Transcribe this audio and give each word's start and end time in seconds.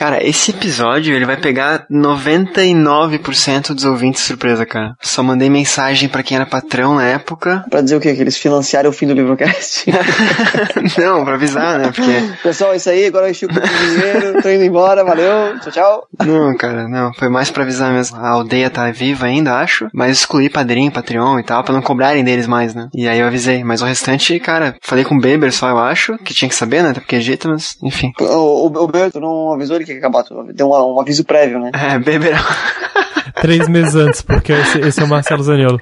Cara, 0.00 0.26
esse 0.26 0.50
episódio 0.50 1.14
ele 1.14 1.26
vai 1.26 1.36
pegar 1.36 1.84
99% 1.90 3.74
dos 3.74 3.84
ouvintes 3.84 4.22
surpresa, 4.22 4.64
cara. 4.64 4.96
Só 4.98 5.22
mandei 5.22 5.50
mensagem 5.50 6.08
para 6.08 6.22
quem 6.22 6.38
era 6.38 6.46
patrão 6.46 6.94
na 6.94 7.04
época. 7.04 7.66
Pra 7.68 7.82
dizer 7.82 7.96
o 7.96 8.00
quê? 8.00 8.14
Que 8.14 8.22
eles 8.22 8.38
financiaram 8.38 8.88
o 8.88 8.94
fim 8.94 9.06
do 9.06 9.12
Livrocast? 9.12 9.84
Não, 10.96 11.22
pra 11.22 11.34
avisar, 11.34 11.78
né? 11.78 11.92
Porque. 11.94 12.32
Pessoal, 12.42 12.72
é 12.72 12.76
isso 12.76 12.88
aí, 12.88 13.04
agora 13.04 13.26
eu 13.26 13.30
enchi 13.30 13.44
o 13.44 13.48
dinheiro, 13.48 14.40
tô 14.40 14.48
indo 14.48 14.64
embora, 14.64 15.04
valeu, 15.04 15.60
tchau, 15.60 15.70
tchau. 15.70 16.08
Não, 16.24 16.56
cara, 16.56 16.88
não. 16.88 17.12
Foi 17.12 17.28
mais 17.28 17.50
pra 17.50 17.64
avisar 17.64 17.92
mesmo. 17.92 18.16
A 18.16 18.30
aldeia 18.30 18.70
tá 18.70 18.90
viva 18.90 19.26
ainda, 19.26 19.58
acho. 19.58 19.86
Mas 19.92 20.12
excluí 20.12 20.48
padrinho, 20.48 20.90
Patreon 20.90 21.38
e 21.38 21.42
tal, 21.42 21.62
pra 21.62 21.74
não 21.74 21.82
cobrarem 21.82 22.24
deles 22.24 22.46
mais, 22.46 22.74
né? 22.74 22.88
E 22.94 23.06
aí 23.06 23.20
eu 23.20 23.26
avisei. 23.26 23.62
Mas 23.62 23.82
o 23.82 23.84
restante, 23.84 24.40
cara, 24.40 24.76
falei 24.80 25.04
com 25.04 25.16
o 25.16 25.20
Beber 25.20 25.52
só, 25.52 25.68
eu 25.68 25.78
acho, 25.78 26.16
que 26.24 26.32
tinha 26.32 26.48
que 26.48 26.54
saber, 26.54 26.82
né? 26.82 26.88
Até 26.88 27.00
porque 27.00 27.16
é 27.16 27.20
jeito, 27.20 27.50
mas 27.50 27.76
enfim. 27.82 28.12
O, 28.18 28.24
o, 28.24 28.66
o 28.66 28.86
Beber, 28.86 29.12
tu 29.12 29.20
não 29.20 29.52
avisou 29.52 29.76
ele 29.76 29.84
que 29.84 29.89
ia 29.92 29.98
acabar, 29.98 30.22
tu 30.22 30.52
deu 30.52 30.68
um, 30.70 30.94
um 30.94 31.00
aviso 31.00 31.24
prévio, 31.24 31.58
né? 31.58 31.70
É, 31.74 31.98
Beber. 31.98 32.36
Três 33.34 33.68
meses 33.68 33.94
antes, 33.94 34.22
porque 34.22 34.52
esse, 34.52 34.78
esse 34.80 35.00
é 35.00 35.04
o 35.04 35.08
Marcelo 35.08 35.42
Zaniolo. 35.42 35.78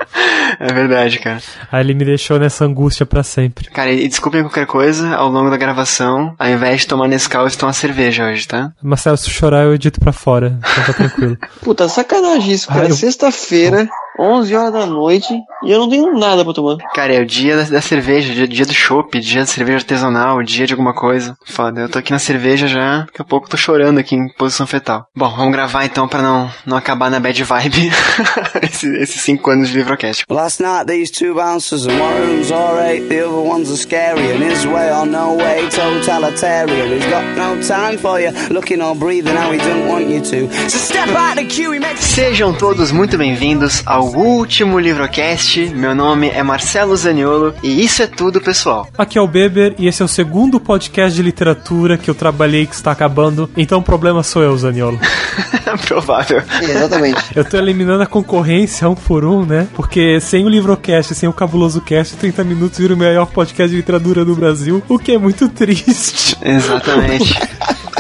É 0.61 0.73
verdade, 0.73 1.19
cara. 1.19 1.41
Aí 1.71 1.81
ele 1.85 1.95
me 1.95 2.05
deixou 2.05 2.39
nessa 2.39 2.65
angústia 2.65 3.05
pra 3.07 3.23
sempre. 3.23 3.69
Cara, 3.71 3.91
e 3.93 4.09
desculpem 4.09 4.43
qualquer 4.43 4.67
coisa, 4.67 5.15
ao 5.15 5.29
longo 5.29 5.51
da 5.51 5.57
gravação, 5.57 6.35
ao 6.39 6.49
invés 6.49 6.81
de 6.83 6.87
tomar 6.87 7.07
Nescau, 7.09 7.43
eu 7.43 7.49
estou 7.49 7.67
uma 7.69 7.73
cerveja 7.73 8.25
hoje, 8.27 8.47
tá? 8.49 8.73
Marcelo, 8.83 9.17
se 9.17 9.31
chorar 9.31 9.65
eu 9.65 9.75
edito 9.75 10.01
pra 10.01 10.13
fora, 10.13 10.59
então 10.59 10.85
tá 10.85 10.93
tranquilo. 10.93 11.37
Puta, 11.63 11.89
sacanagem 11.89 12.53
isso, 12.53 12.69
cara. 12.69 12.89
Eu- 12.89 12.95
Sexta-feira, 12.95 13.89
11 14.19 14.55
horas 14.57 14.73
da 14.73 14.87
noite, 14.87 15.33
e 15.65 15.71
eu 15.71 15.79
não 15.79 15.89
tenho 15.89 16.19
nada 16.19 16.45
pra 16.45 16.53
tomar. 16.55 16.77
Cara, 16.95 17.13
é 17.15 17.21
o 17.21 17.27
dia 17.27 17.57
da, 17.57 17.63
da 17.65 17.81
cerveja, 17.81 18.33
dia, 18.33 18.49
dia 18.49 18.67
do 18.67 18.73
chopp, 18.75 19.19
dia 19.21 19.41
da 19.43 19.47
cerveja 19.47 19.79
artesanal, 19.79 20.43
dia 20.43 20.67
de 20.67 20.73
alguma 20.73 20.95
coisa. 20.95 21.37
Foda, 21.47 21.83
eu 21.83 21.89
tô 21.89 21.99
aqui 21.99 22.11
na 22.13 22.19
cerveja 22.19 22.67
já, 22.67 23.01
daqui 23.01 23.21
a 23.21 23.25
pouco 23.25 23.49
tô 23.49 23.57
chorando 23.57 23.99
aqui 23.99 24.15
em 24.17 24.29
posição 24.35 24.67
fetal. 24.67 25.05
Bom, 25.17 25.29
vamos 25.37 25.53
gravar 25.53 25.85
então 25.85 26.09
pra 26.09 26.23
não, 26.23 26.51
não 26.67 26.77
acabar 26.77 27.11
na 27.11 27.21
bad 27.21 27.38
vibe 27.45 27.91
esse- 28.63 28.97
esses 28.97 29.21
cinco 29.23 29.51
anos 29.51 29.69
de 29.69 29.77
Livrocast. 29.79 30.25
Last 30.31 30.61
night 30.63 30.87
these 30.87 31.11
two 31.11 31.35
bouncers 31.35 31.87
and 31.87 31.99
one 32.01 32.15
them's 32.27 32.51
alright, 32.53 33.07
the 33.09 33.21
other 33.27 33.41
one's 33.41 33.71
a 33.71 33.77
scary 33.77 34.31
and 34.33 34.43
his 34.43 34.65
way 34.67 34.91
or 34.93 35.07
no 35.07 35.37
way 35.37 35.69
totalitarian. 35.71 36.93
He's 36.93 37.07
got 37.07 37.25
no 37.37 37.61
time 37.63 37.99
for 37.99 38.21
you, 38.21 38.31
looking 38.51 38.83
or 38.83 38.95
breathing 38.95 39.37
how 39.37 39.51
he 39.53 39.59
don't 39.59 39.89
want 39.89 40.09
you 40.09 40.21
to. 40.21 40.51
So 40.69 40.79
step 40.79 41.09
out 41.11 41.37
the 41.37 41.45
queue, 41.45 41.73
he 41.75 41.79
makes 41.81 42.01
Sejam 42.05 42.53
todos 42.55 42.91
muito 42.91 43.17
bem-vindos 43.17 43.83
ao 43.87 44.07
último 44.07 44.79
Livrocast. 44.79 45.69
Meu 45.75 45.95
nome 45.95 46.29
é 46.31 46.43
Marcelo 46.43 46.97
Zaniolo 46.97 47.55
e 47.63 47.85
isso 47.85 48.03
é 48.03 48.07
tudo, 48.07 48.41
pessoal. 48.41 48.89
Aqui 48.99 49.19
é 49.19 49.21
o 49.21 49.29
Beber 49.29 49.75
e 49.79 49.87
esse 49.87 50.03
é 50.03 50.05
o 50.05 50.09
segundo 50.09 50.59
podcast 50.59 51.15
de 51.15 51.23
literatura 51.23 51.97
que 51.97 52.11
eu 52.11 52.15
trabalhei 52.15 52.67
que 52.67 52.75
está 52.75 52.91
acabando, 52.93 53.49
então 53.57 53.79
o 53.79 53.83
problema 53.83 54.23
sou 54.23 54.43
eu, 54.43 54.57
Zaniolo. 54.57 54.99
Provável. 55.87 56.43
Exatamente. 56.63 57.23
Eu 57.35 57.45
tô 57.45 57.57
eliminando 57.57 58.03
a 58.03 58.07
concorrência 58.07 58.89
um 58.89 58.95
por 58.95 59.25
um, 59.25 59.45
né? 59.45 59.69
Porque 59.75 60.21
sem 60.21 60.45
o 60.45 60.49
Livrocast, 60.49 61.15
sem 61.15 61.29
o 61.29 61.33
Cabuloso 61.33 61.81
Cast, 61.81 62.17
30 62.17 62.45
minutos 62.45 62.79
vira 62.79 62.95
o 62.95 62.97
melhor 62.97 63.27
podcast 63.27 63.71
de 63.71 63.77
literatura 63.77 64.25
do 64.25 64.35
Brasil, 64.35 64.83
o 64.89 64.99
que 64.99 65.13
é 65.13 65.19
muito 65.19 65.49
triste. 65.49 66.37
Exatamente. 66.43 67.35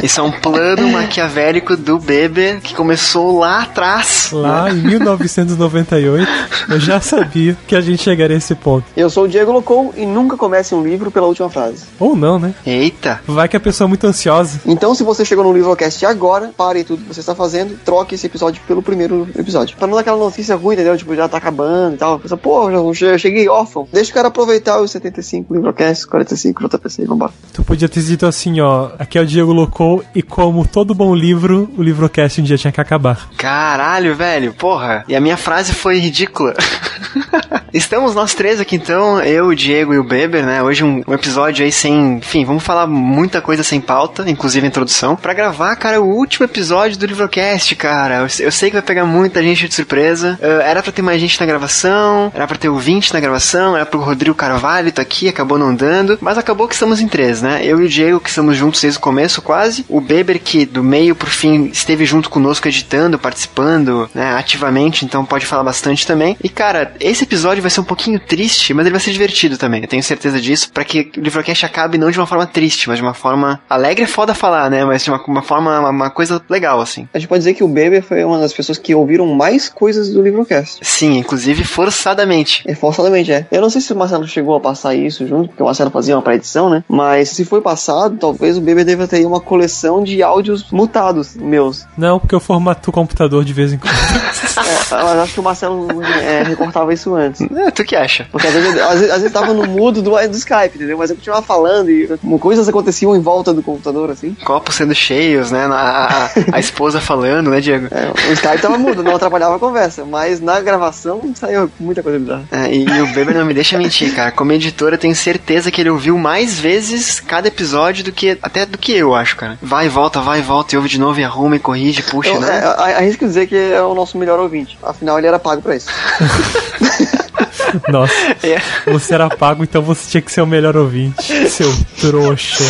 Isso 0.02 0.20
é 0.20 0.22
um 0.22 0.30
plano 0.30 0.92
maquiavélico 0.92 1.76
do 1.76 1.98
Beber 1.98 2.60
que 2.60 2.72
começou 2.72 3.36
lá 3.40 3.62
atrás. 3.62 4.30
Lá 4.30 4.70
em 4.70 4.76
1998, 4.76 6.30
eu 6.68 6.78
já 6.78 7.00
sabia 7.00 7.56
que 7.66 7.74
a 7.74 7.80
gente 7.80 8.00
chegaria 8.00 8.36
a 8.36 8.38
esse 8.38 8.54
ponto. 8.54 8.84
Eu 8.96 9.10
sou 9.10 9.24
o 9.24 9.28
Diego 9.28 9.50
Locou 9.50 9.92
e 9.96 10.06
nunca 10.06 10.36
comece 10.36 10.72
um 10.72 10.84
livro 10.84 11.10
pela 11.10 11.26
última 11.26 11.50
frase. 11.50 11.84
Ou 11.98 12.14
não, 12.14 12.38
né? 12.38 12.54
Eita. 12.64 13.20
Vai 13.26 13.48
que 13.48 13.56
a 13.56 13.60
pessoa 13.60 13.86
é 13.86 13.88
muito 13.88 14.06
ansiosa. 14.06 14.60
Então, 14.64 14.94
se 14.94 15.02
você 15.02 15.24
chegou 15.24 15.42
no 15.42 15.52
Livrocast 15.52 16.06
agora, 16.06 16.52
pare 16.56 16.84
tudo 16.84 17.02
que 17.02 17.12
você 17.12 17.20
está 17.20 17.34
fazendo, 17.34 17.76
troque 17.84 18.14
esse 18.14 18.26
episódio 18.26 18.62
pelo 18.68 18.82
primeiro 18.82 19.17
episódio. 19.36 19.76
Pra 19.76 19.86
não 19.86 19.94
dar 19.94 20.00
aquela 20.00 20.18
notícia 20.18 20.56
ruim, 20.56 20.74
entendeu? 20.74 20.96
Tipo, 20.96 21.14
já 21.14 21.28
tá 21.28 21.38
acabando 21.38 21.94
e 21.94 21.98
tal. 21.98 22.14
A 22.14 22.18
pessoa, 22.18 22.38
pô, 22.38 22.70
eu 22.70 22.94
cheguei 23.18 23.48
órfão. 23.48 23.88
Deixa 23.92 24.10
o 24.10 24.14
cara 24.14 24.28
aproveitar 24.28 24.80
os 24.80 24.90
75 24.90 25.54
Livrocast, 25.54 26.06
45 26.06 26.68
JPC, 26.68 27.04
vambora. 27.04 27.32
Tu 27.52 27.62
podia 27.62 27.88
ter 27.88 28.02
dito 28.02 28.26
assim, 28.26 28.60
ó. 28.60 28.90
Aqui 28.98 29.18
é 29.18 29.20
o 29.20 29.26
Diego 29.26 29.52
Locou 29.52 30.04
e 30.14 30.22
como 30.22 30.66
todo 30.66 30.94
bom 30.94 31.14
livro, 31.14 31.70
o 31.76 31.82
Livrocast 31.82 32.40
um 32.40 32.44
dia 32.44 32.56
tinha 32.56 32.72
que 32.72 32.80
acabar. 32.80 33.28
Caralho, 33.36 34.14
velho, 34.14 34.52
porra. 34.52 35.04
E 35.08 35.16
a 35.16 35.20
minha 35.20 35.36
frase 35.36 35.72
foi 35.72 35.98
ridícula. 35.98 36.54
Estamos 37.72 38.14
nós 38.14 38.34
três 38.34 38.60
aqui 38.60 38.76
então, 38.76 39.20
eu, 39.20 39.48
o 39.48 39.54
Diego 39.54 39.92
e 39.92 39.98
o 39.98 40.04
Beber, 40.04 40.44
né? 40.44 40.62
Hoje 40.62 40.82
um, 40.84 41.02
um 41.06 41.12
episódio 41.12 41.64
aí 41.64 41.72
sem. 41.72 42.18
Enfim, 42.18 42.44
vamos 42.44 42.62
falar 42.62 42.86
muita 42.86 43.40
coisa 43.40 43.62
sem 43.62 43.80
pauta, 43.80 44.28
inclusive 44.28 44.64
a 44.64 44.68
introdução, 44.68 45.16
pra 45.16 45.34
gravar, 45.34 45.76
cara, 45.76 46.00
o 46.00 46.06
último 46.06 46.44
episódio 46.44 46.98
do 46.98 47.06
Livrocast, 47.06 47.74
cara. 47.76 48.16
Eu, 48.16 48.46
eu 48.46 48.52
sei 48.52 48.70
que 48.70 48.76
vai 48.76 48.82
pegar 48.82 49.04
muita 49.08 49.42
gente 49.42 49.66
de 49.66 49.74
surpresa. 49.74 50.38
Eh, 50.40 50.62
era 50.64 50.82
pra 50.82 50.92
ter 50.92 51.02
mais 51.02 51.20
gente 51.20 51.40
na 51.40 51.46
gravação, 51.46 52.30
era 52.34 52.46
pra 52.46 52.56
ter 52.56 52.68
ouvinte 52.68 53.12
na 53.12 53.20
gravação, 53.20 53.74
era 53.74 53.86
pro 53.86 54.00
Rodrigo 54.00 54.36
Carvalho 54.36 54.92
tá 54.92 55.02
aqui, 55.02 55.28
acabou 55.28 55.58
não 55.58 55.74
dando, 55.74 56.18
mas 56.20 56.38
acabou 56.38 56.68
que 56.68 56.74
estamos 56.74 57.00
em 57.00 57.08
três, 57.08 57.42
né? 57.42 57.60
Eu 57.64 57.80
e 57.80 57.86
o 57.86 57.88
Diego, 57.88 58.20
que 58.20 58.28
estamos 58.28 58.56
juntos 58.56 58.80
desde 58.80 58.98
o 58.98 59.02
começo 59.02 59.40
quase. 59.42 59.84
O 59.88 60.00
Beber, 60.00 60.38
que 60.38 60.66
do 60.66 60.82
meio 60.82 61.14
pro 61.14 61.30
fim 61.30 61.66
esteve 61.66 62.04
junto 62.04 62.30
conosco 62.30 62.68
editando, 62.68 63.18
participando, 63.18 64.08
né, 64.14 64.34
ativamente, 64.34 65.04
então 65.04 65.24
pode 65.24 65.46
falar 65.46 65.64
bastante 65.64 66.06
também. 66.06 66.36
E 66.42 66.48
cara, 66.48 66.92
esse 67.00 67.24
episódio 67.24 67.62
vai 67.62 67.70
ser 67.70 67.80
um 67.80 67.84
pouquinho 67.84 68.18
triste, 68.20 68.74
mas 68.74 68.84
ele 68.84 68.92
vai 68.92 69.00
ser 69.00 69.12
divertido 69.12 69.56
também, 69.56 69.82
eu 69.82 69.88
tenho 69.88 70.02
certeza 70.02 70.40
disso, 70.40 70.70
pra 70.72 70.84
que 70.84 71.10
o 71.16 71.20
Livrocast 71.20 71.64
acabe 71.64 71.98
não 71.98 72.10
de 72.10 72.18
uma 72.18 72.26
forma 72.26 72.46
triste, 72.46 72.88
mas 72.88 72.98
de 72.98 73.02
uma 73.02 73.14
forma 73.14 73.60
alegre 73.68 74.04
é 74.04 74.08
foda 74.08 74.34
falar, 74.34 74.70
né, 74.70 74.84
mas 74.84 75.04
de 75.04 75.10
uma, 75.10 75.22
uma 75.26 75.42
forma, 75.42 75.80
uma, 75.80 75.90
uma 75.90 76.10
coisa 76.10 76.42
legal, 76.48 76.80
assim. 76.80 77.08
A 77.12 77.18
gente 77.18 77.28
pode 77.28 77.40
dizer 77.40 77.54
que 77.54 77.64
o 77.64 77.68
Beber 77.68 78.02
foi 78.02 78.24
uma 78.24 78.38
das 78.38 78.52
pessoas 78.52 78.78
que 78.78 78.94
ouviram 78.98 79.26
mais 79.26 79.68
coisas 79.68 80.10
do 80.10 80.22
Livrocast. 80.22 80.78
Sim, 80.82 81.18
inclusive 81.18 81.64
forçadamente. 81.64 82.62
É, 82.66 82.74
forçadamente, 82.74 83.32
é. 83.32 83.46
Eu 83.50 83.60
não 83.60 83.70
sei 83.70 83.80
se 83.80 83.92
o 83.92 83.96
Marcelo 83.96 84.26
chegou 84.26 84.54
a 84.54 84.60
passar 84.60 84.94
isso 84.94 85.26
junto, 85.26 85.48
porque 85.48 85.62
o 85.62 85.66
Marcelo 85.66 85.90
fazia 85.90 86.16
uma 86.16 86.22
pré-edição, 86.22 86.70
né? 86.70 86.84
Mas 86.88 87.30
se 87.30 87.44
foi 87.44 87.60
passado, 87.60 88.16
talvez 88.18 88.56
o 88.56 88.60
Beber 88.60 88.84
deva 88.84 89.06
ter 89.06 89.16
aí 89.16 89.26
uma 89.26 89.40
coleção 89.40 90.02
de 90.02 90.22
áudios 90.22 90.70
mutados 90.70 91.36
meus. 91.36 91.86
Não, 91.96 92.18
porque 92.18 92.34
eu 92.34 92.40
formato 92.40 92.90
o 92.90 92.92
computador 92.92 93.44
de 93.44 93.52
vez 93.52 93.72
em 93.72 93.78
quando. 93.78 93.94
É, 94.58 95.02
mas 95.02 95.18
acho 95.18 95.34
que 95.34 95.40
o 95.40 95.42
Marcelo 95.42 96.02
é, 96.02 96.42
recortava 96.42 96.92
isso 96.92 97.14
antes. 97.14 97.40
É, 97.40 97.70
tu 97.70 97.84
que 97.84 97.94
acha? 97.94 98.26
Porque 98.32 98.46
às 98.46 98.54
vezes, 98.54 98.80
às 98.80 98.94
vezes, 98.94 99.10
às 99.10 99.18
vezes 99.18 99.32
tava 99.32 99.52
no 99.52 99.66
mudo 99.66 100.00
do, 100.00 100.10
do 100.10 100.36
Skype, 100.36 100.76
entendeu? 100.76 100.96
Mas 100.96 101.10
eu 101.10 101.16
continuava 101.16 101.44
falando 101.44 101.90
e 101.90 102.08
coisas 102.40 102.68
aconteciam 102.68 103.14
em 103.14 103.20
volta 103.20 103.52
do 103.52 103.62
computador, 103.62 104.10
assim. 104.10 104.34
Copos 104.44 104.74
sendo 104.74 104.94
cheios, 104.94 105.50
né, 105.50 105.66
a, 105.66 106.06
a, 106.06 106.30
a 106.52 106.60
esposa 106.60 107.00
falando, 107.00 107.50
né, 107.50 107.60
Diego? 107.60 107.88
É, 107.90 108.30
o 108.30 108.32
Skype 108.32 108.60
tava 108.60 108.78
não 108.96 109.16
atrapalhava 109.16 109.56
a 109.56 109.58
conversa. 109.58 110.04
Mas 110.04 110.40
na 110.40 110.60
gravação 110.60 111.32
saiu 111.34 111.70
muita 111.78 112.02
coisa 112.02 112.18
bizarra. 112.18 112.44
É, 112.50 112.72
e, 112.72 112.84
e 112.84 113.00
o 113.02 113.06
Beber 113.08 113.34
não 113.34 113.44
me 113.44 113.54
deixa 113.54 113.78
mentir, 113.78 114.14
cara. 114.14 114.30
Como 114.30 114.52
editor, 114.52 114.92
eu 114.92 114.98
tenho 114.98 115.14
certeza 115.14 115.70
que 115.70 115.80
ele 115.80 115.90
ouviu 115.90 116.16
mais 116.18 116.58
vezes 116.58 117.20
cada 117.20 117.48
episódio 117.48 118.04
do 118.04 118.12
que 118.12 118.38
até 118.42 118.64
do 118.66 118.78
que 118.78 118.92
eu 118.92 119.14
acho, 119.14 119.36
cara. 119.36 119.58
Vai 119.62 119.86
e 119.86 119.88
volta, 119.88 120.20
vai 120.20 120.40
e 120.40 120.42
volta, 120.42 120.74
e 120.74 120.76
ouve 120.76 120.88
de 120.88 120.98
novo 120.98 121.20
e 121.20 121.24
arruma 121.24 121.56
e 121.56 121.58
corrige, 121.60 122.02
puxa, 122.02 122.30
Eu, 122.30 122.40
né? 122.40 122.60
é, 122.60 122.94
arrisco 122.96 123.24
dizer 123.26 123.46
que 123.46 123.56
é 123.56 123.82
o 123.82 123.94
nosso 123.94 124.16
melhor 124.18 124.38
ouvinte. 124.38 124.78
Afinal, 124.82 125.18
ele 125.18 125.26
era 125.26 125.38
pago 125.38 125.62
pra 125.62 125.76
isso. 125.76 125.88
Nossa, 127.88 128.12
É. 128.42 128.60
você 128.90 129.14
era 129.14 129.28
pago, 129.28 129.62
então 129.62 129.82
você 129.82 130.10
tinha 130.10 130.20
que 130.22 130.30
ser 130.32 130.40
o 130.42 130.46
melhor 130.46 130.76
ouvinte. 130.76 131.48
Seu 131.48 131.72
trouxa. 132.00 132.64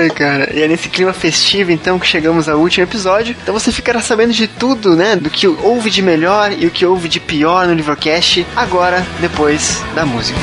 Ai, 0.00 0.10
cara. 0.10 0.50
E 0.54 0.62
é 0.62 0.68
nesse 0.68 0.88
clima 0.88 1.12
festivo, 1.12 1.70
então, 1.70 1.98
que 1.98 2.06
chegamos 2.06 2.48
ao 2.48 2.58
último 2.58 2.84
episódio. 2.84 3.34
Então 3.42 3.52
você 3.54 3.70
ficará 3.72 4.00
sabendo 4.00 4.32
de 4.32 4.46
tudo, 4.46 4.96
né? 4.96 5.16
Do 5.16 5.30
que 5.30 5.46
houve 5.46 5.90
de 5.90 6.02
melhor 6.02 6.52
e 6.56 6.66
o 6.66 6.70
que 6.70 6.84
houve 6.86 7.08
de 7.08 7.20
pior 7.20 7.66
no 7.66 7.74
Livrocast, 7.74 8.46
agora, 8.56 9.04
depois 9.20 9.82
da 9.94 10.04
música. 10.04 10.38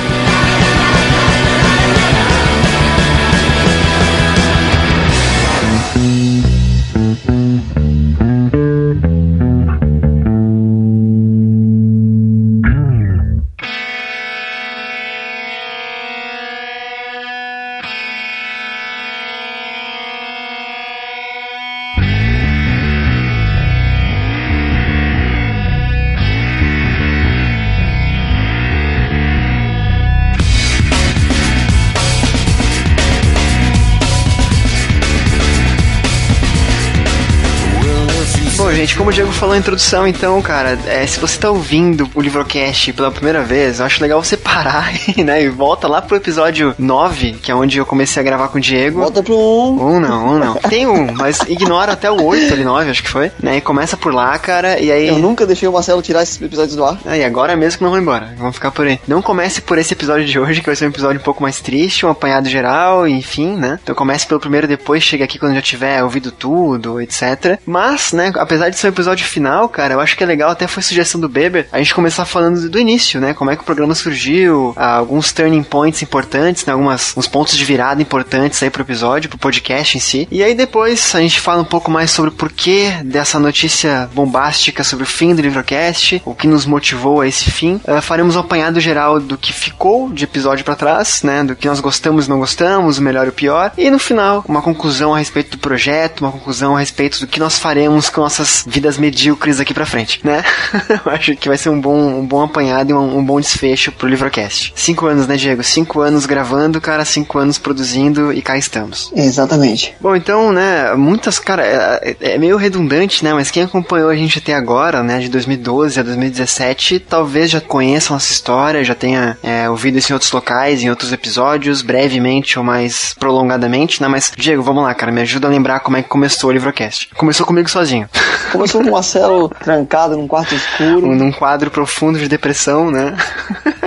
Falou 39.41 39.55
na 39.55 39.59
introdução, 39.59 40.05
então, 40.05 40.39
cara, 40.39 40.77
é, 40.85 41.03
se 41.07 41.19
você 41.19 41.35
tá 41.35 41.49
ouvindo 41.49 42.07
o 42.13 42.21
Livrocast 42.21 42.93
pela 42.93 43.09
primeira 43.09 43.41
vez, 43.41 43.79
eu 43.79 43.87
acho 43.87 43.99
legal 43.99 44.23
você 44.23 44.37
parar 44.37 44.93
né, 45.17 45.43
e 45.43 45.49
volta 45.49 45.87
lá 45.87 45.99
pro 45.99 46.15
episódio 46.15 46.75
9, 46.77 47.39
que 47.41 47.49
é 47.49 47.55
onde 47.55 47.79
eu 47.79 47.85
comecei 47.85 48.21
a 48.21 48.23
gravar 48.23 48.49
com 48.49 48.59
o 48.59 48.61
Diego. 48.61 48.99
Volta 48.99 49.23
pro 49.23 49.35
1. 49.35 49.83
Um 49.83 49.99
não, 49.99 50.27
um 50.27 50.37
não. 50.37 50.53
Tem 50.53 50.85
um, 50.85 51.11
mas 51.13 51.39
ignora 51.47 51.93
até 51.93 52.11
o 52.11 52.23
8 52.23 52.53
ali, 52.53 52.63
9, 52.63 52.91
acho 52.91 53.01
que 53.01 53.09
foi. 53.09 53.31
Né, 53.41 53.57
e 53.57 53.61
começa 53.61 53.97
por 53.97 54.13
lá, 54.13 54.37
cara, 54.37 54.79
e 54.79 54.91
aí... 54.91 55.07
Eu 55.07 55.17
nunca 55.17 55.47
deixei 55.47 55.67
o 55.67 55.73
Marcelo 55.73 56.03
tirar 56.03 56.21
esses 56.21 56.39
episódios 56.39 56.75
do 56.75 56.85
ar. 56.85 56.99
Ah, 57.03 57.17
e 57.17 57.23
agora 57.23 57.55
mesmo 57.55 57.79
que 57.79 57.83
não 57.83 57.89
vão 57.89 57.99
embora, 57.99 58.35
vão 58.37 58.53
ficar 58.53 58.69
por 58.69 58.85
aí. 58.85 58.99
Não 59.07 59.23
comece 59.23 59.59
por 59.59 59.79
esse 59.79 59.93
episódio 59.93 60.27
de 60.27 60.37
hoje, 60.37 60.59
que 60.59 60.67
vai 60.67 60.75
ser 60.75 60.85
um 60.85 60.89
episódio 60.89 61.19
um 61.19 61.23
pouco 61.23 61.41
mais 61.41 61.59
triste, 61.59 62.05
um 62.05 62.11
apanhado 62.11 62.47
geral, 62.47 63.07
enfim, 63.07 63.55
né? 63.55 63.79
Então 63.81 63.95
comece 63.95 64.27
pelo 64.27 64.39
primeiro, 64.39 64.67
depois 64.67 65.01
chega 65.01 65.25
aqui 65.25 65.39
quando 65.39 65.55
já 65.55 65.63
tiver 65.63 66.03
ouvido 66.03 66.31
tudo, 66.31 67.01
etc. 67.01 67.59
Mas, 67.65 68.13
né, 68.13 68.31
apesar 68.35 68.69
de 68.69 68.77
ser 68.77 68.85
um 68.85 68.91
episódio 68.91 69.30
final, 69.31 69.69
cara, 69.69 69.93
eu 69.93 69.99
acho 69.99 70.15
que 70.15 70.23
é 70.23 70.27
legal, 70.27 70.51
até 70.51 70.67
foi 70.67 70.83
sugestão 70.83 71.19
do 71.19 71.29
Beber, 71.29 71.67
a 71.71 71.77
gente 71.77 71.93
começar 71.93 72.25
falando 72.25 72.69
do 72.69 72.79
início, 72.79 73.19
né? 73.19 73.33
Como 73.33 73.49
é 73.49 73.55
que 73.55 73.61
o 73.61 73.65
programa 73.65 73.95
surgiu, 73.95 74.73
alguns 74.75 75.31
turning 75.31 75.63
points 75.63 76.01
importantes, 76.01 76.65
né? 76.65 76.73
Algumas, 76.73 77.15
uns 77.15 77.27
pontos 77.27 77.55
de 77.55 77.63
virada 77.65 78.01
importantes 78.01 78.61
aí 78.61 78.69
pro 78.69 78.81
episódio, 78.81 79.29
pro 79.29 79.37
podcast 79.37 79.97
em 79.97 80.01
si. 80.01 80.27
E 80.31 80.43
aí 80.43 80.53
depois 80.53 81.15
a 81.15 81.19
gente 81.19 81.39
fala 81.39 81.61
um 81.61 81.65
pouco 81.65 81.89
mais 81.89 82.11
sobre 82.11 82.29
o 82.29 82.33
porquê 82.33 82.91
dessa 83.05 83.39
notícia 83.39 84.09
bombástica 84.13 84.83
sobre 84.83 85.03
o 85.03 85.07
fim 85.07 85.33
do 85.33 85.41
Livrocast, 85.41 86.21
o 86.25 86.35
que 86.35 86.47
nos 86.47 86.65
motivou 86.65 87.21
a 87.21 87.27
esse 87.27 87.49
fim. 87.49 87.75
Uh, 87.87 88.01
faremos 88.01 88.35
um 88.35 88.39
apanhado 88.39 88.79
geral 88.79 89.19
do 89.19 89.37
que 89.37 89.53
ficou 89.53 90.11
de 90.11 90.25
episódio 90.25 90.65
para 90.65 90.75
trás, 90.75 91.23
né? 91.23 91.43
Do 91.43 91.55
que 91.55 91.67
nós 91.67 91.79
gostamos 91.79 92.25
e 92.25 92.29
não 92.29 92.39
gostamos, 92.39 92.97
o 92.97 93.01
melhor 93.01 93.25
e 93.25 93.29
o 93.29 93.33
pior. 93.33 93.71
E 93.77 93.89
no 93.89 93.99
final, 93.99 94.43
uma 94.47 94.61
conclusão 94.61 95.13
a 95.13 95.17
respeito 95.17 95.51
do 95.51 95.57
projeto, 95.57 96.21
uma 96.21 96.31
conclusão 96.31 96.75
a 96.75 96.79
respeito 96.79 97.19
do 97.19 97.27
que 97.27 97.39
nós 97.39 97.57
faremos 97.57 98.09
com 98.09 98.21
nossas 98.21 98.63
vidas 98.67 98.97
medíocres 99.21 99.59
aqui 99.59 99.73
pra 99.73 99.85
frente, 99.85 100.19
né? 100.23 100.43
Eu 101.05 101.11
acho 101.11 101.35
que 101.35 101.47
vai 101.47 101.57
ser 101.57 101.69
um 101.69 101.79
bom, 101.79 102.19
um 102.19 102.25
bom 102.25 102.41
apanhado 102.41 102.89
e 102.89 102.93
um, 102.93 103.19
um, 103.19 103.23
bom 103.23 103.39
desfecho 103.39 103.91
pro 103.91 104.07
Livrocast. 104.07 104.73
Cinco 104.75 105.05
anos, 105.05 105.27
né, 105.27 105.37
Diego? 105.37 105.63
Cinco 105.63 106.01
anos 106.01 106.25
gravando, 106.25 106.81
cara, 106.81 107.05
cinco 107.05 107.37
anos 107.37 107.59
produzindo 107.59 108.33
e 108.33 108.41
cá 108.41 108.57
estamos. 108.57 109.11
Exatamente. 109.15 109.93
Bom, 110.01 110.15
então, 110.15 110.51
né, 110.51 110.93
muitas, 110.95 111.37
cara, 111.37 111.63
é, 111.63 112.15
é 112.19 112.37
meio 112.37 112.57
redundante, 112.57 113.23
né, 113.23 113.33
mas 113.33 113.51
quem 113.51 113.63
acompanhou 113.63 114.09
a 114.09 114.15
gente 114.15 114.39
até 114.39 114.53
agora, 114.53 115.03
né, 115.03 115.19
de 115.19 115.29
2012 115.29 115.99
a 115.99 116.03
2017, 116.03 116.99
talvez 116.99 117.51
já 117.51 117.61
conheçam 117.61 118.17
essa 118.17 118.31
história, 118.31 118.83
já 118.83 118.95
tenha 118.95 119.37
é, 119.43 119.69
ouvido 119.69 119.97
isso 119.97 120.11
em 120.11 120.15
outros 120.15 120.31
locais, 120.31 120.81
em 120.81 120.89
outros 120.89 121.13
episódios, 121.13 121.81
brevemente 121.81 122.57
ou 122.57 122.65
mais 122.65 123.13
prolongadamente, 123.19 124.01
né, 124.01 124.07
mas, 124.07 124.31
Diego, 124.35 124.63
vamos 124.63 124.83
lá, 124.83 124.93
cara, 124.95 125.11
me 125.11 125.21
ajuda 125.21 125.47
a 125.47 125.51
lembrar 125.51 125.81
como 125.81 125.97
é 125.97 126.01
que 126.01 126.09
começou 126.09 126.49
o 126.49 126.53
Livrocast. 126.53 127.09
Começou 127.15 127.45
comigo 127.45 127.69
sozinho. 127.69 128.09
Começou 128.51 128.81
com 128.81 128.89
o 128.89 128.95
Marcelo 129.11 129.49
trancado 129.49 130.15
num 130.15 130.27
quarto 130.27 130.55
escuro. 130.55 131.13
Num 131.13 131.31
quadro 131.31 131.69
profundo 131.69 132.17
de 132.17 132.29
depressão, 132.29 132.89
né? 132.89 133.15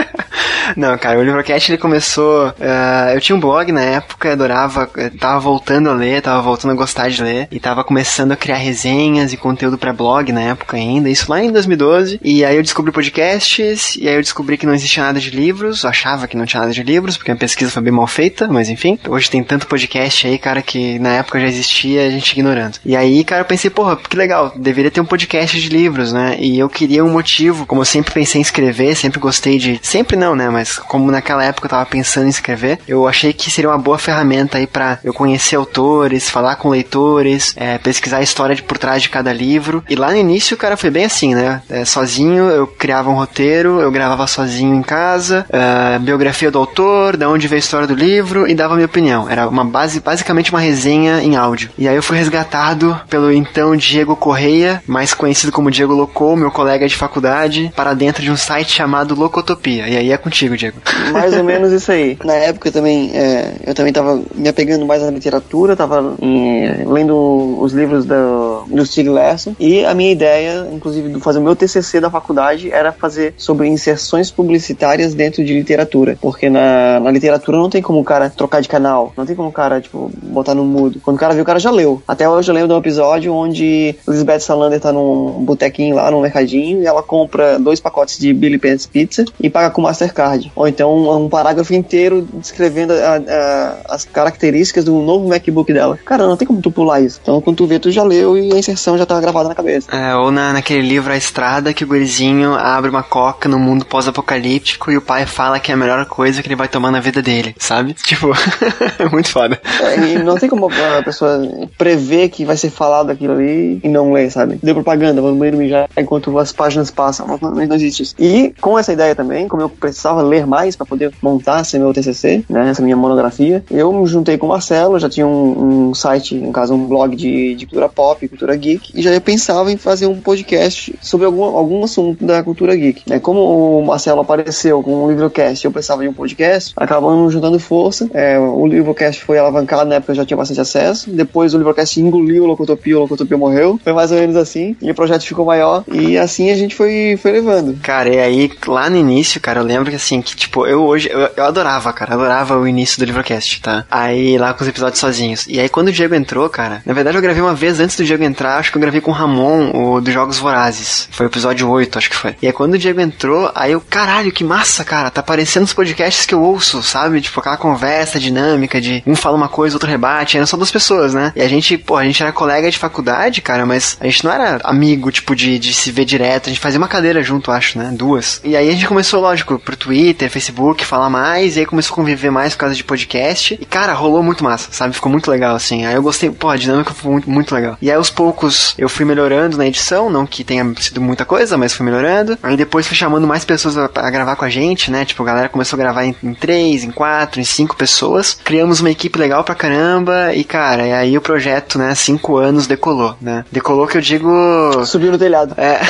Não, 0.76 0.96
cara, 0.98 1.18
o 1.18 1.22
Livrocast 1.22 1.70
ele 1.70 1.78
começou. 1.78 2.48
Uh, 2.48 3.14
eu 3.14 3.20
tinha 3.20 3.36
um 3.36 3.40
blog 3.40 3.70
na 3.72 3.82
época, 3.82 4.32
adorava, 4.32 4.88
tava 5.18 5.40
voltando 5.40 5.90
a 5.90 5.94
ler, 5.94 6.22
tava 6.22 6.40
voltando 6.42 6.72
a 6.72 6.74
gostar 6.74 7.08
de 7.08 7.22
ler, 7.22 7.48
e 7.50 7.60
tava 7.60 7.84
começando 7.84 8.32
a 8.32 8.36
criar 8.36 8.56
resenhas 8.56 9.32
e 9.32 9.36
conteúdo 9.36 9.78
para 9.78 9.92
blog 9.92 10.32
na 10.32 10.40
época 10.40 10.76
ainda, 10.76 11.08
isso 11.10 11.30
lá 11.30 11.42
em 11.42 11.52
2012. 11.52 12.20
E 12.22 12.44
aí 12.44 12.56
eu 12.56 12.62
descobri 12.62 12.92
podcasts, 12.92 13.96
e 13.96 14.08
aí 14.08 14.14
eu 14.14 14.22
descobri 14.22 14.56
que 14.56 14.66
não 14.66 14.74
existia 14.74 15.02
nada 15.02 15.20
de 15.20 15.30
livros, 15.30 15.84
eu 15.84 15.90
achava 15.90 16.26
que 16.26 16.36
não 16.36 16.46
tinha 16.46 16.60
nada 16.60 16.72
de 16.72 16.82
livros, 16.82 17.16
porque 17.16 17.30
a 17.30 17.36
pesquisa 17.36 17.70
foi 17.70 17.82
bem 17.82 17.92
mal 17.92 18.06
feita, 18.06 18.48
mas 18.48 18.68
enfim. 18.68 18.98
Hoje 19.08 19.30
tem 19.30 19.42
tanto 19.42 19.66
podcast 19.66 20.26
aí, 20.26 20.38
cara, 20.38 20.62
que 20.62 20.98
na 20.98 21.10
época 21.10 21.40
já 21.40 21.46
existia 21.46 22.06
a 22.06 22.10
gente 22.10 22.32
ignorando. 22.32 22.78
E 22.84 22.96
aí, 22.96 23.24
cara, 23.24 23.42
eu 23.42 23.46
pensei, 23.46 23.70
porra, 23.70 23.96
que 23.96 24.16
legal, 24.16 24.52
deveria 24.56 24.90
ter 24.90 25.00
um 25.00 25.04
podcast 25.04 25.60
de 25.60 25.68
livros, 25.68 26.12
né? 26.12 26.36
E 26.38 26.58
eu 26.58 26.68
queria 26.68 27.04
um 27.04 27.10
motivo, 27.10 27.66
como 27.66 27.80
eu 27.80 27.86
sempre 27.86 28.12
pensei 28.12 28.40
em 28.40 28.42
escrever, 28.42 28.96
sempre 28.96 29.18
gostei 29.18 29.58
de. 29.58 29.78
Sempre 29.82 30.16
não, 30.16 30.34
né? 30.34 30.48
Mas 30.54 30.78
como 30.78 31.10
naquela 31.10 31.44
época 31.44 31.66
eu 31.66 31.70
tava 31.70 31.84
pensando 31.84 32.26
em 32.26 32.30
escrever, 32.30 32.78
eu 32.86 33.08
achei 33.08 33.32
que 33.32 33.50
seria 33.50 33.68
uma 33.68 33.76
boa 33.76 33.98
ferramenta 33.98 34.58
aí 34.58 34.68
para 34.68 35.00
eu 35.02 35.12
conhecer 35.12 35.56
autores, 35.56 36.30
falar 36.30 36.54
com 36.54 36.68
leitores, 36.68 37.52
é, 37.56 37.76
pesquisar 37.76 38.18
a 38.18 38.22
história 38.22 38.54
de 38.54 38.62
por 38.62 38.78
trás 38.78 39.02
de 39.02 39.08
cada 39.08 39.32
livro. 39.32 39.82
E 39.88 39.96
lá 39.96 40.12
no 40.12 40.16
início, 40.16 40.56
cara, 40.56 40.76
foi 40.76 40.90
bem 40.90 41.06
assim, 41.06 41.34
né? 41.34 41.60
É, 41.68 41.84
sozinho 41.84 42.44
eu 42.44 42.68
criava 42.68 43.10
um 43.10 43.14
roteiro, 43.14 43.80
eu 43.80 43.90
gravava 43.90 44.28
sozinho 44.28 44.76
em 44.76 44.82
casa, 44.82 45.44
é, 45.50 45.98
biografia 45.98 46.52
do 46.52 46.58
autor, 46.60 47.16
da 47.16 47.28
onde 47.28 47.48
veio 47.48 47.58
a 47.58 47.64
história 47.64 47.86
do 47.88 47.94
livro 47.94 48.46
e 48.46 48.54
dava 48.54 48.74
minha 48.74 48.86
opinião. 48.86 49.28
Era 49.28 49.48
uma 49.48 49.64
base, 49.64 49.98
basicamente 49.98 50.52
uma 50.52 50.60
resenha 50.60 51.20
em 51.20 51.34
áudio. 51.34 51.70
E 51.76 51.88
aí 51.88 51.96
eu 51.96 52.02
fui 52.02 52.16
resgatado 52.16 52.96
pelo 53.10 53.32
então 53.32 53.74
Diego 53.74 54.14
Correia, 54.14 54.80
mais 54.86 55.12
conhecido 55.12 55.50
como 55.50 55.68
Diego 55.68 55.94
Locou, 55.94 56.36
meu 56.36 56.52
colega 56.52 56.86
de 56.86 56.94
faculdade, 56.94 57.72
para 57.74 57.92
dentro 57.92 58.22
de 58.22 58.30
um 58.30 58.36
site 58.36 58.70
chamado 58.70 59.16
Locotopia. 59.16 59.88
E 59.88 59.96
aí 59.96 60.12
é 60.12 60.16
contigo 60.16 60.43
contigo, 60.48 60.56
Diego. 60.56 60.76
Mais 61.12 61.34
ou 61.36 61.44
menos 61.44 61.72
isso 61.72 61.90
aí. 61.90 62.16
Na 62.24 62.34
época 62.34 62.70
também, 62.70 63.10
é, 63.14 63.54
eu 63.66 63.74
também 63.74 63.92
tava 63.92 64.20
me 64.34 64.48
apegando 64.48 64.86
mais 64.86 65.02
à 65.02 65.10
literatura, 65.10 65.76
tava 65.76 66.14
em, 66.20 66.84
lendo 66.84 67.58
os 67.60 67.72
livros 67.72 68.04
do, 68.04 68.64
do 68.66 68.86
Stig 68.86 69.08
Larsson, 69.08 69.54
e 69.58 69.84
a 69.84 69.94
minha 69.94 70.12
ideia, 70.12 70.66
inclusive, 70.72 71.10
de 71.10 71.20
fazer 71.20 71.38
o 71.38 71.42
meu 71.42 71.56
TCC 71.56 72.00
da 72.00 72.10
faculdade 72.10 72.70
era 72.70 72.92
fazer 72.92 73.34
sobre 73.36 73.68
inserções 73.68 74.30
publicitárias 74.30 75.14
dentro 75.14 75.44
de 75.44 75.54
literatura, 75.54 76.16
porque 76.20 76.48
na, 76.48 77.00
na 77.00 77.10
literatura 77.10 77.58
não 77.58 77.70
tem 77.70 77.82
como 77.82 78.00
o 78.00 78.04
cara 78.04 78.30
trocar 78.30 78.60
de 78.60 78.68
canal, 78.68 79.12
não 79.16 79.26
tem 79.26 79.36
como 79.36 79.48
o 79.48 79.52
cara, 79.52 79.80
tipo, 79.80 80.10
botar 80.22 80.54
no 80.54 80.64
mudo. 80.64 81.00
Quando 81.02 81.16
o 81.16 81.20
cara 81.20 81.34
viu, 81.34 81.42
o 81.42 81.46
cara 81.46 81.58
já 81.58 81.70
leu. 81.70 82.02
Até 82.06 82.28
hoje 82.28 82.50
eu 82.50 82.54
lembro 82.54 82.68
de 82.68 82.74
um 82.74 82.78
episódio 82.78 83.32
onde 83.32 83.94
Lisbeth 84.06 84.40
Salander 84.40 84.80
tá 84.80 84.92
num 84.92 85.44
botequinho 85.44 85.96
lá, 85.96 86.10
num 86.10 86.20
mercadinho, 86.20 86.82
e 86.82 86.86
ela 86.86 87.02
compra 87.02 87.58
dois 87.58 87.80
pacotes 87.80 88.18
de 88.18 88.32
Billy 88.32 88.58
Pants 88.58 88.86
Pizza 88.86 89.24
e 89.40 89.48
paga 89.48 89.70
com 89.70 89.82
Mastercard. 89.82 90.33
Ou 90.54 90.68
então 90.68 91.24
um 91.24 91.28
parágrafo 91.28 91.74
inteiro 91.74 92.26
descrevendo 92.34 92.92
a, 92.92 93.16
a, 93.16 93.94
as 93.94 94.04
características 94.04 94.84
do 94.84 94.94
novo 95.00 95.28
MacBook 95.28 95.72
dela. 95.72 95.98
Cara, 96.04 96.26
não 96.26 96.36
tem 96.36 96.46
como 96.46 96.60
tu 96.60 96.70
pular 96.70 97.00
isso. 97.00 97.20
Então 97.22 97.40
quando 97.40 97.56
tu 97.56 97.66
vê, 97.66 97.78
tu 97.78 97.90
já 97.90 98.02
leu 98.02 98.36
e 98.36 98.52
a 98.52 98.58
inserção 98.58 98.98
já 98.98 99.06
tá 99.06 99.20
gravada 99.20 99.48
na 99.48 99.54
cabeça. 99.54 99.94
É, 99.94 100.14
ou 100.14 100.30
na, 100.30 100.52
naquele 100.52 100.82
livro 100.86 101.12
A 101.12 101.16
Estrada, 101.16 101.72
que 101.72 101.84
o 101.84 101.86
gurizinho 101.86 102.54
abre 102.54 102.90
uma 102.90 103.02
coca 103.02 103.48
no 103.48 103.58
mundo 103.58 103.84
pós-apocalíptico 103.84 104.90
e 104.90 104.96
o 104.96 105.02
pai 105.02 105.26
fala 105.26 105.58
que 105.58 105.70
é 105.70 105.74
a 105.74 105.76
melhor 105.76 106.04
coisa 106.06 106.42
que 106.42 106.48
ele 106.48 106.56
vai 106.56 106.68
tomar 106.68 106.90
na 106.90 107.00
vida 107.00 107.22
dele, 107.22 107.54
sabe? 107.58 107.94
Tipo, 108.04 108.32
é 108.98 109.08
muito 109.08 109.28
foda. 109.28 109.60
É, 109.80 109.98
e 109.98 110.18
não 110.22 110.36
tem 110.36 110.48
como 110.48 110.66
a 110.66 111.02
pessoa 111.02 111.48
prever 111.76 112.28
que 112.28 112.44
vai 112.44 112.56
ser 112.56 112.70
falado 112.70 113.10
aquilo 113.10 113.32
ali 113.32 113.80
e 113.82 113.88
não 113.88 114.12
ler, 114.12 114.30
sabe? 114.30 114.58
Deu 114.62 114.74
propaganda, 114.74 115.20
vou 115.20 115.32
no 115.32 115.36
banheiro 115.36 115.58
mijar 115.58 115.88
enquanto 115.96 116.38
as 116.38 116.52
páginas 116.52 116.90
passam. 116.90 117.26
Não, 117.26 117.50
não 117.50 117.74
existe 117.74 118.02
isso. 118.02 118.14
E 118.18 118.54
com 118.60 118.78
essa 118.78 118.92
ideia 118.92 119.14
também, 119.14 119.48
como 119.48 119.62
eu 119.62 119.68
precisava 119.68 120.22
ler 120.24 120.46
mais 120.46 120.76
para 120.76 120.86
poder 120.86 121.12
montar 121.22 121.62
esse 121.62 121.78
meu 121.78 121.92
TCC, 121.92 122.44
né, 122.48 122.70
essa 122.70 122.82
minha 122.82 122.96
monografia. 122.96 123.64
Eu 123.70 123.92
me 123.92 124.06
juntei 124.06 124.38
com 124.38 124.46
o 124.46 124.48
Marcelo, 124.48 124.98
já 124.98 125.08
tinha 125.08 125.26
um, 125.26 125.88
um 125.88 125.94
site, 125.94 126.34
no 126.34 126.52
caso 126.52 126.74
um 126.74 126.86
blog 126.86 127.14
de, 127.16 127.54
de, 127.54 127.66
cultura 127.66 127.88
pop, 127.88 128.26
cultura 128.28 128.56
geek, 128.56 128.92
e 128.94 129.02
já 129.02 129.20
pensava 129.20 129.70
em 129.70 129.76
fazer 129.76 130.06
um 130.06 130.20
podcast 130.20 130.94
sobre 131.00 131.26
algum, 131.26 131.44
algum 131.44 131.84
assunto 131.84 132.24
da 132.24 132.42
cultura 132.42 132.74
geek. 132.74 133.02
É, 133.10 133.18
como 133.18 133.80
o 133.80 133.86
Marcelo 133.86 134.20
apareceu 134.20 134.82
com 134.82 135.04
um 135.04 135.08
livrocast 135.10 135.64
eu 135.64 135.70
precisava 135.72 136.02
de 136.02 136.08
um 136.08 136.12
podcast, 136.12 136.72
acabamos 136.76 137.32
juntando 137.32 137.58
força. 137.58 138.08
É, 138.12 138.38
o 138.38 138.66
livrocast 138.66 139.22
foi 139.22 139.38
alavancado, 139.38 139.88
na 139.88 139.96
época 139.96 140.12
eu 140.12 140.16
já 140.16 140.24
tinha 140.24 140.36
bastante 140.36 140.60
acesso. 140.60 141.10
Depois 141.10 141.54
o 141.54 141.58
livrocast 141.58 142.00
engoliu 142.00 142.44
o 142.44 142.46
Locotopia, 142.46 142.96
o 142.96 143.00
Locotopia 143.00 143.36
morreu. 143.36 143.78
Foi 143.82 143.92
mais 143.92 144.10
ou 144.12 144.18
menos 144.18 144.36
assim, 144.36 144.76
e 144.80 144.90
o 144.90 144.94
projeto 144.94 145.22
ficou 145.22 145.44
maior, 145.44 145.84
e 145.92 146.16
assim 146.16 146.50
a 146.50 146.54
gente 146.54 146.74
foi, 146.74 147.18
foi 147.20 147.32
levando. 147.32 147.78
Cara, 147.82 148.08
e 148.08 148.18
aí 148.18 148.50
lá 148.66 148.88
no 148.88 148.96
início, 148.96 149.40
cara, 149.40 149.60
eu 149.60 149.64
lembro 149.64 149.90
que 149.90 149.96
assim, 149.96 150.13
que, 150.22 150.36
tipo, 150.36 150.66
eu 150.66 150.82
hoje, 150.82 151.08
eu, 151.10 151.30
eu, 151.36 151.44
adorava, 151.44 151.92
cara, 151.92 152.14
adorava 152.14 152.58
o 152.58 152.66
início 152.66 152.98
do 152.98 153.04
Livrocast, 153.04 153.60
tá? 153.60 153.84
Aí 153.90 154.38
lá 154.38 154.52
com 154.54 154.62
os 154.62 154.68
episódios 154.68 155.00
sozinhos. 155.00 155.46
E 155.48 155.60
aí 155.60 155.68
quando 155.68 155.88
o 155.88 155.92
Diego 155.92 156.14
entrou, 156.14 156.48
cara, 156.48 156.82
na 156.84 156.92
verdade 156.92 157.16
eu 157.16 157.22
gravei 157.22 157.42
uma 157.42 157.54
vez 157.54 157.80
antes 157.80 157.96
do 157.96 158.04
Diego 158.04 158.24
entrar, 158.24 158.58
acho 158.58 158.70
que 158.70 158.76
eu 158.76 158.80
gravei 158.82 159.00
com 159.00 159.10
o 159.10 159.14
Ramon, 159.14 159.70
o 159.74 160.00
dos 160.00 160.12
Jogos 160.12 160.38
Vorazes. 160.38 161.08
Foi 161.10 161.26
o 161.26 161.28
episódio 161.28 161.68
8, 161.68 161.98
acho 161.98 162.10
que 162.10 162.16
foi. 162.16 162.34
E 162.40 162.46
aí 162.46 162.52
quando 162.52 162.74
o 162.74 162.78
Diego 162.78 163.00
entrou, 163.00 163.50
aí 163.54 163.72
eu, 163.72 163.80
caralho, 163.80 164.32
que 164.32 164.44
massa, 164.44 164.84
cara, 164.84 165.10
tá 165.10 165.22
parecendo 165.22 165.64
os 165.64 165.72
podcasts 165.72 166.26
que 166.26 166.34
eu 166.34 166.42
ouço, 166.42 166.82
sabe? 166.82 167.20
Tipo, 167.20 167.40
aquela 167.40 167.56
conversa 167.56 168.18
dinâmica 168.18 168.80
de 168.80 169.02
um 169.06 169.14
fala 169.14 169.36
uma 169.36 169.48
coisa, 169.48 169.76
outro 169.76 169.88
rebate, 169.88 170.36
eram 170.36 170.46
só 170.46 170.56
duas 170.56 170.70
pessoas, 170.70 171.14
né? 171.14 171.32
E 171.34 171.42
a 171.42 171.48
gente, 171.48 171.78
pô, 171.78 171.96
a 171.96 172.04
gente 172.04 172.22
era 172.22 172.32
colega 172.32 172.70
de 172.70 172.78
faculdade, 172.78 173.40
cara, 173.40 173.64
mas 173.64 173.96
a 174.00 174.04
gente 174.04 174.24
não 174.24 174.32
era 174.32 174.60
amigo, 174.64 175.10
tipo, 175.10 175.34
de, 175.34 175.58
de 175.58 175.72
se 175.72 175.90
ver 175.90 176.04
direto, 176.04 176.46
a 176.46 176.52
gente 176.52 176.60
fazia 176.60 176.78
uma 176.78 176.88
cadeira 176.88 177.22
junto, 177.22 177.50
acho, 177.50 177.78
né? 177.78 177.90
Duas. 177.92 178.40
E 178.44 178.56
aí 178.56 178.68
a 178.68 178.72
gente 178.72 178.86
começou, 178.86 179.20
lógico, 179.20 179.58
pro 179.58 179.76
Twitter, 179.76 180.03
Twitter, 180.04 180.30
Facebook, 180.30 180.84
falar 180.84 181.08
mais, 181.08 181.56
e 181.56 181.60
aí 181.60 181.66
começou 181.66 181.94
a 181.94 181.96
conviver 181.96 182.30
mais 182.30 182.52
por 182.52 182.60
causa 182.60 182.74
de 182.74 182.84
podcast. 182.84 183.58
E, 183.58 183.64
cara, 183.64 183.94
rolou 183.94 184.22
muito 184.22 184.44
massa, 184.44 184.68
sabe? 184.70 184.94
Ficou 184.94 185.10
muito 185.10 185.30
legal, 185.30 185.56
assim. 185.56 185.86
Aí 185.86 185.94
eu 185.94 186.02
gostei, 186.02 186.30
pô, 186.30 186.50
a 186.50 186.56
dinâmica 186.58 186.92
foi 186.92 187.12
muito, 187.12 187.30
muito 187.30 187.54
legal. 187.54 187.78
E 187.80 187.90
aí 187.90 187.96
aos 187.96 188.10
poucos 188.10 188.74
eu 188.76 188.86
fui 188.86 189.06
melhorando 189.06 189.56
na 189.56 189.66
edição, 189.66 190.10
não 190.10 190.26
que 190.26 190.44
tenha 190.44 190.70
sido 190.78 191.00
muita 191.00 191.24
coisa, 191.24 191.56
mas 191.56 191.72
fui 191.72 191.86
melhorando. 191.86 192.36
Aí 192.42 192.54
depois 192.54 192.86
fui 192.86 192.94
chamando 192.94 193.26
mais 193.26 193.46
pessoas 193.46 193.78
a, 193.78 193.84
a 193.94 194.10
gravar 194.10 194.36
com 194.36 194.44
a 194.44 194.50
gente, 194.50 194.90
né? 194.90 195.06
Tipo, 195.06 195.22
a 195.22 195.26
galera 195.26 195.48
começou 195.48 195.78
a 195.78 195.82
gravar 195.82 196.04
em, 196.04 196.14
em 196.22 196.34
três, 196.34 196.84
em 196.84 196.90
quatro, 196.90 197.40
em 197.40 197.44
cinco 197.44 197.74
pessoas. 197.74 198.38
Criamos 198.44 198.80
uma 198.80 198.90
equipe 198.90 199.18
legal 199.18 199.42
pra 199.42 199.54
caramba, 199.54 200.34
e, 200.34 200.44
cara, 200.44 200.86
e 200.86 200.92
aí 200.92 201.16
o 201.16 201.22
projeto, 201.22 201.78
né, 201.78 201.94
cinco 201.94 202.36
anos 202.36 202.66
decolou, 202.66 203.16
né? 203.22 203.42
Decolou 203.50 203.86
que 203.86 203.96
eu 203.96 204.02
digo. 204.02 204.84
Subiu 204.84 205.12
no 205.12 205.18
telhado. 205.18 205.54
É. 205.56 205.80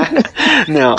Não. 0.68 0.96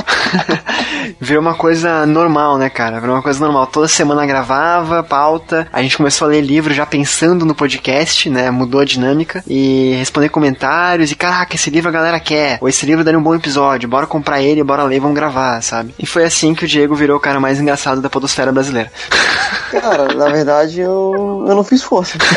Virou 1.19 1.41
uma 1.41 1.55
coisa 1.55 2.05
normal, 2.05 2.32
né, 2.57 2.69
cara? 2.69 2.99
Virou 2.99 3.15
uma 3.15 3.21
coisa 3.21 3.39
normal. 3.39 3.67
Toda 3.67 3.87
semana 3.87 4.25
gravava, 4.25 5.03
pauta. 5.03 5.67
A 5.71 5.81
gente 5.81 5.97
começou 5.97 6.25
a 6.27 6.31
ler 6.31 6.41
livro 6.41 6.73
já 6.73 6.85
pensando 6.85 7.45
no 7.45 7.53
podcast, 7.53 8.29
né? 8.29 8.49
Mudou 8.49 8.81
a 8.81 8.85
dinâmica. 8.85 9.43
E 9.47 9.95
responder 9.97 10.29
comentários. 10.29 11.11
E 11.11 11.15
caraca, 11.15 11.55
esse 11.55 11.69
livro 11.69 11.89
a 11.89 11.93
galera 11.93 12.19
quer. 12.19 12.57
Ou 12.61 12.67
esse 12.67 12.85
livro 12.85 13.03
daria 13.03 13.19
um 13.19 13.23
bom 13.23 13.35
episódio. 13.35 13.87
Bora 13.87 14.07
comprar 14.07 14.41
ele, 14.41 14.63
bora 14.63 14.83
ler, 14.83 14.99
vamos 14.99 15.15
gravar, 15.15 15.61
sabe? 15.61 15.93
E 15.99 16.05
foi 16.05 16.23
assim 16.23 16.53
que 16.55 16.65
o 16.65 16.67
Diego 16.67 16.95
virou 16.95 17.17
o 17.17 17.21
cara 17.21 17.39
mais 17.39 17.59
engraçado 17.59 18.01
da 18.01 18.09
podosfera 18.09 18.51
brasileira. 18.51 18.91
Cara, 19.71 20.13
na 20.13 20.29
verdade 20.29 20.79
eu, 20.81 21.45
eu 21.47 21.55
não 21.55 21.63
fiz 21.63 21.81
força. 21.81 22.17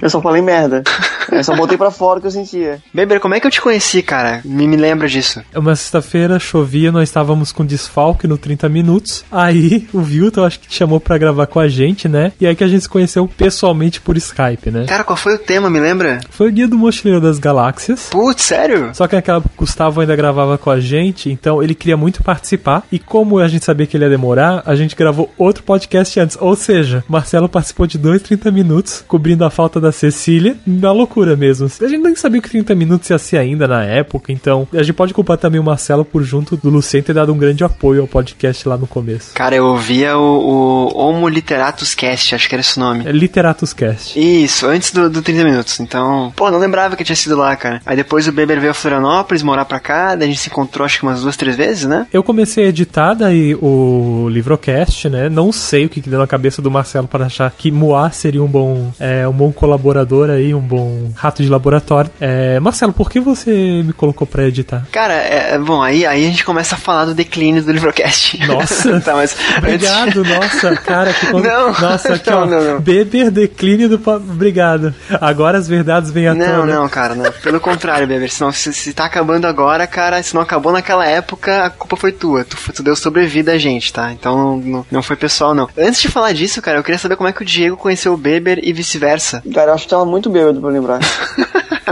Eu 0.00 0.10
só 0.10 0.20
falei 0.20 0.42
merda. 0.42 0.82
Eu 1.30 1.44
só 1.44 1.54
botei 1.54 1.76
pra 1.76 1.90
fora 1.90 2.18
o 2.18 2.20
que 2.20 2.26
eu 2.26 2.30
sentia. 2.30 2.82
Beber, 2.92 3.20
como 3.20 3.34
é 3.34 3.40
que 3.40 3.46
eu 3.46 3.50
te 3.50 3.60
conheci, 3.60 4.02
cara? 4.02 4.40
Me, 4.44 4.66
me 4.66 4.76
lembra 4.76 5.08
disso. 5.08 5.42
É 5.52 5.58
Uma 5.58 5.76
sexta-feira 5.76 6.38
chovia, 6.38 6.90
nós 6.92 7.08
estávamos 7.08 7.52
com 7.52 7.64
desfalque 7.64 8.26
no 8.26 8.36
30 8.36 8.68
minutos. 8.68 9.24
Aí 9.30 9.88
o 9.92 10.00
Vilton 10.00 10.44
acho 10.44 10.60
que 10.60 10.68
te 10.68 10.76
chamou 10.76 11.00
pra 11.00 11.18
gravar 11.18 11.46
com 11.46 11.60
a 11.60 11.68
gente, 11.68 12.08
né? 12.08 12.32
E 12.40 12.46
aí 12.46 12.54
que 12.54 12.64
a 12.64 12.68
gente 12.68 12.82
se 12.82 12.88
conheceu 12.88 13.28
pessoalmente 13.28 14.00
por 14.00 14.16
Skype, 14.16 14.70
né? 14.70 14.86
Cara, 14.86 15.04
qual 15.04 15.16
foi 15.16 15.34
o 15.34 15.38
tema, 15.38 15.70
me 15.70 15.80
lembra? 15.80 16.20
Foi 16.30 16.48
o 16.48 16.52
Guia 16.52 16.66
do 16.68 16.76
Mochileiro 16.76 17.20
das 17.20 17.38
Galáxias. 17.38 18.08
Putz, 18.10 18.42
sério? 18.42 18.90
Só 18.94 19.06
que 19.06 19.16
naquela 19.16 19.38
época 19.38 19.54
o 19.56 19.60
Gustavo 19.60 20.00
ainda 20.00 20.16
gravava 20.16 20.58
com 20.58 20.70
a 20.70 20.80
gente, 20.80 21.30
então 21.30 21.62
ele 21.62 21.74
queria 21.74 21.96
muito 21.96 22.22
participar. 22.22 22.82
E 22.90 22.98
como 22.98 23.38
a 23.38 23.48
gente 23.48 23.64
sabia 23.64 23.86
que 23.86 23.96
ele 23.96 24.04
ia 24.04 24.10
demorar, 24.10 24.62
a 24.66 24.74
gente 24.74 24.96
gravou 24.96 25.32
outro 25.38 25.62
podcast 25.62 26.18
antes. 26.18 26.36
Ou 26.40 26.56
seja, 26.56 27.04
Marcelo 27.08 27.48
participou 27.48 27.86
de 27.86 27.98
dois 27.98 28.22
30 28.22 28.50
minutos, 28.50 29.04
cobrindo 29.06 29.44
a 29.44 29.50
falta 29.50 29.80
da 29.80 29.92
Cecília, 29.92 30.56
na 30.66 30.92
loucura 30.92 31.19
mesmo. 31.36 31.70
A 31.80 31.88
gente 31.88 32.02
nem 32.02 32.14
sabia 32.14 32.40
que 32.40 32.50
30 32.50 32.74
minutos 32.74 33.10
ia 33.10 33.18
ser 33.18 33.38
ainda 33.38 33.66
na 33.66 33.84
época, 33.84 34.32
então 34.32 34.66
a 34.72 34.82
gente 34.82 34.94
pode 34.94 35.14
culpar 35.14 35.36
também 35.36 35.60
o 35.60 35.64
Marcelo 35.64 36.04
por 36.04 36.22
junto 36.22 36.56
do 36.56 36.70
Luciano 36.70 37.04
ter 37.04 37.14
dado 37.14 37.32
um 37.32 37.38
grande 37.38 37.64
apoio 37.64 38.02
ao 38.02 38.08
podcast 38.08 38.68
lá 38.68 38.76
no 38.76 38.86
começo. 38.86 39.32
Cara, 39.34 39.54
eu 39.54 39.66
ouvia 39.66 40.16
o, 40.16 40.90
o 40.92 40.98
Homo 40.98 41.28
Literatus 41.28 41.94
Cast, 41.94 42.34
acho 42.34 42.48
que 42.48 42.54
era 42.54 42.60
esse 42.60 42.76
o 42.76 42.80
nome. 42.80 43.06
É 43.06 43.12
Literatus 43.12 43.72
Cast. 43.72 44.18
Isso, 44.18 44.66
antes 44.66 44.90
do, 44.90 45.08
do 45.08 45.22
30 45.22 45.44
minutos. 45.44 45.80
Então, 45.80 46.32
pô, 46.36 46.50
não 46.50 46.58
lembrava 46.58 46.96
que 46.96 47.04
tinha 47.04 47.16
sido 47.16 47.36
lá, 47.36 47.54
cara. 47.56 47.80
Aí 47.86 47.96
depois 47.96 48.26
o 48.26 48.32
Beber 48.32 48.60
veio 48.60 48.72
a 48.72 48.74
Florianópolis, 48.74 49.42
morar 49.42 49.64
pra 49.64 49.80
cá, 49.80 50.14
daí 50.14 50.28
a 50.28 50.30
gente 50.30 50.40
se 50.40 50.48
encontrou 50.48 50.84
acho 50.84 50.98
que 50.98 51.04
umas 51.04 51.22
duas, 51.22 51.36
três 51.36 51.56
vezes, 51.56 51.84
né? 51.84 52.06
Eu 52.12 52.22
comecei 52.22 52.64
a 52.64 52.68
editar 52.68 53.14
daí 53.14 53.54
o 53.54 54.28
Livrocast, 54.30 55.08
né? 55.08 55.28
Não 55.28 55.52
sei 55.52 55.86
o 55.86 55.88
que, 55.88 56.00
que 56.00 56.10
deu 56.10 56.18
na 56.18 56.26
cabeça 56.26 56.60
do 56.60 56.70
Marcelo 56.70 57.08
para 57.08 57.26
achar 57.26 57.50
que 57.50 57.70
Moá 57.70 58.10
seria 58.10 58.42
um 58.42 58.46
bom, 58.46 58.92
é, 58.98 59.26
um 59.26 59.32
bom 59.32 59.52
colaborador 59.52 60.30
aí, 60.30 60.54
um 60.54 60.60
bom 60.60 60.99
rato 61.14 61.42
de 61.42 61.48
laboratório. 61.48 62.10
É, 62.20 62.58
Marcelo, 62.60 62.92
por 62.92 63.10
que 63.10 63.20
você 63.20 63.82
me 63.84 63.92
colocou 63.92 64.26
pra 64.26 64.44
editar? 64.46 64.86
Cara, 64.92 65.14
é, 65.14 65.58
bom, 65.58 65.82
aí, 65.82 66.04
aí 66.06 66.24
a 66.26 66.28
gente 66.30 66.44
começa 66.44 66.74
a 66.74 66.78
falar 66.78 67.04
do 67.06 67.14
declínio 67.14 67.62
do 67.62 67.72
Livrocast. 67.72 68.38
Nossa! 68.46 69.00
tá, 69.00 69.14
mas 69.14 69.36
Obrigado, 69.58 70.24
nossa, 70.24 70.76
cara, 70.76 71.12
que 71.12 71.26
con- 71.30 71.40
Não, 71.40 71.68
Nossa, 71.72 72.14
aqui, 72.14 72.28
não, 72.30 72.42
ó. 72.42 72.46
não, 72.46 72.64
não. 72.64 72.80
Beber 72.80 73.30
declínio 73.30 73.88
do. 73.88 74.00
Obrigado. 74.10 74.94
Agora 75.20 75.58
as 75.58 75.68
verdades 75.68 76.10
vêm 76.10 76.28
à 76.28 76.34
Não, 76.34 76.60
tona. 76.60 76.74
não, 76.74 76.88
cara, 76.88 77.14
não. 77.14 77.30
Pelo 77.32 77.60
contrário, 77.60 78.06
Beber. 78.06 78.30
Senão, 78.30 78.52
se, 78.52 78.72
se 78.72 78.92
tá 78.92 79.04
acabando 79.04 79.46
agora, 79.46 79.86
cara, 79.86 80.22
se 80.22 80.34
não 80.34 80.42
acabou 80.42 80.72
naquela 80.72 81.06
época, 81.06 81.64
a 81.64 81.70
culpa 81.70 81.96
foi 81.96 82.12
tua. 82.12 82.44
Tu, 82.44 82.56
tu 82.74 82.82
deu 82.82 82.96
sobrevida 82.96 83.52
a 83.52 83.58
gente, 83.58 83.92
tá? 83.92 84.12
Então 84.12 84.36
não, 84.36 84.56
não, 84.58 84.86
não 84.90 85.02
foi 85.02 85.16
pessoal, 85.16 85.54
não. 85.54 85.68
Antes 85.78 86.00
de 86.00 86.08
falar 86.08 86.32
disso, 86.32 86.60
cara, 86.62 86.78
eu 86.78 86.82
queria 86.82 86.98
saber 86.98 87.16
como 87.16 87.28
é 87.28 87.32
que 87.32 87.42
o 87.42 87.44
Diego 87.46 87.76
conheceu 87.76 88.12
o 88.12 88.16
Beber 88.16 88.58
e 88.62 88.72
vice-versa. 88.72 89.42
Cara, 89.54 89.70
eu 89.70 89.74
acho 89.74 89.84
que 89.84 89.90
tava 89.90 90.04
muito 90.04 90.28
bêbado 90.30 90.60
pra 90.60 90.70
lembrar. 90.70 90.89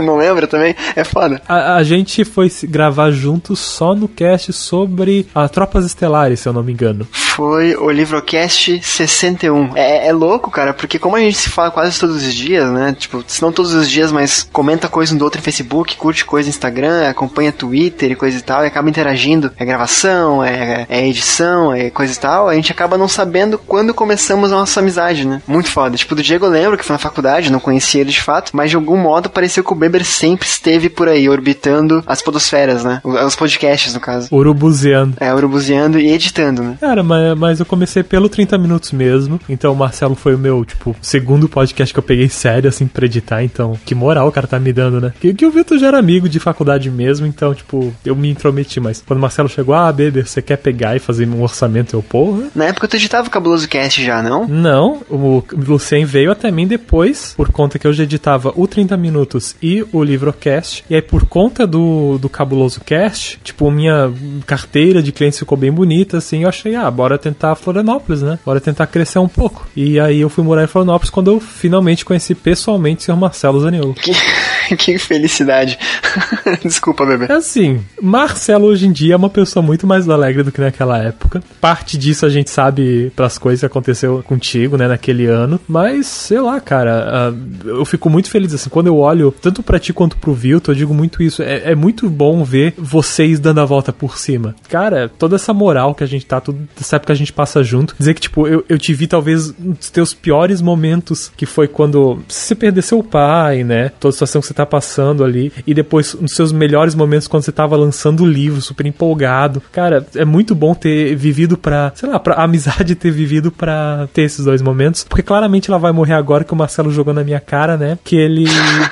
Não 0.01 0.17
lembra 0.17 0.47
também? 0.47 0.75
É 0.95 1.03
foda. 1.03 1.41
A, 1.47 1.75
a 1.75 1.83
gente 1.83 2.23
foi 2.25 2.51
gravar 2.63 3.11
juntos 3.11 3.59
só 3.59 3.93
no 3.93 4.07
cast 4.07 4.51
sobre 4.53 5.27
as 5.33 5.51
Tropas 5.51 5.85
Estelares, 5.85 6.39
se 6.39 6.47
eu 6.47 6.53
não 6.53 6.63
me 6.63 6.71
engano. 6.71 7.07
Foi 7.39 7.73
o 7.73 7.89
Livrocast 7.89 8.81
61. 8.83 9.77
É, 9.77 10.07
é 10.09 10.11
louco, 10.11 10.51
cara, 10.51 10.73
porque 10.73 10.99
como 10.99 11.15
a 11.15 11.21
gente 11.21 11.37
se 11.37 11.49
fala 11.49 11.71
quase 11.71 11.97
todos 11.97 12.17
os 12.17 12.33
dias, 12.33 12.69
né? 12.69 12.93
Tipo, 12.99 13.23
se 13.25 13.41
não 13.41 13.49
todos 13.49 13.73
os 13.73 13.89
dias, 13.89 14.11
mas 14.11 14.45
comenta 14.51 14.89
coisa 14.89 15.15
um 15.15 15.17
do 15.17 15.23
outro 15.23 15.39
em 15.39 15.43
Facebook, 15.43 15.95
curte 15.95 16.25
coisa 16.25 16.47
no 16.47 16.49
Instagram, 16.49 17.07
acompanha 17.07 17.53
Twitter 17.53 18.11
e 18.11 18.15
coisa 18.15 18.37
e 18.37 18.41
tal, 18.41 18.65
e 18.65 18.67
acaba 18.67 18.89
interagindo. 18.89 19.53
É 19.57 19.63
gravação, 19.63 20.43
é, 20.43 20.85
é 20.89 21.07
edição, 21.07 21.73
é 21.73 21.89
coisa 21.89 22.11
e 22.11 22.17
tal. 22.17 22.49
A 22.49 22.55
gente 22.55 22.73
acaba 22.73 22.97
não 22.97 23.07
sabendo 23.07 23.57
quando 23.57 23.93
começamos 23.93 24.51
a 24.51 24.57
nossa 24.57 24.81
amizade, 24.81 25.25
né? 25.25 25.41
Muito 25.47 25.69
foda. 25.69 25.95
Tipo, 25.95 26.15
do 26.15 26.21
Diego 26.21 26.45
eu 26.45 26.51
lembro 26.51 26.77
que 26.77 26.83
foi 26.83 26.93
na 26.93 26.99
faculdade, 26.99 27.49
não 27.49 27.61
conhecia 27.61 28.01
ele 28.01 28.11
de 28.11 28.21
fato, 28.21 28.51
mas 28.53 28.69
de 28.69 28.75
algum 28.75 28.97
modo 28.97 29.29
pareceu 29.29 29.63
que 29.63 29.71
o 29.71 29.77
Beber 29.77 30.03
sempre 30.03 30.45
esteve 30.45 30.89
por 30.89 31.07
aí, 31.07 31.29
orbitando 31.29 32.03
as 32.05 32.21
podosferas, 32.21 32.83
né? 32.83 33.01
Os 33.05 33.37
podcasts, 33.37 33.93
no 33.93 34.01
caso. 34.01 34.27
Urubuziano. 34.29 35.13
É, 35.21 35.33
urubuziando 35.33 35.97
e 35.97 36.11
editando, 36.11 36.61
né? 36.61 36.77
Cara, 36.81 37.01
mas, 37.01 37.28
mas 37.35 37.59
eu 37.59 37.65
comecei 37.65 38.03
pelo 38.03 38.29
30 38.29 38.57
minutos 38.57 38.91
mesmo. 38.91 39.39
Então 39.47 39.73
o 39.73 39.75
Marcelo 39.75 40.15
foi 40.15 40.35
o 40.35 40.37
meu, 40.37 40.63
tipo, 40.65 40.95
segundo 41.01 41.49
podcast 41.49 41.93
que 41.93 41.99
eu 41.99 42.03
peguei 42.03 42.29
sério, 42.29 42.69
assim, 42.69 42.87
pra 42.87 43.05
editar. 43.05 43.43
Então, 43.43 43.77
que 43.85 43.95
moral 43.95 44.27
o 44.27 44.31
cara 44.31 44.47
tá 44.47 44.59
me 44.59 44.73
dando, 44.73 44.99
né? 45.01 45.13
Que, 45.19 45.33
que 45.33 45.45
o 45.45 45.51
Vitor 45.51 45.77
já 45.77 45.87
era 45.87 45.99
amigo 45.99 46.29
de 46.29 46.39
faculdade 46.39 46.89
mesmo, 46.89 47.25
então, 47.25 47.53
tipo, 47.53 47.93
eu 48.05 48.15
me 48.15 48.29
intrometi. 48.29 48.79
Mas 48.79 49.03
quando 49.05 49.19
o 49.19 49.21
Marcelo 49.21 49.49
chegou, 49.49 49.75
ah, 49.75 49.91
Beber, 49.91 50.27
você 50.27 50.41
quer 50.41 50.57
pegar 50.57 50.95
e 50.95 50.99
fazer 50.99 51.27
um 51.27 51.41
orçamento? 51.41 51.95
Eu, 51.95 52.03
porra. 52.03 52.47
Na 52.55 52.65
época 52.65 52.87
tu 52.87 52.95
editava 52.95 53.27
o 53.27 53.31
Cabuloso 53.31 53.67
Cast 53.67 54.03
já, 54.03 54.21
não? 54.21 54.47
Não, 54.47 55.01
o 55.09 55.43
Lucien 55.51 56.05
veio 56.05 56.31
até 56.31 56.51
mim 56.51 56.67
depois, 56.67 57.33
por 57.35 57.51
conta 57.51 57.77
que 57.77 57.87
eu 57.87 57.93
já 57.93 58.03
editava 58.03 58.53
o 58.55 58.67
30 58.67 58.97
Minutos 58.97 59.55
e 59.61 59.85
o 59.91 60.03
Livrocast. 60.03 60.83
E 60.89 60.95
aí, 60.95 61.01
por 61.01 61.25
conta 61.25 61.65
do, 61.65 62.17
do 62.17 62.29
Cabuloso 62.29 62.81
Cast, 62.81 63.39
tipo, 63.43 63.69
minha 63.71 64.11
carteira 64.45 65.01
de 65.01 65.11
clientes 65.11 65.39
ficou 65.39 65.57
bem 65.57 65.71
bonita, 65.71 66.17
assim. 66.17 66.43
Eu 66.43 66.49
achei, 66.49 66.75
ah, 66.75 66.89
bora 66.89 67.17
tentar 67.19 67.55
Florianópolis, 67.55 68.21
né? 68.21 68.39
Bora 68.45 68.59
tentar 68.59 68.87
crescer 68.87 69.19
um 69.19 69.27
pouco. 69.27 69.67
E 69.75 69.99
aí 69.99 70.21
eu 70.21 70.29
fui 70.29 70.43
morar 70.43 70.63
em 70.63 70.67
Florianópolis 70.67 71.09
quando 71.09 71.31
eu 71.31 71.39
finalmente 71.39 72.03
conheci 72.03 72.33
pessoalmente 72.33 73.01
o 73.01 73.13
Sr. 73.13 73.19
Marcelo 73.19 73.59
Zaniolo. 73.59 73.93
Que, 73.93 74.11
que 74.77 74.97
felicidade. 74.97 75.77
Desculpa, 76.63 77.05
bebê. 77.05 77.27
É 77.29 77.33
assim, 77.33 77.81
Marcelo 78.01 78.67
hoje 78.67 78.87
em 78.87 78.91
dia 78.91 79.13
é 79.13 79.17
uma 79.17 79.29
pessoa 79.29 79.63
muito 79.63 79.85
mais 79.87 80.07
alegre 80.09 80.43
do 80.43 80.51
que 80.51 80.61
naquela 80.61 80.97
época. 80.97 81.41
Parte 81.59 81.97
disso 81.97 82.25
a 82.25 82.29
gente 82.29 82.49
sabe 82.49 83.11
pelas 83.15 83.37
coisas 83.37 83.59
que 83.59 83.65
aconteceu 83.65 84.23
contigo, 84.23 84.77
né, 84.77 84.87
naquele 84.87 85.25
ano. 85.25 85.59
Mas, 85.67 86.07
sei 86.07 86.39
lá, 86.39 86.59
cara, 86.59 87.31
ah, 87.31 87.33
eu 87.65 87.85
fico 87.85 88.09
muito 88.09 88.29
feliz, 88.29 88.53
assim, 88.53 88.69
quando 88.69 88.87
eu 88.87 88.97
olho 88.97 89.33
tanto 89.41 89.63
pra 89.63 89.79
ti 89.79 89.93
quanto 89.93 90.17
pro 90.17 90.33
Vilton, 90.33 90.71
eu 90.71 90.75
digo 90.75 90.93
muito 90.93 91.21
isso. 91.23 91.41
É, 91.41 91.71
é 91.71 91.75
muito 91.75 92.09
bom 92.09 92.43
ver 92.43 92.73
vocês 92.77 93.39
dando 93.39 93.61
a 93.61 93.65
volta 93.65 93.91
por 93.91 94.17
cima. 94.17 94.55
Cara, 94.69 95.09
toda 95.09 95.35
essa 95.35 95.53
moral 95.53 95.95
que 95.95 96.03
a 96.03 96.07
gente 96.07 96.25
tá, 96.25 96.39
toda 96.39 96.59
essa 96.79 96.95
época 96.95 97.07
que 97.07 97.11
a 97.13 97.15
gente 97.15 97.33
passa 97.33 97.63
junto. 97.63 97.95
Dizer 97.97 98.13
que, 98.13 98.21
tipo, 98.21 98.47
eu, 98.47 98.63
eu 98.69 98.77
te 98.77 98.93
vi 98.93 99.07
talvez 99.07 99.53
nos 99.57 99.89
teus 99.89 100.13
piores 100.13 100.61
momentos, 100.61 101.31
que 101.35 101.45
foi 101.45 101.67
quando 101.67 102.21
você 102.27 102.53
perdeu 102.53 102.83
seu 102.83 103.03
pai, 103.03 103.63
né? 103.63 103.89
Toda 103.99 104.09
a 104.09 104.13
situação 104.13 104.41
que 104.41 104.47
você 104.47 104.53
tá 104.59 104.65
passando 104.65 105.23
ali. 105.23 105.51
E 105.65 105.73
depois, 105.73 106.13
nos 106.13 106.33
seus 106.33 106.51
melhores 106.51 106.95
momentos, 106.95 107.27
quando 107.27 107.43
você 107.43 107.51
tava 107.51 107.75
lançando 107.75 108.23
o 108.23 108.27
livro, 108.27 108.61
super 108.61 108.85
empolgado. 108.85 109.61
Cara, 109.71 110.05
é 110.15 110.25
muito 110.25 110.53
bom 110.53 110.73
ter 110.73 111.15
vivido 111.15 111.57
pra, 111.57 111.91
sei 111.95 112.09
lá, 112.09 112.19
pra 112.19 112.35
a 112.35 112.43
amizade 112.49 112.95
ter 112.95 113.11
vivido 113.11 113.51
pra 113.51 114.07
ter 114.13 114.23
esses 114.23 114.43
dois 114.43 114.61
momentos. 114.61 115.03
Porque 115.03 115.23
claramente 115.23 115.69
ela 115.69 115.79
vai 115.79 115.91
morrer 115.91 116.13
agora 116.13 116.43
que 116.43 116.53
o 116.53 116.55
Marcelo 116.55 116.91
jogou 116.91 117.13
na 117.13 117.23
minha 117.23 117.39
cara, 117.39 117.77
né? 117.77 117.97
Que 118.03 118.17
ele 118.17 118.45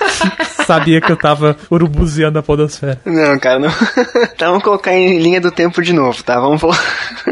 sabia 0.65 1.01
que 1.01 1.11
eu 1.11 1.17
tava 1.17 1.55
urubuziando 1.71 2.37
a 2.37 2.43
podosfera. 2.43 2.99
Não, 3.05 3.39
cara, 3.39 3.59
não. 3.59 3.69
tá, 4.37 4.47
vamos 4.47 4.63
colocar 4.63 4.93
em 4.93 5.19
linha 5.19 5.39
do 5.39 5.49
tempo 5.49 5.81
de 5.81 5.93
novo, 5.93 6.21
tá? 6.23 6.39
Vamos 6.39 6.61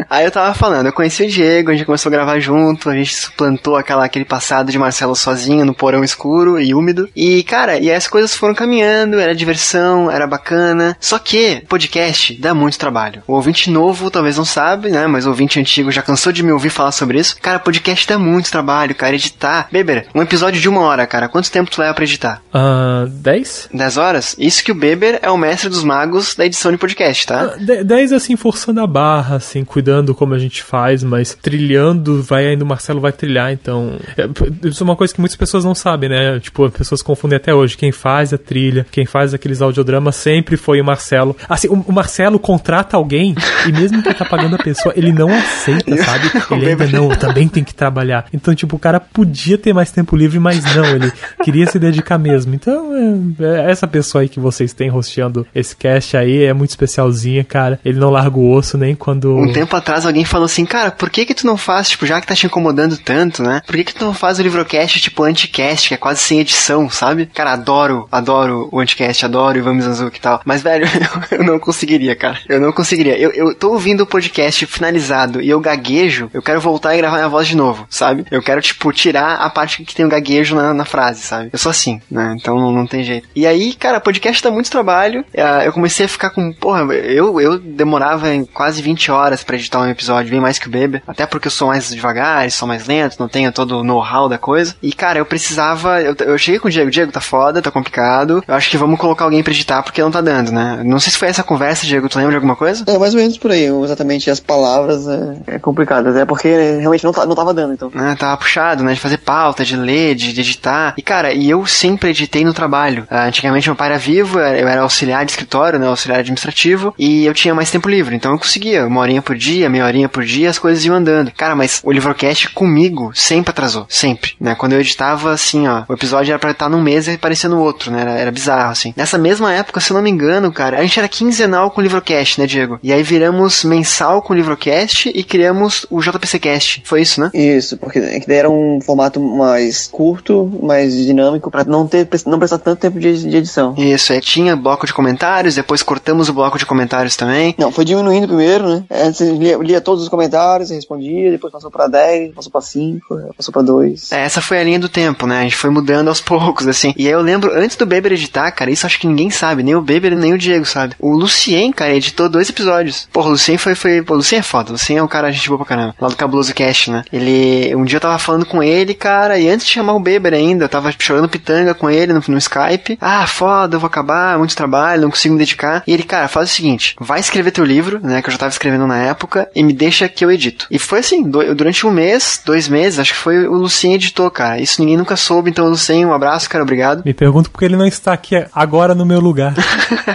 Aí 0.09 0.25
eu 0.25 0.31
tava 0.31 0.53
falando, 0.53 0.87
eu 0.87 0.93
conheci 0.93 1.23
o 1.23 1.29
Diego, 1.29 1.71
a 1.71 1.73
gente 1.73 1.85
começou 1.85 2.09
a 2.09 2.13
gravar 2.13 2.39
junto, 2.39 2.89
a 2.89 2.95
gente 2.95 3.13
suplantou 3.15 3.75
aquela, 3.75 4.05
aquele 4.05 4.25
passado 4.25 4.71
de 4.71 4.77
Marcelo 4.77 5.15
sozinho 5.15 5.65
no 5.65 5.73
porão 5.73 6.03
escuro 6.03 6.59
e 6.59 6.73
úmido. 6.73 7.09
E, 7.15 7.43
cara, 7.43 7.77
e 7.77 7.91
as 7.91 8.07
coisas 8.25 8.35
foram 8.35 8.55
caminhando, 8.55 9.19
era 9.19 9.35
diversão, 9.35 10.09
era 10.09 10.25
bacana. 10.25 10.97
Só 10.99 11.19
que 11.19 11.61
podcast 11.69 12.33
dá 12.41 12.53
muito 12.53 12.77
trabalho. 12.79 13.21
O 13.27 13.33
ouvinte 13.33 13.69
novo 13.69 14.09
talvez 14.09 14.37
não 14.37 14.45
sabe, 14.45 14.89
né? 14.89 15.05
Mas 15.07 15.25
o 15.25 15.29
ouvinte 15.29 15.59
antigo 15.59 15.91
já 15.91 16.01
cansou 16.01 16.33
de 16.33 16.41
me 16.43 16.51
ouvir 16.51 16.69
falar 16.69 16.91
sobre 16.91 17.19
isso. 17.19 17.37
Cara, 17.41 17.59
podcast 17.59 18.07
dá 18.07 18.17
muito 18.17 18.49
trabalho, 18.51 18.95
cara, 18.95 19.13
editar. 19.15 19.67
Beber, 19.71 20.07
um 20.15 20.21
episódio 20.21 20.59
de 20.59 20.67
uma 20.67 20.81
hora, 20.81 21.05
cara, 21.05 21.27
quanto 21.29 21.51
tempo 21.51 21.69
tu 21.69 21.79
leva 21.79 21.93
pra 21.93 22.03
editar? 22.03 22.41
Ah, 22.53 22.65
Ah, 22.65 23.05
10? 23.07 23.69
10 23.73 23.97
horas? 23.97 24.35
Isso 24.39 24.63
que 24.63 24.71
o 24.71 24.75
Beber 24.75 25.19
é 25.21 25.29
o 25.29 25.37
mestre 25.37 25.69
dos 25.69 25.83
magos 25.83 26.33
da 26.35 26.45
edição 26.45 26.71
de 26.71 26.77
podcast, 26.77 27.27
tá? 27.27 27.55
10 27.57 28.11
assim, 28.13 28.35
forçando 28.35 28.81
a 28.81 28.87
barra, 28.87 29.35
assim, 29.35 29.63
cuidando 29.63 30.15
como 30.15 30.33
a 30.33 30.39
gente 30.39 30.63
faz, 30.63 31.03
mas 31.03 31.35
trilhando, 31.41 32.21
vai 32.23 32.47
ainda 32.47 32.63
o 32.63 32.67
Marcelo 32.67 32.99
vai 32.99 33.11
trilhar, 33.11 33.51
então. 33.51 33.97
é, 34.17 34.67
Isso 34.67 34.83
é 34.83 34.85
uma 34.85 34.95
coisa 34.95 35.13
que 35.13 35.19
muitas 35.19 35.35
pessoas 35.37 35.63
não 35.63 35.75
sabem, 35.75 36.09
né? 36.09 36.39
Tipo, 36.39 36.65
as 36.65 36.73
pessoas 36.73 37.01
confundem 37.01 37.37
até 37.37 37.53
hoje. 37.53 37.77
Quem 37.77 37.91
faz 37.91 38.14
a 38.33 38.37
trilha, 38.37 38.85
quem 38.91 39.05
faz 39.05 39.33
aqueles 39.33 39.61
audiodramas 39.61 40.15
sempre 40.15 40.57
foi 40.57 40.81
o 40.81 40.85
Marcelo. 40.85 41.35
Assim, 41.49 41.67
o, 41.67 41.83
o 41.87 41.91
Marcelo 41.91 42.39
contrata 42.39 42.97
alguém 42.97 43.35
e 43.67 43.71
mesmo 43.71 44.01
que 44.01 44.09
ele 44.09 44.15
tá 44.15 44.25
pagando 44.25 44.55
a 44.55 44.59
pessoa, 44.59 44.93
ele 44.95 45.11
não 45.11 45.29
aceita, 45.29 45.95
sabe? 45.97 46.25
Ele 46.55 46.69
ainda 46.69 46.87
não, 46.87 47.09
também 47.09 47.47
tem 47.47 47.63
que 47.63 47.73
trabalhar. 47.73 48.25
Então, 48.33 48.55
tipo, 48.55 48.75
o 48.75 48.79
cara 48.79 48.99
podia 48.99 49.57
ter 49.57 49.73
mais 49.73 49.91
tempo 49.91 50.15
livre, 50.15 50.39
mas 50.39 50.63
não, 50.75 50.85
ele 50.85 51.11
queria 51.43 51.65
se 51.67 51.77
dedicar 51.77 52.17
mesmo. 52.17 52.55
Então, 52.55 52.91
é, 53.39 53.67
é 53.67 53.71
essa 53.71 53.87
pessoa 53.87 54.21
aí 54.21 54.29
que 54.29 54.39
vocês 54.39 54.73
têm 54.73 54.89
rosteando 54.89 55.45
esse 55.53 55.75
cast 55.75 56.15
aí 56.15 56.43
é 56.43 56.53
muito 56.53 56.69
especialzinha, 56.69 57.43
cara. 57.43 57.79
Ele 57.83 57.99
não 57.99 58.09
larga 58.09 58.37
o 58.37 58.51
osso 58.51 58.77
nem 58.77 58.95
quando. 58.95 59.35
Um 59.35 59.51
tempo 59.51 59.75
atrás 59.75 60.05
alguém 60.05 60.25
falou 60.25 60.45
assim, 60.45 60.65
cara, 60.65 60.91
por 60.91 61.09
que 61.09 61.25
que 61.25 61.33
tu 61.33 61.45
não 61.45 61.57
faz, 61.57 61.89
tipo, 61.89 62.05
já 62.05 62.21
que 62.21 62.27
tá 62.27 62.35
te 62.35 62.45
incomodando 62.45 62.97
tanto, 62.97 63.43
né? 63.43 63.61
Por 63.65 63.75
que 63.75 63.83
que 63.85 63.95
tu 63.95 64.05
não 64.05 64.13
faz 64.13 64.39
o 64.39 64.41
livrocast, 64.41 64.99
tipo, 64.99 65.23
anticast, 65.23 65.87
que 65.87 65.93
é 65.93 65.97
quase 65.97 66.21
sem 66.21 66.39
edição, 66.39 66.89
sabe? 66.89 67.25
Cara, 67.25 67.53
adoro, 67.53 68.04
adoro 68.11 68.69
o 68.71 68.79
anticast, 68.79 69.25
adoro 69.25 69.55
o 69.55 69.59
Ivan 69.59 69.73
Mizanzuki 69.73 70.17
e 70.17 70.21
tal. 70.21 70.41
Mas, 70.45 70.61
velho, 70.61 70.87
eu, 71.31 71.43
não 71.43 71.59
conseguiria, 71.59 72.15
cara. 72.15 72.39
Eu 72.47 72.59
não 72.59 72.71
conseguiria. 72.71 73.17
Eu, 73.17 73.31
eu 73.31 73.55
tô 73.55 73.71
ouvindo 73.71 74.01
o 74.01 74.07
podcast 74.07 74.65
finalizado 74.65 75.41
e 75.41 75.49
eu 75.49 75.59
gaguejo, 75.59 76.29
eu 76.33 76.41
quero 76.41 76.59
voltar 76.61 76.93
e 76.93 76.97
gravar 76.97 77.17
minha 77.17 77.29
voz 77.29 77.47
de 77.47 77.55
novo, 77.55 77.85
sabe? 77.89 78.25
Eu 78.31 78.41
quero, 78.41 78.61
tipo, 78.61 78.91
tirar 78.91 79.35
a 79.35 79.49
parte 79.49 79.83
que 79.83 79.95
tem 79.95 80.05
o 80.05 80.09
gaguejo 80.09 80.55
na, 80.55 80.73
na 80.73 80.85
frase, 80.85 81.21
sabe? 81.21 81.49
Eu 81.51 81.59
sou 81.59 81.69
assim, 81.69 82.01
né? 82.09 82.35
Então 82.39 82.59
não, 82.59 82.71
não 82.71 82.87
tem 82.87 83.03
jeito. 83.03 83.27
E 83.35 83.45
aí, 83.45 83.73
cara, 83.73 83.99
podcast 83.99 84.43
dá 84.43 84.51
muito 84.51 84.71
trabalho. 84.71 85.25
É, 85.33 85.67
Eu 85.67 85.73
comecei 85.73 86.05
a 86.05 86.09
ficar 86.09 86.29
com, 86.29 86.51
porra, 86.53 86.81
eu, 86.93 87.39
eu 87.39 87.59
demorava 87.59 88.33
em 88.33 88.45
quase 88.45 88.81
20 88.81 89.11
horas 89.11 89.43
pra 89.43 89.55
editar 89.55 89.79
um 89.79 89.89
episódio, 89.89 90.31
bem 90.31 90.39
mais 90.39 90.59
que 90.59 90.67
o 90.67 90.71
Beber. 90.71 91.03
Até 91.07 91.25
porque 91.25 91.47
eu 91.47 91.51
sou 91.51 91.67
mais 91.67 91.89
devagar, 91.89 92.49
sou 92.51 92.67
mais 92.67 92.87
lento, 92.87 93.17
não 93.19 93.27
tenho 93.27 93.51
todo 93.51 93.79
o 93.79 93.83
know-how 93.83 94.29
da 94.29 94.37
coisa. 94.37 94.75
E, 94.81 94.93
cara, 94.93 95.19
eu 95.19 95.25
precisava. 95.25 96.01
Eu, 96.01 96.15
eu 96.19 96.37
cheguei 96.37 96.59
com 96.59 96.67
o 96.67 96.71
Diego, 96.71 96.91
Diego, 96.91 97.11
tá 97.11 97.21
foda, 97.21 97.61
tá 97.61 97.71
complicado. 97.89 98.43
Eu 98.47 98.53
acho 98.55 98.69
que 98.69 98.77
vamos 98.77 98.99
colocar 98.99 99.25
alguém 99.25 99.43
pra 99.43 99.53
editar 99.53 99.83
porque 99.83 100.01
não 100.01 100.11
tá 100.11 100.21
dando, 100.21 100.51
né? 100.51 100.81
Não 100.83 100.99
sei 100.99 101.11
se 101.11 101.17
foi 101.17 101.27
essa 101.27 101.43
conversa, 101.43 101.85
Diego, 101.85 102.09
tu 102.09 102.17
lembra 102.17 102.31
de 102.31 102.37
alguma 102.37 102.55
coisa? 102.55 102.83
É 102.87 102.97
mais 102.97 103.13
ou 103.13 103.19
menos 103.19 103.37
por 103.37 103.51
aí, 103.51 103.65
exatamente 103.83 104.29
as 104.29 104.39
palavras 104.39 105.07
é, 105.07 105.55
é 105.55 105.59
complicado, 105.59 106.09
até 106.09 106.25
porque 106.25 106.47
realmente 106.79 107.03
não, 107.03 107.11
tá- 107.11 107.25
não 107.25 107.35
tava 107.35 107.53
dando, 107.53 107.73
então. 107.73 107.91
né, 107.93 108.15
tava 108.17 108.37
puxado, 108.37 108.83
né, 108.83 108.93
de 108.93 108.99
fazer 108.99 109.17
pauta, 109.19 109.63
de 109.63 109.75
ler, 109.75 110.15
de, 110.15 110.33
de 110.33 110.41
editar. 110.41 110.93
E, 110.97 111.01
cara, 111.01 111.33
e 111.33 111.49
eu 111.49 111.65
sempre 111.65 112.09
editei 112.09 112.43
no 112.43 112.53
trabalho. 112.53 113.05
Ah, 113.09 113.25
antigamente 113.25 113.67
meu 113.67 113.75
pai 113.75 113.89
era 113.89 113.97
vivo, 113.97 114.39
eu 114.39 114.67
era 114.67 114.81
auxiliar 114.81 115.23
de 115.25 115.31
escritório, 115.31 115.79
né, 115.79 115.87
auxiliar 115.87 116.19
administrativo, 116.19 116.93
e 116.97 117.25
eu 117.25 117.33
tinha 117.33 117.53
mais 117.53 117.69
tempo 117.69 117.87
livre, 117.89 118.15
então 118.15 118.31
eu 118.31 118.37
conseguia, 118.39 118.85
uma 118.87 119.01
horinha 119.01 119.21
por 119.21 119.35
dia, 119.35 119.69
meia 119.69 119.85
horinha 119.85 120.09
por 120.09 120.23
dia, 120.23 120.49
as 120.49 120.57
coisas 120.59 120.83
iam 120.85 120.95
andando. 120.95 121.31
Cara, 121.31 121.55
mas 121.55 121.81
o 121.83 121.91
Livrocast 121.91 122.49
comigo 122.49 123.11
sempre 123.13 123.51
atrasou, 123.51 123.85
sempre, 123.89 124.33
né, 124.39 124.55
quando 124.55 124.73
eu 124.73 124.79
editava, 124.79 125.31
assim, 125.31 125.67
ó, 125.67 125.83
o 125.87 125.93
episódio 125.93 126.31
era 126.31 126.39
pra 126.39 126.51
estar 126.51 126.69
num 126.69 126.81
mês 126.81 127.07
e 127.07 127.17
parecia 127.17 127.49
no 127.49 127.59
outro, 127.59 127.74
né, 127.91 128.01
era, 128.01 128.11
era 128.11 128.31
bizarro, 128.31 128.71
assim. 128.71 128.93
Nessa 128.95 129.17
mesma 129.17 129.53
época, 129.53 129.79
se 129.79 129.91
eu 129.91 129.95
não 129.95 130.01
me 130.01 130.09
engano, 130.09 130.51
cara, 130.51 130.79
a 130.79 130.81
gente 130.81 130.99
era 130.99 131.07
quinzenal 131.07 131.71
com 131.71 131.81
o 131.81 131.83
Livrocast, 131.83 132.39
né, 132.39 132.47
Diego? 132.47 132.79
E 132.81 132.91
aí 132.91 133.03
viramos 133.03 133.63
mensal 133.63 134.21
com 134.21 134.33
o 134.33 134.35
Livrocast 134.35 135.09
e 135.13 135.23
criamos 135.23 135.85
o 135.89 136.01
JPCcast, 136.01 136.83
foi 136.85 137.01
isso, 137.01 137.21
né? 137.21 137.29
Isso, 137.33 137.77
porque 137.77 137.99
é 137.99 138.19
que 138.19 138.27
daí 138.27 138.37
era 138.37 138.49
um 138.49 138.79
formato 138.81 139.19
mais 139.19 139.87
curto, 139.87 140.51
mais 140.61 140.95
dinâmico, 140.95 141.51
pra 141.51 141.63
não 141.63 141.87
ter 141.87 142.07
não 142.25 142.39
precisar 142.39 142.59
tanto 142.59 142.79
tempo 142.79 142.99
de, 142.99 143.29
de 143.29 143.37
edição. 143.37 143.75
Isso, 143.77 144.13
é, 144.13 144.19
tinha 144.19 144.55
bloco 144.55 144.85
de 144.85 144.93
comentários, 144.93 145.55
depois 145.55 145.83
cortamos 145.83 146.29
o 146.29 146.33
bloco 146.33 146.57
de 146.57 146.65
comentários 146.65 147.15
também. 147.15 147.55
Não, 147.57 147.71
foi 147.71 147.85
diminuindo 147.85 148.27
primeiro, 148.27 148.67
né? 148.67 148.83
Antes 148.89 149.21
lia, 149.21 149.57
lia 149.57 149.81
todos 149.81 150.03
os 150.03 150.09
comentários, 150.09 150.69
respondia, 150.69 151.31
depois 151.31 151.51
passou 151.51 151.71
pra 151.71 151.87
10, 151.87 152.33
passou 152.33 152.51
pra 152.51 152.61
5, 152.61 153.21
passou 153.37 153.53
pra 153.53 153.61
2. 153.61 154.11
É, 154.11 154.21
essa 154.23 154.41
foi 154.41 154.59
a 154.59 154.63
linha 154.63 154.79
do 154.79 154.89
tempo, 154.89 155.27
né? 155.27 155.39
A 155.39 155.43
gente 155.43 155.55
foi 155.55 155.69
mudando 155.69 156.07
aos 156.07 156.21
poucos, 156.21 156.67
assim. 156.67 156.93
E 156.97 157.07
aí 157.07 157.13
eu 157.13 157.21
lembro, 157.21 157.51
antes 157.65 157.75
do 157.77 157.85
Beber 157.85 158.11
editar, 158.13 158.49
cara, 158.51 158.71
isso 158.71 158.85
acho 158.85 158.99
que 158.99 159.07
ninguém 159.07 159.29
sabe, 159.29 159.63
nem 159.63 159.75
o 159.75 159.81
Beber 159.81 160.15
nem 160.15 160.33
o 160.33 160.37
Diego 160.37 160.65
sabe. 160.65 160.95
O 160.99 161.15
Lucien, 161.15 161.71
cara, 161.71 161.93
editou 161.95 162.29
dois 162.29 162.49
episódios. 162.49 163.07
Porra, 163.11 163.27
o 163.27 163.31
Lucien 163.31 163.57
foi, 163.57 163.75
foi. 163.75 164.01
Pô, 164.01 164.13
o 164.13 164.17
Lucien 164.17 164.39
é 164.39 164.43
foda, 164.43 164.69
o 164.69 164.73
Lucien 164.73 164.99
é 164.99 165.03
um 165.03 165.07
cara 165.07 165.31
gente 165.31 165.47
boa 165.47 165.57
pra 165.59 165.67
caramba. 165.67 165.95
Lá 165.99 166.07
do 166.07 166.15
Cabuloso 166.15 166.53
Cast, 166.53 166.91
né? 166.91 167.03
Ele. 167.11 167.75
Um 167.75 167.83
dia 167.83 167.97
eu 167.97 168.01
tava 168.01 168.17
falando 168.19 168.45
com 168.45 168.61
ele, 168.63 168.93
cara, 168.93 169.37
e 169.37 169.49
antes 169.49 169.65
de 169.65 169.71
chamar 169.73 169.93
o 169.93 169.99
Beber 169.99 170.33
ainda, 170.33 170.65
eu 170.65 170.69
tava 170.69 170.93
chorando 170.97 171.29
pitanga 171.29 171.73
com 171.73 171.89
ele 171.89 172.13
no, 172.13 172.21
no 172.27 172.37
Skype. 172.37 172.97
Ah, 173.01 173.25
foda, 173.27 173.75
eu 173.75 173.79
vou 173.79 173.87
acabar, 173.87 174.37
muito 174.37 174.55
trabalho, 174.55 175.01
não 175.03 175.09
consigo 175.09 175.33
me 175.33 175.39
dedicar. 175.39 175.83
E 175.87 175.93
ele, 175.93 176.03
cara, 176.03 176.27
faz 176.27 176.49
o 176.51 176.53
seguinte: 176.53 176.95
vai 176.99 177.19
escrever 177.19 177.51
teu 177.51 177.65
livro, 177.65 177.99
né? 178.01 178.21
Que 178.21 178.29
eu 178.29 178.31
já 178.31 178.37
tava 178.37 178.51
escrevendo 178.51 178.87
na 178.87 178.97
época, 178.97 179.49
e 179.55 179.63
me 179.63 179.73
deixa 179.73 180.07
que 180.07 180.23
eu 180.23 180.31
edito. 180.31 180.67
E 180.69 180.77
foi 180.79 180.99
assim, 180.99 181.23
do- 181.23 181.55
durante 181.55 181.85
um 181.87 181.91
mês, 181.91 182.41
dois 182.45 182.67
meses, 182.67 182.99
acho 182.99 183.13
que 183.13 183.19
foi 183.19 183.47
o 183.47 183.53
Lucien 183.53 183.93
editou, 183.95 184.29
cara. 184.29 184.59
Isso 184.59 184.79
ninguém 184.81 184.97
nunca 184.97 185.15
soube, 185.15 185.49
então, 185.49 185.67
Lucien, 185.67 186.05
um 186.05 186.13
abraço, 186.13 186.49
cara, 186.49 186.63
obrigado. 186.63 187.01
Me 187.05 187.13
pergunto 187.13 187.49
por 187.55 187.59
que 187.59 187.65
ele 187.65 187.77
não 187.77 187.87
está 187.87 188.11
aqui 188.11 188.35
agora 188.53 188.93
no 188.93 189.05
meu 189.05 189.21
lugar. 189.21 189.53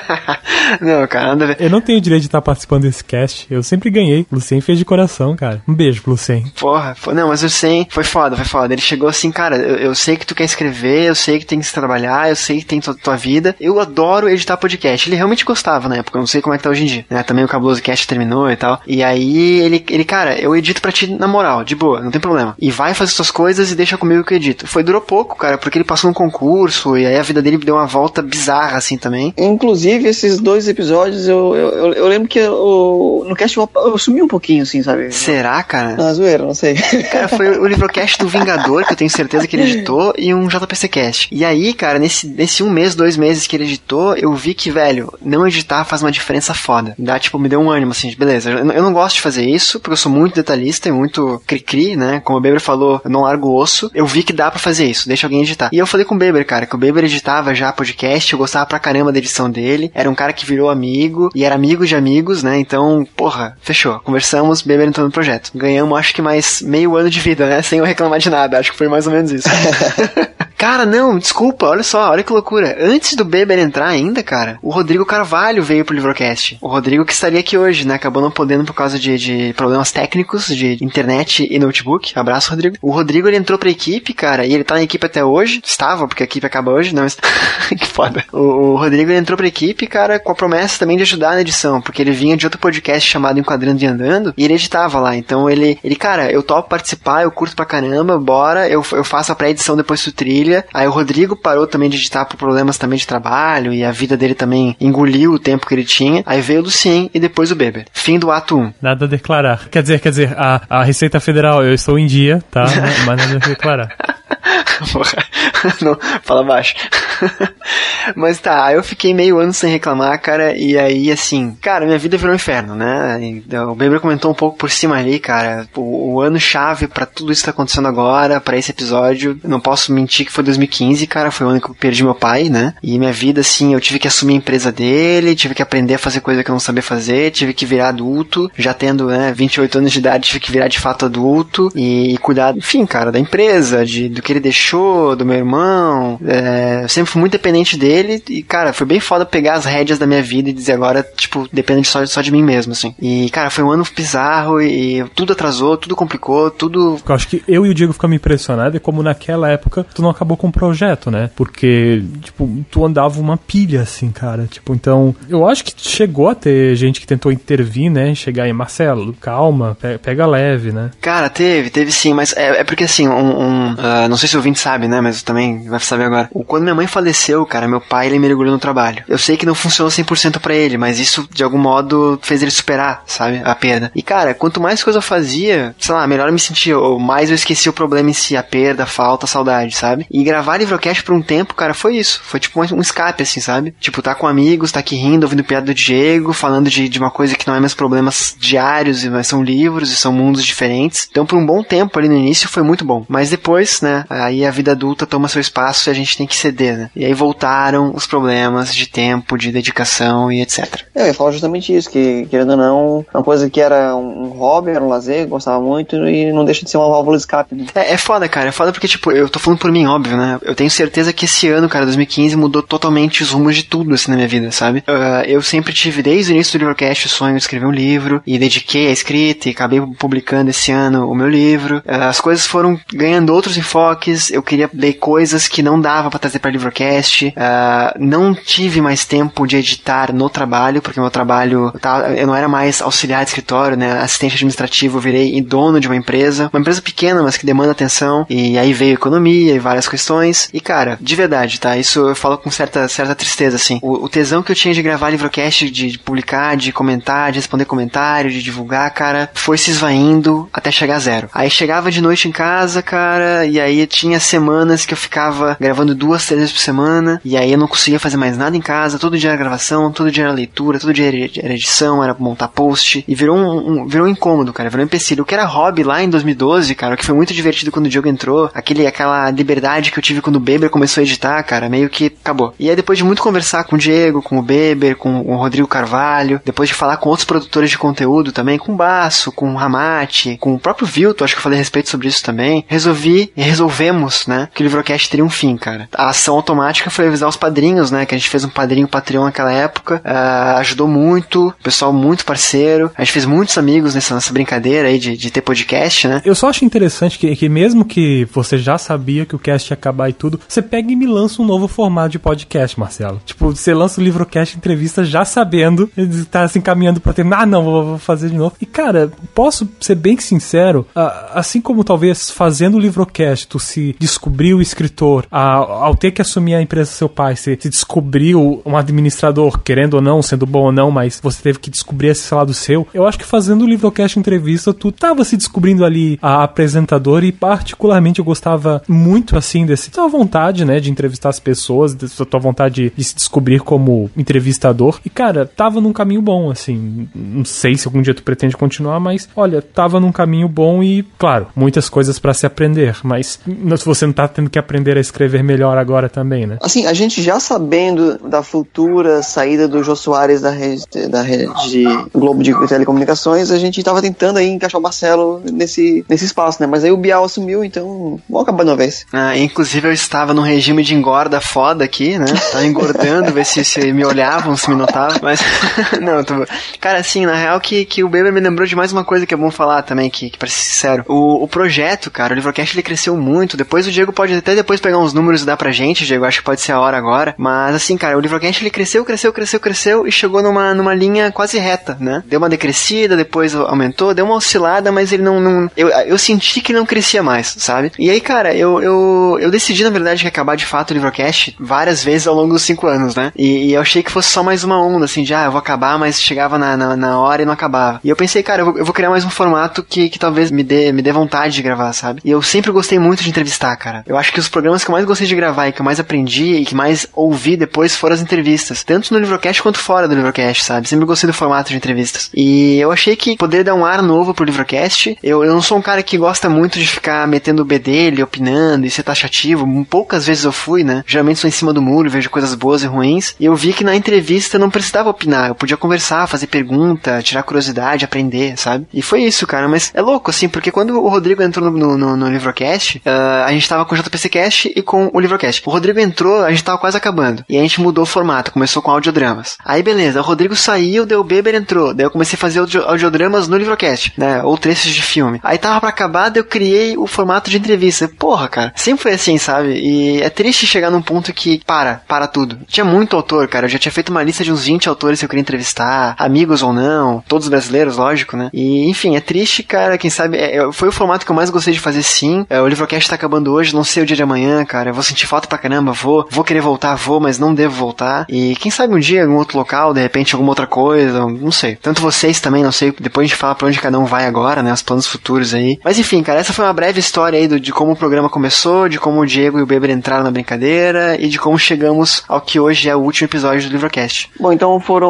não, 0.79 1.07
cara, 1.09 1.29
nada 1.29 1.45
a 1.45 1.47
ver. 1.49 1.57
Eu 1.59 1.71
não 1.71 1.81
tenho 1.81 1.99
direito 1.99 2.21
de 2.21 2.29
estar 2.29 2.43
participando 2.43 2.83
desse 2.83 3.03
cast. 3.03 3.47
Eu 3.51 3.63
sempre 3.63 3.89
ganhei. 3.89 4.27
Lucien 4.31 4.61
fez 4.61 4.79
de 4.79 4.85
coração, 4.85 5.35
cara. 5.35 5.63
Um 5.67 5.75
beijo 5.75 6.03
pro 6.03 6.13
Lucien. 6.13 6.45
Porra, 6.61 6.95
não, 7.15 7.29
mas 7.29 7.41
o 7.41 7.47
Lucien 7.47 7.87
foi 7.89 8.05
foda, 8.05 8.37
foi 8.37 8.45
foda. 8.45 8.75
Ele 8.75 8.83
chegou 8.83 9.09
assim, 9.09 9.33
cara, 9.33 9.57
eu, 9.57 9.77
eu 9.77 9.95
sei 9.95 10.17
que 10.17 10.27
tu 10.27 10.35
quer 10.35 10.45
escrever, 10.45 11.09
eu 11.09 11.15
sei 11.15 11.39
que 11.39 11.47
tem 11.47 11.59
que 11.59 11.65
se 11.65 11.73
trabalhar, 11.73 12.29
eu 12.29 12.37
sei 12.37 12.59
que 12.59 12.67
tem 12.67 12.79
tua, 12.79 12.95
tua 12.95 13.17
vida. 13.17 13.57
Eu 13.59 13.81
adoro 13.81 14.29
editar 14.29 14.59
podcast. 14.59 15.09
Ele 15.09 15.17
realmente 15.17 15.45
gostava 15.45 15.89
na 15.89 15.97
época, 15.97 16.19
eu 16.19 16.21
não 16.21 16.27
sei 16.27 16.43
como 16.43 16.55
é 16.55 16.59
que 16.59 16.65
tá 16.65 16.69
hoje 16.69 16.83
em 16.83 16.87
dia. 16.87 17.07
Né? 17.09 17.23
Também 17.23 17.45
o 17.45 17.49
Cabuloso 17.49 17.83
Cast 17.83 18.07
terminou 18.07 18.51
e 18.51 18.57
tal. 18.57 18.83
E 18.87 19.03
aí 19.03 19.61
ele, 19.61 19.83
ele, 19.89 20.05
cara, 20.05 20.39
eu 20.39 20.55
edito 20.55 20.83
pra 20.83 20.93
ti 20.93 21.07
na 21.07 21.27
moral, 21.27 21.65
de 21.65 21.75
boa, 21.75 22.03
não 22.03 22.11
tem 22.11 22.21
problema. 22.21 22.55
E 22.59 22.71
vai 22.71 22.93
fazer 22.93 23.13
suas 23.13 23.31
coisas 23.31 23.73
e 23.73 23.75
deixa 23.75 23.97
comigo 23.97 24.25
que 24.25 24.35
eu 24.35 24.37
edito. 24.37 24.67
Foi, 24.67 24.83
durou 24.83 25.01
pouco, 25.01 25.37
cara, 25.37 25.57
porque 25.57 25.79
ele 25.79 25.85
passou 25.85 26.09
num 26.09 26.15
concurso 26.15 26.99
e 26.99 27.07
aí 27.07 27.17
a 27.17 27.30
vida 27.31 27.43
dele 27.43 27.59
deu 27.59 27.77
uma 27.77 27.87
volta 27.87 28.21
bizarra 28.23 28.79
assim 28.79 28.97
também. 28.97 29.33
Inclusive, 29.37 30.09
esses 30.09 30.39
dois 30.41 30.69
episódios, 30.69 31.29
eu, 31.29 31.55
eu, 31.55 31.93
eu, 31.93 32.09
lembro 32.09 32.29
que 32.29 32.39
eu, 32.39 33.25
no 33.27 33.37
cast 33.37 33.57
eu, 33.57 33.69
eu 33.75 33.99
sumi 33.99 34.23
um 34.23 34.29
pouquinho, 34.29 34.63
assim, 34.63 34.83
sabe? 34.83 35.13
Será, 35.13 35.63
cara? 35.63 35.97
Na 35.97 36.13
zoeira, 36.13 36.45
não 36.45 36.55
sei. 36.55 36.75
Cara, 37.11 37.29
foi 37.29 37.59
o 37.59 37.67
livrocast 37.67 38.19
do 38.19 38.29
Vingador, 38.29 38.85
que 38.85 38.93
eu 38.93 38.97
tenho 38.97 39.11
certeza 39.11 39.47
que 39.47 39.57
ele 39.57 39.71
editou, 39.71 40.13
e 40.17 40.35
um 40.35 40.49
JPC 40.49 40.89
Cast. 40.89 41.29
E 41.31 41.45
aí, 41.45 41.73
cara, 41.73 41.99
nesse, 41.99 42.27
nesse 42.27 42.63
um 42.63 42.71
mês, 42.71 42.95
dois 42.95 43.17
meses 43.17 43.47
que 43.47 43.57
ele 43.57 43.65
editou, 43.65 44.17
eu 44.17 44.33
vi 44.35 44.55
que, 44.55 44.71
velho, 44.71 45.13
não 45.23 45.47
editar 45.47 45.85
faz 45.85 46.03
uma 46.03 46.13
diferença 46.13 46.55
foda. 46.55 46.95
Dá, 46.99 47.19
tipo, 47.19 47.39
me 47.39 47.49
deu 47.49 47.61
um 47.61 47.71
ânimo, 47.71 47.93
assim, 47.93 48.15
beleza, 48.17 48.51
eu, 48.51 48.59
eu 48.59 48.83
não 48.83 48.93
gosto 48.93 49.17
de 49.17 49.23
fazer 49.23 49.45
isso, 49.45 49.79
porque 49.81 49.93
eu 49.93 49.97
sou 49.97 50.11
muito 50.11 50.35
detalhista 50.35 50.89
e 50.89 50.93
muito 50.93 51.41
cri-cri, 51.47 51.97
né? 51.97 52.21
Como 52.25 52.39
o 52.39 52.41
Beber 52.41 52.61
falou, 52.61 53.01
eu 53.05 53.11
não 53.11 53.23
largo 53.23 53.49
o 53.49 53.57
osso. 53.57 53.91
Eu 53.95 54.07
vi 54.07 54.23
que 54.23 54.33
dá 54.33 54.51
pra 54.51 54.59
fazer 54.59 54.87
isso, 54.87 55.09
deixa 55.09 55.27
alguém 55.27 55.43
editar. 55.43 55.71
E 55.73 55.79
eu 55.79 55.87
falei 55.87 56.05
com 56.05 56.15
o 56.15 56.19
Beber, 56.19 56.45
cara, 56.45 56.67
que 56.67 56.75
o 56.75 56.79
Beber 56.79 57.05
editava 57.21 57.55
já 57.55 57.73
podcast, 57.73 58.33
eu 58.33 58.39
gostava 58.39 58.67
pra 58.67 58.79
caramba 58.79 59.13
da 59.13 59.19
edição 59.19 59.51
dele, 59.51 59.91
era 59.95 60.11
um 60.11 60.15
cara 60.15 60.33
que 60.33 60.47
virou 60.47 60.71
amigo, 60.71 61.31
e 61.35 61.45
era 61.45 61.55
amigo 61.55 61.87
de 61.87 61.95
amigos, 61.95 62.43
né? 62.43 62.59
Então, 62.59 63.07
porra, 63.15 63.57
fechou. 63.61 64.01
Conversamos, 64.01 64.63
Beber 64.63 64.89
entrou 64.89 65.07
no 65.07 65.13
projeto. 65.13 65.51
Ganhamos, 65.55 65.99
acho 65.99 66.15
que 66.15 66.23
mais 66.23 66.63
meio 66.63 66.97
ano 66.97 67.11
de 67.11 67.21
vida, 67.21 67.47
né? 67.47 67.63
Sem 67.63 67.79
eu 67.79 67.85
reclamar 67.85 68.19
de 68.19 68.31
nada. 68.31 68.59
Acho 68.59 68.73
que 68.73 68.79
foi 68.79 68.89
mais 68.89 69.07
ou 69.07 69.13
menos 69.13 69.31
isso. 69.31 69.49
Cara, 70.61 70.85
não, 70.85 71.19
desculpa, 71.19 71.69
olha 71.69 71.83
só, 71.83 72.11
olha 72.11 72.23
que 72.23 72.31
loucura. 72.31 72.77
Antes 72.79 73.17
do 73.17 73.25
Beber 73.25 73.59
entrar 73.59 73.89
ainda, 73.89 74.23
cara, 74.23 74.59
o 74.61 74.71
Rodrigo 74.71 75.07
Carvalho 75.07 75.63
veio 75.63 75.87
pro 75.87 75.95
Livrocast. 75.95 76.59
O 76.61 76.69
Rodrigo 76.69 77.03
que 77.03 77.15
estaria 77.15 77.41
aqui 77.41 77.57
hoje, 77.57 77.87
né? 77.87 77.95
Acabou 77.95 78.21
não 78.21 78.31
podendo 78.31 78.67
por 78.67 78.75
causa 78.75 78.99
de, 78.99 79.17
de 79.17 79.55
problemas 79.55 79.91
técnicos 79.91 80.49
de 80.49 80.77
internet 80.85 81.49
e 81.51 81.59
notebook. 81.59 82.13
Abraço, 82.15 82.51
Rodrigo. 82.51 82.77
O 82.83 82.91
Rodrigo, 82.91 83.27
ele 83.27 83.39
entrou 83.39 83.59
pra 83.59 83.71
equipe, 83.71 84.13
cara, 84.13 84.45
e 84.45 84.53
ele 84.53 84.63
tá 84.63 84.75
na 84.75 84.83
equipe 84.83 85.07
até 85.07 85.25
hoje. 85.25 85.63
Estava, 85.65 86.07
porque 86.07 86.25
a 86.25 86.27
equipe 86.27 86.47
acaba 86.47 86.73
hoje, 86.73 86.95
não. 86.95 87.07
que 87.75 87.87
foda. 87.87 88.23
O, 88.31 88.73
o 88.73 88.77
Rodrigo, 88.77 89.11
ele 89.11 89.19
entrou 89.19 89.39
pra 89.39 89.47
equipe, 89.47 89.87
cara, 89.87 90.19
com 90.21 90.31
a 90.31 90.35
promessa 90.35 90.79
também 90.79 90.99
de 90.99 91.05
ajudar 91.05 91.37
na 91.37 91.41
edição, 91.41 91.81
porque 91.81 92.03
ele 92.03 92.13
vinha 92.13 92.37
de 92.37 92.45
outro 92.45 92.61
podcast 92.61 93.09
chamado 93.09 93.41
Enquadrando 93.41 93.83
e 93.83 93.87
Andando, 93.87 94.35
e 94.37 94.45
ele 94.45 94.53
editava 94.53 95.01
lá. 95.01 95.17
Então 95.17 95.49
ele, 95.49 95.79
ele, 95.83 95.97
cara, 95.97 96.31
eu 96.31 96.43
topo 96.43 96.69
participar, 96.69 97.23
eu 97.23 97.31
curto 97.31 97.57
pra 97.57 97.65
caramba, 97.65 98.19
bora, 98.19 98.69
eu, 98.69 98.85
eu 98.93 99.05
faço 99.05 99.33
a 99.33 99.35
pré-edição 99.35 99.75
depois 99.75 100.05
do 100.05 100.13
trilha. 100.51 100.65
Aí 100.75 100.87
o 100.87 100.91
Rodrigo 100.91 101.37
parou 101.37 101.67
também 101.67 101.89
de 101.89 101.97
editar 101.97 102.25
por 102.25 102.37
problemas 102.37 102.77
também 102.77 102.99
de 102.99 103.07
trabalho, 103.07 103.73
e 103.73 103.85
a 103.85 103.93
vida 103.93 104.17
dele 104.17 104.35
também 104.35 104.77
engoliu 104.81 105.33
o 105.33 105.39
tempo 105.39 105.67
que 105.67 105.75
ele 105.75 105.85
tinha. 105.85 106.23
Aí 106.27 106.41
veio 106.41 106.61
o 106.61 106.65
Lucien 106.65 107.11
e 107.15 107.21
depois 107.21 107.53
o 107.53 107.57
Beber. 107.57 107.87
Fim 107.93 108.19
do 108.19 108.31
ato 108.31 108.59
1. 108.59 108.73
Nada 108.83 109.05
a 109.05 109.09
declarar. 109.09 109.69
Quer 109.69 109.83
dizer, 109.83 110.01
quer 110.01 110.11
dizer, 110.11 110.35
a, 110.37 110.63
a 110.69 110.83
Receita 110.83 111.21
Federal, 111.21 111.63
eu 111.63 111.73
estou 111.73 111.99
em 111.99 112.07
dia, 112.07 112.43
tá? 112.51 112.65
Mas 113.07 113.21
nada 113.21 113.37
a 113.45 113.49
declarar. 113.49 113.89
Não, 115.81 115.99
fala 116.23 116.43
baixo. 116.43 116.75
Mas 118.17 118.39
tá, 118.39 118.73
eu 118.73 118.83
fiquei 118.83 119.13
meio 119.13 119.39
ano 119.39 119.53
sem 119.53 119.71
reclamar, 119.71 120.21
cara, 120.21 120.57
e 120.57 120.79
aí, 120.79 121.11
assim, 121.11 121.57
cara, 121.61 121.87
minha 121.87 121.99
vida 121.99 122.17
virou 122.17 122.33
um 122.33 122.37
inferno, 122.37 122.75
né? 122.75 123.43
O 123.69 123.75
Beber 123.75 124.01
comentou 124.01 124.31
um 124.31 124.35
pouco 124.35 124.57
por 124.57 124.71
cima 124.71 124.97
ali, 124.97 125.19
cara, 125.19 125.69
o, 125.77 126.15
o 126.15 126.21
ano 126.21 126.39
chave 126.39 126.87
para 126.87 127.07
tudo 127.07 127.33
isso 127.33 127.43
que 127.43 127.47
tá 127.47 127.51
acontecendo 127.51 127.89
agora, 127.89 128.41
para 128.41 128.57
esse 128.57 128.71
episódio, 128.71 129.39
não 129.45 129.61
posso 129.61 129.93
mentir 129.93 130.27
que 130.27 130.33
foi 130.33 130.45
2015, 130.45 131.07
cara, 131.07 131.31
foi 131.31 131.47
o 131.47 131.51
ano 131.51 131.61
que 131.61 131.71
eu 131.71 131.75
perdi 131.75 132.03
meu 132.03 132.15
pai, 132.15 132.49
né? 132.49 132.75
E 132.83 132.99
minha 132.99 133.13
vida, 133.13 133.41
assim, 133.41 133.75
eu 133.75 133.81
tive 133.81 133.99
que 133.99 134.09
assumir 134.09 134.35
a 134.35 134.39
empresa 134.39 134.73
dele, 134.73 135.35
tive 135.35 135.55
que 135.55 135.63
aprender 135.63 135.95
a 135.95 135.99
fazer 135.99 136.21
coisa 136.21 136.43
que 136.43 136.51
eu 136.51 136.55
não 136.55 136.61
sabia 136.61 136.83
fazer, 136.83 137.31
tive 137.31 137.53
que 137.53 137.67
virar 137.67 137.89
adulto, 137.89 138.51
já 138.57 138.73
tendo, 138.73 139.07
né, 139.07 139.33
28 139.33 139.79
anos 139.79 139.93
de 139.93 139.99
idade, 139.99 140.29
tive 140.29 140.41
que 140.41 140.53
virar 140.53 140.69
de 140.69 140.79
fato 140.79 141.07
adulto 141.07 141.71
e, 141.75 142.15
e 142.15 142.19
cuidar, 142.19 142.57
enfim, 142.57 142.87
cara, 142.87 143.13
da 143.13 143.19
empresa, 143.19 143.85
de, 143.85 144.09
do 144.09 144.23
que 144.23 144.33
ele 144.33 144.40
deixou, 144.41 145.15
do 145.15 145.25
meu 145.25 145.37
irmão, 145.37 146.19
é, 146.25 146.81
eu 146.85 146.89
sempre 146.89 147.11
fui 147.11 147.21
muito 147.21 147.33
dependente 147.33 147.77
dele 147.77 148.23
e, 148.29 148.43
cara, 148.43 148.73
foi 148.73 148.87
bem 148.87 149.01
foda 149.01 149.25
pegar 149.25 149.55
as 149.55 149.65
rédeas 149.65 149.99
da 149.99 150.07
minha 150.07 150.23
vida 150.23 150.51
e 150.51 150.53
dizer 150.53 150.73
agora, 150.73 151.07
tipo, 151.17 151.49
depende 151.53 151.87
só, 151.87 152.05
só 152.07 152.21
de 152.21 152.31
mim 152.31 152.43
mesmo, 152.43 152.73
assim. 152.73 152.95
E, 153.01 153.29
cara, 153.31 153.51
foi 153.51 153.65
um 153.65 153.71
ano 153.71 153.85
bizarro 153.95 154.61
e 154.61 155.05
tudo 155.15 155.33
atrasou, 155.33 155.77
tudo 155.77 155.97
complicou, 155.97 156.51
tudo. 156.51 156.99
Eu 157.07 157.15
acho 157.15 157.29
que 157.29 157.43
eu 157.47 157.67
e 157.67 157.71
o 157.71 157.75
Diego 157.75 157.93
ficamos 157.93 158.17
impressionados 158.17 158.77
e 158.77 158.81
como 158.81 159.03
naquela 159.03 159.51
época 159.51 159.87
tu 159.95 160.03
não 160.03 160.11
acabou 160.11 160.37
com 160.37 160.49
o 160.49 160.53
projeto, 160.53 161.11
né? 161.11 161.31
Porque, 161.37 162.03
tipo, 162.23 162.65
tu 162.71 162.85
andava 162.85 163.21
uma 163.21 163.37
pilha, 163.37 163.83
assim, 163.83 164.11
cara. 164.11 164.47
Tipo, 164.47 164.75
então, 164.75 165.15
eu 165.29 165.47
acho 165.47 165.65
que 165.65 165.73
chegou 165.77 166.29
a 166.29 166.35
ter 166.35 166.75
gente 166.77 167.01
que 167.01 167.07
tentou 167.07 167.33
intervir, 167.33 167.91
né? 167.91 168.15
Chegar 168.15 168.49
em 168.49 168.53
Marcelo, 168.53 169.15
calma, 169.21 169.77
pega 170.03 170.27
leve, 170.27 170.73
né? 170.73 170.91
Cara, 171.01 171.29
teve, 171.29 171.71
teve 171.71 171.93
sim, 171.93 172.15
mas 172.15 172.35
é, 172.37 172.61
é 172.61 172.65
porque 172.65 172.85
assim, 172.85 173.09
um. 173.09 173.41
um 173.41 173.73
uh, 173.73 174.09
não 174.09 174.17
sei 174.21 174.29
se 174.29 174.37
o 174.37 174.39
ouvinte 174.39 174.59
sabe, 174.59 174.87
né? 174.87 175.01
Mas 175.01 175.23
também 175.23 175.65
vai 175.65 175.81
saber 175.81 176.05
agora. 176.05 176.31
Quando 176.47 176.63
minha 176.63 176.75
mãe 176.75 176.87
faleceu, 176.87 177.45
cara, 177.47 177.67
meu 177.67 177.81
pai 177.81 178.07
ele 178.07 178.19
mergulhou 178.19 178.53
no 178.53 178.59
trabalho. 178.59 179.03
Eu 179.09 179.19
sei 179.19 179.37
que 179.37 179.47
não 179.47 179.55
funcionou 179.55 179.91
100% 179.91 180.39
para 180.39 180.55
ele, 180.55 180.77
mas 180.77 180.99
isso 180.99 181.29
de 181.33 181.43
algum 181.43 181.59
modo 181.59 182.19
fez 182.23 182.43
ele 182.43 182.51
superar, 182.51 183.03
sabe? 183.07 183.41
A 183.45 183.55
perda. 183.55 183.91
E 183.95 184.03
cara, 184.03 184.35
quanto 184.35 184.61
mais 184.61 184.83
coisa 184.83 184.99
eu 184.99 185.03
fazia, 185.03 185.75
sei 185.79 185.95
lá, 185.95 186.07
melhor 186.07 186.29
eu 186.29 186.33
me 186.33 186.39
sentia, 186.39 186.79
ou 186.79 186.99
mais 186.99 187.31
eu 187.31 187.35
esqueci 187.35 187.69
o 187.69 187.73
problema 187.73 188.11
em 188.11 188.15
si, 188.15 188.37
a 188.37 188.43
perda, 188.43 188.83
a 188.83 188.87
falta, 188.87 189.25
a 189.25 189.29
saudade, 189.29 189.75
sabe? 189.75 190.07
E 190.11 190.23
gravar 190.23 190.59
livrocast 190.59 191.03
por 191.03 191.15
um 191.15 191.23
tempo, 191.23 191.55
cara, 191.55 191.75
foi 191.75 191.97
isso. 191.97 192.21
Foi 192.25 192.39
tipo 192.39 192.61
um 192.61 192.81
escape, 192.81 193.23
assim, 193.23 193.41
sabe? 193.41 193.75
Tipo, 193.81 194.03
tá 194.03 194.15
com 194.15 194.27
amigos, 194.27 194.73
tá 194.73 194.81
aqui 194.81 194.97
rindo, 194.97 195.25
ouvindo 195.25 195.45
piada 195.45 195.67
do 195.67 195.75
Diego, 195.75 196.33
falando 196.33 196.69
de, 196.69 196.89
de 196.89 196.99
uma 196.99 197.11
coisa 197.11 197.35
que 197.35 197.47
não 197.47 197.55
é 197.55 197.61
meus 197.61 197.75
problemas 197.75 198.37
diários, 198.39 199.05
mas 199.05 199.27
são 199.27 199.43
livros 199.43 199.91
e 199.91 199.97
são 199.97 200.13
mundos 200.13 200.45
diferentes. 200.45 201.09
Então, 201.11 201.25
por 201.25 201.39
um 201.39 201.47
bom 201.47 201.63
tempo 201.63 201.99
ali 201.99 202.09
no 202.09 202.17
início 202.17 202.49
foi 202.49 202.63
muito 202.63 202.85
bom. 202.85 203.05
Mas 203.09 203.31
depois, 203.31 203.81
né, 203.81 204.05
aí 204.11 204.45
a 204.45 204.51
vida 204.51 204.73
adulta 204.73 205.07
toma 205.07 205.29
seu 205.29 205.41
espaço 205.41 205.89
e 205.89 205.91
a 205.91 205.95
gente 205.95 206.17
tem 206.17 206.27
que 206.27 206.37
ceder, 206.37 206.77
né? 206.77 206.91
E 206.95 207.05
aí 207.05 207.15
voltaram 207.15 207.93
os 207.95 208.07
problemas 208.07 208.75
de 208.75 208.87
tempo, 208.89 209.39
de 209.39 209.53
dedicação 209.53 210.31
e 210.31 210.43
etc. 210.43 210.83
É, 210.95 211.03
eu 211.03 211.07
ia 211.07 211.15
falar 211.15 211.33
justamente 211.33 211.75
isso, 211.75 211.89
que 211.89 212.27
querendo 212.29 212.51
ou 212.51 212.57
não, 212.57 213.07
uma 213.15 213.23
coisa 213.23 213.49
que 213.49 213.61
era 213.61 213.95
um 213.95 214.29
hobby, 214.31 214.73
era 214.73 214.85
um 214.85 214.89
lazer, 214.89 215.27
gostava 215.29 215.61
muito 215.61 215.97
e 215.97 216.33
não 216.33 216.45
deixa 216.45 216.65
de 216.65 216.71
ser 216.71 216.77
uma 216.77 216.89
válvula 216.89 217.17
de 217.17 217.23
escape. 217.23 217.55
Né? 217.55 217.67
É, 217.75 217.93
é 217.93 217.97
foda, 217.97 218.29
cara. 218.29 218.49
É 218.49 218.53
foda 218.53 218.73
porque, 218.73 218.89
tipo, 218.89 219.13
eu 219.13 219.29
tô 219.29 219.39
falando 219.39 219.61
por 219.61 219.71
mim, 219.71 219.87
óbvio, 219.87 220.17
né? 220.17 220.39
Eu 220.43 220.55
tenho 220.55 220.71
certeza 220.71 221.13
que 221.13 221.25
esse 221.25 221.49
ano, 221.49 221.69
cara, 221.69 221.85
2015, 221.85 222.37
mudou 222.37 222.63
totalmente 222.63 223.23
os 223.23 223.31
rumos 223.31 223.55
de 223.57 223.65
tudo, 223.65 223.95
assim, 223.95 224.11
na 224.11 224.17
minha 224.17 224.29
vida, 224.29 224.51
sabe? 224.51 224.81
Uh, 224.81 225.25
eu 225.27 225.43
sempre 225.43 225.73
tive, 225.73 226.03
desde 226.03 226.33
o 226.33 226.35
início 226.35 226.59
do 226.59 226.63
Livrocast, 226.63 227.07
o 227.07 227.11
sonho 227.11 227.37
de 227.37 227.43
escrever 227.43 227.67
um 227.67 227.73
livro 227.73 228.23
e 228.27 228.39
dediquei 228.39 228.89
a 228.89 228.93
escrita 228.93 229.49
e 229.49 229.53
acabei 229.53 229.81
publicando 229.81 230.51
esse 230.51 230.73
ano 230.73 231.09
o 231.11 231.15
meu 231.15 231.29
livro. 231.29 231.79
Uh, 231.79 232.05
as 232.05 232.21
coisas 232.21 232.47
foram 232.47 232.79
ganhando 232.93 233.35
outros 233.35 233.57
enfoques. 233.57 234.00
Eu 234.31 234.43
queria 234.43 234.71
ler 234.73 234.95
coisas 234.95 235.49
que 235.49 235.63
não 235.63 235.81
dava 235.81 236.11
para 236.11 236.19
trazer 236.19 236.39
pra 236.39 236.51
Livrocast. 236.51 237.29
Uh, 237.29 237.99
não 237.99 238.35
tive 238.35 238.81
mais 238.81 239.05
tempo 239.05 239.47
de 239.47 239.57
editar 239.57 240.13
no 240.13 240.29
trabalho, 240.29 240.81
porque 240.81 241.01
meu 241.01 241.11
trabalho, 241.11 241.73
eu 242.17 242.27
não 242.27 242.35
era 242.35 242.49
mais 242.49 242.81
auxiliar 242.81 243.25
de 243.25 243.31
escritório, 243.31 243.77
né? 243.77 244.01
Assistente 244.01 244.35
administrativo, 244.35 244.99
eu 244.99 245.03
virei 245.03 245.41
dono 245.41 245.81
de 245.81 245.89
uma 245.89 245.97
empresa, 245.97 246.49
uma 246.53 246.61
empresa 246.61 246.81
pequena, 246.81 247.23
mas 247.23 247.37
que 247.37 247.47
demanda 247.47 247.73
atenção, 247.73 248.25
e 248.29 248.57
aí 248.59 248.73
veio 248.73 248.95
economia 248.95 249.55
e 249.55 249.59
várias 249.59 249.89
questões. 249.89 250.49
E 250.53 250.61
cara, 250.61 250.97
de 251.01 251.17
verdade, 251.17 251.59
tá? 251.59 251.77
Isso 251.77 252.09
eu 252.09 252.15
falo 252.15 252.39
com 252.39 252.51
certa, 252.51 252.87
certa 252.89 253.15
tristeza, 253.15 253.57
assim. 253.57 253.79
O, 253.83 254.05
o 254.05 254.09
tesão 254.09 254.43
que 254.43 254.53
eu 254.53 254.57
tinha 254.57 254.75
de 254.75 254.83
gravar 254.83 255.11
livrocast, 255.11 255.71
de, 255.71 255.91
de 255.91 255.99
publicar, 255.99 256.57
de 256.57 256.73
comentar, 256.73 257.33
de 257.33 257.39
responder 257.39 257.65
comentário, 257.65 258.31
de 258.31 258.43
divulgar, 258.43 258.91
cara, 258.93 259.31
foi 259.35 259.59
se 259.59 259.71
esvaindo 259.71 260.49
até 260.53 260.71
chegar 260.71 260.97
a 260.97 261.01
zero. 261.01 261.29
Aí 261.33 261.51
chegava 261.51 261.91
de 261.91 262.01
noite 262.01 262.29
em 262.29 262.33
casa, 262.33 262.83
cara, 262.83 263.47
e 263.47 263.61
aí 263.61 263.87
tinha 263.91 264.21
semanas 264.21 264.87
que 264.87 264.95
eu 264.95 264.99
ficava 264.99 265.57
gravando 265.61 265.95
duas, 265.95 266.25
três 266.25 266.41
vezes 266.41 266.55
por 266.55 266.61
semana, 266.61 267.21
e 267.25 267.37
aí 267.37 267.53
eu 267.53 267.59
não 267.59 267.67
conseguia 267.67 267.99
fazer 267.99 268.17
mais 268.17 268.39
nada 268.39 268.57
em 268.57 268.61
casa, 268.61 268.99
todo 268.99 269.19
dia 269.19 269.31
era 269.31 269.39
gravação, 269.39 269.93
todo 269.93 270.11
dia 270.11 270.25
era 270.25 270.33
leitura, 270.33 270.79
todo 270.79 270.95
dia 270.95 271.09
era 271.43 271.53
edição, 271.53 272.03
era 272.03 272.15
montar 272.19 272.49
post, 272.49 273.05
e 273.07 273.15
virou 273.15 273.37
um, 273.37 273.83
um 273.83 273.87
virou 273.87 274.07
um 274.07 274.11
incômodo, 274.11 274.53
cara, 274.53 274.71
virou 274.71 274.85
um 274.85 274.87
empecilho. 274.87 275.23
O 275.23 275.27
que 275.27 275.35
era 275.35 275.45
hobby 275.45 275.83
lá 275.83 276.03
em 276.03 276.09
2012, 276.09 276.75
cara, 276.75 276.95
o 276.95 276.97
que 276.97 277.05
foi 277.05 277.15
muito 277.15 277.35
divertido 277.35 277.73
quando 277.73 277.87
o 277.87 277.89
Diogo 277.89 278.09
entrou, 278.09 278.51
aquele, 278.55 278.87
aquela 278.87 279.31
liberdade 279.31 279.91
que 279.91 279.99
eu 279.99 280.03
tive 280.03 280.23
quando 280.23 280.37
o 280.37 280.41
Beber 280.41 280.71
começou 280.71 281.01
a 281.01 281.05
editar, 281.05 281.43
cara, 281.43 281.69
meio 281.69 281.91
que 281.91 282.07
acabou. 282.07 282.55
E 282.59 282.71
aí 282.71 282.77
depois 282.77 282.97
de 282.97 283.05
muito 283.05 283.23
conversar 283.23 283.65
com 283.65 283.75
o 283.75 283.79
Diego, 283.79 284.23
com 284.23 284.39
o 284.39 284.43
Beber, 284.43 284.97
com 284.97 285.21
o 285.21 285.37
Rodrigo 285.37 285.67
Carvalho, 285.67 286.41
depois 286.45 286.69
de 286.69 286.75
falar 286.75 286.97
com 286.99 287.09
outros 287.09 287.25
produtores 287.25 287.71
de 287.71 287.79
conteúdo 287.79 288.31
também, 288.33 288.59
com 288.59 288.73
o 288.73 288.77
Baço, 288.77 289.33
com 289.33 289.53
o 289.53 289.57
Ramate, 289.57 290.37
com 290.41 290.55
o 290.55 290.59
próprio 290.59 290.87
Vilto, 290.87 291.25
acho 291.25 291.35
que 291.35 291.39
eu 291.39 291.43
falei 291.43 291.59
a 291.59 291.61
respeito 291.63 291.89
sobre 291.89 292.09
isso 292.09 292.23
também, 292.23 292.65
resolvi 292.69 293.33
e 293.37 293.43
resolvemos, 293.81 294.27
né, 294.27 294.49
que 294.55 294.63
o 294.63 294.65
Livrocast 294.65 295.09
teria 295.09 295.25
um 295.25 295.31
fim, 295.31 295.57
cara. 295.57 295.89
A 295.93 296.11
ação 296.11 296.37
automática 296.37 296.91
foi 296.91 297.09
avisar 297.09 297.29
os 297.29 297.37
padrinhos, 297.37 297.91
né, 297.91 298.05
que 298.05 298.15
a 298.15 298.19
gente 298.19 298.29
fez 298.29 298.45
um 298.45 298.49
padrinho 298.49 298.87
Patreon 298.87 299.25
naquela 299.25 299.53
época, 299.53 300.03
uh, 300.05 300.59
ajudou 300.59 300.87
muito, 300.87 301.53
pessoal 301.63 301.93
muito 301.93 302.25
parceiro, 302.25 302.91
a 302.97 303.03
gente 303.03 303.13
fez 303.13 303.25
muitos 303.25 303.57
amigos 303.57 303.95
nessa, 303.95 304.15
nessa 304.15 304.33
brincadeira 304.33 304.89
aí 304.89 304.99
de, 304.99 305.17
de 305.17 305.31
ter 305.31 305.41
podcast, 305.41 306.07
né? 306.07 306.21
Eu 306.25 306.35
só 306.35 306.49
acho 306.49 306.65
interessante 306.65 307.19
que, 307.19 307.35
que 307.35 307.49
mesmo 307.49 307.85
que 307.85 308.29
você 308.33 308.59
já 308.59 308.77
sabia 308.77 309.25
que 309.25 309.35
o 309.35 309.39
cast 309.39 309.73
ia 309.73 309.75
acabar 309.75 310.09
e 310.11 310.13
tudo, 310.13 310.39
você 310.47 310.61
pega 310.61 310.93
e 310.93 310.97
me 310.97 311.07
lança 311.07 311.41
um 311.41 311.47
novo 311.47 311.67
formato 311.67 312.11
de 312.11 312.19
podcast, 312.19 312.79
Marcelo. 312.79 313.21
Tipo, 313.25 313.55
você 313.55 313.73
lança 313.73 314.01
o 314.01 314.05
livro 314.05 314.27
cast 314.27 314.57
entrevista 314.57 315.05
já 315.05 315.25
sabendo, 315.25 315.91
tá 316.31 316.47
se 316.47 316.59
encaminhando 316.59 317.01
pra 317.01 317.13
terminar, 317.13 317.43
ah 317.43 317.47
não, 317.47 317.63
vou, 317.63 317.85
vou, 317.85 317.99
fazer 317.99 318.29
de 318.29 318.37
novo. 318.37 318.55
E 318.61 318.67
cara, 318.67 319.11
posso 319.35 319.69
ser 319.81 319.95
bem 319.95 320.19
sincero, 320.19 320.87
assim 321.33 321.61
como 321.61 321.85
talvez 321.85 322.31
fazendo 322.31 322.77
o 322.77 322.81
livrocast 322.81 323.47
tu 323.47 323.59
se 323.71 323.97
descobriu 323.99 324.61
escritor, 324.61 325.27
ao 325.31 325.95
ter 325.95 326.11
que 326.11 326.23
assumir 326.23 326.55
a 326.55 326.63
empresa 326.63 326.91
do 326.91 326.95
seu 326.95 327.09
pai, 327.09 327.37
se 327.37 327.57
descobriu 327.57 328.63
um 328.65 328.77
administrador, 328.77 329.61
querendo 329.61 329.95
ou 329.95 330.01
não, 330.01 330.23
sendo 330.23 330.47
bom 330.47 330.65
ou 330.65 330.73
não, 330.73 330.91
mas 330.91 331.21
você 331.23 331.43
teve 331.43 331.59
que 331.59 331.71
descobrir 331.71 332.09
esse 332.09 332.35
lado 332.35 332.53
seu. 332.53 332.87
Eu 332.93 333.07
acho 333.07 333.19
que 333.19 333.25
fazendo 333.25 333.65
o 333.65 333.69
livrocast 333.69 334.19
entrevista, 334.19 334.75
tu 334.75 334.91
tava 334.91 335.25
se 335.25 335.37
descobrindo 335.37 335.85
ali 335.85 336.19
a 336.21 336.45
apresentadora 336.45 337.25
e 337.25 337.33
particularmente 337.33 338.19
eu 338.19 338.25
gostava 338.25 338.83
muito 338.89 339.37
assim 339.37 339.65
desse 339.65 339.91
tua 339.91 340.09
vontade, 340.09 340.65
né, 340.65 340.81
de 340.81 340.91
entrevistar 340.91 341.29
as 341.29 341.41
pessoas, 341.41 341.95
dessa 341.95 342.25
tua 342.27 342.41
vontade 342.41 342.93
de 342.97 343.05
se 343.05 343.15
descobrir 343.15 343.61
como 343.61 344.11
entrevistador. 344.17 345.01
E 345.05 345.11
cara, 345.11 345.47
tava 345.47 345.81
num 345.81 345.93
caminho 345.93 346.23
bom, 346.23 346.51
assim. 346.51 347.09
Não 347.15 347.45
sei 347.45 347.77
se 347.77 347.87
algum 347.87 348.03
dia 348.03 348.15
tu 348.15 348.23
pretende 348.23 348.57
continuar, 348.57 348.99
mas 349.01 349.29
olha, 349.37 349.63
tava 349.63 350.01
num 350.01 350.13
caminho 350.13 350.49
bom 350.49 350.83
e, 350.83 351.03
claro, 351.19 351.49
muitas 351.55 351.89
coisas 351.89 352.19
para 352.19 352.35
se 352.35 352.47
aprender, 352.47 352.97
mas 353.03 353.39
se 353.77 353.85
você 353.85 354.07
não 354.07 354.13
tá 354.13 354.29
tendo 354.29 354.51
que 354.51 354.59
aprender 354.59 354.97
a 354.97 355.01
escrever 355.01 355.43
melhor 355.43 355.79
agora 355.79 356.09
também, 356.09 356.47
né? 356.47 356.59
Assim, 356.63 356.87
a 356.87 356.93
gente 356.93 357.23
já 357.23 357.39
sabendo 357.41 358.19
da 358.19 358.43
futura 358.43 359.23
saída 359.23 359.69
do 359.69 359.83
Jô 359.83 359.95
Soares 359.97 360.41
da 360.41 360.51
rede, 360.51 360.85
da 361.09 361.23
rede 361.23 361.85
Globo 362.15 362.43
de 362.43 362.55
Telecomunicações, 362.67 363.51
a 363.51 363.59
gente 363.59 363.83
tava 363.83 364.03
tentando 364.03 364.39
aí 364.39 364.49
encaixar 364.49 364.81
o 364.81 364.83
Marcelo 364.83 365.43
nesse, 365.53 366.05
nesse 366.09 366.25
espaço, 366.25 366.61
né? 366.61 366.67
Mas 366.67 366.85
aí 366.85 366.91
o 366.91 366.97
Bial 366.97 367.25
assumiu, 367.25 367.65
então 367.65 368.21
vamos 368.29 368.43
acabar 368.43 368.65
de 368.65 368.71
uma 368.71 368.77
vez. 368.77 369.07
Ah, 369.13 369.37
inclusive 369.37 369.89
eu 369.89 369.93
estava 369.93 370.35
num 370.35 370.43
regime 370.43 370.83
de 370.83 370.95
engorda 370.95 371.41
foda 371.41 371.85
aqui, 371.85 372.19
né? 372.19 372.27
Tava 372.53 372.67
engordando, 372.67 373.33
ver 373.33 373.45
se, 373.45 373.65
se 373.65 373.93
me 373.93 374.05
olhavam, 374.05 374.57
se 374.57 374.71
me 374.71 374.77
notavam, 374.77 375.19
mas 375.23 375.41
não, 376.01 376.23
tô... 376.25 376.47
Cara, 376.81 376.99
assim, 376.99 377.27
na 377.27 377.35
real 377.35 377.61
que, 377.61 377.85
que 377.85 378.05
o 378.05 378.09
Beber 378.09 378.33
me 378.33 378.41
lembrou 378.41 378.67
de 378.67 378.77
mais 378.77 378.93
uma 378.93 379.05
coisa 379.05 379.27
que 379.27 379.35
é 379.35 379.37
bom 379.37 379.51
falar 379.51 379.83
também, 379.83 380.11
que, 380.11 380.31
que 380.31 380.39
parece 380.39 380.65
sincero. 380.65 381.05
O, 381.09 381.45
o 381.45 381.49
projeto, 381.49 382.11
cara, 382.11 382.33
o 382.33 382.37
Livrocast 382.37 382.75
ele 382.75 382.83
cresceu 382.83 383.17
muito, 383.17 383.50
depois 383.57 383.87
o 383.87 383.91
Diego 383.91 384.13
pode 384.13 384.35
até 384.35 384.55
depois 384.55 384.81
pegar 384.81 384.99
uns 384.99 385.13
números 385.13 385.43
e 385.43 385.47
dar 385.47 385.57
pra 385.57 385.71
gente, 385.71 386.07
Diego, 386.07 386.25
acho 386.25 386.39
que 386.39 386.45
pode 386.45 386.61
ser 386.61 386.73
a 386.73 386.81
hora 386.81 386.97
agora, 386.97 387.35
mas 387.37 387.75
assim, 387.75 387.97
cara, 387.97 388.17
o 388.17 388.21
Livrocast 388.21 388.63
ele 388.63 388.71
cresceu, 388.71 389.05
cresceu, 389.05 389.33
cresceu, 389.33 389.61
cresceu 389.61 390.07
e 390.07 390.13
chegou 390.13 390.43
numa, 390.43 390.75
numa 390.75 390.95
linha 390.95 391.31
quase 391.33 391.59
reta, 391.59 391.97
né? 392.01 392.23
Deu 392.27 392.39
uma 392.39 392.49
decrescida, 392.49 393.17
depois 393.17 393.55
aumentou, 393.55 394.15
deu 394.15 394.25
uma 394.25 394.35
oscilada, 394.35 394.93
mas 394.93 395.13
ele 395.13 395.23
não. 395.23 395.41
não 395.41 395.71
eu, 395.77 395.89
eu 395.89 396.19
senti 396.19 396.61
que 396.61 396.73
não 396.73 396.87
crescia 396.87 397.23
mais, 397.23 397.55
sabe? 397.59 397.93
E 397.99 398.11
aí, 398.11 398.21
cara, 398.21 398.55
eu, 398.55 398.83
eu, 398.83 399.39
eu 399.41 399.51
decidi, 399.51 399.85
na 399.85 399.91
verdade, 399.91 400.23
que 400.23 400.29
acabar 400.29 400.57
de 400.57 400.67
fato 400.67 400.91
o 400.91 400.95
Livrocast 400.95 401.57
várias 401.59 402.03
vezes 402.03 402.27
ao 402.27 402.35
longo 402.35 402.53
dos 402.53 402.63
cinco 402.63 402.87
anos, 402.87 403.15
né? 403.15 403.33
E, 403.37 403.69
e, 403.69 403.73
eu 403.75 403.81
achei 403.81 404.03
que 404.03 404.11
fosse 404.11 404.31
só 404.31 404.43
mais 404.43 404.65
uma 404.65 404.81
onda, 404.81 405.05
assim, 405.05 405.23
de 405.23 405.35
ah, 405.35 405.45
eu 405.45 405.51
vou 405.51 405.59
acabar, 405.59 405.99
mas 405.99 406.21
chegava 406.21 406.59
na, 406.59 406.77
na, 406.77 406.97
na 406.97 407.19
hora 407.19 407.43
e 407.43 407.45
não 407.47 407.53
acabava. 407.53 408.01
E 408.05 408.09
eu 408.09 408.17
pensei, 408.17 408.43
cara, 408.43 408.63
eu 408.63 408.67
vou, 408.67 408.79
eu 408.79 408.85
vou, 408.85 408.95
criar 408.95 409.11
mais 409.11 409.25
um 409.25 409.31
formato 409.31 409.83
que, 409.83 410.09
que 410.09 410.19
talvez 410.19 410.51
me 410.51 410.63
dê, 410.63 410.93
me 410.93 411.03
dê 411.03 411.13
vontade 411.13 411.55
de 411.55 411.63
gravar, 411.63 411.93
sabe? 411.93 412.21
E 412.25 412.31
eu 412.31 412.43
sempre 412.43 412.71
gostei 412.71 412.99
muito 412.99 413.23
de 413.23 413.30
entrevistar 413.31 413.75
cara. 413.77 414.05
Eu 414.07 414.17
acho 414.17 414.33
que 414.33 414.41
os 414.41 414.49
programas 414.49 414.85
que 414.85 414.91
eu 414.91 414.93
mais 414.93 415.05
gostei 415.05 415.27
de 415.27 415.35
gravar 415.35 415.69
e 415.69 415.73
que 415.73 415.81
eu 415.81 415.85
mais 415.85 416.01
aprendi 416.01 416.55
e 416.57 416.65
que 416.65 416.75
mais 416.75 417.07
ouvi 417.15 417.57
depois 417.57 417.97
foram 417.97 418.15
as 418.15 418.21
entrevistas. 418.21 418.85
Tanto 418.85 419.13
no 419.13 419.19
Livrocast 419.19 419.63
quanto 419.63 419.79
fora 419.79 420.07
do 420.07 420.15
Livrocast, 420.15 420.65
sabe? 420.65 420.89
Sempre 420.89 421.07
gostei 421.07 421.29
do 421.29 421.35
formato 421.35 421.71
de 421.71 421.77
entrevistas. 421.77 422.31
E 422.35 422.79
eu 422.79 422.93
achei 422.93 423.17
que 423.17 423.37
poderia 423.37 423.65
dar 423.65 423.75
um 423.75 423.85
ar 423.85 424.03
novo 424.03 424.35
pro 424.35 424.45
Livrocast. 424.45 425.17
Eu, 425.23 425.45
eu 425.45 425.53
não 425.53 425.63
sou 425.63 425.79
um 425.79 425.83
cara 425.83 426.03
que 426.03 426.19
gosta 426.19 426.49
muito 426.49 426.79
de 426.79 426.87
ficar 426.87 427.27
metendo 427.27 427.63
o 427.63 427.65
B 427.65 427.79
dele, 427.79 428.23
opinando 428.23 428.87
e 428.87 428.91
ser 428.91 429.03
taxativo. 429.03 429.67
Poucas 429.85 430.27
vezes 430.27 430.45
eu 430.45 430.53
fui, 430.53 430.85
né? 430.85 431.03
Geralmente 431.07 431.41
sou 431.41 431.49
em 431.49 431.53
cima 431.53 431.73
do 431.73 431.83
muro, 431.83 432.11
vejo 432.11 432.31
coisas 432.31 432.55
boas 432.55 432.83
e 432.83 432.87
ruins. 432.87 433.35
E 433.39 433.45
eu 433.45 433.55
vi 433.55 433.73
que 433.73 433.85
na 433.85 433.95
entrevista 433.95 434.57
eu 434.57 434.61
não 434.61 434.71
precisava 434.71 435.11
opinar. 435.11 435.49
Eu 435.49 435.55
podia 435.55 435.77
conversar, 435.77 436.27
fazer 436.27 436.47
pergunta, 436.47 437.23
tirar 437.23 437.43
curiosidade, 437.43 438.05
aprender, 438.05 438.57
sabe? 438.57 438.87
E 438.93 439.03
foi 439.03 439.23
isso, 439.23 439.47
cara. 439.47 439.69
Mas 439.69 439.91
é 439.95 440.01
louco, 440.01 440.31
assim, 440.31 440.49
porque 440.49 440.71
quando 440.71 440.99
o 440.99 441.09
Rodrigo 441.09 441.43
entrou 441.43 441.71
no, 441.71 441.97
no, 441.97 442.17
no 442.17 442.29
Livrocast, 442.29 442.99
uh, 442.99 443.01
a 443.45 443.53
gente 443.53 443.69
tava 443.69 443.85
com 443.85 443.95
o 443.95 443.99
JPCcast 443.99 444.73
e 444.75 444.83
com 444.83 445.11
o 445.13 445.21
Livrocast. 445.21 445.63
O 445.67 445.71
Rodrigo 445.71 446.01
entrou, 446.01 446.45
a 446.45 446.51
gente 446.51 446.65
tava 446.65 446.79
quase 446.79 446.97
acabando. 446.97 447.45
E 447.49 447.59
a 447.59 447.61
gente 447.61 447.81
mudou 447.81 448.05
o 448.05 448.07
formato, 448.07 448.53
começou 448.53 448.83
com 448.83 448.91
audiodramas. 448.91 449.57
Aí 449.65 449.83
beleza, 449.83 450.21
o 450.21 450.25
Rodrigo 450.25 450.57
saiu, 450.57 451.07
deu 451.07 451.21
o 451.21 451.25
Beber 451.25 451.55
entrou. 451.55 451.95
Daí 451.95 452.07
eu 452.07 452.11
comecei 452.11 452.37
a 452.37 452.41
fazer 452.41 452.61
audio, 452.61 452.83
audiodramas 452.83 453.49
no 453.49 453.57
Livrocast, 453.57 454.13
né? 454.17 454.43
Ou 454.43 454.57
trechos 454.57 454.93
de 454.93 455.03
filme. 455.03 455.41
Aí 455.43 455.59
tava 455.59 455.81
pra 455.81 455.89
acabar, 455.89 456.29
daí 456.29 456.41
eu 456.41 456.45
criei 456.45 456.97
o 456.97 457.07
formato 457.07 457.51
de 457.51 457.59
entrevista. 457.59 458.09
Porra, 458.09 458.49
cara. 458.49 458.73
Sempre 458.77 459.03
foi 459.03 459.13
assim, 459.13 459.39
sabe? 459.39 459.75
E 459.75 460.23
é 460.23 460.31
triste 460.31 460.67
chegar 460.67 460.91
num 460.91 461.03
ponto 461.03 461.33
que 461.33 461.63
para, 461.67 462.03
para 462.07 462.27
tudo. 462.27 462.59
Tinha 462.67 462.85
muito 462.85 463.17
autor, 463.17 463.49
cara. 463.49 463.67
Eu 463.67 463.71
já 463.71 463.79
tinha 463.79 463.93
feito 463.93 464.11
uma 464.11 464.23
lista 464.23 464.45
de 464.45 464.53
uns 464.53 464.65
20 464.65 464.89
autores 464.89 465.19
que 465.19 465.25
eu 465.25 465.29
queria 465.29 465.41
entrevistar, 465.41 466.15
amigos 466.19 466.63
ou 466.63 466.73
não, 466.73 467.23
todos 467.27 467.49
brasileiros, 467.49 467.97
lógico, 467.97 468.37
né? 468.37 468.51
E 468.53 468.89
enfim, 468.89 469.17
é 469.17 469.21
triste, 469.21 469.63
cara. 469.63 469.99
Quem 469.99 470.11
sabe, 470.11 470.37
é, 470.37 470.73
foi 470.73 470.89
o 470.89 470.93
formato 470.93 471.25
que 471.25 471.33
eu 471.33 471.37
mais 471.37 471.51
gostei 471.51 471.75
de 471.75 471.81
fazer 471.81 472.03
sim. 472.03 472.47
É, 472.49 472.61
o 472.61 472.69
Livrocast 472.69 473.10
tá 473.11 473.17
acabando 473.17 473.53
hoje, 473.53 473.75
não 473.75 473.85
sei 473.85 474.03
o 474.03 474.07
dia 474.07 474.17
de 474.17 474.23
amanhã, 474.23 474.65
cara. 474.65 474.91
Eu 474.91 474.95
vou 474.95 475.03
sentir 475.03 475.27
falta 475.27 475.49
pra 475.49 475.59
caramba, 475.59 475.93
vou, 475.93 476.27
vou 476.31 476.45
querer 476.45 476.61
voltar, 476.61 476.95
vou, 476.95 477.21
mas 477.21 477.39
não 477.39 477.53
devo 477.53 477.75
voltar. 477.75 478.25
E 478.29 478.55
quem 478.57 478.71
sabe 478.71 478.95
um 478.95 478.99
dia, 478.99 479.21
em 479.21 479.25
algum 479.25 479.37
outro 479.37 479.59
local, 479.59 479.93
de 479.93 480.01
repente 480.01 480.35
alguma 480.35 480.53
outra 480.53 480.67
coisa, 480.67 481.27
não 481.27 481.51
sei. 481.51 481.77
Tanto 481.77 482.01
vocês 482.01 482.41
também, 482.41 482.63
não 482.63 482.73
sei. 482.73 482.95
Depois 482.99 483.25
a 483.25 483.29
gente 483.29 483.37
fala 483.37 483.55
pra 483.55 483.67
onde 483.67 483.81
cada 483.81 483.99
um 483.99 484.05
vai 484.05 484.27
agora, 484.27 484.63
né? 484.63 484.73
Os 484.73 484.83
planos 484.83 485.07
futuros 485.07 485.53
aí. 485.55 485.79
Mas 485.85 485.99
enfim, 485.99 486.23
cara, 486.23 486.39
essa 486.39 486.53
foi 486.53 486.65
uma 486.65 486.73
breve 486.73 487.01
história 487.01 487.39
aí 487.39 487.49
do, 487.49 487.59
de 487.59 487.73
como 487.73 487.93
o 487.93 487.97
programa 487.97 488.29
começou, 488.29 488.89
de 488.89 488.99
como 488.99 489.21
o 489.21 489.27
Diego 489.27 489.59
e 489.59 489.63
o 489.63 489.67
Beber 489.67 489.91
entraram 489.91 490.25
na 490.25 490.31
brincadeira 490.31 491.17
e 491.21 491.29
de 491.29 491.39
como 491.39 491.59
chegamos 491.59 492.23
ao 492.29 492.41
que 492.41 492.61
hoje 492.61 492.89
é 492.89 492.95
o 492.95 493.01
último 493.01 493.27
episódio 493.27 493.69
do 493.69 493.73
Livrocast. 493.73 494.31
Bom, 494.39 494.53
então 494.53 494.79
foram 494.81 495.09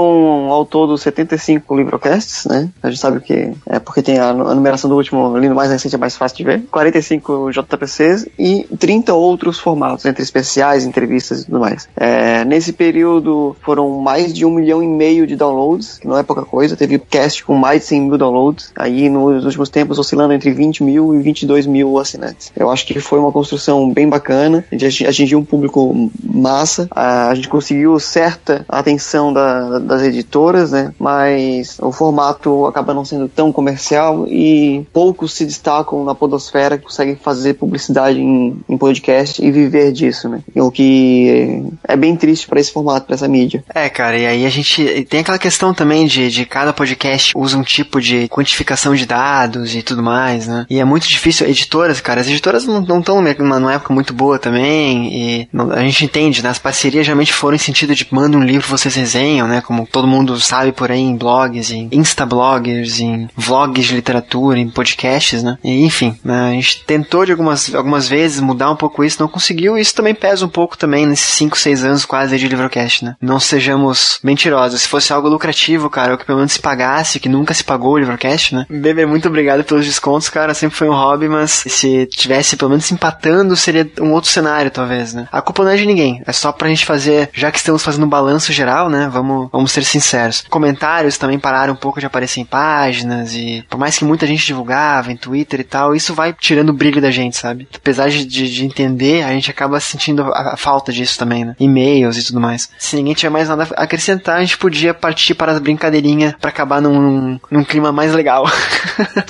ao 0.51 0.65
todo 0.65 0.97
75 0.97 1.77
Livrocasts, 1.77 2.47
né? 2.47 2.69
A 2.83 2.91
gente 2.91 3.01
sabe 3.01 3.21
que 3.21 3.53
é 3.67 3.79
porque 3.79 4.03
tem 4.03 4.19
a, 4.19 4.31
a 4.31 4.55
numeração 4.55 4.89
do 4.89 4.97
último 4.97 5.37
ali 5.37 5.49
no 5.49 5.55
mais 5.55 5.71
recente 5.71 5.95
é 5.95 5.99
mais 5.99 6.17
fácil 6.17 6.39
de 6.39 6.45
ver. 6.45 6.63
45 6.71 7.53
JPCs 7.91 8.27
e 8.39 8.67
30 8.79 9.13
outros 9.13 9.59
formatos, 9.59 10.05
entre 10.05 10.23
especiais, 10.23 10.85
entrevistas 10.85 11.43
e 11.43 11.47
tudo 11.47 11.61
mais. 11.61 11.89
É, 11.97 12.45
nesse 12.45 12.73
período 12.73 13.57
foram 13.63 13.99
mais 13.99 14.33
de 14.33 14.45
um 14.45 14.51
milhão 14.51 14.83
e 14.83 14.87
meio 14.87 15.27
de 15.27 15.37
downloads, 15.37 15.99
que 15.99 16.07
não 16.07 16.17
é 16.17 16.23
pouca 16.23 16.43
coisa. 16.43 16.77
Teve 16.77 16.99
cast 16.99 17.45
com 17.45 17.55
mais 17.55 17.83
de 17.83 17.87
100 17.89 18.01
mil 18.03 18.19
downloads. 18.19 18.73
Aí 18.77 19.09
nos 19.09 19.45
últimos 19.45 19.69
tempos 19.69 19.99
oscilando 19.99 20.33
entre 20.33 20.51
20 20.53 20.85
mil 20.85 21.15
e 21.15 21.23
22 21.23 21.67
mil 21.67 21.99
assinantes. 21.99 22.53
Eu 22.57 22.71
acho 22.71 22.87
que 22.87 22.99
foi 23.01 23.19
uma 23.19 23.33
construção 23.33 23.91
bem 23.93 24.09
bacana. 24.09 24.65
A 24.71 24.77
gente 24.77 25.07
atingiu 25.07 25.39
um 25.39 25.45
público 25.45 26.11
massa. 26.23 26.89
A 26.91 27.35
gente 27.35 27.49
conseguiu 27.49 27.99
certa 27.99 28.65
atenção 28.69 29.33
da, 29.33 29.79
das 29.79 30.03
editoras, 30.03 30.71
né? 30.71 30.93
Mas 30.99 31.79
o 31.81 31.93
formato 31.93 32.67
acaba 32.67 32.95
não 32.95 33.05
sendo 33.05 33.29
tão 33.29 33.53
comercial 33.53 34.27
e 34.29 34.87
poucos 34.93 35.33
se 35.33 35.45
destacam 35.45 36.05
na 36.05 36.15
podosfera 36.15 36.79
que 36.79 36.85
conseguem 36.85 37.17
fazer 37.17 37.55
publicidade 37.55 37.80
em, 38.19 38.57
em 38.69 38.79
podcast 38.79 39.45
e 39.45 39.51
viver 39.51 39.93
disso, 39.93 40.29
né? 40.29 40.41
O 40.57 40.71
que 40.71 41.63
é 41.87 41.97
bem 41.97 42.17
triste 42.17 42.47
para 42.47 42.61
esse 42.61 42.73
formato, 42.73 43.07
para 43.07 43.15
essa 43.15 43.29
mídia. 43.29 43.65
É, 43.75 43.89
cara, 43.89 44.19
e 44.19 44.27
aí 44.27 44.47
a 44.47 44.51
gente 44.51 45.07
tem 45.09 45.21
aquela 45.21 45.39
questão 45.39 45.73
também 45.73 46.07
de, 46.07 46.31
de 46.31 46.45
cada 46.45 46.73
podcast 46.73 47.33
usa 47.37 47.57
um 47.57 47.63
tipo 47.63 48.01
de 48.01 48.29
quantificação 48.29 48.95
de 48.95 49.07
dados 49.07 49.75
e 49.75 49.83
tudo 49.83 50.03
mais, 50.03 50.47
né? 50.47 50.67
E 50.69 50.79
é 50.79 50.85
muito 50.85 51.09
difícil. 51.09 51.47
Editoras, 51.47 52.01
cara, 52.01 52.21
as 52.21 52.29
editoras 52.29 52.67
não 52.67 52.99
estão 52.99 53.23
numa 53.39 53.75
época 53.75 53.93
muito 53.93 54.13
boa 54.13 54.39
também 54.39 55.41
e 55.41 55.49
não, 55.53 55.71
a 55.73 55.81
gente 55.81 56.05
entende, 56.05 56.43
né? 56.43 56.49
As 56.49 56.59
parcerias 56.59 57.07
geralmente 57.07 57.33
foram 57.33 57.57
em 57.57 57.59
sentido 57.59 57.95
de 57.95 58.07
manda 58.11 58.37
um 58.37 58.43
livro, 58.43 58.69
vocês 58.69 58.95
resenham, 58.95 59.47
né? 59.47 59.61
Como 59.61 59.87
todo 59.87 60.07
mundo 60.07 60.39
sabe 60.41 60.73
por 60.73 60.91
aí 60.91 61.01
em 61.01 61.17
blogs, 61.17 61.71
em 61.71 61.89
instabloggers, 61.93 63.01
em 63.01 63.29
vlogs 63.37 63.87
de 63.87 63.95
literatura, 63.95 64.59
em 64.59 64.69
podcasts, 64.69 65.43
né? 65.43 65.59
E, 65.63 65.85
enfim, 65.85 66.17
né? 66.25 66.51
a 66.51 66.53
gente 66.53 66.85
tentou 66.85 67.25
de 67.25 67.33
algumas, 67.33 67.70
algumas 67.75 68.09
vezes 68.09 68.41
mudar 68.41 68.71
um 68.71 68.77
pouco 68.77 69.05
isso, 69.05 69.21
não 69.21 69.29
conseguiu, 69.29 69.79
isso 69.79 69.95
também 69.95 70.15
pesa 70.15 70.45
um 70.45 70.49
pouco 70.49 70.77
também 70.77 71.07
nesses 71.07 71.35
5, 71.35 71.59
6 71.59 71.85
anos 71.85 72.05
quase 72.05 72.39
de 72.39 72.49
Livrocast, 72.49 73.05
né? 73.05 73.17
Não 73.21 73.41
sejamos 73.41 74.19
mentirosos. 74.23 74.83
Se 74.83 74.89
fosse 74.89 75.13
algo 75.13 75.29
lucrativo, 75.29 75.91
cara, 75.91 76.13
ou 76.13 76.19
que 76.19 76.25
pelo 76.25 76.39
menos 76.39 76.53
se 76.53 76.61
pagasse, 76.61 77.21
que 77.21 77.29
nunca 77.29 77.55
se 77.55 77.65
pagou 77.65 77.93
o 77.93 77.99
Livrocast, 77.99 78.55
né? 78.55 78.67
Bebê, 78.69 79.07
muito 79.07 79.29
obrigado 79.29 79.65
pelos 79.65 79.87
descontos, 79.87 80.29
cara, 80.29 80.55
sempre 80.55 80.77
foi 80.77 80.89
um 80.89 80.95
hobby, 80.95 81.29
mas 81.29 81.65
se 81.67 82.07
tivesse 82.07 82.57
pelo 82.57 82.71
menos 82.71 82.91
empatando, 82.91 83.57
seria 83.57 83.91
um 84.01 84.13
outro 84.13 84.31
cenário, 84.31 84.71
talvez, 84.71 85.15
né? 85.15 85.29
A 85.31 85.43
culpa 85.43 85.65
não 85.65 85.71
é 85.71 85.77
de 85.77 85.87
ninguém, 85.87 86.23
é 86.27 86.33
só 86.33 86.53
pra 86.53 86.69
gente 86.69 86.85
fazer, 86.85 87.31
já 87.33 87.51
que 87.51 87.59
estamos 87.59 87.83
fazendo 87.83 88.05
um 88.05 88.09
balanço 88.09 88.53
geral, 88.53 88.89
né? 88.89 89.09
Vamos, 89.13 89.49
vamos 89.53 89.73
ser 89.73 89.85
sinceros. 89.85 90.45
Comentários 90.49 91.19
também 91.19 91.39
pararam 91.39 91.73
um 91.73 91.77
pouco 91.77 92.01
de 92.01 92.07
aparecer 92.07 92.41
em 92.41 92.45
páginas 92.45 93.35
e 93.35 93.65
por 93.69 93.79
mais 93.79 93.97
que 93.99 94.05
muita 94.05 94.27
gente 94.27 94.45
divulgava 94.45 95.13
em 95.13 95.17
Twitter 95.17 95.61
e 95.61 95.65
tal, 95.65 95.95
isso 95.95 96.15
vai 96.15 96.33
tirando 96.33 96.71
o 96.71 96.75
brilho 96.75 97.01
da 97.01 97.11
gente, 97.11 97.37
sabe? 97.37 97.60
Apesar 97.75 98.09
de, 98.09 98.25
de, 98.25 98.51
de 98.51 98.65
entender, 98.65 99.23
a 99.23 99.31
gente 99.31 99.51
acaba 99.51 99.79
sentindo 99.81 100.23
a, 100.23 100.55
a, 100.55 100.57
falta 100.57 100.93
disso 100.93 101.19
também, 101.19 101.45
né? 101.45 101.57
E-mails 101.59 102.17
e 102.17 102.27
tudo 102.27 102.41
mais. 102.41 102.71
Se 102.79 102.97
ninguém 102.97 103.15
tiver 103.15 103.31
mais 103.31 103.49
nada 103.49 103.69
a 103.77 103.83
acrescentar, 103.83 104.39
a 104.39 104.41
gente 104.41 104.59
podia 104.59 104.95
partir 104.95 105.35
para 105.35 105.53
as 105.53 105.59
brincadeirinhas 105.59 106.35
para 106.41 106.51
acabar 106.51 106.81
num, 106.81 107.39
num 107.51 107.65
clima 107.65 107.93
mais 107.93 108.15
legal. 108.15 108.45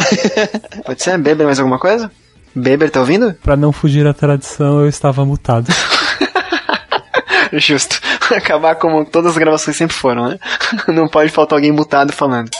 Pode 0.84 1.02
ser? 1.02 1.18
Beber 1.18 1.46
mais 1.46 1.58
alguma 1.58 1.78
coisa? 1.78 2.10
Beber, 2.54 2.90
tá 2.90 3.00
ouvindo? 3.00 3.34
Pra 3.42 3.56
não 3.56 3.72
fugir 3.72 4.04
da 4.04 4.12
tradição, 4.12 4.80
eu 4.80 4.88
estava 4.88 5.24
mutado. 5.24 5.72
Justo. 7.52 8.00
Acabar 8.34 8.76
como 8.76 9.04
todas 9.04 9.32
as 9.32 9.38
gravações 9.38 9.76
sempre 9.76 9.96
foram, 9.96 10.28
né? 10.28 10.38
Não 10.88 11.08
pode 11.08 11.30
faltar 11.30 11.56
alguém 11.56 11.72
mutado 11.72 12.12
falando. 12.12 12.50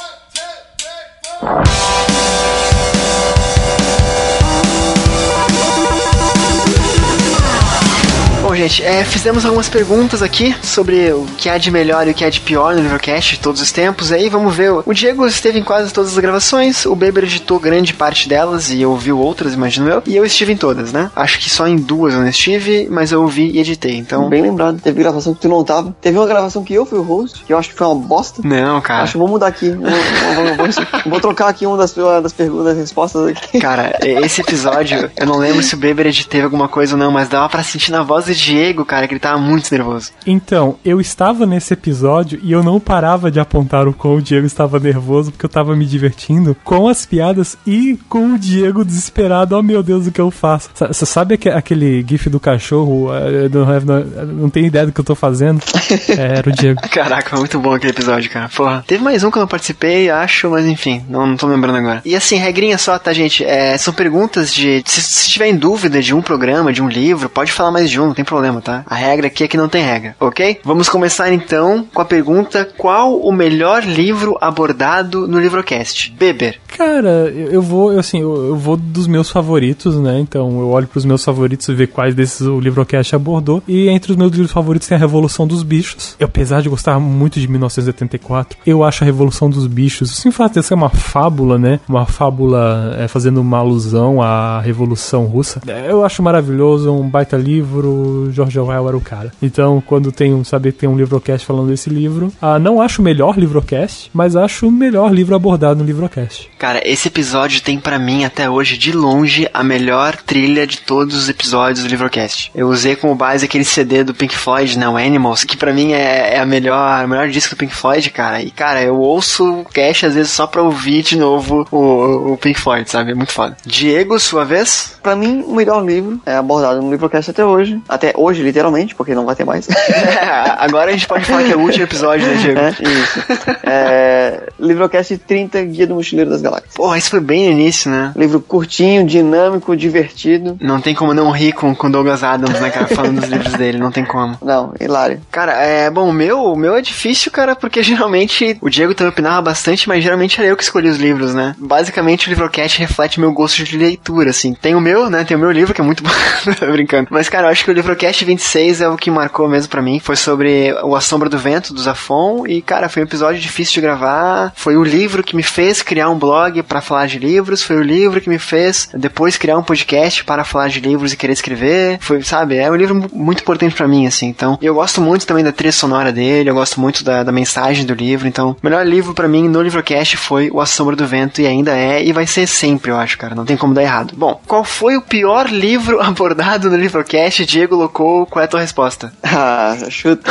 Gente, 8.60 8.84
é, 8.84 9.04
fizemos 9.04 9.44
algumas 9.46 9.68
perguntas 9.68 10.22
aqui 10.22 10.54
sobre 10.62 11.10
o 11.12 11.26
que 11.38 11.48
há 11.48 11.56
de 11.56 11.70
melhor 11.70 12.06
e 12.06 12.10
o 12.10 12.14
que 12.14 12.24
há 12.24 12.30
de 12.30 12.40
pior 12.40 12.74
no 12.74 12.82
Livrocast 12.82 13.36
de 13.36 13.40
todos 13.40 13.60
os 13.62 13.72
tempos. 13.72 14.12
Aí 14.12 14.28
vamos 14.28 14.54
ver. 14.54 14.70
O 14.70 14.92
Diego 14.92 15.26
esteve 15.26 15.58
em 15.58 15.62
quase 15.62 15.92
todas 15.92 16.12
as 16.12 16.18
gravações, 16.18 16.84
o 16.84 16.94
Beber 16.94 17.24
editou 17.24 17.58
grande 17.58 17.94
parte 17.94 18.28
delas 18.28 18.70
e 18.70 18.84
ouviu 18.84 19.18
outras, 19.18 19.54
imagino 19.54 19.88
eu. 19.88 20.02
E 20.06 20.14
eu 20.14 20.24
estive 20.24 20.52
em 20.52 20.56
todas, 20.56 20.92
né? 20.92 21.10
Acho 21.16 21.38
que 21.38 21.48
só 21.48 21.66
em 21.66 21.76
duas 21.76 22.12
eu 22.12 22.20
não 22.20 22.28
estive, 22.28 22.86
mas 22.90 23.12
eu 23.12 23.22
ouvi 23.22 23.50
e 23.50 23.58
editei. 23.58 23.96
Então. 23.96 24.28
Bem 24.28 24.42
lembrado, 24.42 24.80
teve 24.80 25.00
gravação 25.00 25.34
que 25.34 25.40
tu 25.40 25.48
não 25.48 25.64
tava. 25.64 25.94
Teve 26.00 26.18
uma 26.18 26.26
gravação 26.26 26.62
que 26.62 26.74
eu 26.74 26.84
fui 26.84 26.98
o 26.98 27.02
host, 27.02 27.44
que 27.44 27.52
eu 27.52 27.58
acho 27.58 27.70
que 27.70 27.74
foi 27.74 27.86
uma 27.86 27.96
bosta. 27.96 28.42
Não, 28.44 28.80
cara. 28.80 29.04
Acho 29.04 29.12
que 29.12 29.18
vou 29.18 29.28
mudar 29.28 29.46
aqui. 29.46 29.70
Vou, 29.70 29.90
vou, 29.90 30.56
vou, 30.56 30.66
vou 31.06 31.20
trocar 31.20 31.48
aqui 31.48 31.64
uma 31.64 31.76
das, 31.76 31.94
das 31.94 32.32
perguntas, 32.32 32.66
das 32.66 32.76
respostas 32.76 33.28
aqui. 33.28 33.58
Cara, 33.58 33.98
esse 34.02 34.42
episódio, 34.42 35.10
eu 35.16 35.26
não 35.26 35.38
lembro 35.38 35.62
se 35.62 35.74
o 35.74 35.78
Beber 35.78 36.06
editei 36.06 36.42
alguma 36.42 36.68
coisa 36.68 36.94
ou 36.94 36.98
não, 36.98 37.10
mas 37.10 37.28
dava 37.28 37.48
pra 37.48 37.62
sentir 37.62 37.90
na 37.90 38.02
voz 38.02 38.26
do 38.26 38.34
Diego, 38.34 38.49
cara, 38.86 39.06
que 39.06 39.14
ele 39.14 39.20
tava 39.20 39.38
muito 39.38 39.70
nervoso. 39.72 40.12
Então, 40.26 40.76
eu 40.84 41.00
estava 41.00 41.46
nesse 41.46 41.72
episódio 41.72 42.38
e 42.42 42.52
eu 42.52 42.62
não 42.62 42.80
parava 42.80 43.30
de 43.30 43.40
apontar 43.40 43.86
o 43.86 43.92
quão 43.92 44.16
o 44.16 44.22
Diego 44.22 44.46
estava 44.46 44.78
nervoso, 44.78 45.30
porque 45.30 45.46
eu 45.46 45.50
tava 45.50 45.76
me 45.76 45.86
divertindo 45.86 46.56
com 46.64 46.88
as 46.88 47.06
piadas 47.06 47.56
e 47.66 47.98
com 48.08 48.34
o 48.34 48.38
Diego 48.38 48.84
desesperado. 48.84 49.56
Oh 49.56 49.62
meu 49.62 49.82
Deus, 49.82 50.06
o 50.06 50.12
que 50.12 50.20
eu 50.20 50.30
faço? 50.30 50.70
Você 50.74 51.06
sabe 51.06 51.38
aquele 51.54 52.04
gif 52.06 52.28
do 52.28 52.40
cachorro? 52.40 53.08
Não, 53.52 54.04
não 54.26 54.50
tenho 54.50 54.66
ideia 54.66 54.86
do 54.86 54.92
que 54.92 55.00
eu 55.00 55.04
tô 55.04 55.14
fazendo. 55.14 55.60
É, 56.08 56.38
era 56.38 56.48
o 56.48 56.52
Diego. 56.52 56.80
Caraca, 56.90 57.36
muito 57.36 57.58
bom 57.58 57.74
aquele 57.74 57.92
episódio, 57.92 58.30
cara. 58.30 58.48
Porra. 58.48 58.84
Teve 58.86 59.02
mais 59.02 59.22
um 59.24 59.30
que 59.30 59.38
eu 59.38 59.40
não 59.40 59.48
participei, 59.48 60.10
acho, 60.10 60.50
mas 60.50 60.66
enfim, 60.66 61.04
não, 61.08 61.26
não 61.26 61.36
tô 61.36 61.46
lembrando 61.46 61.76
agora. 61.76 62.02
E 62.04 62.14
assim, 62.14 62.36
regrinha 62.36 62.78
só, 62.78 62.98
tá, 62.98 63.12
gente? 63.12 63.44
É, 63.44 63.76
são 63.78 63.92
perguntas 63.92 64.52
de. 64.52 64.82
Se, 64.86 65.00
se 65.00 65.28
tiver 65.28 65.48
em 65.48 65.56
dúvida 65.56 66.00
de 66.00 66.14
um 66.14 66.22
programa, 66.22 66.72
de 66.72 66.82
um 66.82 66.88
livro, 66.88 67.28
pode 67.28 67.52
falar 67.52 67.70
mais 67.70 67.90
de 67.90 68.00
um, 68.00 68.06
não 68.06 68.14
tem 68.14 68.24
problema 68.24 68.39
problema, 68.40 68.61
tá? 68.62 68.83
A 68.87 68.94
regra 68.94 69.26
aqui 69.26 69.44
é 69.44 69.48
que 69.48 69.57
não 69.57 69.68
tem 69.68 69.85
regra, 69.85 70.16
ok? 70.18 70.61
Vamos 70.64 70.88
começar 70.88 71.31
então 71.31 71.87
com 71.92 72.00
a 72.00 72.05
pergunta: 72.05 72.68
qual 72.76 73.20
o 73.20 73.31
melhor 73.31 73.85
livro 73.85 74.37
abordado 74.40 75.29
no 75.29 75.38
Livrocast? 75.38 76.11
Beber. 76.12 76.59
Cara, 76.76 77.28
eu 77.30 77.61
vou, 77.61 77.98
assim, 77.98 78.20
eu, 78.20 78.56
vou 78.56 78.76
dos 78.76 79.06
meus 79.06 79.30
favoritos, 79.30 79.96
né? 79.96 80.18
Então 80.20 80.61
eu 80.61 80.68
olho 80.70 80.87
pros 80.87 81.04
meus 81.04 81.24
favoritos 81.24 81.68
e 81.68 81.74
ver 81.74 81.88
quais 81.88 82.14
desses 82.14 82.46
o 82.46 82.59
Livrocast 82.59 83.14
abordou. 83.14 83.62
E 83.68 83.88
entre 83.88 84.12
os 84.12 84.16
meus 84.16 84.33
livros 84.33 84.50
favoritos 84.50 84.88
tem 84.88 84.96
a 84.96 84.98
Revolução 84.98 85.46
dos 85.46 85.62
Bichos. 85.62 86.16
Eu, 86.18 86.26
apesar 86.26 86.62
de 86.62 86.68
gostar 86.68 86.98
muito 86.98 87.38
de 87.38 87.46
1984, 87.48 88.59
eu 88.66 88.83
acho 88.83 89.04
a 89.04 89.06
Revolução 89.06 89.50
dos 89.50 89.66
Bichos, 89.66 90.24
o 90.24 90.33
fato 90.33 90.61
de 90.61 90.64
ser 90.64 90.74
uma 90.74 90.88
fábula, 90.88 91.59
né? 91.59 91.80
Uma 91.88 92.06
fábula 92.06 92.96
é, 92.98 93.09
fazendo 93.09 93.40
uma 93.40 93.59
alusão 93.59 94.22
à 94.22 94.61
Revolução 94.61 95.24
Russa. 95.24 95.61
é, 95.66 95.90
Eu 95.90 96.04
acho 96.04 96.22
maravilhoso, 96.22 96.90
um 96.92 97.09
baita 97.09 97.37
livro. 97.37 98.30
George 98.33 98.59
Orwell 98.59 98.88
era 98.88 98.96
o 98.96 99.00
cara. 99.00 99.33
Então, 99.42 99.83
quando 99.85 100.12
tem 100.12 100.33
um, 100.33 100.44
saber 100.44 100.72
tem 100.72 100.88
um 100.88 100.96
Livrocast 100.96 101.44
falando 101.46 101.68
desse 101.68 101.90
livro, 101.90 102.33
ah, 102.40 102.59
não 102.59 102.80
acho 102.80 103.02
o 103.02 103.04
melhor 103.04 103.37
Livrocast, 103.37 104.11
mas 104.14 104.37
acho 104.37 104.68
o 104.68 104.70
melhor 104.70 105.12
livro 105.12 105.35
abordado 105.35 105.80
no 105.80 105.85
Livrocast. 105.85 106.48
Cara, 106.59 106.69
esse 106.85 107.09
episódio 107.09 107.61
tem 107.61 107.78
pra 107.78 107.98
mim 107.98 108.24
até 108.24 108.48
hoje 108.48 108.76
de 108.76 108.92
longe 108.92 109.48
a 109.52 109.62
melhor 109.64 110.16
trilha 110.16 110.66
de 110.66 110.78
todos 110.78 111.16
os 111.16 111.28
episódios 111.28 111.85
do 111.85 111.88
Livrocast. 111.88 112.50
Eu 112.54 112.68
usei 112.68 112.96
como 112.96 113.14
base 113.14 113.44
aquele 113.44 113.64
CD 113.64 114.04
do 114.04 114.14
Pink 114.14 114.35
Floyd, 114.35 114.78
né, 114.78 114.88
o 114.88 114.96
Animals, 114.96 115.44
que 115.44 115.56
pra 115.56 115.72
mim 115.72 115.92
é, 115.92 116.37
é 116.37 116.38
a 116.38 116.46
melhor, 116.46 117.04
o 117.04 117.09
melhor 117.09 117.28
disco 117.28 117.54
do 117.54 117.59
Pink 117.59 117.74
Floyd, 117.74 118.09
cara. 118.11 118.42
E 118.42 118.50
cara, 118.50 118.83
eu 118.83 118.98
ouço 118.98 119.61
o 119.61 119.64
cast 119.64 120.06
às 120.06 120.14
vezes 120.14 120.30
só 120.30 120.46
pra 120.46 120.62
ouvir 120.62 121.02
de 121.02 121.16
novo 121.16 121.66
o, 121.70 122.33
o 122.33 122.37
Pink 122.37 122.61
Floyd, 122.61 122.88
sabe? 122.90 123.12
É 123.12 123.14
muito 123.14 123.33
foda. 123.33 123.56
Diego, 123.64 124.18
sua 124.18 124.44
vez? 124.44 124.96
Pra 125.02 125.16
mim, 125.16 125.42
o 125.46 125.54
melhor 125.54 125.85
livro 125.85 126.20
é 126.26 126.37
abordado 126.37 126.80
no 126.80 126.90
Livrocast 126.90 127.30
até 127.30 127.44
hoje. 127.44 127.80
Até 127.88 128.12
hoje, 128.16 128.42
literalmente, 128.42 128.94
porque 128.94 129.14
não 129.14 129.24
vai 129.24 129.35
ter 129.35 129.44
mais. 129.44 129.68
Agora 130.59 130.90
a 130.90 130.92
gente 130.92 131.06
pode 131.06 131.24
falar 131.24 131.44
que 131.44 131.52
é 131.52 131.56
o 131.56 131.61
último 131.61 131.85
episódio, 131.85 132.26
né, 132.26 132.35
Diego? 132.35 132.61
É, 132.61 132.70
isso. 132.70 133.20
É, 133.64 134.40
Livrocast 134.59 135.16
30, 135.18 135.62
Guia 135.64 135.87
do 135.87 135.94
Mochileiro 135.94 136.30
das 136.30 136.42
Galáxias. 136.42 136.49
Porra, 136.74 136.98
isso 136.98 137.10
foi 137.10 137.20
bem 137.20 137.46
no 137.46 137.52
início, 137.52 137.90
né? 137.90 138.12
Livro 138.16 138.40
curtinho, 138.40 139.06
dinâmico, 139.06 139.76
divertido. 139.76 140.56
Não 140.60 140.80
tem 140.80 140.94
como 140.94 141.14
não 141.14 141.30
rir 141.30 141.52
com, 141.52 141.74
com 141.74 141.90
Douglas 141.90 142.22
Adams, 142.22 142.60
né, 142.60 142.70
cara, 142.70 142.86
falando 142.86 143.20
dos 143.20 143.28
livros 143.30 143.52
dele, 143.54 143.78
não 143.78 143.90
tem 143.90 144.04
como. 144.04 144.38
Não, 144.42 144.74
hilário. 144.80 145.20
Cara, 145.30 145.52
é 145.52 145.90
bom, 145.90 146.08
o 146.08 146.12
meu, 146.12 146.44
o 146.44 146.56
meu 146.56 146.74
é 146.74 146.82
difícil, 146.82 147.30
cara, 147.30 147.54
porque 147.54 147.82
geralmente 147.84 148.56
o 148.60 148.70
Diego 148.70 148.94
também 148.94 149.12
opinava 149.12 149.42
bastante, 149.42 149.88
mas 149.88 150.02
geralmente 150.02 150.40
era 150.40 150.48
eu 150.48 150.56
que 150.56 150.62
escolhi 150.62 150.88
os 150.88 150.98
livros, 150.98 151.34
né? 151.34 151.54
Basicamente 151.58 152.26
o 152.26 152.30
Livrocast 152.30 152.78
reflete 152.78 153.20
meu 153.20 153.32
gosto 153.32 153.62
de 153.62 153.76
leitura, 153.76 154.30
assim. 154.30 154.54
Tem 154.54 154.74
o 154.74 154.80
meu, 154.80 155.10
né? 155.10 155.24
Tem 155.24 155.36
o 155.36 155.40
meu 155.40 155.50
livro, 155.50 155.74
que 155.74 155.80
é 155.80 155.84
muito 155.84 156.02
bom. 156.04 156.10
Tô 156.58 156.66
brincando. 156.72 157.08
Mas, 157.10 157.28
cara, 157.28 157.46
eu 157.46 157.50
acho 157.50 157.64
que 157.64 157.70
o 157.70 157.74
Livrocast 157.74 158.24
26 158.24 158.80
é 158.80 158.88
o 158.88 158.96
que 158.96 159.10
marcou 159.10 159.48
mesmo 159.48 159.70
pra 159.70 159.82
mim. 159.82 160.00
Foi 160.00 160.16
sobre 160.16 160.72
o 160.82 160.94
A 160.94 161.00
Sombra 161.00 161.28
do 161.28 161.38
Vento, 161.38 161.74
do 161.74 161.80
Zafon. 161.80 162.46
E, 162.46 162.62
cara, 162.62 162.88
foi 162.88 163.02
um 163.02 163.06
episódio 163.06 163.40
difícil 163.40 163.74
de 163.74 163.80
gravar. 163.80 164.52
Foi 164.56 164.76
o 164.76 164.84
livro 164.84 165.22
que 165.22 165.36
me 165.36 165.42
fez 165.42 165.82
criar 165.82 166.10
um 166.10 166.18
blog 166.18 166.39
pra 166.66 166.81
falar 166.81 167.07
de 167.07 167.18
livros. 167.18 167.62
Foi 167.62 167.76
o 167.76 167.83
livro 167.83 168.20
que 168.20 168.29
me 168.29 168.38
fez 168.38 168.88
depois 168.94 169.37
criar 169.37 169.59
um 169.59 169.62
podcast 169.62 170.24
para 170.24 170.44
falar 170.44 170.68
de 170.68 170.81
livros 170.81 171.12
e 171.12 171.16
querer 171.16 171.33
escrever. 171.33 171.98
Foi, 172.00 172.22
sabe? 172.22 172.57
É 172.57 172.70
um 172.70 172.74
livro 172.76 172.94
mu- 172.94 173.11
muito 173.12 173.42
importante 173.42 173.74
pra 173.74 173.87
mim, 173.88 174.07
assim. 174.07 174.26
Então, 174.29 174.59
eu 174.62 174.74
gosto 174.74 175.00
muito 175.00 175.26
também 175.26 175.44
da 175.44 175.53
trilha 175.53 175.72
sonora 175.72 176.12
dele. 176.12 176.48
Eu 176.50 176.55
gosto 176.55 176.81
muito 176.81 177.03
da, 177.05 177.22
da 177.22 177.33
mensagem 177.33 177.85
do 177.85 177.94
livro. 177.94 178.26
Então, 178.29 178.50
o 178.50 178.57
melhor 178.62 178.87
livro 178.87 179.14
pra 179.14 179.29
mim 179.29 179.48
no 179.48 179.61
Livrocast 179.62 180.16
foi 180.16 180.50
O 180.53 180.61
A 180.61 180.66
Sombra 180.66 180.94
do 180.96 181.07
Vento. 181.07 181.40
E 181.40 181.46
ainda 181.46 181.76
é. 181.76 182.03
E 182.05 182.12
vai 182.12 182.26
ser 182.26 182.46
sempre, 182.46 182.90
eu 182.90 182.96
acho, 182.96 183.18
cara. 183.18 183.35
Não 183.35 183.44
tem 183.44 183.57
como 183.57 183.74
dar 183.74 183.83
errado. 183.83 184.14
Bom, 184.16 184.40
qual 184.46 184.64
foi 184.64 184.96
o 184.96 185.03
pior 185.03 185.48
livro 185.48 186.00
abordado 186.03 186.70
no 186.70 186.76
Livrocast? 186.76 187.44
Diego 187.46 187.74
Locou, 187.76 188.26
qual 188.26 188.42
é 188.42 188.44
a 188.46 188.48
tua 188.48 188.61
resposta? 188.61 189.12
Ah, 189.22 189.76
chuta. 189.88 190.31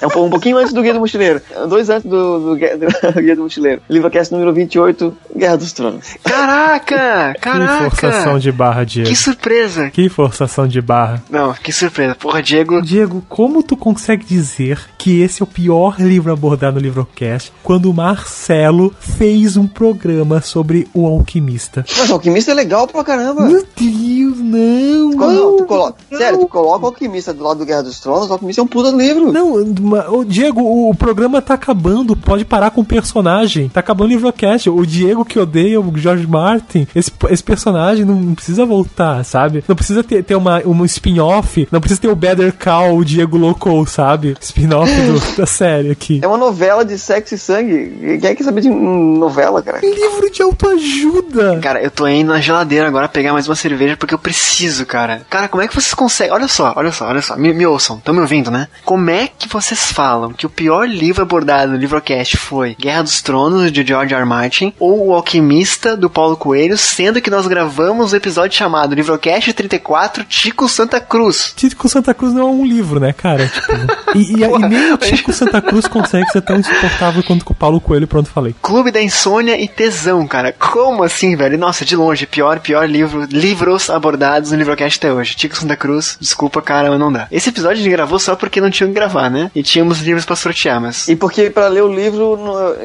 É 0.00 0.06
um, 0.18 0.24
um 0.26 0.30
pouquinho 0.30 0.56
antes 0.58 0.72
do 0.72 0.80
Guia 0.82 0.92
do 0.94 1.00
Mochileiro. 1.00 1.40
Dois 1.68 1.88
antes 1.90 2.08
do, 2.08 2.38
do, 2.50 2.56
Guia- 2.56 2.76
do 2.76 2.86
Guia 3.20 3.34
do 3.36 3.42
Mochileiro. 3.42 3.82
Livrocast 3.88 4.32
número 4.32 4.52
28, 4.52 4.87
Guerra 5.36 5.56
dos 5.56 5.72
Tronos. 5.72 6.16
Caraca! 6.22 7.34
Que 7.38 7.88
forçação 7.90 8.22
Caraca! 8.24 8.40
de 8.40 8.52
barra, 8.52 8.84
Diego. 8.84 9.08
Que 9.08 9.16
surpresa! 9.16 9.90
Que 9.90 10.08
forçação 10.08 10.66
de 10.66 10.80
barra. 10.80 11.22
Não, 11.30 11.52
que 11.54 11.72
surpresa. 11.72 12.14
Porra, 12.14 12.42
Diego. 12.42 12.82
Diego, 12.82 13.24
como 13.28 13.62
tu 13.62 13.76
consegue 13.76 14.24
dizer 14.24 14.80
que 14.96 15.20
esse 15.20 15.42
é 15.42 15.44
o 15.44 15.46
pior 15.46 15.96
livro 15.98 16.32
abordado 16.32 16.76
no 16.76 16.82
Livrocast 16.82 17.52
quando 17.62 17.90
o 17.90 17.94
Marcelo 17.94 18.94
fez 18.98 19.56
um 19.56 19.66
programa 19.66 20.40
sobre 20.40 20.88
o 20.94 21.06
alquimista? 21.06 21.84
Mas 21.96 22.10
o 22.10 22.14
Alquimista 22.14 22.50
é 22.50 22.54
legal 22.54 22.86
pra 22.86 23.04
caramba. 23.04 23.42
Meu 23.42 23.64
Deus, 23.76 24.38
não! 24.38 25.10
Não, 25.10 25.56
tu 25.56 25.64
coloca, 25.64 25.96
não. 26.10 26.18
sério, 26.18 26.38
tu 26.38 26.48
coloca 26.48 26.84
o 26.84 26.88
Alquimista 26.88 27.32
do 27.32 27.42
lado 27.42 27.58
do 27.58 27.66
Guerra 27.66 27.82
dos 27.82 28.00
Tronos, 28.00 28.28
o 28.28 28.32
Alquimista 28.32 28.60
é 28.60 28.64
um 28.64 28.68
puta 28.68 28.90
livro. 28.90 29.32
Não, 29.32 30.24
Diego, 30.24 30.60
o, 30.60 30.90
o 30.90 30.94
programa 30.94 31.40
tá 31.40 31.54
acabando. 31.54 32.16
Pode 32.16 32.44
parar 32.44 32.70
com 32.70 32.80
o 32.80 32.84
personagem. 32.84 33.68
Tá 33.68 33.80
acabando 33.80 34.08
o 34.08 34.10
Livrocast. 34.10 34.68
O 34.78 34.86
Diego 34.86 35.24
que 35.24 35.38
odeia 35.38 35.80
o 35.80 35.92
George 35.96 36.26
Martin, 36.26 36.86
esse, 36.94 37.10
esse 37.30 37.42
personagem 37.42 38.04
não, 38.04 38.34
precisa 38.34 38.64
voltar, 38.64 39.24
sabe? 39.24 39.64
Não 39.66 39.74
precisa 39.74 40.04
ter, 40.04 40.22
ter 40.22 40.36
uma, 40.36 40.62
um 40.64 40.84
spin-off. 40.84 41.66
Não 41.70 41.80
precisa 41.80 42.00
ter 42.00 42.08
o 42.08 42.14
Better 42.14 42.52
Call, 42.52 42.96
o 42.96 43.04
Diego 43.04 43.36
Locou, 43.36 43.84
sabe? 43.86 44.36
Spin-off 44.40 44.90
da 45.36 45.46
série 45.46 45.90
aqui. 45.90 46.20
É 46.22 46.26
uma 46.26 46.36
novela 46.36 46.84
de 46.84 46.98
sexo 46.98 47.34
e 47.34 47.38
sangue. 47.38 48.18
Quem 48.20 48.30
é 48.30 48.34
que 48.34 48.44
sabe 48.44 48.60
de 48.60 48.70
novela, 48.70 49.62
cara? 49.62 49.80
Livro 49.80 50.30
de 50.30 50.42
autoajuda. 50.42 51.58
Cara, 51.60 51.82
eu 51.82 51.90
tô 51.90 52.06
indo 52.06 52.32
na 52.32 52.40
geladeira 52.40 52.86
agora 52.86 53.08
pegar 53.08 53.32
mais 53.32 53.48
uma 53.48 53.56
cerveja 53.56 53.96
porque 53.96 54.14
eu 54.14 54.18
preciso, 54.18 54.86
cara. 54.86 55.22
Cara, 55.28 55.48
como 55.48 55.62
é 55.62 55.68
que 55.68 55.74
vocês 55.74 55.94
conseguem? 55.94 56.32
Olha 56.32 56.48
só, 56.48 56.72
olha 56.76 56.92
só, 56.92 57.08
olha 57.08 57.22
só. 57.22 57.36
Me, 57.36 57.52
me 57.52 57.66
ouçam, 57.66 57.98
estão 57.98 58.14
me 58.14 58.20
ouvindo, 58.20 58.50
né? 58.50 58.68
Como 58.84 59.10
é 59.10 59.26
que 59.26 59.48
vocês 59.48 59.92
falam 59.92 60.32
que 60.32 60.46
o 60.46 60.50
pior 60.50 60.88
livro 60.88 61.22
abordado 61.22 61.72
no 61.72 61.78
Livrocast 61.78 62.36
foi 62.36 62.76
Guerra 62.78 63.02
dos 63.02 63.22
Tronos, 63.22 63.72
de 63.72 63.84
George 63.86 64.14
R. 64.14 64.22
R. 64.22 64.67
Martin, 64.68 64.74
ou 64.78 65.08
O 65.08 65.14
Alquimista, 65.14 65.96
do 65.96 66.10
Paulo 66.10 66.36
Coelho, 66.36 66.76
sendo 66.76 67.20
que 67.20 67.30
nós 67.30 67.46
gravamos 67.46 68.12
o 68.12 68.16
episódio 68.16 68.56
chamado 68.56 68.94
Livrocast 68.94 69.52
34, 69.52 70.24
Tico 70.24 70.68
Santa 70.68 71.00
Cruz. 71.00 71.52
Tico 71.56 71.88
Santa 71.88 72.14
Cruz 72.14 72.34
não 72.34 72.42
é 72.42 72.44
um 72.44 72.64
livro, 72.64 73.00
né, 73.00 73.12
cara? 73.12 73.46
Tipo, 73.46 73.72
e, 74.14 74.36
e, 74.36 74.42
e 74.42 74.58
nem 74.68 74.92
o 74.92 74.98
Tico 74.98 75.32
Santa 75.32 75.60
Cruz 75.60 75.86
consegue 75.86 76.28
ser 76.30 76.42
tão 76.42 76.58
insuportável 76.58 77.22
quanto 77.22 77.48
o 77.48 77.54
Paulo 77.54 77.80
Coelho, 77.80 78.06
pronto, 78.06 78.30
falei. 78.30 78.54
Clube 78.60 78.90
da 78.90 79.02
Insônia 79.02 79.60
e 79.60 79.66
Tesão, 79.66 80.26
cara. 80.26 80.52
Como 80.52 81.02
assim, 81.02 81.36
velho? 81.36 81.58
Nossa, 81.58 81.84
de 81.84 81.96
longe, 81.96 82.26
pior, 82.26 82.60
pior 82.60 82.88
livro, 82.88 83.26
livros 83.30 83.90
abordados 83.90 84.50
no 84.50 84.58
Livrocast 84.58 84.98
até 84.98 85.12
hoje. 85.12 85.34
Tico 85.34 85.56
Santa 85.56 85.76
Cruz, 85.76 86.16
desculpa, 86.20 86.60
cara, 86.60 86.90
mas 86.90 86.98
não 86.98 87.12
dá. 87.12 87.26
Esse 87.30 87.48
episódio 87.48 87.78
a 87.78 87.82
gente 87.82 87.90
gravou 87.90 88.18
só 88.18 88.36
porque 88.36 88.60
não 88.60 88.70
tinha 88.70 88.86
o 88.86 88.90
que 88.90 88.98
gravar, 88.98 89.30
né? 89.30 89.50
E 89.54 89.62
tínhamos 89.62 90.00
livros 90.00 90.24
pra 90.24 90.36
sortear, 90.36 90.80
mas... 90.80 91.08
E 91.08 91.16
porque 91.16 91.50
pra 91.50 91.68
ler 91.68 91.82
o 91.82 91.92
livro, 91.92 92.38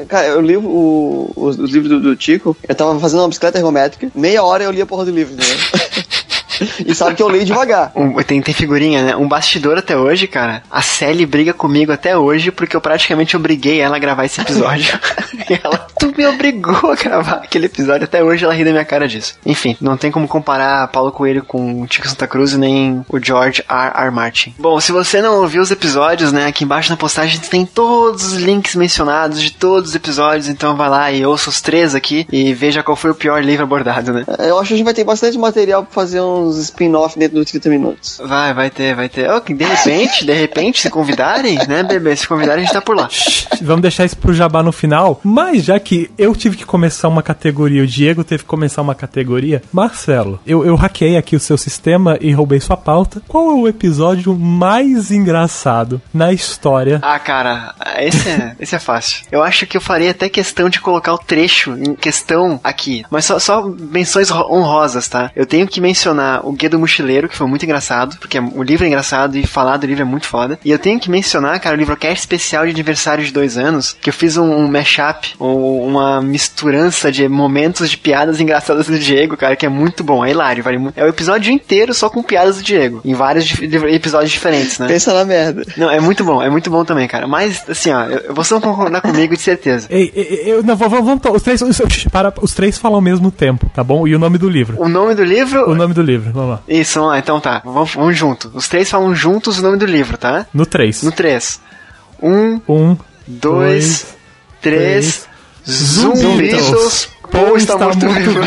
cara, 0.08 0.26
eu 0.28 0.40
li 0.40 0.56
o, 0.56 1.30
os, 1.34 1.58
os 1.58 1.73
livros 1.74 1.90
do, 1.90 2.00
do 2.00 2.16
Tico, 2.16 2.56
eu 2.66 2.74
tava 2.74 2.98
fazendo 2.98 3.20
uma 3.20 3.28
bicicleta 3.28 3.58
ergométrica, 3.58 4.10
meia 4.14 4.42
hora 4.42 4.64
eu 4.64 4.70
li 4.70 4.80
a 4.80 4.86
porra 4.86 5.04
do 5.04 5.10
livro, 5.10 5.34
entendeu? 5.34 5.56
e 6.86 6.94
sabe 6.94 7.16
que 7.16 7.22
eu 7.22 7.28
leio 7.28 7.44
devagar. 7.44 7.92
Um- 7.94 8.22
tem, 8.22 8.40
tem 8.40 8.54
figurinha, 8.54 9.02
né? 9.02 9.16
Um 9.16 9.28
bastidor 9.28 9.78
até 9.78 9.96
hoje, 9.96 10.26
cara. 10.26 10.62
A 10.70 10.82
Sally 10.82 11.26
briga 11.26 11.52
comigo 11.52 11.92
até 11.92 12.16
hoje 12.16 12.50
porque 12.50 12.76
eu 12.76 12.80
praticamente 12.80 13.36
obriguei 13.36 13.80
ela 13.80 13.96
a 13.96 13.98
gravar 13.98 14.24
esse 14.24 14.40
episódio. 14.40 14.98
e 15.50 15.60
ela, 15.62 15.86
tu 15.98 16.12
me 16.16 16.26
obrigou 16.26 16.92
a 16.92 16.94
gravar 16.94 17.36
aquele 17.36 17.66
episódio. 17.66 18.04
Até 18.04 18.22
hoje 18.22 18.44
ela 18.44 18.54
ri 18.54 18.64
da 18.64 18.70
minha 18.70 18.84
cara 18.84 19.06
disso. 19.08 19.36
Enfim, 19.44 19.76
não 19.80 19.96
tem 19.96 20.10
como 20.10 20.28
comparar 20.28 20.88
Paulo 20.88 21.12
Coelho 21.12 21.44
com 21.44 21.82
o 21.82 21.86
Tico 21.86 22.08
Santa 22.08 22.26
Cruz 22.26 22.52
e 22.52 22.58
nem 22.58 23.04
o 23.08 23.18
George 23.22 23.62
R. 23.68 23.92
R. 23.94 24.10
Martin. 24.10 24.54
Bom, 24.58 24.80
se 24.80 24.92
você 24.92 25.20
não 25.20 25.40
ouviu 25.40 25.62
os 25.62 25.70
episódios, 25.70 26.32
né? 26.32 26.46
Aqui 26.46 26.64
embaixo 26.64 26.90
na 26.90 26.96
postagem 26.96 27.38
tem 27.40 27.66
todos 27.66 28.32
os 28.32 28.34
links 28.34 28.74
mencionados 28.74 29.40
de 29.40 29.52
todos 29.52 29.90
os 29.90 29.96
episódios. 29.96 30.48
Então 30.48 30.76
vai 30.76 30.88
lá 30.88 31.12
e 31.12 31.24
ouça 31.24 31.50
os 31.50 31.60
três 31.60 31.94
aqui 31.94 32.26
e 32.30 32.52
veja 32.52 32.82
qual 32.82 32.96
foi 32.96 33.10
o 33.10 33.14
pior 33.14 33.42
livro 33.42 33.64
abordado, 33.64 34.12
né? 34.12 34.24
Eu 34.38 34.58
acho 34.58 34.68
que 34.68 34.74
a 34.74 34.76
gente 34.76 34.84
vai 34.84 34.94
ter 34.94 35.04
bastante 35.04 35.38
material 35.38 35.82
pra 35.82 35.92
fazer 35.92 36.20
uns 36.20 36.56
spin-off 36.58 37.18
dentro 37.18 37.36
dos 37.36 37.50
30 37.50 37.68
minutos. 37.68 38.20
Vai, 38.24 38.54
vai 38.54 38.70
ter, 38.70 38.94
vai 38.94 39.08
ter. 39.08 39.30
Ok, 39.30 39.54
de 39.54 39.64
repente, 39.64 40.24
de 40.24 40.32
repente, 40.32 40.80
se 40.80 40.90
convidarem, 40.90 41.58
né, 41.68 41.82
bebê? 41.82 42.14
Se 42.16 42.26
convidarem, 42.26 42.62
a 42.62 42.64
gente 42.64 42.74
tá 42.74 42.80
por 42.80 42.96
lá. 42.96 43.08
Vamos 43.60 43.82
deixar 43.82 44.04
isso 44.04 44.16
pro 44.16 44.32
jabá 44.32 44.62
no 44.62 44.72
final. 44.72 45.20
Mas 45.22 45.64
já 45.64 45.78
que 45.78 45.83
eu 46.18 46.34
tive 46.34 46.56
que 46.56 46.64
começar 46.64 47.08
uma 47.08 47.22
categoria, 47.22 47.82
o 47.82 47.86
Diego 47.86 48.24
teve 48.24 48.42
que 48.42 48.48
começar 48.48 48.82
uma 48.82 48.94
categoria, 48.94 49.62
Marcelo, 49.72 50.40
eu, 50.46 50.64
eu 50.64 50.74
hackeei 50.76 51.16
aqui 51.16 51.36
o 51.36 51.40
seu 51.40 51.56
sistema 51.58 52.16
e 52.20 52.32
roubei 52.32 52.60
sua 52.60 52.76
pauta. 52.76 53.22
Qual 53.28 53.50
é 53.50 53.54
o 53.54 53.68
episódio 53.68 54.34
mais 54.34 55.10
engraçado 55.10 56.00
na 56.12 56.32
história? 56.32 56.98
Ah, 57.02 57.18
cara, 57.18 57.74
esse 57.98 58.28
é, 58.28 58.56
esse 58.60 58.74
é 58.74 58.78
fácil. 58.78 59.24
Eu 59.30 59.42
acho 59.42 59.66
que 59.66 59.76
eu 59.76 59.80
faria 59.80 60.10
até 60.10 60.28
questão 60.28 60.68
de 60.68 60.80
colocar 60.80 61.12
o 61.14 61.18
trecho 61.18 61.72
em 61.76 61.94
questão 61.94 62.58
aqui. 62.62 63.04
Mas 63.10 63.24
só, 63.24 63.38
só 63.38 63.62
menções 63.68 64.30
ro- 64.30 64.46
honrosas, 64.50 65.08
tá? 65.08 65.30
Eu 65.34 65.46
tenho 65.46 65.66
que 65.66 65.80
mencionar 65.80 66.46
o 66.46 66.52
Guia 66.52 66.70
do 66.70 66.78
Mochileiro, 66.78 67.28
que 67.28 67.36
foi 67.36 67.46
muito 67.46 67.64
engraçado, 67.64 68.16
porque 68.18 68.38
o 68.38 68.62
livro 68.62 68.84
é 68.84 68.88
engraçado 68.88 69.36
e 69.36 69.46
falar 69.46 69.76
do 69.76 69.86
livro 69.86 70.02
é 70.02 70.06
muito 70.06 70.26
foda. 70.26 70.58
E 70.64 70.70
eu 70.70 70.78
tenho 70.78 70.98
que 71.00 71.10
mencionar, 71.10 71.58
cara, 71.60 71.76
o 71.76 71.78
livrocast 71.78 72.18
especial 72.20 72.64
de 72.64 72.70
aniversário 72.72 73.24
de 73.24 73.32
dois 73.32 73.56
anos, 73.58 73.96
que 74.00 74.08
eu 74.08 74.14
fiz 74.14 74.36
um, 74.36 74.44
um 74.50 74.68
mashup, 74.70 75.34
um, 75.40 75.73
uma 75.82 76.20
misturança 76.20 77.10
de 77.10 77.28
momentos 77.28 77.90
de 77.90 77.96
piadas 77.96 78.40
engraçadas 78.40 78.86
do 78.86 78.98
Diego, 78.98 79.36
cara, 79.36 79.56
que 79.56 79.64
é 79.66 79.68
muito 79.68 80.04
bom. 80.04 80.24
É 80.24 80.30
hilário, 80.30 80.62
vale 80.62 80.78
muito. 80.78 80.98
É 80.98 81.04
o 81.04 81.08
episódio 81.08 81.52
inteiro 81.52 81.94
só 81.94 82.08
com 82.10 82.22
piadas 82.22 82.56
do 82.58 82.62
Diego. 82.62 83.00
Em 83.04 83.14
vários 83.14 83.44
dif- 83.44 83.62
episódios 83.64 84.30
diferentes, 84.30 84.78
né? 84.78 84.86
Pensa 84.86 85.12
na 85.14 85.24
merda. 85.24 85.64
Não, 85.76 85.90
é 85.90 86.00
muito 86.00 86.22
bom, 86.24 86.42
é 86.42 86.50
muito 86.50 86.70
bom 86.70 86.84
também, 86.84 87.08
cara. 87.08 87.26
Mas, 87.26 87.62
assim, 87.68 87.90
ó, 87.92 88.04
eu- 88.04 88.34
vocês 88.34 88.60
vão 88.60 88.72
concordar 88.72 89.00
comigo 89.02 89.34
de 89.34 89.42
certeza. 89.42 89.86
Ei, 89.90 90.12
eu, 90.46 90.62
não, 90.62 90.76
vamos, 90.76 90.98
vamos, 91.04 91.20
os 91.34 91.42
três, 91.42 91.62
os, 91.62 91.78
para, 92.12 92.32
os 92.40 92.52
três 92.54 92.78
falam 92.78 92.96
ao 92.96 93.02
mesmo 93.02 93.30
tempo, 93.30 93.70
tá 93.74 93.82
bom? 93.82 94.06
E 94.06 94.14
o 94.14 94.18
nome 94.18 94.38
do 94.38 94.48
livro. 94.48 94.80
O 94.80 94.88
nome 94.88 95.14
do 95.14 95.24
livro. 95.24 95.70
O 95.70 95.74
nome 95.74 95.94
do 95.94 96.02
livro, 96.02 96.32
vamos 96.32 96.50
lá. 96.50 96.60
Isso, 96.68 96.94
vamos 96.98 97.12
lá, 97.14 97.18
então 97.18 97.40
tá. 97.40 97.62
Vamos, 97.64 97.94
vamos 97.94 98.16
junto. 98.16 98.50
Os 98.54 98.68
três 98.68 98.90
falam 98.90 99.14
juntos 99.14 99.58
o 99.58 99.62
nome 99.62 99.76
do 99.78 99.86
livro, 99.86 100.16
tá? 100.16 100.46
No 100.52 100.64
3. 100.66 101.02
No 101.02 101.12
3. 101.12 101.60
Um, 102.22 102.60
Um, 102.68 102.96
dois, 103.26 104.06
três. 104.60 105.04
Zumbitos. 105.04 105.33
Zumbitos. 105.68 107.08
Paul 107.30 107.56
está 107.56 107.78
morto 107.78 108.08
vivo. 108.08 108.40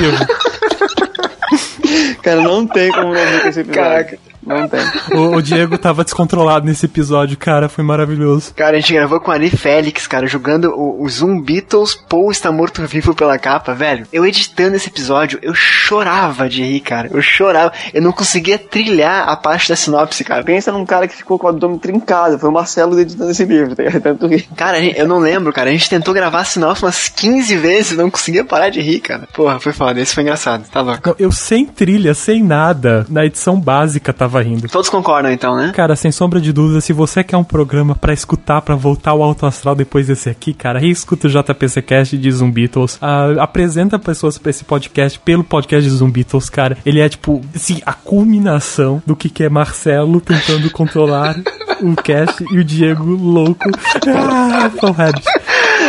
Cara, 2.22 2.42
não 2.42 2.68
tem 2.68 2.92
como 2.92 3.14
não 3.14 3.26
ver 3.26 3.42
com 3.42 3.48
esse 3.48 3.60
episódio. 3.62 3.74
Caraca. 3.74 4.20
Não 4.48 4.68
tem. 4.68 4.80
O, 5.18 5.36
o 5.36 5.42
Diego 5.42 5.78
tava 5.78 6.04
descontrolado 6.04 6.66
nesse 6.66 6.86
episódio, 6.86 7.38
cara, 7.38 7.68
foi 7.70 7.84
maravilhoso. 7.84 8.54
Cara, 8.56 8.78
a 8.78 8.80
gente 8.80 8.94
gravou 8.94 9.20
com 9.20 9.30
o 9.30 9.34
Ari 9.34 9.50
Félix, 9.50 10.08
cara, 10.08 10.26
jogando 10.28 10.72
o, 10.76 11.04
o 11.04 11.10
Zumbitos, 11.10 11.94
Paul 11.96 12.32
está 12.32 12.52
morto 12.52 12.82
vivo 12.86 13.14
pela 13.14 13.38
capa, 13.38 13.74
velho. 13.74 14.06
Eu 14.12 14.26
editando 14.26 14.76
esse 14.76 14.88
episódio, 14.90 15.40
eu 15.42 15.54
chorava 15.54 16.50
de 16.50 16.64
rir, 16.64 16.80
cara. 16.80 17.10
Eu 17.12 17.22
chorava. 17.22 17.72
Eu 17.94 18.02
não 18.02 18.12
conseguia 18.12 18.58
trilhar 18.58 19.28
a 19.30 19.36
parte 19.36 19.70
da 19.70 19.76
sinopse, 19.76 20.24
cara. 20.24 20.44
Pensa 20.44 20.72
num 20.72 20.86
cara 20.86 21.08
que 21.08 21.16
ficou 21.16 21.38
com 21.38 21.48
o 21.48 21.50
abdômen 21.50 21.78
trincado. 21.80 22.38
Foi 22.40 22.50
o 22.50 22.54
Marcelo 22.54 23.00
editando 23.00 23.32
esse 23.32 23.46
livro, 23.46 23.76
tá? 23.76 23.84
Tanto 24.02 24.28
que. 24.30 24.42
Cara, 24.56 24.78
a 24.78 24.82
gente- 24.82 24.98
eu 25.00 25.08
não 25.08 25.20
lembro, 25.20 25.52
cara. 25.54 25.70
A 25.70 25.74
gente 25.74 25.90
tentou 25.90 26.14
gravar 26.14 26.40
a 26.42 26.44
sinopse 26.46 26.84
umas 26.84 27.10
15 27.10 27.56
vezes 27.58 27.92
e 27.92 27.96
não 27.96 28.10
conseguia 28.10 28.44
parar 28.46 28.70
de 28.70 28.82
rir, 28.82 29.00
cara. 29.00 29.28
Porra, 29.34 29.60
foi 29.60 29.74
foda. 29.74 30.00
Esse 30.00 30.14
foi 30.14 30.24
engraçado. 30.24 30.66
Tá 30.70 30.82
louco. 30.82 31.02
Não, 31.10 31.16
eu 31.20 31.32
sem 31.32 31.66
trilha, 31.66 32.14
sem 32.14 32.44
nada, 32.44 33.06
na 33.10 33.26
edição 33.26 33.60
básica 33.60 34.14
tava 34.14 34.37
rindo. 34.42 34.68
Todos 34.68 34.90
concordam, 34.90 35.32
então, 35.32 35.56
né? 35.56 35.72
Cara, 35.74 35.96
sem 35.96 36.12
sombra 36.12 36.40
de 36.40 36.52
dúvida, 36.52 36.82
se 36.82 36.94
você 36.94 37.24
quer 37.24 37.38
um 37.38 37.44
programa 37.44 37.96
pra 37.96 38.14
escutar, 38.14 38.62
pra 38.62 38.76
voltar 38.76 39.12
ao 39.12 39.24
alto 39.24 39.46
astral 39.46 39.76
depois 39.76 40.08
desse 40.08 40.30
aqui, 40.30 40.54
cara, 40.54 40.80
reescuta 40.80 41.28
o 41.28 41.30
JPC 41.30 41.82
Cast 41.82 42.18
de 42.18 42.32
Zumbitos. 42.32 42.98
Ah, 43.02 43.34
apresenta 43.40 44.00
pessoas 44.00 44.38
pra 44.38 44.50
esse 44.50 44.64
podcast 44.64 45.20
pelo 45.20 45.44
podcast 45.44 45.90
de 45.90 45.96
Zumbitos, 45.96 46.50
cara. 46.50 46.78
Ele 46.86 47.00
é, 47.00 47.10
tipo, 47.10 47.42
assim, 47.56 47.82
a 47.86 47.94
culminação 47.94 49.02
do 49.06 49.16
que, 49.16 49.30
que 49.30 49.44
é 49.44 49.50
Marcelo 49.50 50.22
tentando 50.22 50.70
controlar 50.72 51.36
o 51.82 51.96
cast 51.96 52.44
e 52.52 52.58
o 52.58 52.64
Diego 52.64 53.04
louco. 53.04 53.70
Ah. 54.08 54.72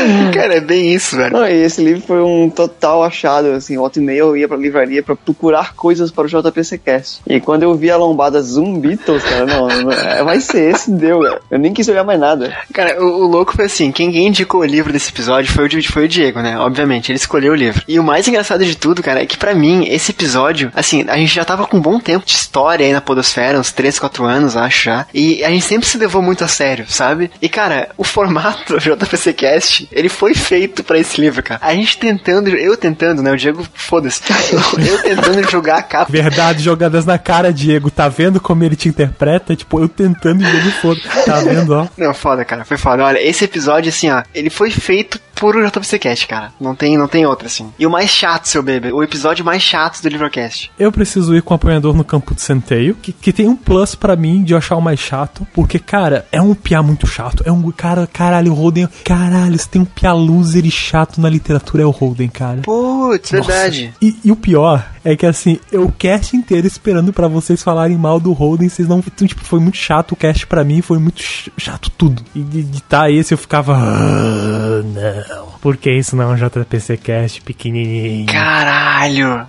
Cara, 0.32 0.56
é 0.56 0.60
bem 0.60 0.92
isso, 0.94 1.16
velho. 1.16 1.32
Não, 1.32 1.46
esse 1.46 1.82
livro 1.82 2.02
foi 2.02 2.22
um 2.22 2.50
total 2.50 3.02
achado, 3.02 3.48
assim, 3.52 3.76
volta 3.76 3.98
e 3.98 4.02
meia 4.02 4.18
eu 4.18 4.36
ia 4.36 4.48
pra 4.48 4.56
livraria 4.56 5.02
pra 5.02 5.16
procurar 5.16 5.74
coisas 5.74 6.10
para 6.10 6.26
o 6.26 6.28
JPC 6.28 6.78
Cast. 6.78 7.20
E 7.26 7.40
quando 7.40 7.62
eu 7.62 7.74
vi 7.74 7.90
a 7.90 7.96
lombada 7.96 8.40
Zumbitos, 8.40 9.22
cara, 9.22 9.46
não, 9.46 9.68
não, 9.68 9.92
é, 9.92 10.22
vai 10.22 10.40
ser 10.40 10.70
esse, 10.70 10.90
deu, 10.90 11.20
cara. 11.20 11.40
Eu 11.50 11.58
nem 11.58 11.72
quis 11.72 11.88
olhar 11.88 12.04
mais 12.04 12.18
nada. 12.18 12.56
Cara, 12.72 13.02
o, 13.02 13.24
o 13.24 13.26
louco 13.26 13.54
foi 13.54 13.66
assim, 13.66 13.92
quem, 13.92 14.10
quem 14.10 14.26
indicou 14.26 14.60
o 14.60 14.64
livro 14.64 14.92
desse 14.92 15.10
episódio 15.10 15.52
foi 15.52 15.66
o, 15.66 15.82
foi 15.84 16.04
o 16.04 16.08
Diego, 16.08 16.40
né? 16.40 16.58
Obviamente, 16.58 17.10
ele 17.10 17.16
escolheu 17.16 17.52
o 17.52 17.56
livro. 17.56 17.82
E 17.86 17.98
o 17.98 18.04
mais 18.04 18.26
engraçado 18.26 18.64
de 18.64 18.76
tudo, 18.76 19.02
cara, 19.02 19.22
é 19.22 19.26
que 19.26 19.36
pra 19.36 19.54
mim, 19.54 19.86
esse 19.88 20.10
episódio, 20.10 20.70
assim, 20.74 21.04
a 21.08 21.16
gente 21.16 21.34
já 21.34 21.44
tava 21.44 21.66
com 21.66 21.76
um 21.76 21.80
bom 21.80 21.98
tempo 21.98 22.26
de 22.26 22.32
história 22.32 22.84
aí 22.84 22.92
na 22.92 23.00
podosfera, 23.00 23.58
uns 23.58 23.72
3, 23.72 23.98
4 23.98 24.24
anos, 24.24 24.56
acho 24.56 24.84
já. 24.84 25.06
E 25.12 25.44
a 25.44 25.50
gente 25.50 25.64
sempre 25.64 25.88
se 25.88 25.98
levou 25.98 26.22
muito 26.22 26.44
a 26.44 26.48
sério, 26.48 26.86
sabe? 26.88 27.30
E, 27.40 27.48
cara, 27.48 27.90
o 27.96 28.04
formato 28.04 28.74
do 28.74 28.78
JPC 28.78 29.32
Cast, 29.32 29.87
ele 29.90 30.08
foi 30.08 30.34
feito 30.34 30.84
pra 30.84 30.98
esse 30.98 31.20
livro, 31.20 31.42
cara. 31.42 31.60
A 31.62 31.74
gente 31.74 31.98
tentando, 31.98 32.48
eu 32.48 32.76
tentando, 32.76 33.22
né? 33.22 33.32
O 33.32 33.36
Diego, 33.36 33.66
foda-se. 33.74 34.22
Eu, 34.52 34.60
eu 34.84 35.02
tentando 35.02 35.50
jogar 35.50 35.78
a 35.78 35.82
capa 35.82 36.10
Verdade, 36.10 36.62
jogadas 36.62 37.04
na 37.04 37.18
cara, 37.18 37.52
Diego. 37.52 37.90
Tá 37.90 38.08
vendo 38.08 38.40
como 38.40 38.64
ele 38.64 38.76
te 38.76 38.88
interpreta? 38.88 39.54
Tipo, 39.56 39.80
eu 39.80 39.88
tentando 39.88 40.42
e 40.42 40.46
ele 40.46 40.70
foda. 40.72 41.00
Tá 41.24 41.40
vendo, 41.40 41.70
ó? 41.74 41.86
Não, 41.96 42.14
foda, 42.14 42.44
cara. 42.44 42.64
Foi 42.64 42.76
foda. 42.76 43.04
Olha, 43.04 43.20
esse 43.20 43.44
episódio, 43.44 43.88
assim, 43.88 44.10
ó, 44.10 44.22
ele 44.34 44.50
foi 44.50 44.70
feito 44.70 45.20
por 45.38 45.56
o 45.56 45.66
JPC 45.66 45.98
Cast, 45.98 46.26
cara. 46.26 46.52
Não 46.60 46.74
tem, 46.74 46.96
não 46.96 47.08
tem 47.08 47.26
outra, 47.26 47.46
assim. 47.46 47.72
E 47.78 47.86
o 47.86 47.90
mais 47.90 48.10
chato, 48.10 48.46
seu 48.46 48.62
bebê, 48.62 48.92
o 48.92 49.02
episódio 49.02 49.44
mais 49.44 49.62
chato 49.62 50.02
do 50.02 50.08
Livrocast. 50.08 50.70
Eu 50.78 50.92
preciso 50.92 51.34
ir 51.34 51.42
com 51.42 51.54
o 51.54 51.56
apanhador 51.56 51.96
no 51.96 52.04
campo 52.04 52.34
de 52.34 52.42
centeio, 52.42 52.94
que, 52.94 53.12
que 53.12 53.32
tem 53.32 53.48
um 53.48 53.56
plus 53.56 53.94
pra 53.94 54.16
mim 54.16 54.42
de 54.42 54.52
eu 54.52 54.58
achar 54.58 54.76
o 54.76 54.82
mais 54.82 55.00
chato, 55.00 55.46
porque, 55.54 55.78
cara, 55.78 56.26
é 56.32 56.40
um 56.40 56.54
piá 56.54 56.82
muito 56.82 57.06
chato. 57.06 57.42
É 57.46 57.52
um 57.52 57.70
cara, 57.70 58.06
caralho, 58.06 58.52
o 58.52 58.54
Holden. 58.54 58.88
Caralho, 59.04 59.58
se 59.58 59.68
tem 59.68 59.80
um 59.82 59.84
piá 59.84 60.12
loser 60.12 60.64
e 60.64 60.70
chato 60.70 61.20
na 61.20 61.28
literatura 61.28 61.82
é 61.82 61.86
o 61.86 61.90
Holden, 61.90 62.28
cara. 62.28 62.62
Putz, 62.62 63.32
Nossa. 63.32 63.46
verdade. 63.46 63.94
E, 64.00 64.16
e 64.24 64.32
o 64.32 64.36
pior 64.36 64.84
é 65.04 65.16
que 65.16 65.26
assim, 65.26 65.58
eu 65.72 65.92
cast 65.96 66.36
inteiro 66.36 66.66
esperando 66.66 67.12
pra 67.12 67.28
vocês 67.28 67.62
falarem 67.62 67.96
mal 67.96 68.18
do 68.20 68.32
Holden, 68.32 68.68
vocês 68.68 68.88
não. 68.88 68.98
Então, 68.98 69.26
tipo, 69.26 69.44
foi 69.44 69.60
muito 69.60 69.76
chato 69.76 70.12
o 70.12 70.16
cast 70.16 70.46
pra 70.46 70.64
mim, 70.64 70.80
foi 70.82 70.98
muito 70.98 71.22
ch- 71.22 71.50
chato 71.56 71.90
tudo. 71.90 72.22
E 72.34 72.40
de 72.40 72.60
editar 72.60 73.10
esse 73.10 73.32
eu 73.34 73.38
ficava. 73.38 73.74
Ah, 73.76 74.82
não. 74.84 75.48
Porque 75.60 75.90
isso 75.90 76.14
não 76.16 76.24
é 76.24 76.26
um 76.26 76.36
JPC 76.36 76.96
cast 76.98 77.40
pequenininho. 77.42 78.26
Caralho. 78.26 79.46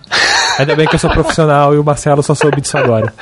Ainda 0.59 0.75
bem 0.75 0.85
que 0.85 0.95
eu 0.95 0.99
sou 0.99 1.09
profissional 1.09 1.73
e 1.73 1.77
o 1.77 1.83
Marcelo 1.83 2.21
só 2.21 2.35
soube 2.35 2.59
disso 2.59 2.77
agora. 2.77 3.13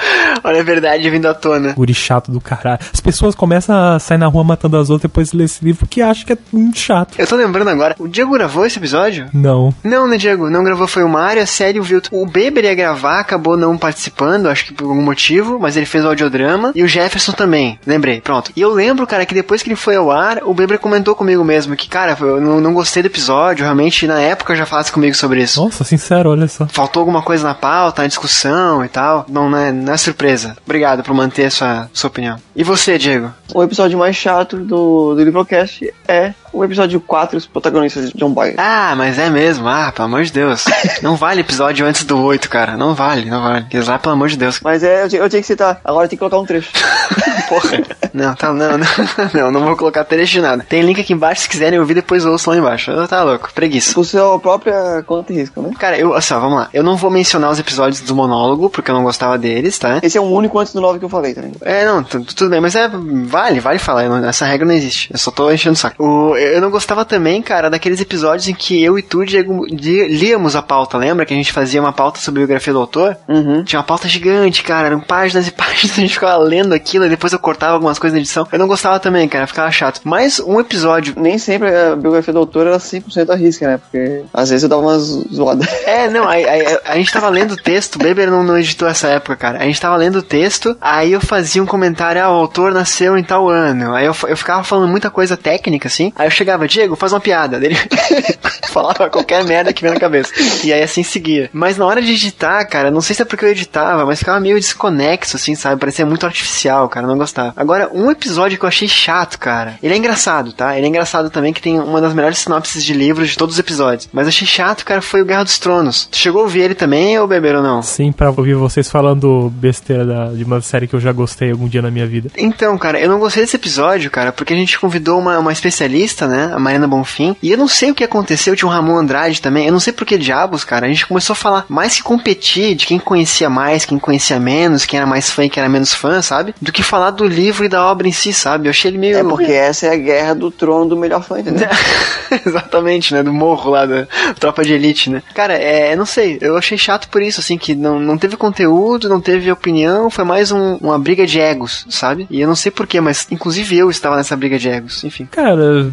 Olha 0.43 0.59
a 0.59 0.63
verdade 0.63 1.07
vindo 1.09 1.27
à 1.27 1.33
tona. 1.35 1.73
Guri 1.73 1.93
chato 1.93 2.31
do 2.31 2.41
caralho. 2.41 2.79
As 2.91 2.99
pessoas 2.99 3.35
começam 3.35 3.75
a 3.75 3.99
sair 3.99 4.17
na 4.17 4.25
rua 4.25 4.43
matando 4.43 4.75
as 4.75 4.89
outras 4.89 5.09
depois 5.09 5.29
de 5.29 5.37
ler 5.37 5.43
esse 5.43 5.63
livro 5.63 5.79
porque 5.79 6.01
acham 6.01 6.25
que 6.25 6.33
é 6.33 6.37
muito 6.51 6.79
chato. 6.79 7.13
Eu 7.17 7.27
tô 7.27 7.35
lembrando 7.35 7.69
agora, 7.69 7.95
o 7.99 8.07
Diego 8.07 8.33
gravou 8.33 8.65
esse 8.65 8.79
episódio? 8.79 9.29
Não. 9.31 9.73
Não, 9.83 10.07
né, 10.07 10.17
Diego? 10.17 10.49
Não 10.49 10.63
gravou, 10.63 10.87
foi 10.87 11.03
o 11.03 11.09
Mário, 11.09 11.43
a 11.43 11.45
série 11.45 11.77
e 11.77 11.79
o 11.79 11.83
Vilto. 11.83 12.09
O 12.11 12.25
Beber 12.25 12.65
ia 12.65 12.73
gravar, 12.73 13.19
acabou 13.19 13.55
não 13.55 13.77
participando, 13.77 14.47
acho 14.47 14.65
que 14.65 14.73
por 14.73 14.85
algum 14.85 15.01
motivo, 15.03 15.59
mas 15.59 15.77
ele 15.77 15.85
fez 15.85 16.03
o 16.03 16.07
audiodrama. 16.07 16.71
E 16.73 16.83
o 16.83 16.87
Jefferson 16.87 17.33
também, 17.33 17.79
lembrei, 17.85 18.19
pronto. 18.19 18.51
E 18.55 18.61
eu 18.61 18.73
lembro, 18.73 19.05
cara, 19.05 19.25
que 19.25 19.35
depois 19.35 19.61
que 19.61 19.69
ele 19.69 19.75
foi 19.75 19.95
ao 19.95 20.11
ar, 20.11 20.39
o 20.43 20.53
Beber 20.53 20.79
comentou 20.79 21.13
comigo 21.13 21.43
mesmo 21.43 21.75
que, 21.75 21.87
cara, 21.87 22.17
eu 22.19 22.41
não, 22.41 22.59
não 22.59 22.73
gostei 22.73 23.03
do 23.03 23.07
episódio, 23.07 23.63
realmente, 23.63 24.07
na 24.07 24.19
época 24.19 24.55
já 24.55 24.65
falasse 24.65 24.91
comigo 24.91 25.15
sobre 25.15 25.43
isso. 25.43 25.63
Nossa, 25.63 25.83
sincero, 25.83 26.31
olha 26.31 26.47
só. 26.47 26.65
Faltou 26.67 27.01
alguma 27.01 27.21
coisa 27.27 27.45
na 27.45 27.53
pauta, 27.53 28.03
na 28.03 28.07
discussão 28.07 28.85
e 28.85 28.87
tal. 28.87 29.25
Não, 29.27 29.49
não 29.49 29.57
é, 29.57 29.69
não 29.69 29.91
é 29.91 29.97
surpresa. 29.97 30.55
Obrigado 30.63 31.03
por 31.03 31.13
manter 31.13 31.51
sua, 31.51 31.89
sua 31.91 32.07
opinião. 32.07 32.37
E 32.55 32.63
você, 32.63 32.97
Diego? 32.97 33.33
O 33.53 33.61
episódio 33.61 33.99
mais 33.99 34.15
chato 34.15 34.55
do, 34.55 35.13
do 35.13 35.21
Livrocast 35.21 35.93
é 36.07 36.33
o 36.57 36.63
episódio 36.65 36.99
4, 36.99 37.37
os 37.37 37.45
protagonistas 37.45 38.11
de 38.11 38.17
John 38.17 38.31
Boy. 38.31 38.53
Ah, 38.57 38.93
mas 38.97 39.17
é 39.19 39.29
mesmo. 39.29 39.67
Ah, 39.67 39.91
pelo 39.95 40.07
amor 40.07 40.23
de 40.23 40.31
Deus. 40.31 40.65
Não 41.01 41.15
vale 41.15 41.41
episódio 41.41 41.85
antes 41.85 42.03
do 42.03 42.17
8, 42.21 42.49
cara. 42.49 42.75
Não 42.77 42.93
vale, 42.95 43.25
não 43.29 43.41
vale. 43.41 43.59
Aqueles 43.59 43.87
lá, 43.87 43.97
pelo 43.99 44.13
amor 44.13 44.29
de 44.29 44.37
Deus. 44.37 44.59
Mas 44.63 44.83
é, 44.83 45.03
eu, 45.03 45.09
tinha- 45.09 45.21
eu 45.21 45.29
tinha 45.29 45.41
que 45.41 45.47
citar. 45.47 45.79
Agora 45.83 46.07
tem 46.07 46.17
que 46.17 46.19
colocar 46.19 46.37
um 46.39 46.45
trecho. 46.45 46.69
Porra. 47.47 47.79
Não, 48.13 48.35
tá, 48.35 48.51
não, 48.53 48.77
não, 48.77 48.87
não, 49.33 49.51
não 49.51 49.65
vou 49.65 49.75
colocar 49.77 50.03
trecho 50.03 50.33
de 50.33 50.41
nada. 50.41 50.65
Tem 50.67 50.81
link 50.81 50.99
aqui 50.99 51.13
embaixo, 51.13 51.41
se 51.41 51.49
quiserem 51.49 51.79
ouvir, 51.79 51.93
depois 51.93 52.25
ouçam 52.25 52.53
lá 52.53 52.59
embaixo. 52.59 52.91
Eu, 52.91 53.07
tá 53.07 53.23
louco, 53.23 53.49
preguiça. 53.53 53.93
Por 53.93 54.05
sua 54.05 54.39
própria 54.39 55.03
conta 55.05 55.31
e 55.31 55.37
risco, 55.37 55.61
né? 55.61 55.71
Cara, 55.79 55.97
eu, 55.97 56.13
assim, 56.13 56.33
ó, 56.33 56.39
vamos 56.39 56.57
lá. 56.57 56.69
Eu 56.73 56.83
não 56.83 56.95
vou 56.97 57.09
mencionar 57.09 57.51
os 57.51 57.59
episódios 57.59 58.01
do 58.01 58.15
monólogo, 58.15 58.69
porque 58.69 58.89
eu 58.91 58.95
não 58.95 59.03
gostava 59.03 59.37
deles, 59.37 59.77
tá? 59.77 59.99
Esse 60.01 60.17
é 60.17 60.21
o 60.21 60.25
único 60.25 60.57
antes 60.59 60.73
do 60.73 60.81
9 60.81 60.99
que 60.99 61.05
eu 61.05 61.09
falei 61.09 61.33
também. 61.33 61.51
É, 61.61 61.85
não, 61.85 62.03
tu- 62.03 62.21
tudo 62.23 62.49
bem, 62.49 62.59
mas 62.61 62.75
é, 62.75 62.89
vale, 63.25 63.59
vale 63.59 63.79
falar, 63.79 64.03
essa 64.27 64.45
regra 64.45 64.65
não 64.65 64.73
existe, 64.73 65.09
eu 65.11 65.17
só 65.17 65.31
tô 65.31 65.51
enchendo 65.51 65.73
o 65.73 65.77
saco. 65.77 66.03
O, 66.03 66.35
eu 66.55 66.61
não 66.61 66.69
gostava 66.69 67.05
também, 67.05 67.41
cara, 67.41 67.69
daqueles 67.69 68.01
episódios 68.01 68.47
em 68.47 68.53
que 68.53 68.83
eu 68.83 68.97
e 68.97 69.01
tu, 69.01 69.25
Diego, 69.25 69.65
líamos 69.65 70.55
a 70.55 70.61
pauta, 70.61 70.97
lembra 70.97 71.25
que 71.25 71.33
a 71.33 71.37
gente 71.37 71.51
fazia 71.51 71.81
uma 71.81 71.93
pauta 71.93 72.19
sobre 72.19 72.41
a 72.41 72.45
biografia 72.45 72.73
do 72.73 72.79
autor? 72.79 73.17
Uhum. 73.27 73.63
Tinha 73.63 73.79
uma 73.79 73.85
pauta 73.85 74.07
gigante, 74.07 74.63
cara, 74.63 74.87
eram 74.87 74.99
páginas 74.99 75.47
e 75.47 75.51
páginas, 75.53 75.97
a 75.97 76.01
gente 76.01 76.13
ficava 76.13 76.37
lendo 76.37 76.73
aquilo 76.73 77.05
e 77.05 77.09
depois 77.09 77.33
eu 77.33 77.39
cortava 77.39 77.73
algumas 77.73 77.99
coisas 77.99 78.15
na 78.15 78.19
edição. 78.19 78.47
Eu 78.51 78.59
não 78.59 78.67
gostava 78.67 78.99
também, 78.99 79.27
cara, 79.27 79.47
ficava 79.47 79.71
chato. 79.71 80.01
Mas 80.03 80.39
um 80.39 80.59
episódio... 80.59 81.13
Nem 81.17 81.37
sempre 81.37 81.73
a 81.75 81.95
biografia 81.95 82.33
do 82.33 82.39
autor 82.39 82.67
era 82.67 82.77
100% 82.77 83.29
a 83.29 83.35
risca, 83.35 83.67
né? 83.67 83.77
Porque 83.77 84.23
às 84.33 84.49
vezes 84.49 84.63
eu 84.63 84.69
dava 84.69 84.81
umas 84.81 85.03
zoadas. 85.03 85.67
É, 85.87 86.09
não, 86.09 86.27
aí, 86.27 86.45
aí- 86.45 86.79
a, 86.85 86.95
gente 86.97 87.11
tava 87.11 87.29
lendo 87.29 87.51
o 87.53 87.57
texto, 87.57 87.97
Beber 87.97 88.29
não, 88.29 88.43
não 88.43 88.57
editou 88.57 88.87
essa 88.87 89.07
época, 89.07 89.35
cara. 89.35 89.59
A 89.59 89.63
gente 89.63 89.79
tava 89.79 89.95
lendo 89.95 90.17
o 90.17 90.21
texto, 90.21 90.75
aí 90.81 91.13
eu 91.13 91.21
fazia 91.21 91.63
um 91.63 91.65
comentário, 91.65 92.21
ah, 92.21 92.29
o 92.29 92.33
autor 92.33 92.73
nasceu 92.73 93.17
em 93.17 93.23
tal 93.23 93.49
ano. 93.49 93.93
Aí 93.93 94.05
eu, 94.05 94.15
eu 94.27 94.35
ficava 94.35 94.63
falando 94.63 94.89
muita 94.89 95.09
coisa 95.09 95.37
técnica, 95.37 95.87
assim. 95.87 96.11
Aí 96.15 96.26
eu 96.27 96.31
chegava, 96.31 96.67
Diego, 96.67 96.95
faz 96.95 97.13
uma 97.13 97.19
piada. 97.19 97.57
Ele 97.63 97.75
falava 98.71 99.09
qualquer 99.09 99.43
merda 99.43 99.73
que 99.73 99.81
vinha 99.81 99.93
na 99.93 99.99
cabeça. 99.99 100.31
E 100.63 100.71
aí 100.73 100.81
assim 100.81 101.03
seguia. 101.03 101.49
Mas 101.53 101.77
na 101.77 101.85
hora 101.85 102.01
de 102.01 102.11
editar, 102.11 102.63
cara, 102.65 102.91
não 102.91 103.01
sei 103.01 103.15
se 103.15 103.21
é 103.21 103.25
porque 103.25 103.45
eu 103.45 103.49
editava, 103.49 104.05
mas 104.05 104.19
ficava 104.19 104.39
meio 104.39 104.59
desconexo, 104.59 105.35
assim, 105.37 105.55
sabe? 105.55 105.79
Parecia 105.79 106.05
muito 106.05 106.25
artificial, 106.25 106.87
cara, 106.89 107.07
não 107.07 107.17
gostava. 107.17 107.53
Agora, 107.55 107.89
um 107.93 108.09
episódio 108.11 108.57
que 108.57 108.65
eu 108.65 108.67
achei 108.69 108.87
chato, 108.87 109.37
cara. 109.39 109.75
Ele 109.81 109.93
é 109.93 109.97
engraçado, 109.97 110.51
tá? 110.53 110.75
Ele 110.77 110.85
é 110.85 110.89
engraçado 110.89 111.29
também, 111.29 111.53
que 111.53 111.61
tem 111.61 111.79
uma 111.79 112.01
das 112.01 112.13
melhores 112.13 112.37
sinopses 112.39 112.83
de 112.83 112.93
livros 112.93 113.29
de 113.29 113.37
todos 113.37 113.55
os 113.55 113.59
episódios. 113.59 114.09
Mas 114.11 114.27
achei 114.27 114.47
chato, 114.47 114.85
cara, 114.85 115.01
foi 115.01 115.21
o 115.21 115.25
Guerra 115.25 115.43
dos 115.43 115.57
Tronos. 115.59 116.07
Tu 116.11 116.17
chegou 116.17 116.41
a 116.41 116.43
ouvir 116.43 116.61
ele 116.61 116.75
também, 116.75 117.17
ou 117.19 117.27
beber 117.27 117.55
ou 117.55 117.63
não? 117.63 117.81
Sim, 117.81 118.11
pra 118.11 118.29
ouvir 118.29 118.55
vocês 118.55 118.89
falando 118.89 119.49
besteira 119.55 120.05
da- 120.05 120.25
de 120.27 120.43
uma 120.43 120.61
série 120.61 120.87
que 120.87 120.93
eu 120.95 120.99
já 120.99 121.11
gostei 121.11 121.51
algum 121.51 121.67
dia 121.67 121.81
na 121.81 121.91
minha 121.91 122.05
vida. 122.07 122.29
Então, 122.37 122.77
cara, 122.77 122.99
eu 122.99 123.09
não 123.09 123.19
gostei 123.19 123.43
desse 123.43 123.55
episódio, 123.55 124.09
cara, 124.11 124.31
porque 124.31 124.53
a 124.53 124.57
gente 124.57 124.79
convidou 124.79 125.19
uma, 125.19 125.37
uma 125.39 125.51
especialista 125.51 126.16
né? 126.25 126.51
A 126.53 126.59
Marina 126.59 126.87
Bonfim. 126.87 127.35
E 127.43 127.51
eu 127.51 127.57
não 127.57 127.67
sei 127.67 127.91
o 127.91 127.95
que 127.95 128.03
aconteceu, 128.03 128.55
tinha 128.55 128.67
o 128.67 128.71
Ramon 128.71 128.97
Andrade 128.97 129.41
também. 129.41 129.65
Eu 129.65 129.73
não 129.73 129.79
sei 129.79 129.91
por 129.91 130.05
que 130.05 130.17
diabos, 130.17 130.63
cara. 130.63 130.85
A 130.85 130.89
gente 130.89 131.05
começou 131.05 131.33
a 131.33 131.35
falar 131.35 131.65
mais 131.67 131.95
que 131.95 132.03
competir 132.03 132.75
de 132.75 132.85
quem 132.85 132.97
conhecia 132.97 133.49
mais, 133.49 133.85
quem 133.85 133.99
conhecia 133.99 134.39
menos, 134.39 134.85
quem 134.85 134.97
era 134.97 135.05
mais 135.05 135.29
fã 135.29 135.45
e 135.45 135.49
quem 135.49 135.61
era 135.61 135.69
menos 135.69 135.93
fã, 135.93 136.21
sabe? 136.21 136.55
Do 136.61 136.71
que 136.71 136.81
falar 136.81 137.11
do 137.11 137.25
livro 137.25 137.65
e 137.65 137.69
da 137.69 137.85
obra 137.85 138.07
em 138.07 138.11
si, 138.11 138.31
sabe? 138.33 138.67
Eu 138.67 138.71
achei 138.71 138.89
ele 138.89 138.97
meio. 138.97 139.17
É 139.17 139.23
porque 139.23 139.51
essa 139.51 139.87
é 139.87 139.93
a 139.93 139.97
guerra 139.97 140.33
do 140.33 140.49
trono 140.49 140.89
do 140.89 140.97
melhor 140.97 141.21
fã, 141.21 141.39
entendeu? 141.39 141.67
Exatamente, 142.45 143.13
né? 143.13 143.21
Do 143.21 143.33
morro 143.33 143.71
lá 143.71 143.85
da 143.85 144.07
tropa 144.39 144.63
de 144.63 144.73
elite, 144.73 145.09
né? 145.09 145.21
Cara, 145.33 145.53
é, 145.53 145.95
não 145.95 146.05
sei, 146.05 146.37
eu 146.41 146.57
achei 146.57 146.77
chato 146.77 147.09
por 147.09 147.21
isso, 147.21 147.39
assim, 147.39 147.57
que 147.57 147.75
não, 147.75 147.99
não 147.99 148.17
teve 148.17 148.37
conteúdo, 148.37 149.09
não 149.09 149.19
teve 149.19 149.51
opinião, 149.51 150.09
foi 150.09 150.23
mais 150.23 150.51
um, 150.51 150.75
uma 150.75 150.97
briga 150.97 151.25
de 151.25 151.39
egos, 151.39 151.85
sabe? 151.89 152.27
E 152.29 152.39
eu 152.39 152.47
não 152.47 152.55
sei 152.55 152.71
porquê, 152.71 153.01
mas 153.01 153.27
inclusive 153.31 153.77
eu 153.77 153.89
estava 153.89 154.15
nessa 154.15 154.35
briga 154.35 154.57
de 154.57 154.69
egos, 154.69 155.03
enfim. 155.03 155.27
Cara, 155.31 155.91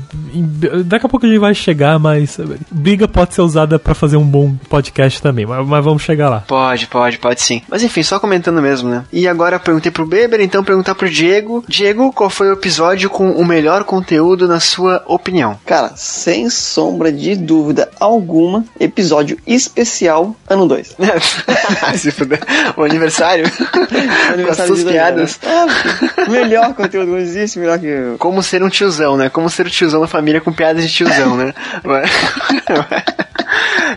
daqui 0.85 1.07
a 1.07 1.09
pouco 1.09 1.27
a 1.27 1.29
gente 1.29 1.39
vai 1.39 1.55
chegar, 1.55 1.99
mas 1.99 2.39
briga 2.71 3.07
pode 3.07 3.35
ser 3.35 3.43
usada 3.43 3.79
para 3.79 3.95
fazer 3.95 4.17
um 4.17 4.25
bom 4.25 4.55
podcast 4.69 5.21
também, 5.21 5.47
mas, 5.47 5.67
mas, 5.67 5.85
vamos 5.85 6.03
chegar 6.03 6.29
lá. 6.29 6.41
Pode, 6.47 6.87
pode, 6.87 7.19
pode 7.19 7.41
sim. 7.41 7.63
Mas 7.69 7.83
enfim, 7.83 8.03
só 8.03 8.19
comentando 8.19 8.61
mesmo, 8.61 8.89
né? 8.89 9.05
E 9.13 9.29
agora 9.29 9.57
eu 9.57 9.61
perguntei 9.61 9.91
pro 9.91 10.07
Beber, 10.07 10.41
então 10.41 10.65
perguntar 10.65 10.95
pro 10.95 11.11
Diego. 11.11 11.65
Diego, 11.69 12.13
qual 12.13 12.31
foi 12.31 12.49
o 12.49 12.53
episódio 12.53 13.11
com 13.11 13.33
o 13.33 13.45
melhor 13.45 13.85
conteúdo 13.85 14.49
na 14.49 14.61
sua 14.61 15.03
opinião? 15.07 15.59
Cara, 15.65 15.93
sem 15.97 16.49
sombra 16.51 17.13
de 17.13 17.37
dúvida 17.37 17.91
alguma, 17.99 18.65
episódio 18.79 19.39
especial 19.47 20.35
ano 20.49 20.67
2. 20.67 20.97
Se 21.97 22.11
fuder. 22.11 22.41
O 22.77 22.83
aniversário. 22.83 23.47
o 24.31 24.33
aniversário 24.33 24.75
das 24.75 24.85
piadas. 24.85 25.41
É, 25.43 26.29
melhor 26.29 26.75
conteúdo, 26.75 27.13
não 27.13 27.19
existe 27.19 27.59
melhor 27.59 27.79
que. 27.79 28.17
Como 28.19 28.43
ser 28.43 28.63
um 28.63 28.69
tiozão, 28.69 29.17
né? 29.17 29.29
Como 29.29 29.49
ser 29.49 29.67
o 29.67 29.71
tiozão 29.71 30.04
da 30.05 30.09
família 30.09 30.41
com 30.41 30.53
piadas 30.53 30.85
de 30.85 30.93
tiozão, 30.93 31.37
né? 31.37 31.53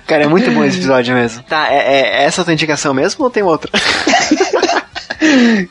Cara, 0.06 0.24
é 0.24 0.28
muito 0.28 0.50
bom 0.52 0.64
esse 0.64 0.78
episódio 0.78 1.14
mesmo. 1.14 1.44
Tá, 1.44 1.72
é, 1.72 1.78
é 1.78 2.24
essa 2.24 2.42
a 2.42 2.46
tua 2.46 2.54
indicação 2.54 2.94
mesmo 2.94 3.24
ou 3.24 3.30
tem 3.30 3.44
outra? 3.44 3.72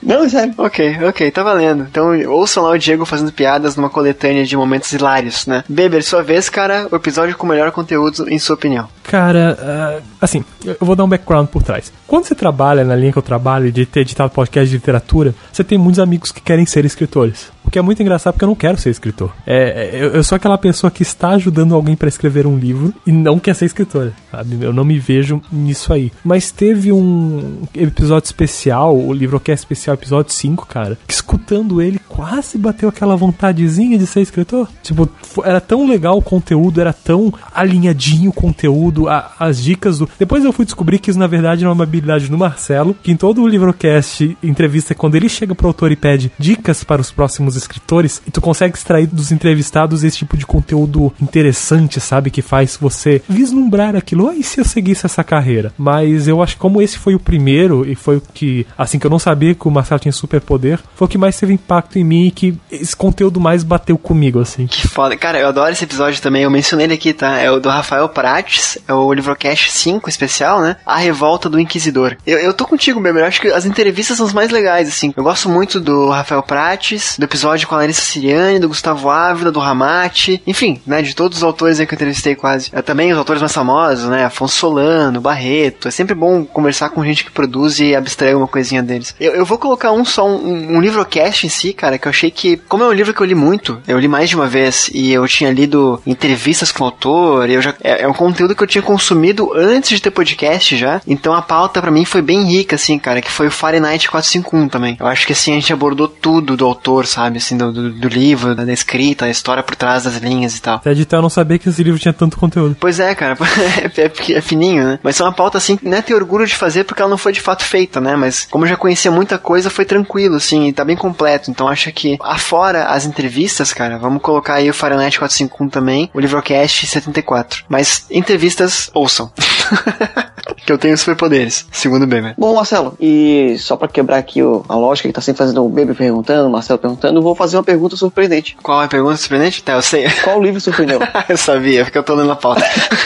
Não, 0.03 0.29
sério. 0.29 0.55
Ok, 0.59 0.99
ok, 1.09 1.31
tá 1.31 1.43
valendo. 1.43 1.87
Então 1.89 2.19
ouçam 2.29 2.65
lá 2.65 2.71
o 2.71 2.79
Diego 2.79 3.05
fazendo 3.05 3.33
piadas 3.33 3.77
numa 3.77 3.89
coletânea 3.89 4.45
de 4.45 4.57
momentos 4.57 4.93
hilários, 4.93 5.47
né? 5.47 5.65
Beber, 5.69 6.03
sua 6.03 6.23
vez, 6.23 6.49
cara, 6.49 6.89
o 6.91 6.97
episódio 6.97 7.37
com 7.37 7.47
o 7.47 7.49
melhor 7.49 7.71
conteúdo, 7.71 8.29
em 8.29 8.39
sua 8.39 8.55
opinião. 8.55 8.89
Cara, 9.07 9.57
uh, 10.01 10.03
assim, 10.21 10.45
eu 10.65 10.77
vou 10.81 10.97
dar 10.97 11.05
um 11.05 11.09
background 11.09 11.47
por 11.47 11.63
trás. 11.63 11.93
Quando 12.07 12.25
você 12.25 12.35
trabalha 12.35 12.85
na 12.85 12.97
linha 12.97 13.13
que 13.13 13.19
eu 13.19 13.23
trabalho 13.23 13.71
de 13.71 13.87
ter 13.87 14.01
editado 14.01 14.31
podcast 14.31 14.69
de 14.69 14.77
literatura, 14.77 15.35
você 15.53 15.63
tem 15.63 15.79
muitos 15.79 16.01
amigos 16.01 16.33
que 16.33 16.41
querem 16.41 16.67
ser 16.67 16.85
escritores. 16.85 17.53
O 17.65 17.71
que 17.71 17.79
é 17.79 17.83
muito 17.83 18.01
engraçado 18.01 18.35
porque 18.35 18.45
eu 18.45 18.49
não 18.49 18.55
quero 18.55 18.79
ser 18.79 18.91
escritor. 18.91 19.33
É, 19.45 19.91
é 19.93 20.17
eu, 20.17 20.23
sou 20.23 20.37
aquela 20.37 20.57
pessoa 20.57 20.91
que 20.91 21.03
está 21.03 21.31
ajudando 21.31 21.75
alguém 21.75 21.97
para 21.97 22.09
escrever 22.09 22.47
um 22.47 22.57
livro 22.57 22.95
e 23.05 23.11
não 23.11 23.41
quer 23.41 23.55
ser 23.55 23.67
escritor, 23.67 24.13
sabe? 24.31 24.57
Eu 24.61 24.73
não 24.73 24.85
me 24.85 24.99
vejo 24.99 25.43
nisso 25.51 25.93
aí. 25.93 26.13
Mas 26.25 26.53
teve 26.53 26.93
um 26.93 27.63
episódio 27.75 28.27
especial, 28.27 28.97
o 28.97 29.13
livro 29.13 29.41
que 29.41 29.51
é 29.51 29.55
especial, 29.55 29.95
episódio 29.95 30.33
5, 30.33 30.67
cara, 30.67 30.97
que 31.07 31.13
escutando 31.13 31.83
ele 31.83 32.01
quase 32.09 32.57
bateu 32.57 32.89
aquela 32.89 33.17
vontadezinha 33.17 33.99
de 33.99 34.07
ser 34.07 34.21
escritor. 34.21 34.69
Tipo, 34.83 35.09
era 35.45 35.61
tão 35.61 35.89
legal 35.89 36.17
o 36.17 36.23
conteúdo, 36.23 36.81
era 36.81 36.93
tão 36.93 37.35
alinhadinho 37.53 38.31
o 38.31 38.33
conteúdo, 38.33 38.96
a, 39.09 39.33
as 39.39 39.63
dicas 39.63 39.99
do. 39.99 40.09
Depois 40.19 40.45
eu 40.45 40.53
fui 40.53 40.65
descobrir 40.65 40.99
que 40.99 41.11
isso 41.11 41.19
na 41.19 41.27
verdade 41.27 41.65
é 41.65 41.69
uma 41.69 41.85
habilidade 41.85 42.29
do 42.29 42.39
Marcelo, 42.39 42.97
que 43.03 43.13
em 43.13 43.17
todo 43.17 43.43
o 43.43 43.49
livrocast, 43.49 44.37
entrevista, 44.43 44.95
quando 44.95 45.15
ele 45.15 45.29
chega 45.29 45.55
pro 45.55 45.69
autor 45.69 45.93
e 45.93 45.97
pede 45.97 46.33
dicas 46.39 46.83
para 46.83 47.01
os 47.01 47.11
próximos 47.11 47.57
escritores 47.57 48.23
e 48.27 48.31
tu 48.31 48.41
consegue 48.41 48.77
extrair 48.77 49.07
dos 49.07 49.33
entrevistados 49.33 50.05
esse 50.05 50.19
tipo 50.19 50.37
de 50.37 50.47
conteúdo 50.47 51.13
interessante, 51.21 52.01
sabe? 52.01 52.31
Que 52.31 52.43
faz 52.43 52.79
você 52.81 53.23
vislumbrar 53.29 53.95
aquilo. 53.97 54.29
Ah, 54.29 54.35
e 54.35 54.43
se 54.43 54.61
eu 54.61 54.65
seguisse 54.65 55.07
essa 55.07 55.23
carreira? 55.23 55.73
Mas 55.77 56.29
eu 56.29 56.43
acho 56.43 56.55
que 56.55 56.61
como 56.61 56.81
esse 56.81 56.99
foi 56.99 57.15
o 57.15 57.21
primeiro 57.21 57.89
e 57.89 57.95
foi 57.95 58.17
o 58.17 58.23
que, 58.33 58.67
assim, 58.77 58.99
que 58.99 59.07
eu 59.07 59.11
não 59.11 59.19
sabia 59.19 59.55
que 59.55 59.69
o 59.69 59.71
Marcelo 59.71 60.01
tinha 60.01 60.13
superpoder, 60.13 60.81
foi 60.95 61.07
o 61.07 61.09
que 61.09 61.19
mais 61.19 61.39
teve 61.39 61.53
impacto 61.53 61.99
em 61.99 62.05
mim 62.05 62.27
e 62.27 62.31
que 62.31 62.59
esse 62.71 62.95
conteúdo 62.95 63.41
mais 63.41 63.63
bateu 63.63 63.99
comigo, 63.99 64.41
assim. 64.41 64.67
Que 64.67 64.87
foda. 64.87 65.17
Cara, 65.17 65.39
eu 65.39 65.49
adoro 65.49 65.73
esse 65.73 65.85
episódio 65.85 66.21
também. 66.23 66.43
Eu 66.43 66.51
mencionei 66.51 66.87
ele 66.87 66.95
aqui, 66.95 67.13
tá? 67.13 67.39
É 67.39 67.51
o 67.51 67.59
do 67.59 67.69
Rafael 67.69 68.09
Prates, 68.09 68.79
o 68.89 69.13
Livrocast 69.13 69.71
5 69.71 70.09
especial, 70.09 70.61
né? 70.61 70.77
A 70.85 70.97
Revolta 70.97 71.49
do 71.49 71.61
Inquisidor. 71.61 72.17
Eu, 72.27 72.39
eu 72.39 72.53
tô 72.53 72.67
contigo, 72.67 73.01
meu. 73.01 73.17
Eu 73.17 73.25
acho 73.25 73.41
que 73.41 73.49
as 73.49 73.65
entrevistas 73.65 74.17
são 74.17 74.27
as 74.27 74.33
mais 74.33 74.51
legais, 74.51 74.89
assim. 74.89 75.13
Eu 75.17 75.23
gosto 75.23 75.49
muito 75.49 75.81
do 75.81 76.09
Rafael 76.11 76.43
Prates, 76.43 77.17
do 77.19 77.25
episódio 77.25 77.67
com 77.67 77.75
a 77.75 77.79
Larissa 77.79 78.03
Siriani, 78.03 78.59
do 78.59 78.69
Gustavo 78.69 79.11
Ávila, 79.11 79.51
do 79.51 79.61
Ramate, 79.61 80.43
enfim, 80.47 80.81
né, 80.87 81.03
de 81.03 81.15
todos 81.15 81.39
os 81.39 81.45
autores 81.45 81.81
aí 81.81 81.87
que 81.87 81.95
eu 81.95 81.97
entrevistei 81.97 82.35
quase. 82.35 82.71
É, 82.73 82.83
também 82.83 83.13
os 83.13 83.19
autores 83.19 83.41
mais 83.41 83.53
famosos, 83.53 84.09
né, 84.09 84.25
Afonso 84.25 84.57
Solano, 84.57 85.21
Barreto. 85.21 85.89
É 85.89 85.91
sempre 85.91 86.15
bom 86.15 86.45
conversar 86.45 86.91
com 86.91 87.05
gente 87.05 87.25
que 87.25 87.31
produz 87.31 87.79
e 87.79 87.95
abstrai 87.95 88.35
uma 88.35 88.49
coisinha 88.49 88.83
deles. 88.83 89.15
Eu, 89.19 89.33
eu 89.33 89.45
vou 89.45 89.59
colocar 89.59 89.93
um 89.93 90.05
só, 90.05 90.27
um, 90.27 90.77
um 90.77 90.81
livrocast 90.81 91.47
em 91.47 91.51
si, 91.51 91.73
cara, 91.73 91.99
que 91.99 92.07
eu 92.07 92.11
achei 92.11 92.31
que, 92.31 92.57
como 92.57 92.85
é 92.85 92.87
um 92.87 92.93
livro 92.93 93.15
que 93.15 93.21
eu 93.21 93.27
li 93.27 93.35
muito, 93.35 93.81
eu 93.87 93.99
li 93.99 94.09
mais 94.09 94.29
de 94.29 94.37
uma 94.37 94.47
vez 94.47 94.91
e 94.93 95.13
eu 95.13 95.27
tinha 95.27 95.51
lido 95.51 96.01
entrevistas 96.07 96.73
com 96.73 96.85
o 96.85 96.87
autor, 96.87 97.49
eu 97.49 97.61
já, 97.63 97.75
é, 97.83 98.03
é 98.03 98.09
um 98.09 98.13
conteúdo 98.13 98.55
que 98.55 98.63
eu 98.63 98.67
tinha 98.77 98.83
consumido 98.83 99.53
antes 99.55 99.91
de 99.91 100.03
ter 100.03 100.11
podcast 100.11 100.77
já, 100.77 101.01
então 101.07 101.33
a 101.33 101.41
pauta 101.41 101.81
para 101.81 101.91
mim 101.91 102.05
foi 102.05 102.21
bem 102.21 102.45
rica, 102.45 102.77
assim, 102.77 102.99
cara, 102.99 103.23
que 103.23 103.31
foi 103.31 103.47
o 103.47 103.51
Fahrenheit 103.51 104.09
451 104.09 104.69
também. 104.69 104.97
Eu 105.01 105.07
acho 105.07 105.27
que 105.27 105.33
assim 105.33 105.53
a 105.53 105.55
gente 105.55 105.73
abordou 105.73 106.09
tudo 106.09 106.57
do 106.57 106.65
autor, 106.65 107.07
sabe? 107.07 107.39
Assim, 107.39 107.57
do, 107.57 107.73
do, 107.73 107.91
do 107.91 108.09
livro, 108.09 108.55
da 108.55 108.71
escrita, 108.73 109.25
a 109.25 109.31
história 109.31 109.63
por 109.63 109.75
trás 109.75 110.05
das 110.05 110.17
linhas 110.17 110.57
e 110.57 110.61
tal. 110.61 110.77
Até 110.77 110.91
editar 110.91 111.17
eu 111.17 111.23
não 111.23 111.31
sabia 111.31 111.59
que 111.59 111.69
esse 111.69 111.83
livro 111.83 111.99
tinha 111.99 112.13
tanto 112.13 112.37
conteúdo. 112.37 112.77
Pois 112.79 113.01
é, 113.01 113.15
cara. 113.15 113.37
É, 113.77 114.03
é, 114.03 114.33
é, 114.33 114.41
fininho, 114.41 114.85
né? 114.85 114.99
Mas 115.03 115.21
é 115.21 115.25
uma 115.25 115.33
pauta, 115.33 115.59
assim, 115.59 115.79
né, 115.83 116.01
ter 116.01 116.15
orgulho 116.15 116.47
de 116.47 116.55
fazer 116.55 116.85
porque 116.85 117.03
ela 117.03 117.11
não 117.11 117.19
foi 117.19 117.33
de 117.33 117.41
fato 117.41 117.65
feita, 117.65 118.01
né? 118.01 118.17
Mas 118.17 118.47
como 118.51 118.65
eu 118.65 118.69
já 118.69 118.77
conhecia 118.77 119.11
muita 119.11 119.39
coisa, 119.39 119.69
foi 119.69 119.85
tranquilo, 119.85 120.37
assim, 120.37 120.69
e 120.69 120.73
tá 120.73 120.85
bem 120.85 120.97
completo. 120.97 121.51
Então 121.51 121.69
acho 121.69 121.91
que, 121.93 122.17
afora 122.23 122.87
as 122.87 123.05
entrevistas, 123.05 123.73
cara, 123.73 123.99
vamos 123.99 124.23
colocar 124.23 124.55
aí 124.55 124.71
o 124.71 124.75
Fahrenheit 124.75 125.19
451 125.19 125.69
também, 125.69 126.11
o 126.15 126.21
Livrocast 126.21 126.87
74. 126.87 127.65
Mas 127.69 128.07
entrevistas, 128.11 128.66
ouçam. 128.95 129.33
que 130.67 130.73
eu 130.73 130.79
tenho 130.79 130.99
superpoderes, 130.99 131.65
segundo 131.71 132.03
o 132.03 132.07
Beber. 132.07 132.35
Bom, 132.37 132.55
Marcelo, 132.55 132.97
e 133.01 133.57
só 133.61 133.77
para 133.77 133.89
quebrar 133.89 134.19
aqui 134.19 134.43
o, 134.43 134.65
a 134.69 134.75
lógica 134.75 135.09
que 135.09 135.15
tá 135.15 135.21
sempre 135.21 135.39
fazendo 135.39 135.65
o 135.65 135.69
Beber 135.69 135.95
perguntando, 135.95 136.49
o 136.49 136.53
Marcelo 136.53 136.79
perguntando, 136.79 137.23
vou 137.23 137.35
fazer 137.35 137.57
uma 137.57 137.63
pergunta 137.63 137.97
surpreendente. 137.97 138.57
Qual 138.63 138.83
é 138.83 138.87
a 138.87 138.89
pergunta 138.89 139.17
surpreendente? 139.17 139.63
Tá, 139.63 139.75
eu 139.75 139.83
sei. 139.83 140.11
Qual 140.25 140.43
livro 140.43 140.61
surpreendeu? 140.61 140.99
eu 141.29 141.37
sabia, 141.37 141.85
porque 141.85 141.97
eu 141.97 142.03
tô 142.03 142.15
lendo 142.15 142.33
a 142.33 142.37
pauta. 142.37 142.65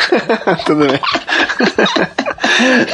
Tudo 0.65 0.87
bem. 0.87 1.01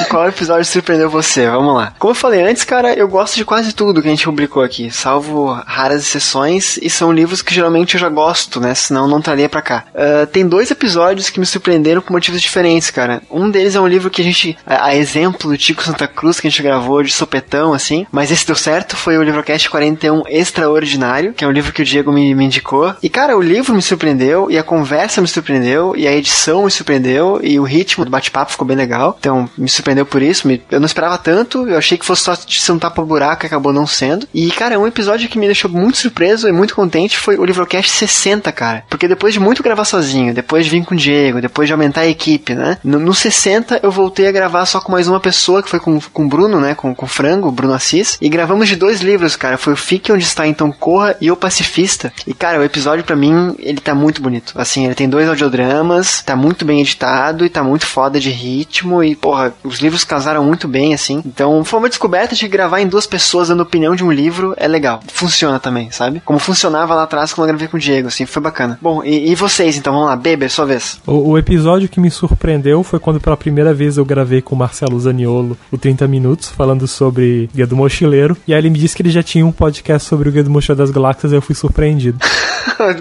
Qual 0.09 0.29
episódio 0.29 0.65
surpreendeu 0.65 1.11
você? 1.11 1.49
Vamos 1.49 1.75
lá. 1.75 1.93
Como 1.99 2.13
eu 2.13 2.15
falei 2.15 2.43
antes, 2.43 2.65
cara, 2.65 2.95
eu 2.95 3.09
gosto 3.09 3.35
de 3.35 3.45
quase 3.45 3.73
tudo 3.73 4.01
que 4.01 4.09
a 4.09 4.11
gente 4.11 4.25
publicou 4.25 4.63
aqui, 4.63 4.91
salvo 4.91 5.53
raras 5.67 6.03
exceções, 6.03 6.77
e 6.79 6.89
são 6.89 7.13
livros 7.13 7.43
que 7.43 7.55
geralmente 7.55 7.95
eu 7.95 8.01
já 8.01 8.09
gosto, 8.09 8.61
né? 8.61 8.75
Senão 8.75 9.09
não 9.09 9.21
traria 9.21 9.49
pra 9.49 9.63
cá. 9.63 9.85
Uh, 9.95 10.27
tem 10.27 10.47
dois 10.47 10.71
episódios 10.71 11.31
que 11.31 11.41
me 11.41 11.47
surpreenderam 11.47 12.01
por 12.01 12.13
motivos 12.13 12.41
diferentes, 12.41 12.91
cara. 12.91 13.23
Um 13.31 13.51
deles 13.51 13.75
é 13.75 13.81
um 13.81 13.87
livro 13.87 14.11
que 14.11 14.23
a 14.23 14.25
gente, 14.25 14.56
a, 14.67 14.87
a 14.87 14.97
exemplo 14.97 15.51
do 15.51 15.59
Tico 15.59 15.83
Santa 15.83 16.07
Cruz, 16.07 16.41
que 16.41 16.47
a 16.47 16.51
gente 16.51 16.63
gravou 16.63 17.03
de 17.03 17.13
sopetão, 17.13 17.73
assim, 17.73 18.07
mas 18.11 18.31
esse 18.31 18.47
deu 18.47 18.57
certo, 18.57 18.97
foi 18.97 19.19
o 19.19 19.23
Livrocast 19.23 19.69
41 19.69 20.23
Extraordinário, 20.29 21.33
que 21.33 21.45
é 21.45 21.49
um 21.49 21.53
livro 21.53 21.73
que 21.73 21.83
o 21.83 21.85
Diego 21.85 22.13
me, 22.13 22.35
me 22.35 22.45
indicou. 22.45 22.95
E, 23.03 23.09
cara, 23.09 23.37
o 23.37 23.43
livro 23.43 23.75
me 23.75 23.83
surpreendeu, 23.83 24.51
e 24.51 24.59
a 24.59 24.63
conversa 24.63 25.21
me 25.21 25.29
surpreendeu, 25.29 25.95
e 25.97 26.07
a 26.07 26.13
edição 26.13 26.65
me 26.65 26.71
surpreendeu, 26.71 27.41
e 27.43 27.59
o 27.59 27.65
ritmo 27.65 28.05
do 28.05 28.11
bate-papo 28.11 28.53
ficou 28.53 28.67
bem 28.67 28.77
legal. 28.77 29.17
Então, 29.19 29.49
me 29.57 29.69
surpreendeu 29.69 30.07
por 30.07 30.23
isso. 30.23 30.49
Me, 30.49 30.63
eu 30.71 30.81
não 30.81 30.87
esperava 30.87 31.19
tanto, 31.19 31.69
eu 31.69 31.77
achei 31.77 31.99
que 31.99 32.07
fosse 32.07 32.23
só 32.23 32.35
ser 32.35 32.73
um 32.73 32.79
tapa-buraco, 32.79 33.47
acabou 33.47 33.73
não 33.73 33.87
sendo. 33.87 34.27
E, 34.33 34.51
cara, 34.51 34.79
um 34.79 34.87
episódio 34.87 35.29
que 35.29 35.39
me 35.39 35.47
deixou 35.47 35.71
muito 35.71 35.99
surpreso 35.99 36.49
e 36.49 36.53
muito 36.53 36.75
contente 36.75 37.19
foi 37.19 37.37
o 37.37 37.45
Livrocast 37.45 37.91
60, 37.91 38.51
cara. 38.53 38.85
Porque 38.89 39.09
depois 39.09 39.33
de 39.33 39.41
muito 39.41 39.63
gravar 39.63 39.85
sozinho, 39.85 40.35
depois 40.35 40.65
de 40.65 40.71
vir 40.71 40.85
com 40.85 40.95
o 40.95 40.99
Diego, 40.99 41.41
depois 41.41 41.69
de 41.69 41.73
aumentar 41.73 42.03
a 42.03 42.07
equipe, 42.07 42.55
né? 42.55 42.79
No, 42.83 42.99
no 42.99 43.15
60 43.15 43.81
eu 43.83 43.91
voltei 43.91 44.27
a 44.27 44.33
gravar 44.33 44.46
só 44.67 44.81
com 44.81 44.93
mais 44.93 45.09
uma 45.09 45.21
pessoa, 45.21 45.63
que 45.63 45.69
foi 45.69 45.81
com, 45.81 46.01
com 46.13 46.25
o 46.25 46.29
Bruno, 46.29 46.61
né? 46.61 46.75
Com, 46.75 46.95
com 46.95 47.07
o 47.07 47.09
Frango, 47.09 47.51
Bruno 47.51 47.75
Assis. 47.75 48.19
E 48.21 48.29
gravamos 48.29 48.69
de 48.69 48.77
dois 48.77 49.01
livros, 49.01 49.37
cara. 49.37 49.59
Foi 49.59 49.73
o 49.73 49.77
Fique 49.77 50.13
Onde 50.13 50.25
Está 50.25 50.47
Então 50.47 50.73
Corra 50.73 51.17
e 51.21 51.31
O 51.31 51.37
Pacifista. 51.37 52.13
E, 52.27 52.35
cara, 52.35 52.61
o 52.61 52.65
episódio 52.65 53.05
para 53.05 53.17
mim, 53.17 53.55
ele 53.59 53.81
tá 53.81 53.95
muito 53.95 54.23
bonito. 54.23 54.55
Assim, 54.57 54.87
ele 54.87 54.95
tem 54.95 55.09
dois 55.09 55.29
audiodramas, 55.29 56.23
tá 56.23 56.37
muito 56.37 56.65
bem 56.65 56.81
editado 56.81 57.45
e 57.45 57.49
tá 57.49 57.63
muito 57.63 57.87
foda 57.87 58.19
de 58.19 58.31
ritmo. 58.31 59.03
E, 59.03 59.15
porra, 59.15 59.55
os 59.63 59.81
livros 59.81 60.05
casaram 60.05 60.45
muito 60.45 60.67
bem, 60.67 60.95
assim. 60.95 61.23
Então, 61.25 61.65
foi 61.65 61.79
uma 61.79 61.89
descoberta 61.89 62.35
de 62.35 62.49
gravar 62.49 62.81
em 62.81 62.89
duas 62.89 63.07
pessoas 63.07 63.49
dando 63.49 63.63
opinião 63.63 63.95
de 63.95 64.05
um 64.05 64.11
livro 64.11 64.55
é 64.57 64.69
legal. 64.69 65.01
Funciona 65.09 65.59
também, 65.59 65.91
sabe? 65.91 66.21
Como 66.25 66.39
funcionava 66.39 66.95
lá 66.95 67.05
atrás 67.05 67.33
quando 67.33 67.49
eu 67.49 67.55
gravei 67.55 67.69
com 67.69 67.77
o 67.77 67.81
Diego, 67.81 68.09
assim, 68.09 68.27
foi 68.27 68.43
bacana. 68.43 68.79
Bom, 68.81 69.03
e, 69.05 69.31
e 69.31 69.35
vocês, 69.35 69.77
então, 69.77 69.93
vamos 69.93 70.09
lá. 70.09 70.17
Beber, 70.17 70.51
sua 70.51 70.67
vez. 70.67 71.01
O, 71.07 71.31
o, 71.31 71.39
episódio 71.39 71.89
que 71.89 72.01
me 72.01 72.11
surpreendeu 72.11 72.83
foi 72.83 72.99
quando 72.99 73.21
pela 73.21 73.37
primeira 73.37 73.73
vez 73.73 73.97
eu 73.97 74.05
gravei 74.05 74.36
com 74.43 74.55
o 74.55 74.59
Marcelo 74.59 74.99
Zaniolo 74.99 75.57
o 75.71 75.79
30 75.79 76.07
Minutos, 76.07 76.49
falando 76.49 76.87
sobre 76.87 77.49
Guia 77.55 77.67
do 77.67 77.77
Mochileiro. 77.77 78.37
E 78.47 78.53
aí 78.53 78.61
ele 78.61 78.71
me 78.71 78.79
disse 78.79 78.95
que 78.95 79.03
ele 79.03 79.11
já 79.11 79.23
tinha 79.23 79.45
um 79.45 79.53
podcast 79.53 80.09
sobre 80.09 80.29
o 80.29 80.33
Guia 80.33 80.45
do 80.45 80.51
Mochileiro 80.51 80.83
das 80.83 80.91
Galáxias 80.91 81.33
e 81.33 81.35
eu 81.37 81.43
fui 81.43 81.55
surpreendido. 81.55 82.19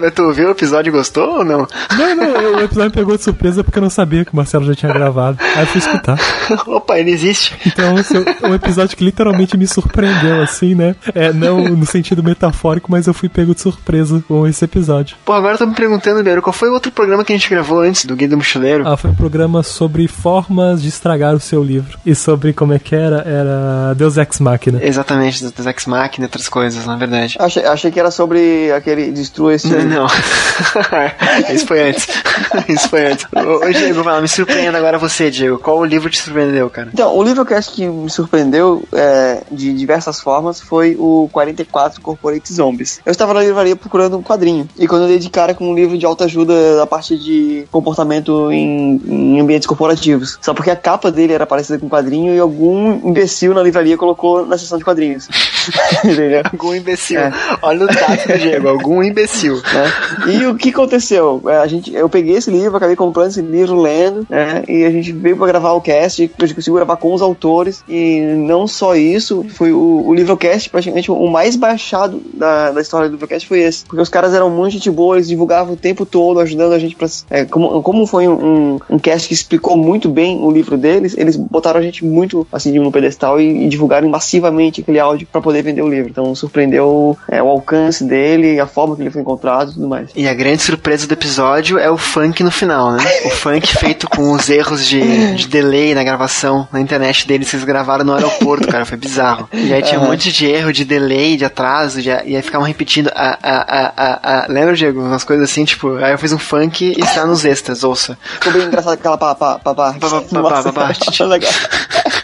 Mas 0.00 0.14
tu 0.14 0.22
ouviu 0.22 0.48
o 0.48 0.50
episódio 0.52 0.90
e 0.90 0.92
gostou 0.92 1.38
ou 1.38 1.44
não? 1.44 1.66
Não, 1.96 2.16
não, 2.16 2.56
o 2.56 2.60
episódio 2.60 2.90
me 2.90 2.96
pegou 2.96 3.16
de 3.16 3.22
surpresa 3.22 3.62
porque 3.62 3.78
eu 3.78 3.82
não 3.82 3.90
sabia 3.90 4.24
que 4.24 4.32
o 4.32 4.36
Marcelo 4.36 4.64
já 4.64 4.74
tinha 4.74 4.92
gravado. 4.92 5.38
Aí 5.40 5.62
eu 5.62 5.66
fui 5.66 5.78
escutar. 5.78 6.18
Opa, 6.66 6.98
ele 6.98 7.10
existe. 7.10 7.54
Então, 7.66 7.98
esse 7.98 8.16
é 8.16 8.46
um 8.46 8.54
episódio 8.54 8.96
que 8.96 9.04
literalmente 9.04 9.56
me 9.56 9.66
surpreendeu, 9.66 10.42
assim, 10.42 10.74
né? 10.74 10.94
É, 11.14 11.32
não 11.32 11.64
no 11.64 11.86
sentido 11.86 12.22
metafórico, 12.22 12.90
mas 12.90 13.06
eu 13.06 13.14
fui 13.14 13.28
pego 13.28 13.54
de 13.54 13.60
surpresa 13.60 14.22
com 14.26 14.46
esse 14.46 14.64
episódio. 14.64 15.16
Pô, 15.24 15.32
agora 15.32 15.54
eu 15.54 15.58
tô 15.58 15.66
me 15.66 15.74
perguntando, 15.74 16.22
Beiro, 16.22 16.42
qual 16.42 16.52
foi 16.52 16.68
o 16.68 16.72
outro 16.72 16.90
programa 16.90 17.24
que 17.24 17.32
a 17.32 17.36
gente 17.36 17.50
gravou 17.50 17.80
antes 17.80 18.04
do 18.04 18.16
Guia 18.16 18.28
do 18.28 18.36
Mochileiro? 18.36 18.86
Ah, 18.86 18.96
foi 18.96 19.10
um 19.10 19.14
programa 19.14 19.62
sobre 19.62 20.06
formas 20.08 20.82
de 20.82 20.88
estragar 20.88 21.15
o 21.34 21.40
seu 21.40 21.62
livro. 21.62 21.98
E 22.04 22.14
sobre 22.14 22.52
como 22.52 22.72
é 22.72 22.78
que 22.78 22.94
era? 22.94 23.18
Era 23.18 23.94
Deus 23.94 24.16
Ex 24.16 24.40
Machina. 24.40 24.78
Exatamente, 24.82 25.44
Deus 25.44 25.66
Ex 25.66 25.86
Machina 25.86 26.24
e 26.24 26.28
outras 26.28 26.48
coisas, 26.48 26.84
na 26.86 26.96
verdade. 26.96 27.36
Achei, 27.38 27.64
achei 27.64 27.90
que 27.90 28.00
era 28.00 28.10
sobre 28.10 28.72
aquele 28.72 29.10
destrua 29.10 29.54
esse. 29.54 29.68
Não, 29.68 29.84
não. 29.84 30.06
Isso 31.52 31.66
foi 31.66 31.90
antes. 31.90 32.06
Isso 32.68 32.88
foi 32.88 33.06
antes. 33.06 33.26
Ô, 33.34 33.72
Diego, 33.72 34.04
fala, 34.04 34.20
me 34.20 34.28
surpreenda 34.28 34.78
agora 34.78 34.98
você, 34.98 35.30
Diego. 35.30 35.58
Qual 35.58 35.78
o 35.78 35.84
livro 35.84 36.10
te 36.10 36.18
surpreendeu, 36.18 36.68
cara? 36.70 36.90
Então, 36.92 37.16
o 37.16 37.22
livro 37.22 37.44
que 37.44 37.52
eu 37.52 37.58
acho 37.58 37.72
que 37.72 37.86
me 37.86 38.10
surpreendeu 38.10 38.82
é, 38.92 39.42
de 39.50 39.72
diversas 39.74 40.20
formas 40.20 40.60
foi 40.60 40.96
o 40.98 41.28
44 41.32 42.00
Corporate 42.00 42.52
Zombies. 42.52 43.00
Eu 43.04 43.12
estava 43.12 43.34
na 43.34 43.40
livraria 43.40 43.76
procurando 43.76 44.16
um 44.16 44.22
quadrinho. 44.22 44.68
E 44.78 44.86
quando 44.86 45.02
eu 45.02 45.08
dei 45.08 45.18
de 45.18 45.30
cara 45.30 45.54
com 45.54 45.70
um 45.70 45.74
livro 45.74 45.96
de 45.96 46.06
autoajuda 46.06 46.82
a 46.82 46.86
partir 46.86 47.18
de 47.18 47.66
comportamento 47.70 48.50
em, 48.52 49.00
em 49.06 49.40
ambientes 49.40 49.66
corporativos. 49.66 50.38
Só 50.40 50.54
porque 50.54 50.70
a 50.70 50.76
capa 50.76 51.05
dele 51.10 51.32
era 51.32 51.46
parecida 51.46 51.78
com 51.78 51.86
um 51.86 51.88
quadrinho 51.88 52.34
e 52.34 52.38
algum 52.38 53.08
imbecil 53.08 53.54
na 53.54 53.62
livraria 53.62 53.96
colocou 53.96 54.46
na 54.46 54.58
seção 54.58 54.78
de 54.78 54.84
quadrinhos. 54.84 55.28
Algum 56.52 56.74
imbecil. 56.74 57.20
É. 57.20 57.32
Olha 57.62 57.84
o 57.84 57.88
tato 57.88 58.28
do 58.28 58.38
Diego, 58.38 58.68
algum 58.68 59.02
imbecil. 59.02 59.56
né? 59.56 59.92
E 60.36 60.46
o 60.46 60.54
que 60.56 60.70
aconteceu? 60.70 61.42
É, 61.46 61.56
A 61.58 61.66
gente, 61.66 61.92
eu 61.94 62.08
peguei 62.08 62.36
esse 62.36 62.50
livro, 62.50 62.76
acabei 62.76 62.96
comprando 62.96 63.28
esse 63.30 63.40
livro, 63.40 63.80
lendo, 63.80 64.26
né? 64.28 64.64
E 64.68 64.84
a 64.84 64.90
gente 64.90 65.12
veio 65.12 65.36
pra 65.36 65.46
gravar 65.46 65.72
o 65.72 65.80
cast, 65.80 66.22
a 66.22 66.44
gente 66.46 66.54
conseguiu 66.54 66.74
gravar 66.74 66.96
com 66.96 67.12
os 67.14 67.22
autores. 67.22 67.82
E 67.88 68.20
não 68.20 68.66
só 68.66 68.94
isso, 68.96 69.44
foi 69.50 69.72
o, 69.72 70.04
o 70.06 70.14
livrocast, 70.14 70.68
praticamente 70.70 71.10
o 71.10 71.26
mais 71.28 71.56
baixado 71.56 72.20
da, 72.34 72.72
da 72.72 72.80
história 72.80 73.08
do 73.08 73.12
livrocast 73.12 73.46
foi 73.46 73.60
esse. 73.60 73.84
Porque 73.84 74.00
os 74.00 74.08
caras 74.08 74.34
eram 74.34 74.50
muito 74.50 74.72
gente 74.72 74.90
boa, 74.90 75.16
eles 75.16 75.28
divulgavam 75.28 75.74
o 75.74 75.76
tempo 75.76 76.04
todo, 76.04 76.40
ajudando 76.40 76.72
a 76.72 76.78
gente 76.78 76.96
pra. 76.96 77.06
é, 77.30 77.44
como, 77.44 77.82
como 77.82 78.06
foi 78.06 78.26
um, 78.28 78.78
um 78.90 78.98
cast 78.98 79.28
que 79.28 79.34
explicou 79.34 79.76
muito 79.76 80.08
bem 80.08 80.38
o 80.42 80.50
livro 80.50 80.76
deles, 80.76 81.14
eles 81.16 81.36
botaram 81.36 81.78
a 81.80 81.82
gente 81.82 82.04
muito 82.04 82.46
assim 82.52 82.78
no 82.78 82.90
pedestal 82.92 83.40
e, 83.40 83.64
e 83.64 83.68
divulgaram 83.68 84.08
massivamente 84.08 84.80
aquele 84.80 84.98
áudio 84.98 85.26
pra 85.30 85.40
poder 85.40 85.55
vender 85.62 85.82
o 85.82 85.88
livro. 85.88 86.10
Então 86.10 86.34
surpreendeu 86.34 87.16
é, 87.28 87.42
o 87.42 87.48
alcance 87.48 88.04
dele, 88.04 88.58
a 88.60 88.66
forma 88.66 88.96
que 88.96 89.02
ele 89.02 89.10
foi 89.10 89.20
encontrado 89.22 89.70
e 89.70 89.74
tudo 89.74 89.88
mais. 89.88 90.10
E 90.14 90.28
a 90.28 90.34
grande 90.34 90.62
surpresa 90.62 91.06
do 91.06 91.12
episódio 91.12 91.78
é 91.78 91.90
o 91.90 91.96
funk 91.96 92.42
no 92.42 92.50
final, 92.50 92.92
né? 92.92 93.02
O 93.24 93.30
funk 93.30 93.66
feito 93.76 94.08
com 94.08 94.32
os 94.32 94.48
erros 94.48 94.86
de, 94.86 95.34
de 95.34 95.46
delay 95.48 95.94
na 95.94 96.04
gravação 96.04 96.66
na 96.72 96.80
internet 96.80 97.26
deles 97.26 97.50
que 97.50 97.56
eles 97.56 97.64
gravaram 97.64 98.04
no 98.04 98.14
aeroporto, 98.14 98.68
cara. 98.68 98.84
Foi 98.84 98.96
bizarro. 98.96 99.48
E 99.52 99.72
aí 99.72 99.82
tinha 99.82 99.98
um 99.98 100.02
Aham. 100.02 100.12
monte 100.12 100.32
de 100.32 100.46
erro, 100.46 100.72
de 100.72 100.84
delay, 100.84 101.36
de 101.36 101.44
atraso, 101.44 102.00
de, 102.00 102.08
e 102.08 102.36
aí 102.36 102.42
ficavam 102.42 102.66
repetindo 102.66 103.10
a, 103.14 103.38
a, 103.42 103.92
a, 103.96 104.44
a. 104.44 104.46
Lembra, 104.48 104.74
Diego? 104.74 105.00
Umas 105.00 105.24
coisas 105.24 105.50
assim, 105.50 105.64
tipo, 105.64 105.96
aí 105.96 106.12
eu 106.12 106.18
fiz 106.18 106.32
um 106.32 106.38
funk 106.38 106.94
e 106.96 107.00
está 107.00 107.26
nos 107.26 107.44
extras, 107.44 107.84
ouça. 107.84 108.16
Ficou 108.34 108.52
bem 108.52 108.62
engraçado 108.62 108.92
aquela 108.94 109.18
pá, 109.18 109.34
pá, 109.34 109.58
pá, 109.58 109.74
pá. 109.74 109.92
Pá, 109.94 110.08
pá, 110.08 110.20
pá, 110.20 110.40
Nossa, 110.40 110.72
pá, 110.72 110.88
pá, 110.88 110.94
pá. 111.18 111.24
legal. 111.24 111.52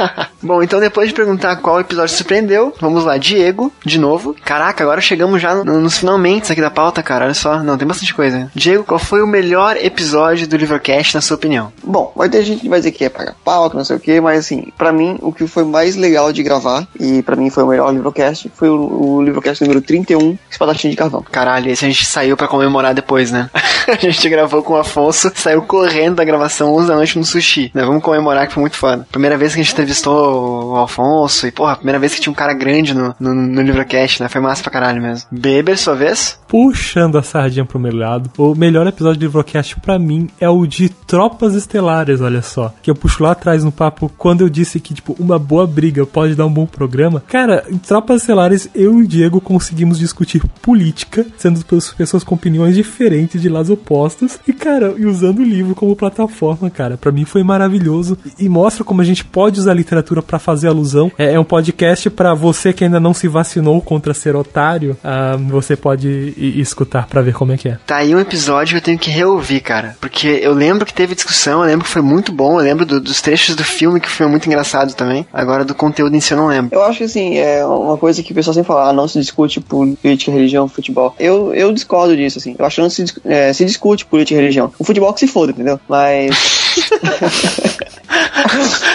Bom, 0.42 0.62
então 0.62 0.80
depois 0.80 1.08
de 1.08 1.14
perguntar 1.14 1.56
qual 1.56 1.80
episódio 1.80 2.14
surpreendeu, 2.16 2.74
vamos 2.80 3.04
lá, 3.04 3.18
Diego, 3.18 3.72
de 3.84 3.98
novo. 3.98 4.34
Caraca, 4.44 4.82
agora 4.82 5.00
chegamos 5.00 5.40
já 5.40 5.54
no- 5.54 5.80
nos 5.80 5.98
finalmente 5.98 6.50
aqui 6.50 6.60
da 6.60 6.70
pauta, 6.70 7.02
cara. 7.02 7.26
Olha 7.26 7.34
só, 7.34 7.62
não, 7.62 7.76
tem 7.76 7.86
bastante 7.86 8.14
coisa. 8.14 8.50
Diego, 8.54 8.84
qual 8.84 8.98
foi 8.98 9.22
o 9.22 9.26
melhor 9.26 9.76
episódio 9.76 10.46
do 10.48 10.56
Livercast, 10.56 11.14
na 11.14 11.20
sua 11.20 11.36
opinião? 11.36 11.72
Bom, 11.84 12.12
vai 12.16 12.28
ter 12.28 12.42
gente 12.42 12.60
que 12.62 12.68
vai 12.68 12.78
dizer 12.80 12.92
que 12.92 13.04
é 13.04 13.08
pagar 13.08 13.34
pau, 13.44 13.68
que 13.70 13.76
não 13.76 13.84
sei 13.84 13.96
o 13.96 14.00
que, 14.00 14.20
mas 14.20 14.38
assim, 14.40 14.68
pra 14.78 14.92
mim, 14.92 15.18
o 15.20 15.32
que 15.32 15.46
foi 15.46 15.64
mais 15.64 15.96
legal 15.96 16.32
de 16.32 16.42
gravar, 16.42 16.86
e 16.98 17.22
pra 17.22 17.36
mim 17.36 17.50
foi 17.50 17.62
o 17.62 17.66
melhor 17.66 17.92
livrocast, 17.92 18.50
foi 18.54 18.68
o, 18.68 19.16
o 19.16 19.22
livrocast 19.22 19.62
número 19.62 19.80
31, 19.82 20.38
Espadachim 20.50 20.88
de 20.90 20.96
Carvão. 20.96 21.24
Caralho, 21.30 21.70
esse 21.70 21.84
a 21.84 21.88
gente 21.88 22.06
saiu 22.06 22.36
pra 22.36 22.48
comemorar 22.48 22.94
depois, 22.94 23.30
né? 23.30 23.50
a 23.86 23.94
gente 23.96 24.28
gravou 24.28 24.62
com 24.62 24.74
o 24.74 24.76
Afonso, 24.78 25.30
saiu 25.34 25.62
correndo 25.62 26.16
da 26.16 26.24
gravação 26.24 26.74
11 26.74 26.88
da 26.88 26.94
noite 26.94 27.18
no 27.18 27.24
sushi. 27.24 27.70
Né? 27.74 27.84
Vamos 27.84 28.02
comemorar 28.02 28.46
que 28.46 28.54
foi 28.54 28.60
muito 28.62 28.76
foda. 28.76 29.06
Primeira 29.10 29.36
vez 29.36 29.54
que 29.54 29.60
a 29.60 29.62
gente 29.62 29.74
entrevistou 29.90 30.70
o 30.72 30.76
Alfonso, 30.76 31.46
e 31.46 31.50
porra, 31.50 31.76
primeira 31.76 31.98
vez 31.98 32.14
que 32.14 32.20
tinha 32.20 32.30
um 32.30 32.34
cara 32.34 32.54
grande 32.54 32.94
no, 32.94 33.14
no, 33.18 33.34
no 33.34 33.62
Livrocast, 33.62 34.22
né? 34.22 34.28
Foi 34.28 34.40
massa 34.40 34.62
pra 34.62 34.72
caralho 34.72 35.02
mesmo. 35.02 35.28
Beber, 35.30 35.76
sua 35.76 35.94
vez? 35.94 36.38
Puxando 36.46 37.18
a 37.18 37.22
sardinha 37.22 37.64
pro 37.64 37.78
meu 37.78 37.94
lado, 37.94 38.30
o 38.38 38.54
melhor 38.54 38.86
episódio 38.86 39.18
do 39.20 39.22
Livrocast 39.24 39.76
pra 39.80 39.98
mim 39.98 40.28
é 40.40 40.48
o 40.48 40.66
de 40.66 40.88
Tropas 40.88 41.54
Estelares, 41.54 42.20
olha 42.20 42.42
só. 42.42 42.72
Que 42.82 42.90
eu 42.90 42.94
puxo 42.94 43.22
lá 43.22 43.32
atrás 43.32 43.64
no 43.64 43.72
papo 43.72 44.10
quando 44.16 44.42
eu 44.42 44.48
disse 44.48 44.78
que, 44.80 44.94
tipo, 44.94 45.16
uma 45.18 45.38
boa 45.38 45.66
briga 45.66 46.06
pode 46.06 46.34
dar 46.34 46.46
um 46.46 46.52
bom 46.52 46.66
programa. 46.66 47.22
Cara, 47.26 47.64
em 47.68 47.78
Tropas 47.78 48.20
Estelares, 48.22 48.68
eu 48.74 48.98
e 49.00 49.02
o 49.04 49.06
Diego 49.08 49.40
conseguimos 49.40 49.98
discutir 49.98 50.42
política, 50.62 51.26
sendo 51.36 51.64
pe- 51.64 51.78
pessoas 51.96 52.22
com 52.24 52.34
opiniões 52.34 52.74
diferentes 52.74 53.40
de 53.42 53.48
lados 53.48 53.70
opostos. 53.70 54.38
E, 54.46 54.52
cara, 54.52 54.94
e 54.96 55.06
usando 55.06 55.40
o 55.40 55.44
livro 55.44 55.74
como 55.74 55.96
plataforma, 55.96 56.70
cara. 56.70 56.96
Pra 56.96 57.12
mim 57.12 57.24
foi 57.24 57.42
maravilhoso. 57.42 58.16
E 58.38 58.48
mostra 58.48 58.84
como 58.84 59.00
a 59.00 59.04
gente 59.04 59.24
pode 59.24 59.58
usar 59.60 59.69
a 59.70 59.74
literatura 59.74 60.22
pra 60.22 60.38
fazer 60.38 60.68
alusão. 60.68 61.10
É, 61.18 61.34
é 61.34 61.40
um 61.40 61.44
podcast 61.44 62.08
pra 62.10 62.34
você 62.34 62.72
que 62.72 62.84
ainda 62.84 63.00
não 63.00 63.14
se 63.14 63.28
vacinou 63.28 63.80
contra 63.80 64.12
ser 64.14 64.34
otário. 64.36 64.96
ah, 65.02 65.36
você 65.48 65.76
pode 65.76 66.34
escutar 66.36 67.06
pra 67.06 67.22
ver 67.22 67.32
como 67.34 67.52
é 67.52 67.56
que 67.56 67.68
é. 67.68 67.78
Tá 67.86 67.96
aí 67.96 68.14
um 68.14 68.20
episódio 68.20 68.74
que 68.74 68.78
eu 68.78 68.84
tenho 68.84 68.98
que 68.98 69.10
reouvir, 69.10 69.60
cara. 69.60 69.96
Porque 70.00 70.26
eu 70.42 70.52
lembro 70.52 70.84
que 70.86 70.92
teve 70.94 71.14
discussão, 71.14 71.60
eu 71.60 71.66
lembro 71.66 71.84
que 71.84 71.90
foi 71.90 72.02
muito 72.02 72.32
bom, 72.32 72.58
eu 72.60 72.64
lembro 72.64 72.84
do- 72.86 73.00
dos 73.00 73.20
trechos 73.20 73.54
do 73.56 73.64
filme 73.64 74.00
que 74.00 74.08
foi 74.08 74.26
muito 74.26 74.46
engraçado 74.46 74.94
também. 74.94 75.26
Agora 75.32 75.64
do 75.64 75.74
conteúdo 75.74 76.14
em 76.16 76.20
si 76.20 76.32
eu 76.32 76.38
não 76.38 76.46
lembro. 76.48 76.74
Eu 76.76 76.82
acho 76.84 76.98
que 76.98 77.04
assim, 77.04 77.38
é 77.38 77.64
uma 77.64 77.96
coisa 77.96 78.22
que 78.22 78.32
o 78.32 78.34
pessoal 78.34 78.54
sempre 78.54 78.68
fala, 78.68 78.90
ah, 78.90 78.92
não 78.92 79.06
se 79.08 79.18
discute 79.18 79.60
política, 79.60 80.30
religião, 80.32 80.68
futebol. 80.68 81.14
Eu, 81.18 81.54
eu 81.54 81.72
discordo 81.72 82.16
disso, 82.16 82.38
assim. 82.38 82.54
Eu 82.58 82.64
acho 82.64 82.76
que 82.76 82.82
não 82.82 82.90
se, 82.90 83.04
é, 83.24 83.52
se 83.52 83.64
discute 83.64 84.04
política 84.06 84.34
e 84.38 84.40
religião. 84.42 84.72
O 84.78 84.84
futebol 84.84 85.12
que 85.12 85.20
se 85.20 85.26
foda, 85.26 85.52
entendeu? 85.52 85.78
Mas. 85.88 86.30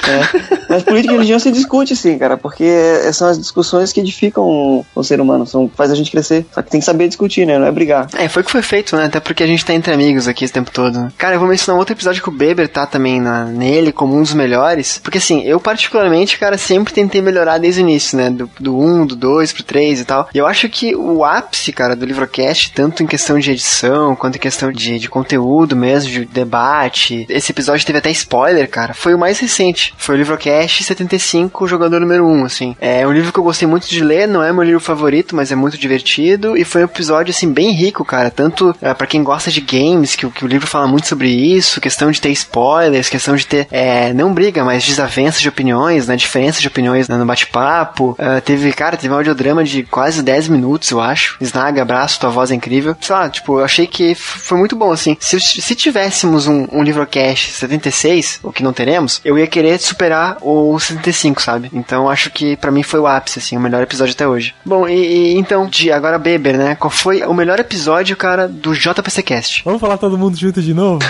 É. 0.06 0.56
Mas 0.70 0.84
política 0.84 1.14
e 1.14 1.18
religião 1.18 1.40
se 1.40 1.52
discute 1.52 1.96
sim, 1.96 2.18
cara, 2.18 2.38
porque 2.38 2.66
são 3.14 3.28
as 3.28 3.38
discussões 3.38 3.92
que 3.92 4.00
edificam 4.00 4.86
o 4.94 5.04
ser 5.04 5.20
humano, 5.20 5.46
são, 5.46 5.70
faz 5.74 5.92
a 5.92 5.96
gente 5.96 6.12
crescer. 6.12 6.46
Só 6.52 6.62
que 6.62 6.70
tem 6.70 6.80
que 6.80 6.86
saber 6.86 7.08
discutir, 7.08 7.46
né? 7.46 7.58
Não 7.58 7.66
é 7.66 7.72
brigar. 7.72 8.08
É, 8.16 8.28
foi 8.28 8.42
o 8.42 8.46
que 8.46 8.52
foi 8.52 8.62
feito, 8.62 8.96
né? 8.96 9.06
Até 9.06 9.20
porque 9.20 9.44
a 9.44 9.48
gente 9.48 9.66
tá 9.66 9.74
entre 9.74 9.94
amigos 9.94 10.28
aqui 10.28 10.44
esse 10.44 10.54
tempo 10.54 10.72
todo. 10.72 11.12
Cara, 11.18 11.36
eu 11.36 11.40
vou 11.40 11.48
mencionar 11.48 11.78
um 11.78 11.80
outro 11.80 11.94
episódio 11.96 12.22
que 12.22 12.30
o 12.30 12.32
Beber 12.32 12.68
tá 12.68 12.86
também 12.86 13.20
na, 13.20 13.46
nele 13.46 13.92
como 13.92 14.16
um 14.16 14.22
dos 14.22 14.34
melhores. 14.34 15.00
Porque 15.04 15.18
assim, 15.18 15.42
eu 15.44 15.60
particularmente, 15.60 16.38
cara, 16.38 16.58
sempre 16.58 16.94
tentei 16.94 17.22
melhorar 17.22 17.58
desde 17.58 17.82
o 17.82 17.84
início, 17.84 18.18
né? 18.18 18.30
Do, 18.30 18.50
do 18.60 18.78
1, 18.78 19.08
do 19.08 19.16
2 19.16 19.54
pro 19.54 19.64
3 19.64 20.02
e 20.02 20.06
tal. 20.06 20.30
E 20.34 20.38
eu 20.38 20.46
acho 20.46 20.70
que 20.70 20.96
o 20.96 21.24
ápice, 21.24 21.72
cara, 21.72 21.96
do 21.96 22.06
Livrocast, 22.06 22.72
tanto 22.74 23.02
em 23.02 23.08
questão 23.08 23.40
de 23.40 23.52
edição, 23.52 24.16
quanto 24.16 24.36
em 24.36 24.40
questão 24.40 24.72
de, 24.72 25.00
de 25.00 25.10
conteúdo 25.10 25.76
mesmo, 25.76 26.12
de 26.12 26.26
debate. 26.26 27.26
Esse 27.30 27.52
episódio 27.52 27.86
teve 27.86 28.00
até 28.00 28.12
spoiler, 28.12 28.70
cara. 28.70 28.94
Foi 28.94 29.15
mais 29.18 29.40
recente. 29.40 29.94
Foi 29.98 30.16
o 30.16 30.18
Livrocast 30.18 30.84
75, 30.84 31.68
jogador 31.68 32.00
número 32.00 32.26
1, 32.28 32.46
assim. 32.46 32.76
É 32.80 33.06
um 33.08 33.12
livro 33.12 33.32
que 33.32 33.40
eu 33.40 33.44
gostei 33.44 33.68
muito 33.68 33.88
de 33.88 34.04
ler, 34.04 34.28
não 34.28 34.44
é 34.44 34.52
meu 34.52 34.64
livro 34.64 34.80
favorito, 34.80 35.36
mas 35.36 35.52
é 35.52 35.56
muito 35.56 35.78
divertido. 35.78 36.58
E 36.58 36.64
foi 36.64 36.82
um 36.82 36.86
episódio, 36.86 37.32
assim, 37.32 37.52
bem 37.52 37.72
rico, 37.72 38.04
cara. 38.06 38.30
Tanto 38.30 38.76
é, 38.82 38.94
para 38.94 39.08
quem 39.08 39.24
gosta 39.24 39.50
de 39.52 39.62
games, 39.62 40.16
que, 40.16 40.26
o- 40.26 40.32
que 40.32 40.44
o 40.44 40.48
livro 40.48 40.68
fala 40.68 40.88
muito 40.88 41.08
sobre 41.08 41.30
isso, 41.30 41.82
questão 41.82 42.12
de 42.12 42.20
ter 42.22 42.30
spoilers, 42.32 43.10
questão 43.10 43.36
de 43.36 43.46
ter, 43.46 43.68
é, 43.72 44.14
não 44.14 44.34
briga, 44.34 44.64
mas 44.64 44.84
desavenças 44.86 45.42
de 45.42 45.50
opiniões, 45.50 46.08
né? 46.08 46.16
Diferença 46.16 46.60
de 46.62 46.68
opiniões 46.68 47.08
né, 47.08 47.18
no 47.18 47.26
bate-papo. 47.26 48.16
Ah, 48.20 48.42
teve, 48.42 48.72
cara, 48.74 48.98
teve 48.98 49.14
um 49.14 49.18
audiodrama 49.18 49.64
de 49.64 49.84
quase 49.84 50.22
10 50.24 50.48
minutos, 50.50 50.90
eu 50.92 51.00
acho. 51.02 51.38
Snag, 51.42 51.80
abraço, 51.80 52.20
tua 52.20 52.30
voz 52.30 52.52
é 52.52 52.56
incrível. 52.56 52.96
Sei 53.00 53.16
lá, 53.16 53.30
tipo, 53.30 53.60
eu 53.60 53.66
achei 53.66 53.88
que 53.88 54.16
foi 54.16 54.58
muito 54.58 54.76
bom, 54.76 54.92
assim. 54.92 55.18
Se, 55.20 55.40
se 55.40 55.76
tivéssemos 55.76 56.48
um, 56.48 56.68
um 56.72 56.84
livrocast 56.84 57.52
76, 57.52 58.40
o 58.44 58.52
que 58.52 58.64
não 58.64 58.74
teremos, 58.74 59.05
eu 59.24 59.38
ia 59.38 59.48
querer 59.48 59.80
superar 59.80 60.38
o 60.42 60.78
75, 60.80 61.42
sabe? 61.42 61.70
Então 61.74 62.10
acho 62.10 62.30
que 62.32 62.56
pra 62.58 62.72
mim 62.72 62.84
foi 62.84 63.00
o 63.00 63.08
ápice, 63.08 63.40
assim, 63.40 63.58
o 63.58 63.60
melhor 63.62 63.82
episódio 63.84 64.14
até 64.14 64.28
hoje. 64.28 64.54
Bom, 64.66 64.88
e, 64.88 65.34
e 65.34 65.38
então, 65.38 65.68
de 65.68 65.92
agora 65.92 66.18
Beber, 66.18 66.58
né? 66.58 66.76
Qual 66.76 66.90
foi 66.92 67.22
o 67.24 67.34
melhor 67.34 67.60
episódio, 67.60 68.16
cara, 68.18 68.48
do 68.48 68.74
JPCcast? 68.74 69.64
Vamos 69.66 69.80
falar 69.82 69.98
todo 69.98 70.18
mundo 70.18 70.38
junto 70.38 70.62
de 70.62 70.74
novo? 70.74 71.00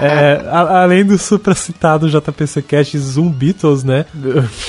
É, 0.00 0.42
a- 0.50 0.82
além 0.82 1.04
do 1.04 1.16
supracitado 1.16 2.08
JPC 2.08 2.62
Cast 2.62 2.98
Zoom 2.98 3.30
Beatles, 3.30 3.84
né? 3.84 4.04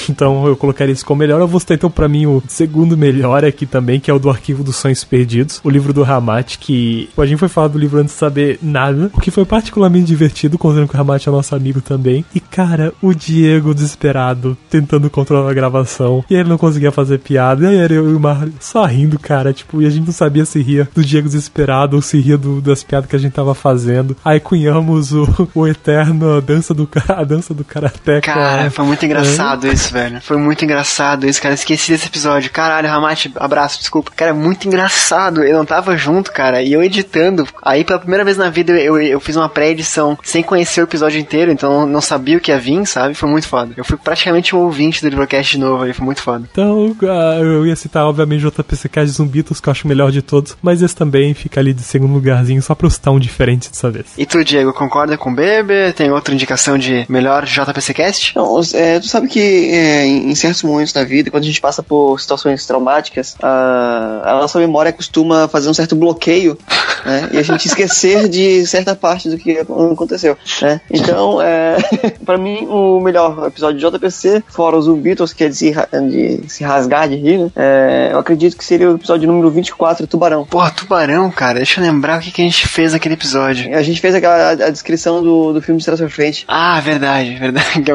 Então 0.09 0.45
eu 0.45 0.55
colocaria 0.55 0.93
isso 0.93 1.05
como 1.05 1.19
melhor. 1.19 1.39
Eu 1.39 1.47
vou 1.47 1.59
citar 1.59 1.75
então 1.77 1.89
pra 1.89 2.07
mim 2.07 2.25
o 2.27 2.43
segundo 2.47 2.95
melhor 2.97 3.43
aqui 3.43 3.65
também, 3.65 3.99
que 3.99 4.11
é 4.11 4.13
o 4.13 4.19
do 4.19 4.29
Arquivo 4.29 4.63
dos 4.63 4.75
Sonhos 4.75 5.03
Perdidos, 5.03 5.59
o 5.63 5.69
livro 5.69 5.93
do 5.93 6.03
Ramat, 6.03 6.57
que 6.59 7.09
a 7.17 7.25
gente 7.25 7.39
foi 7.39 7.47
falar 7.49 7.69
do 7.69 7.79
livro 7.79 7.99
antes 7.99 8.13
de 8.13 8.19
saber 8.19 8.59
nada, 8.61 9.09
o 9.13 9.19
que 9.21 9.31
foi 9.31 9.45
particularmente 9.45 10.05
divertido, 10.05 10.57
considerando 10.59 10.89
que 10.89 10.95
o 10.95 10.97
Ramat 10.97 11.25
é 11.27 11.31
nosso 11.31 11.55
amigo 11.55 11.81
também. 11.81 12.23
E 12.35 12.39
cara, 12.39 12.93
o 13.01 13.13
Diego 13.13 13.73
desesperado, 13.73 14.57
tentando 14.69 15.09
controlar 15.09 15.49
a 15.51 15.53
gravação, 15.53 16.23
e 16.29 16.35
ele 16.35 16.49
não 16.49 16.57
conseguia 16.57 16.91
fazer 16.91 17.19
piada, 17.19 17.63
e 17.65 17.67
aí 17.67 17.77
era 17.77 17.93
eu 17.93 18.09
e 18.09 18.13
o 18.13 18.19
Mar 18.19 18.47
só 18.59 18.85
rindo, 18.85 19.19
cara, 19.19 19.53
tipo, 19.53 19.81
e 19.81 19.85
a 19.85 19.89
gente 19.89 20.05
não 20.05 20.13
sabia 20.13 20.45
se 20.45 20.61
ria 20.61 20.87
do 20.95 21.03
Diego 21.03 21.27
desesperado 21.27 21.95
ou 21.95 22.01
se 22.01 22.19
ria 22.19 22.37
do- 22.37 22.61
das 22.61 22.83
piadas 22.83 23.09
que 23.09 23.15
a 23.15 23.19
gente 23.19 23.33
tava 23.33 23.53
fazendo. 23.53 24.15
Aí 24.25 24.39
cunhamos 24.39 25.13
o, 25.13 25.27
o 25.53 25.67
eterno 25.67 26.37
a 26.37 26.39
dança 26.39 26.73
do, 26.73 26.89
a 27.07 27.23
dança 27.23 27.53
do 27.53 27.63
karaté. 27.63 28.21
Cara, 28.21 28.71
foi 28.71 28.85
muito 28.85 29.05
engraçado 29.05 29.67
isso, 29.67 29.91
velho. 29.93 30.19
Foi 30.21 30.37
muito 30.37 30.63
engraçado 30.65 31.27
isso, 31.27 31.41
cara. 31.41 31.53
Esqueci 31.53 31.91
desse 31.91 32.07
episódio. 32.07 32.51
Caralho, 32.51 32.87
Ramate, 32.89 33.31
abraço, 33.35 33.79
desculpa. 33.79 34.11
Cara, 34.15 34.31
é 34.31 34.33
muito 34.33 34.67
engraçado. 34.67 35.43
Eu 35.43 35.57
não 35.57 35.65
tava 35.65 35.95
junto, 35.97 36.31
cara. 36.31 36.61
E 36.61 36.73
eu 36.73 36.83
editando. 36.83 37.47
Aí, 37.61 37.83
pela 37.83 37.99
primeira 37.99 38.23
vez 38.23 38.37
na 38.37 38.49
vida, 38.49 38.71
eu, 38.73 38.99
eu 38.99 39.19
fiz 39.19 39.35
uma 39.35 39.49
pré-edição 39.49 40.17
sem 40.23 40.41
conhecer 40.41 40.81
o 40.81 40.85
episódio 40.85 41.19
inteiro, 41.19 41.51
então 41.51 41.85
não 41.85 42.01
sabia 42.01 42.12
o 42.17 42.41
que 42.41 42.51
ia 42.51 42.59
vir, 42.59 42.85
sabe? 42.85 43.13
Foi 43.13 43.29
muito 43.29 43.47
foda. 43.47 43.73
Eu 43.77 43.85
fui 43.85 43.97
praticamente 43.97 44.55
um 44.55 44.59
ouvinte 44.59 45.01
do 45.01 45.09
Livrocast 45.09 45.51
de 45.53 45.59
novo 45.59 45.83
aí, 45.83 45.93
foi 45.93 46.05
muito 46.05 46.21
foda. 46.21 46.47
Então, 46.51 46.95
ah, 47.03 47.39
eu 47.39 47.65
ia 47.65 47.75
citar, 47.75 48.05
obviamente, 48.05 48.45
o 48.45 48.51
JPC 48.51 48.89
Cast 48.89 49.15
Zumbitos, 49.15 49.59
que 49.59 49.69
eu 49.69 49.71
acho 49.71 49.85
o 49.85 49.87
melhor 49.87 50.11
de 50.11 50.21
todos, 50.21 50.57
mas 50.61 50.81
esse 50.81 50.95
também 50.95 51.33
fica 51.33 51.59
ali 51.59 51.73
de 51.73 51.83
segundo 51.83 52.13
lugarzinho, 52.13 52.61
só 52.61 52.75
pra 52.75 52.87
eu 52.87 52.91
citar 52.91 53.13
um 53.13 53.19
diferente 53.19 53.69
dessa 53.69 53.89
vez. 53.89 54.07
E 54.17 54.25
tu, 54.25 54.43
Diego, 54.43 54.73
concorda 54.73 55.17
com 55.17 55.31
o 55.31 55.35
Bebe? 55.35 55.93
Tem 55.93 56.11
outra 56.11 56.33
indicação 56.33 56.77
de 56.77 57.05
melhor 57.07 57.45
JPCcast? 57.45 58.35
Não, 58.35 58.59
é, 58.73 58.99
tu 58.99 59.07
sabe 59.07 59.27
que 59.27 59.39
é, 59.39 60.05
em 60.05 60.33
em 60.33 60.35
certos 60.35 60.63
momentos 60.63 60.91
da 60.91 61.03
vida, 61.03 61.29
quando 61.29 61.43
a 61.43 61.45
gente 61.45 61.61
passa 61.61 61.83
por 61.83 62.19
situações 62.19 62.65
traumáticas, 62.65 63.35
a, 63.41 64.21
a 64.25 64.33
nossa 64.33 64.59
memória 64.59 64.91
costuma 64.91 65.47
fazer 65.47 65.69
um 65.69 65.73
certo 65.73 65.95
bloqueio, 65.95 66.57
né? 67.05 67.29
E 67.33 67.37
a 67.37 67.43
gente 67.43 67.67
esquecer 67.69 68.27
de 68.27 68.65
certa 68.65 68.95
parte 68.95 69.29
do 69.29 69.37
que 69.37 69.59
aconteceu, 69.59 70.35
né? 70.61 70.81
Então, 70.89 71.41
é, 71.41 71.77
pra 72.25 72.37
mim, 72.37 72.67
o 72.69 72.99
melhor 72.99 73.47
episódio 73.47 73.79
de 73.79 73.97
JPC, 73.97 74.43
fora 74.47 74.77
os 74.77 74.87
Beatles, 74.97 75.33
que 75.33 75.43
é 75.43 75.49
de 75.49 75.55
se, 75.55 75.75
de 76.09 76.49
se 76.49 76.63
rasgar 76.63 77.07
de 77.07 77.15
rir, 77.15 77.37
né? 77.37 77.51
É, 77.55 78.09
eu 78.11 78.19
acredito 78.19 78.57
que 78.57 78.63
seria 78.63 78.91
o 78.91 78.95
episódio 78.95 79.27
número 79.27 79.49
24, 79.49 80.07
Tubarão. 80.07 80.45
Porra, 80.45 80.71
Tubarão, 80.71 81.29
cara. 81.31 81.55
Deixa 81.55 81.79
eu 81.79 81.85
lembrar 81.85 82.19
o 82.19 82.21
que, 82.21 82.31
que 82.31 82.41
a 82.41 82.45
gente 82.45 82.67
fez 82.67 82.93
naquele 82.93 83.15
episódio. 83.15 83.75
A 83.75 83.81
gente 83.81 83.99
fez 83.99 84.15
aquela 84.15 84.51
a 84.51 84.69
descrição 84.69 85.23
do, 85.23 85.53
do 85.53 85.61
filme 85.61 85.79
de 85.79 85.85
trás 85.85 85.99
pra 85.99 86.09
frente. 86.09 86.45
Ah, 86.47 86.79
verdade, 86.79 87.35
verdade. 87.35 87.83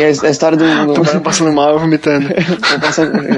É 0.00 0.02
é 0.02 0.06
a 0.06 0.30
história 0.30 0.56
do, 0.56 0.86
do, 0.86 0.94
tubarão 0.94 1.20
passando 1.20 1.52
mal 1.52 1.76
e 1.76 1.78
vomitando. 1.78 2.28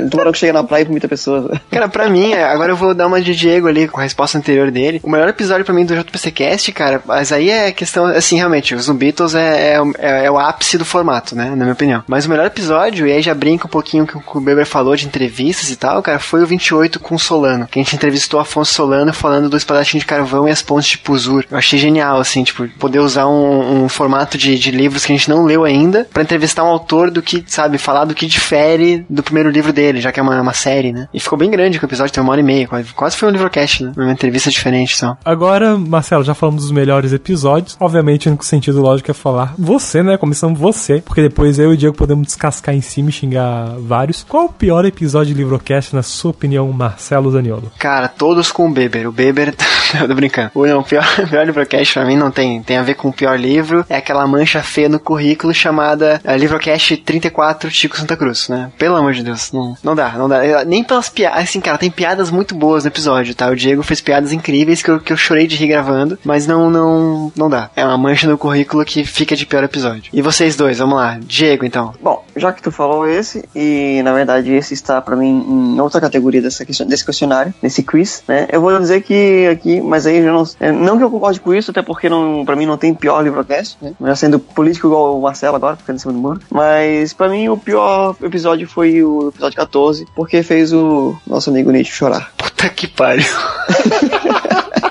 um 0.05 0.09
tubarão 0.11 0.33
que 0.33 0.39
chega 0.39 0.53
na 0.53 0.65
praia 0.65 0.83
e 0.83 0.85
vomita 0.85 1.09
pessoas. 1.09 1.59
Cara, 1.71 1.89
pra 1.89 2.09
mim, 2.09 2.33
é, 2.33 2.45
agora 2.45 2.73
eu 2.73 2.77
vou 2.77 2.95
dar 2.95 3.07
uma 3.07 3.21
de 3.21 3.35
Diego 3.35 3.69
ali 3.69 3.89
com 3.89 4.01
a 4.01 4.03
resposta 4.03 4.39
anterior 4.39 4.71
dele. 4.71 5.01
O 5.03 5.11
melhor 5.11 5.29
episódio 5.29 5.65
pra 5.65 5.75
mim 5.75 5.85
do 5.85 5.95
JPCcast, 5.95 6.73
cara, 6.73 7.03
mas 7.07 7.33
aí 7.33 7.51
é 7.51 7.73
questão, 7.73 8.07
assim, 8.07 8.37
realmente, 8.37 8.75
os 8.75 8.89
Beatles 8.91 9.35
é, 9.35 9.75
é, 9.75 9.83
é- 9.99 10.12
é 10.17 10.31
o 10.31 10.39
ápice 10.39 10.79
do 10.79 10.85
formato, 10.85 11.35
né, 11.35 11.51
na 11.51 11.57
minha 11.57 11.73
opinião. 11.73 12.03
Mas 12.07 12.27
o 12.27 12.31
melhor 12.31 12.47
episódio, 12.47 13.07
e 13.07 13.13
aí 13.13 13.23
já 13.23 13.35
brinca 13.35 13.67
um 13.67 13.71
pouquinho 13.71 14.07
com 14.07 14.19
o 14.19 14.23
que 14.23 14.39
o 14.39 14.41
Beber 14.41 14.67
falou 14.67 14.97
de 14.97 15.07
entrevistas 15.07 15.71
e 15.71 15.77
tal, 15.77 16.03
cara, 16.03 16.19
foi 16.19 16.43
o 16.43 16.47
28 16.47 17.01
com 17.01 17.15
o 17.15 17.19
Solano, 17.19 17.67
que 17.67 17.79
a 17.79 17.83
gente 17.83 17.95
entrevistou 17.97 18.41
Afonso 18.41 18.75
Solano 18.75 19.13
falando 19.13 19.49
do 19.49 19.57
espadachim 19.57 19.99
de 19.99 20.05
carvão 20.05 20.49
e 20.49 20.51
as 20.51 20.63
pontes 20.63 20.91
de 20.91 20.99
Puzur. 20.99 21.45
Eu 21.51 21.59
achei 21.59 21.79
genial, 21.79 22.21
assim, 22.21 22.43
tipo, 22.45 22.67
poder 22.79 23.01
usar 23.01 23.27
um, 23.27 23.85
um 23.85 23.89
formato 23.89 24.37
de, 24.37 24.59
de 24.59 24.71
livros 24.71 25.05
que 25.05 25.13
a 25.13 25.17
gente 25.17 25.29
não 25.29 25.45
leu 25.45 25.65
ainda 25.65 26.07
pra 26.13 26.23
entrevistar 26.23 26.65
um 26.65 26.69
autor 26.69 27.11
do 27.11 27.23
que, 27.23 27.45
sabe, 27.47 27.79
falar 27.79 28.05
do 28.05 28.15
que 28.15 28.27
difere 28.27 29.05
do 29.09 29.23
primeiro 29.23 29.51
livro 29.51 29.73
dele, 29.73 30.01
já 30.01 30.13
que 30.13 30.21
é 30.21 30.23
uma, 30.23 30.41
uma 30.41 30.53
série, 30.53 30.93
né? 30.93 31.09
E 31.13 31.21
ficou 31.21 31.39
bem 31.39 31.51
grande 31.51 31.79
que 31.79 31.85
o 31.85 31.87
episódio 31.87 32.13
tem 32.13 32.23
uma 32.23 32.33
hora 32.33 32.41
e 32.41 32.45
meia, 32.45 32.67
quase, 32.67 32.93
quase 32.93 33.17
foi 33.17 33.29
um 33.29 33.33
livrocast, 33.33 33.85
né? 33.85 33.93
Uma 33.97 34.13
entrevista 34.13 34.51
diferente, 34.51 34.95
então. 34.97 35.17
Agora, 35.25 35.77
Marcelo, 35.77 36.25
já 36.25 36.35
falamos 36.35 36.63
dos 36.63 36.73
melhores 36.73 37.13
episódios. 37.13 37.77
Obviamente, 37.81 38.29
o 38.29 38.31
único 38.31 38.45
sentido 38.45 38.81
lógico 38.81 39.11
é 39.11 39.15
falar 39.15 39.55
você, 39.59 40.02
né? 40.03 40.17
Começando 40.17 40.57
você, 40.57 41.01
porque 41.01 41.23
depois 41.23 41.59
eu 41.59 41.71
e 41.71 41.75
o 41.75 41.77
Diego 41.77 41.97
podemos 41.97 42.27
descascar 42.27 42.75
em 42.75 42.81
cima 42.81 43.11
e 43.11 43.13
xingar 43.13 43.75
vários. 43.79 44.25
Qual 44.29 44.47
o 44.47 44.53
pior 44.53 44.85
episódio 44.85 45.35
de 45.35 45.41
Livrocast, 45.41 45.95
na 45.95 46.03
sua 46.03 46.31
opinião, 46.31 46.71
Marcelo 46.73 47.31
Zaniolo? 47.31 47.73
Cara, 47.79 48.09
todos 48.09 48.51
com 48.51 48.69
o 48.69 48.73
Beber. 48.73 49.07
O 49.07 49.13
Beber, 49.13 49.55
eu 50.01 50.09
tô 50.09 50.15
brincando. 50.15 50.51
O 50.55 50.83
pior, 50.83 51.05
pior 51.29 51.45
livrocast 51.45 51.95
pra 51.95 52.05
mim 52.05 52.17
não 52.17 52.31
tem, 52.31 52.63
tem 52.63 52.77
a 52.77 52.83
ver 52.83 52.95
com 52.95 53.09
o 53.09 53.13
pior 53.13 53.39
livro. 53.39 53.85
É 53.89 53.97
aquela 53.97 54.27
mancha 54.27 54.63
feia 54.63 54.89
no 54.89 54.99
currículo 54.99 55.53
chamada 55.55 56.21
eh, 56.25 56.37
Livrocast 56.37 56.97
34 56.99 57.71
Chico 57.71 57.97
Santa 57.97 58.17
Cruz, 58.17 58.49
né? 58.49 58.73
Pelo 58.79 58.97
amor 58.97 59.13
de 59.13 59.23
Deus, 59.23 59.53
não, 59.53 59.77
não 59.83 59.95
dá, 59.95 60.11
não 60.11 60.29
dá. 60.29 60.65
Nem 60.65 60.83
pelas 60.83 61.09
piadas, 61.09 61.43
assim, 61.43 61.61
cara, 61.61 61.79
tem 61.79 61.91
piadas 61.91 62.31
muito 62.31 62.55
boas 62.55 62.85
no 62.85 62.89
episódio, 62.89 63.35
tá? 63.35 63.49
O 63.49 63.57
Diego 63.57 63.83
fez 63.83 64.01
piadas 64.01 64.33
incríveis 64.33 64.83
que 64.83 64.91
eu, 64.91 65.01
que 65.01 65.13
eu 65.13 65.17
chorei 65.17 65.47
de 65.47 65.57
rir 65.57 65.69
gravando, 65.69 66.19
mas 66.25 66.47
não, 66.47 66.71
não, 66.71 67.33
não 67.37 67.51
dá. 67.51 67.71
É 67.77 67.85
uma 67.85 67.99
mancha 67.99 68.29
no 68.29 68.39
currículo 68.39 68.85
que 68.85 69.05
fica 69.05 69.37
de 69.37 69.47
pior 69.47 69.65
episódio. 69.65 69.92
E 70.13 70.23
vocês 70.23 70.57
dois, 70.57 70.79
vamos 70.79 70.97
lá. 70.97 71.19
Diego, 71.21 71.65
então. 71.65 71.93
Bom, 72.03 72.25
já 72.37 72.53
que 72.53 72.63
tu 72.63 72.71
falou 72.71 73.09
esse, 73.09 73.45
e 73.55 74.01
na 74.05 74.13
verdade 74.13 74.53
esse 74.53 74.75
está 74.75 75.01
pra 75.01 75.17
mim 75.17 75.75
em 75.75 75.81
outra 75.81 76.01
categoria 76.01 76.41
dessa 76.41 76.65
question- 76.65 76.87
desse 76.87 77.05
questionário, 77.05 77.53
nesse 77.63 77.83
quiz, 77.83 78.23
né? 78.27 78.47
Eu 78.51 78.61
vou 78.61 78.79
dizer 78.79 79.03
que 79.03 79.47
aqui, 79.49 79.81
mas 79.81 80.07
aí 80.07 80.19
eu 80.19 80.25
já 80.25 80.33
não. 80.33 80.45
é, 80.61 80.73
Não 80.73 80.97
que 80.99 81.05
eu 81.05 81.11
concorde 81.11 81.41
com 81.41 81.55
isso, 81.55 81.71
até 81.71 81.83
porque 81.83 82.09
não, 82.09 82.45
pra 82.45 82.57
mim 82.57 82.67
não 82.67 82.77
tem 82.79 82.95
pior 82.95 83.23
livrocast, 83.23 83.77
né? 83.83 83.93
Já 84.05 84.17
sendo 84.17 84.39
político 84.39 84.87
igual 84.89 85.19
o 85.19 85.23
Marcelo 85.23 85.57
agora, 85.57 85.77
ficando 85.77 85.97
em 85.97 85.99
cima 85.99 86.13
do 86.13 86.19
muro. 86.19 86.41
Mas 86.51 87.13
pra 87.13 87.29
mim 87.29 87.49
o 87.49 87.57
pior 87.57 88.15
episódio 88.23 88.69
foi 88.69 89.03
o 89.03 89.29
episódio 89.29 89.57
14, 89.57 90.07
porque 90.15 90.43
fez 90.43 90.73
o 90.73 91.17
nosso 91.27 91.51
amigo 91.51 91.71
Nietzsche 91.71 91.93
chorar. 91.93 92.33
Puta 92.37 92.69
que 92.69 92.87
pariu. 92.87 93.25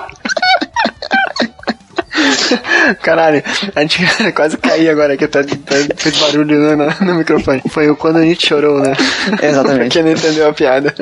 Caralho, 3.02 3.42
a 3.74 3.80
gente 3.80 4.04
quase 4.32 4.56
caiu 4.56 4.92
agora 4.92 5.16
que 5.16 5.24
até 5.24 5.40
até 5.40 5.94
fez 5.96 6.16
barulho 6.18 6.58
no, 6.58 6.76
no, 6.76 7.06
no 7.06 7.14
microfone. 7.14 7.62
Foi 7.68 7.88
o 7.88 7.96
quando 7.96 8.18
a 8.18 8.22
gente 8.22 8.46
chorou, 8.46 8.80
né? 8.80 8.94
Exatamente. 9.42 9.92
Quem 9.92 10.02
não 10.02 10.12
entendeu 10.12 10.48
a 10.48 10.52
piada. 10.52 10.94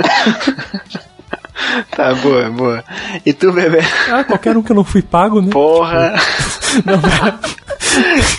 Tá, 1.90 2.14
boa, 2.14 2.50
boa. 2.50 2.84
E 3.24 3.32
tu, 3.32 3.52
bebê? 3.52 3.80
Ah, 4.10 4.24
qualquer 4.24 4.56
um 4.56 4.62
que 4.62 4.72
eu 4.72 4.76
não 4.76 4.84
fui 4.84 5.02
pago, 5.02 5.40
né? 5.42 5.50
Porra! 5.50 6.14
Não, 6.84 6.94
é. 6.94 7.59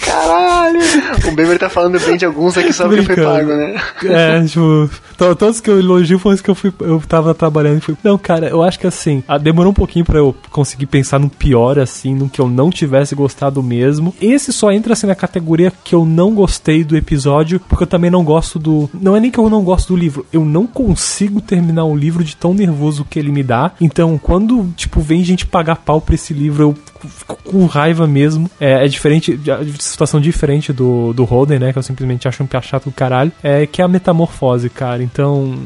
Caralho! 0.06 0.80
O 1.28 1.32
Beber 1.36 1.60
tá 1.60 1.70
falando 1.70 2.00
bem 2.00 2.18
de 2.18 2.26
alguns 2.26 2.58
aqui 2.58 2.72
só 2.74 2.88
porque 2.88 3.04
foi 3.04 3.16
pago, 3.24 3.48
né? 3.54 3.82
É, 4.06 4.44
tipo, 4.46 4.90
to- 5.18 5.36
todos 5.36 5.60
que 5.62 5.70
eu 5.70 5.80
elogio 5.80 6.18
foram 6.20 6.36
os 6.36 6.42
que 6.42 6.50
eu 6.50 6.56
fui, 6.56 6.74
eu 6.82 7.02
tava 7.08 7.34
trabalhando 7.34 7.78
e 7.78 7.82
fui. 7.82 7.96
Não, 8.04 8.18
cara, 8.18 8.48
eu 8.48 8.62
acho 8.64 8.80
que 8.80 8.88
assim, 8.88 9.24
ah, 9.28 9.38
demorou 9.38 9.72
um 9.72 9.76
pouquinho 9.76 10.06
pra 10.06 10.18
eu 10.20 10.36
conseguir 10.50 10.86
pensar 10.86 11.20
no 11.20 11.30
pior, 11.30 11.80
assim, 11.80 12.16
no 12.16 12.30
que 12.30 12.40
eu 12.42 12.48
não 12.48 12.70
tivesse 12.70 13.14
gostado 13.16 13.62
mesmo. 13.62 14.14
Esse 14.22 14.52
só 14.54 14.72
entra 14.72 14.94
assim 14.94 15.08
na 15.08 15.16
categoria 15.16 15.72
que 15.84 15.94
eu 15.96 16.06
não 16.06 16.34
gostei 16.34 16.84
do 16.84 16.96
episódio, 16.98 17.60
porque 17.68 17.84
eu 17.84 17.88
também 17.88 18.10
não 18.12 18.24
gosto 18.24 18.58
do. 18.60 18.90
Não 18.94 19.16
é 19.16 19.20
nem 19.20 19.32
que 19.32 19.38
eu 19.40 19.50
não 19.50 19.64
gosto 19.64 19.90
do 19.94 19.98
livro, 20.00 20.26
eu 20.32 20.44
não 20.46 20.66
consigo 20.66 21.42
terminar 21.42 21.86
o 21.86 21.96
livro 21.96 22.24
de 22.24 22.36
tão 22.36 22.54
nervoso 22.54 23.06
que 23.10 23.20
ele 23.20 23.32
me 23.32 23.44
dá. 23.44 23.72
Então, 23.80 24.18
quando, 24.22 24.68
tipo, 24.76 25.02
vem 25.02 25.24
gente 25.24 25.46
pagar 25.46 25.76
pau 25.78 26.00
pra 26.02 26.16
esse 26.16 26.34
livro, 26.34 26.64
eu 26.64 26.76
com 27.44 27.66
raiva 27.66 28.08
mesmo. 28.08 28.50
É, 28.60 28.86
é 28.86 28.88
diferente, 28.88 29.40
é 29.48 29.66
situação 29.80 30.20
diferente 30.20 30.72
do, 30.72 31.14
do 31.14 31.24
Holden, 31.24 31.60
né? 31.60 31.72
Que 31.72 31.80
eu 31.80 31.84
simplesmente 31.84 32.28
acho 32.28 32.44
um 32.44 32.48
pia 32.48 32.62
chato 32.62 32.86
do 32.86 32.92
caralho. 32.92 33.32
É 33.44 33.66
que 33.66 33.82
é 33.82 33.86
a 33.86 33.88
metamorfose, 33.88 34.70
cara. 34.70 35.02
Então. 35.04 35.58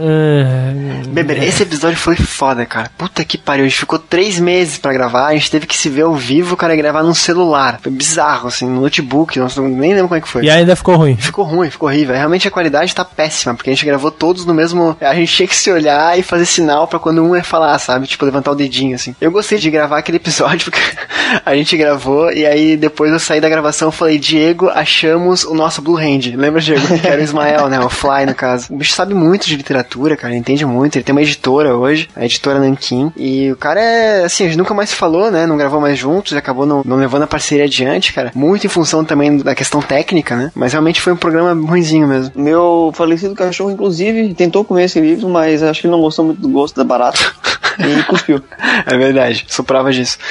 É, 0.00 1.08
Beber, 1.08 1.42
esse 1.42 1.62
episódio 1.62 1.96
foi 1.98 2.16
foda, 2.16 2.64
cara. 2.64 2.90
Puta 2.96 3.24
que 3.24 3.36
pariu. 3.36 3.64
A 3.64 3.68
gente 3.68 3.78
ficou 3.80 3.98
três 3.98 4.38
meses 4.38 4.78
pra 4.78 4.92
gravar, 4.92 5.26
a 5.28 5.32
gente 5.34 5.50
teve 5.50 5.66
que 5.66 5.76
se 5.76 5.88
ver 5.88 6.02
ao 6.02 6.14
vivo, 6.14 6.56
cara, 6.56 6.74
e 6.74 6.76
gravar 6.76 7.02
num 7.02 7.14
celular. 7.14 7.78
Foi 7.82 7.90
bizarro, 7.92 8.48
assim, 8.48 8.66
no 8.66 8.80
notebook, 8.80 9.38
não- 9.38 9.48
nem 9.68 9.92
lembro 9.94 10.08
como 10.08 10.18
é 10.18 10.20
que 10.20 10.28
foi. 10.28 10.44
E 10.44 10.50
ainda 10.50 10.74
ficou 10.76 10.96
ruim. 10.96 11.16
Ficou 11.16 11.44
ruim, 11.44 11.70
ficou 11.70 11.88
horrível. 11.88 12.14
Realmente 12.14 12.46
a 12.48 12.50
qualidade 12.50 12.94
tá 12.94 13.04
péssima, 13.04 13.54
porque 13.54 13.70
a 13.70 13.72
gente 13.74 13.84
gravou 13.84 14.10
todos 14.10 14.44
no 14.46 14.54
mesmo. 14.54 14.96
A 15.00 15.14
gente 15.14 15.32
tinha 15.34 15.48
que 15.48 15.56
se 15.56 15.70
olhar 15.70 16.18
e 16.18 16.22
fazer 16.22 16.46
sinal 16.46 16.86
pra 16.86 16.98
quando 16.98 17.22
um 17.22 17.34
ia 17.36 17.42
falar, 17.44 17.78
sabe? 17.78 18.06
Tipo, 18.06 18.24
levantar 18.24 18.52
o 18.52 18.54
dedinho, 18.56 18.94
assim. 18.94 19.14
Eu 19.20 19.30
gostei 19.30 19.58
de 19.58 19.70
gravar 19.70 19.98
aquele 19.98 20.16
episódio, 20.16 20.64
porque 20.70 20.80
a 21.44 21.54
gente 21.54 21.76
gravou 21.76 22.32
e 22.32 22.46
aí 22.46 22.76
depois 22.76 23.12
eu 23.12 23.18
saí 23.18 23.40
da 23.40 23.48
gravação 23.48 23.88
e 23.88 23.92
falei, 23.92 24.18
Diego, 24.18 24.68
achamos 24.68 25.44
o 25.44 25.54
nosso 25.54 25.82
Blue 25.82 25.96
Hand. 25.96 26.34
Lembra, 26.36 26.60
Diego? 26.60 26.86
Que 26.98 27.06
era 27.06 27.20
o 27.20 27.24
Ismael, 27.24 27.68
né? 27.68 27.80
O 27.80 27.88
Fly, 27.88 28.26
no 28.26 28.34
caso. 28.34 28.66
O 28.72 28.76
bicho 28.76 28.92
sabe 28.92 29.14
muito 29.14 29.46
de 29.46 29.56
literatura, 29.56 29.89
cara, 30.16 30.32
ele 30.32 30.40
entende 30.40 30.64
muito. 30.64 30.96
Ele 30.96 31.04
tem 31.04 31.12
uma 31.12 31.22
editora 31.22 31.76
hoje, 31.76 32.08
a 32.14 32.24
editora 32.24 32.58
Nankin. 32.58 33.12
E 33.16 33.50
o 33.50 33.56
cara 33.56 33.80
é, 33.80 34.24
assim, 34.24 34.44
a 34.44 34.46
gente 34.48 34.58
nunca 34.58 34.74
mais 34.74 34.92
falou, 34.92 35.30
né? 35.30 35.46
Não 35.46 35.56
gravou 35.56 35.80
mais 35.80 35.98
juntos, 35.98 36.32
acabou 36.32 36.66
não, 36.66 36.82
não 36.84 36.96
levando 36.96 37.22
a 37.22 37.26
parceria 37.26 37.64
adiante, 37.64 38.12
cara. 38.12 38.32
Muito 38.34 38.66
em 38.66 38.70
função 38.70 39.04
também 39.04 39.38
da 39.38 39.54
questão 39.54 39.80
técnica, 39.80 40.36
né? 40.36 40.52
Mas 40.54 40.72
realmente 40.72 41.00
foi 41.00 41.12
um 41.12 41.16
programa 41.16 41.54
ruinzinho 41.68 42.06
mesmo. 42.06 42.32
Meu 42.34 42.92
falecido 42.94 43.34
cachorro, 43.34 43.70
inclusive, 43.70 44.34
tentou 44.34 44.64
comer 44.64 44.84
esse 44.84 45.00
livro, 45.00 45.28
mas 45.28 45.62
acho 45.62 45.80
que 45.80 45.86
ele 45.86 45.92
não 45.92 46.00
gostou 46.00 46.24
muito 46.24 46.40
do 46.40 46.48
gosto 46.48 46.76
da 46.76 46.84
barata. 46.84 47.20
e 47.78 48.02
cuspiu. 48.04 48.42
É 48.86 48.96
verdade, 48.96 49.44
sou 49.48 49.64
prova 49.64 49.92
disso. 49.92 50.18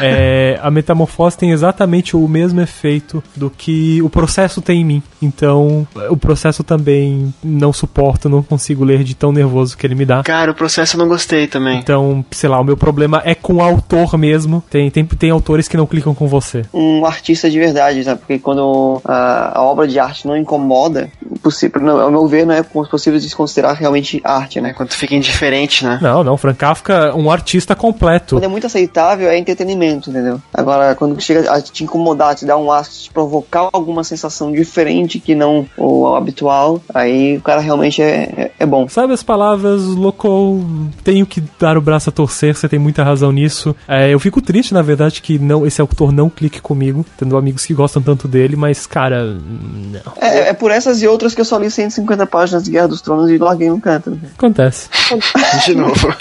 É, 0.00 0.58
a 0.62 0.70
metamorfose 0.70 1.36
tem 1.36 1.50
exatamente 1.50 2.16
o 2.16 2.26
mesmo 2.28 2.60
efeito 2.60 3.22
do 3.34 3.50
que 3.50 4.00
o 4.02 4.08
processo 4.08 4.60
tem 4.60 4.80
em 4.80 4.84
mim. 4.84 5.02
Então, 5.20 5.86
o 6.10 6.16
processo 6.16 6.62
também 6.62 7.32
não 7.42 7.72
suporto, 7.72 8.28
não 8.28 8.42
consigo 8.42 8.84
ler 8.84 9.02
de 9.02 9.14
tão 9.14 9.32
nervoso 9.32 9.76
que 9.76 9.86
ele 9.86 9.94
me 9.94 10.04
dá. 10.04 10.22
Cara, 10.22 10.50
o 10.50 10.54
processo 10.54 10.96
eu 10.96 10.98
não 10.98 11.08
gostei 11.08 11.46
também. 11.46 11.78
Então, 11.78 12.24
sei 12.30 12.48
lá, 12.48 12.60
o 12.60 12.64
meu 12.64 12.76
problema 12.76 13.22
é 13.24 13.34
com 13.34 13.54
o 13.54 13.62
autor 13.62 14.16
mesmo. 14.16 14.62
Tem, 14.70 14.90
tem, 14.90 15.04
tem 15.04 15.30
autores 15.30 15.68
que 15.68 15.76
não 15.76 15.86
clicam 15.86 16.14
com 16.14 16.26
você. 16.26 16.64
Um 16.72 17.04
artista 17.04 17.50
de 17.50 17.58
verdade, 17.58 18.02
sabe? 18.04 18.20
Porque 18.20 18.38
quando 18.38 19.00
a, 19.04 19.58
a 19.58 19.62
obra 19.62 19.86
de 19.86 19.98
arte 19.98 20.26
não 20.26 20.36
incomoda, 20.36 21.10
possível, 21.42 21.80
não, 21.80 22.00
ao 22.00 22.10
meu 22.10 22.26
ver, 22.26 22.46
não 22.46 22.54
é 22.54 22.62
possível 22.62 23.18
de 23.18 23.28
se 23.28 23.34
considerar 23.34 23.74
realmente 23.74 24.20
arte, 24.24 24.58
É 24.58 24.62
né? 24.62 24.72
quando 24.72 24.92
fica 24.92 25.14
indiferente, 25.14 25.84
né? 25.84 25.98
Não, 26.00 26.22
não, 26.22 26.36
Frank 26.36 26.58
Kafka, 26.58 27.14
um 27.14 27.30
artista 27.30 27.74
completo. 27.74 28.36
Quando 28.36 28.44
é 28.44 28.48
muito 28.48 28.66
aceitável, 28.66 29.28
é 29.28 29.38
entretenimento, 29.38 30.10
entendeu? 30.10 30.40
Agora, 30.52 30.94
quando 30.94 31.20
chega 31.20 31.50
a 31.52 31.60
te 31.60 31.84
incomodar, 31.84 32.34
te 32.34 32.44
dar 32.44 32.56
um 32.56 32.70
ar, 32.70 32.84
te 32.84 33.10
provocar 33.10 33.68
alguma 33.72 34.04
sensação 34.04 34.52
diferente 34.52 35.07
que 35.08 35.34
não 35.34 35.66
o 35.76 36.14
habitual, 36.14 36.82
aí 36.92 37.36
o 37.36 37.40
cara 37.40 37.60
realmente 37.60 38.02
é, 38.02 38.22
é, 38.36 38.50
é 38.58 38.66
bom. 38.66 38.88
Sabe 38.88 39.12
as 39.12 39.22
palavras, 39.22 39.82
Loco, 39.82 40.64
tenho 41.04 41.24
que 41.24 41.42
dar 41.58 41.78
o 41.78 41.80
braço 41.80 42.10
a 42.10 42.12
torcer, 42.12 42.54
você 42.54 42.68
tem 42.68 42.78
muita 42.78 43.04
razão 43.04 43.30
nisso. 43.30 43.74
É, 43.86 44.12
eu 44.12 44.18
fico 44.18 44.40
triste, 44.40 44.74
na 44.74 44.82
verdade, 44.82 45.22
que 45.22 45.38
não 45.38 45.66
esse 45.66 45.80
autor 45.80 46.12
não 46.12 46.28
clique 46.28 46.60
comigo, 46.60 47.06
tendo 47.16 47.36
amigos 47.36 47.64
que 47.64 47.74
gostam 47.74 48.02
tanto 48.02 48.26
dele, 48.26 48.56
mas, 48.56 48.86
cara, 48.86 49.24
não. 49.24 50.12
É, 50.20 50.48
é 50.48 50.52
por 50.52 50.70
essas 50.70 51.00
e 51.02 51.06
outras 51.06 51.34
que 51.34 51.40
eu 51.40 51.44
só 51.44 51.58
li 51.58 51.70
150 51.70 52.26
páginas 52.26 52.64
de 52.64 52.70
Guerra 52.70 52.88
dos 52.88 53.00
Tronos 53.00 53.30
e 53.30 53.38
larguei 53.38 53.68
no 53.68 53.80
canto. 53.80 54.18
Acontece. 54.36 54.88
De 55.64 55.74
novo. 55.74 56.14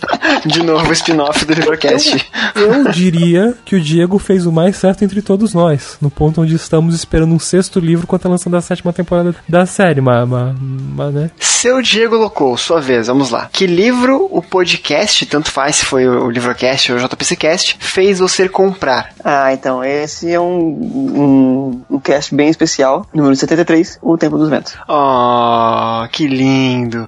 De 0.45 0.63
novo 0.63 0.89
o 0.89 0.93
spin-off 0.93 1.45
do 1.45 1.53
Livrocast. 1.53 2.29
Eu 2.55 2.91
diria 2.91 3.55
que 3.65 3.75
o 3.75 3.81
Diego 3.81 4.19
fez 4.19 4.45
o 4.45 4.51
mais 4.51 4.75
certo 4.77 5.03
entre 5.03 5.21
todos 5.21 5.53
nós, 5.53 5.97
no 6.01 6.09
ponto 6.09 6.41
onde 6.41 6.55
estamos 6.55 6.93
esperando 6.93 7.33
um 7.33 7.39
sexto 7.39 7.79
livro 7.79 8.07
quanto 8.07 8.27
a 8.27 8.31
lançando 8.31 8.55
a 8.55 8.61
sétima 8.61 8.76
temporada 8.93 9.35
da 9.47 9.65
série, 9.65 10.01
mas, 10.01 10.27
mas, 10.27 10.55
mas 10.59 11.13
né? 11.13 11.31
Seu 11.39 11.81
Diego 11.81 12.15
Locou, 12.15 12.55
sua 12.57 12.79
vez, 12.79 13.07
vamos 13.07 13.31
lá. 13.31 13.49
Que 13.51 13.65
livro 13.65 14.27
o 14.31 14.41
podcast, 14.41 15.25
tanto 15.25 15.51
faz 15.51 15.77
se 15.77 15.85
foi 15.85 16.07
o 16.07 16.29
Livrocast 16.29 16.91
ou 16.91 16.97
o 16.97 17.01
JPCcast, 17.01 17.77
fez 17.79 18.19
você 18.19 18.47
comprar? 18.47 19.13
Ah, 19.23 19.53
então, 19.53 19.83
esse 19.83 20.31
é 20.31 20.39
um, 20.39 20.57
um, 20.57 21.81
um 21.89 21.99
cast 21.99 22.33
bem 22.33 22.49
especial, 22.49 23.05
número 23.13 23.35
73, 23.35 23.99
O 24.01 24.17
Tempo 24.17 24.37
dos 24.37 24.49
Ventos. 24.49 24.75
Oh, 24.87 26.07
que 26.11 26.27
lindo. 26.27 27.07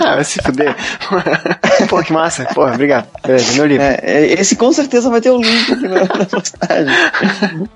ah, 0.00 0.14
vai 0.16 0.24
se 0.24 0.42
fuder. 0.42 0.74
Pô, 1.88 2.02
que 2.02 2.12
massa. 2.12 2.44
Porra, 2.46 2.74
obrigado. 2.74 3.06
Beleza, 3.24 3.52
meu 3.54 3.66
livro. 3.66 3.84
É, 3.84 4.00
é, 4.02 4.40
esse 4.40 4.56
com 4.56 4.72
certeza 4.72 5.10
vai 5.10 5.20
ter 5.20 5.30
o 5.30 5.40
link 5.40 5.72
aqui 5.72 5.88
na, 5.88 6.00
na 6.00 6.26
postagem. 6.26 6.94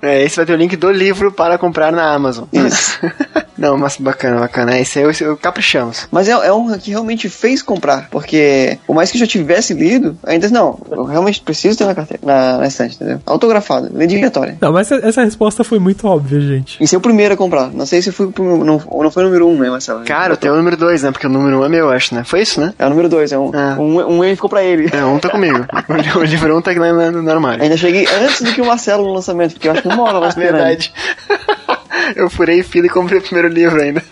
É, 0.01 0.23
esse 0.23 0.35
vai 0.35 0.45
ter 0.45 0.53
o 0.53 0.57
link 0.57 0.75
do 0.75 0.91
livro 0.91 1.31
para 1.31 1.57
comprar 1.57 1.91
na 1.91 2.13
Amazon. 2.13 2.45
Isso. 2.51 2.94
Não, 3.57 3.77
mas 3.77 3.97
bacana, 3.97 4.39
bacana. 4.39 4.77
Esse 4.77 4.99
aí 4.99 5.05
eu, 5.05 5.11
eu 5.21 5.37
caprichamos. 5.37 6.07
Mas 6.11 6.27
é, 6.27 6.31
é 6.33 6.51
um 6.51 6.77
que 6.77 6.91
realmente 6.91 7.29
fez 7.29 7.61
comprar, 7.61 8.09
porque 8.09 8.77
por 8.85 8.93
mais 8.93 9.09
que 9.09 9.17
eu 9.17 9.19
já 9.19 9.27
tivesse 9.27 9.73
lido, 9.73 10.17
ainda 10.25 10.49
não, 10.49 10.77
eu 10.91 11.05
realmente 11.05 11.39
preciso 11.41 11.77
ter 11.77 11.85
na 11.85 11.95
carteira, 11.95 12.21
na, 12.25 12.57
na 12.57 12.67
estante, 12.67 12.95
entendeu? 12.95 13.21
Autografado, 13.25 13.89
dedicatória. 13.89 14.57
Não, 14.59 14.73
mas 14.73 14.91
essa 14.91 15.23
resposta 15.23 15.63
foi 15.63 15.79
muito 15.79 16.05
óbvia, 16.05 16.41
gente. 16.41 16.83
E 16.83 16.87
ser 16.87 16.97
o 16.97 17.01
primeiro 17.01 17.33
a 17.33 17.37
comprar. 17.37 17.71
Não 17.71 17.85
sei 17.85 18.01
se 18.01 18.11
foi 18.11 18.25
o 18.25 18.31
primeiro, 18.31 18.63
não, 18.65 18.81
ou 18.87 19.03
não 19.03 19.09
foi 19.09 19.23
o 19.23 19.27
número 19.27 19.47
um, 19.47 19.57
né, 19.57 19.69
Marcelo? 19.69 20.03
Cara, 20.03 20.35
tem 20.35 20.51
o 20.51 20.55
número 20.55 20.75
2, 20.75 21.03
né? 21.03 21.11
Porque 21.11 21.25
o 21.25 21.29
número 21.29 21.57
1 21.57 21.61
um 21.61 21.65
é 21.65 21.69
meu, 21.69 21.89
acho, 21.89 22.13
né? 22.13 22.23
Foi 22.25 22.41
isso, 22.41 22.59
né? 22.59 22.73
É 22.77 22.85
o 22.85 22.89
número 22.89 23.07
dois, 23.07 23.31
é 23.31 23.37
um, 23.37 23.51
Ah. 23.53 23.77
um, 23.79 24.17
um 24.17 24.23
ele 24.23 24.35
ficou 24.35 24.49
pra 24.49 24.63
ele. 24.63 24.89
É, 24.91 25.03
um 25.05 25.17
tá 25.17 25.29
comigo. 25.29 25.65
O 26.15 26.23
livro 26.23 26.53
1 26.55 26.57
um 26.57 26.61
tá 26.61 26.71
aqui 26.71 26.79
no, 26.79 27.11
no, 27.11 27.21
no 27.21 27.31
armário. 27.31 27.63
Ainda 27.63 27.77
cheguei 27.77 28.05
antes 28.21 28.41
do 28.41 28.51
que 28.53 28.61
o 28.61 28.65
Marcelo 28.65 29.05
no 29.05 29.13
lançamento, 29.13 29.53
porque 29.53 29.67
eu 29.67 29.71
acho 29.71 29.81
que 29.81 29.87
uma 29.87 30.03
hora 30.03 30.19
lá. 30.19 30.29
Verdade. 30.29 30.93
Eu 32.15 32.29
furei 32.29 32.63
fila 32.63 32.87
e 32.87 32.89
comprei 32.89 33.19
o 33.19 33.21
primeiro 33.21 33.47
livro 33.47 33.81
ainda. 33.81 34.03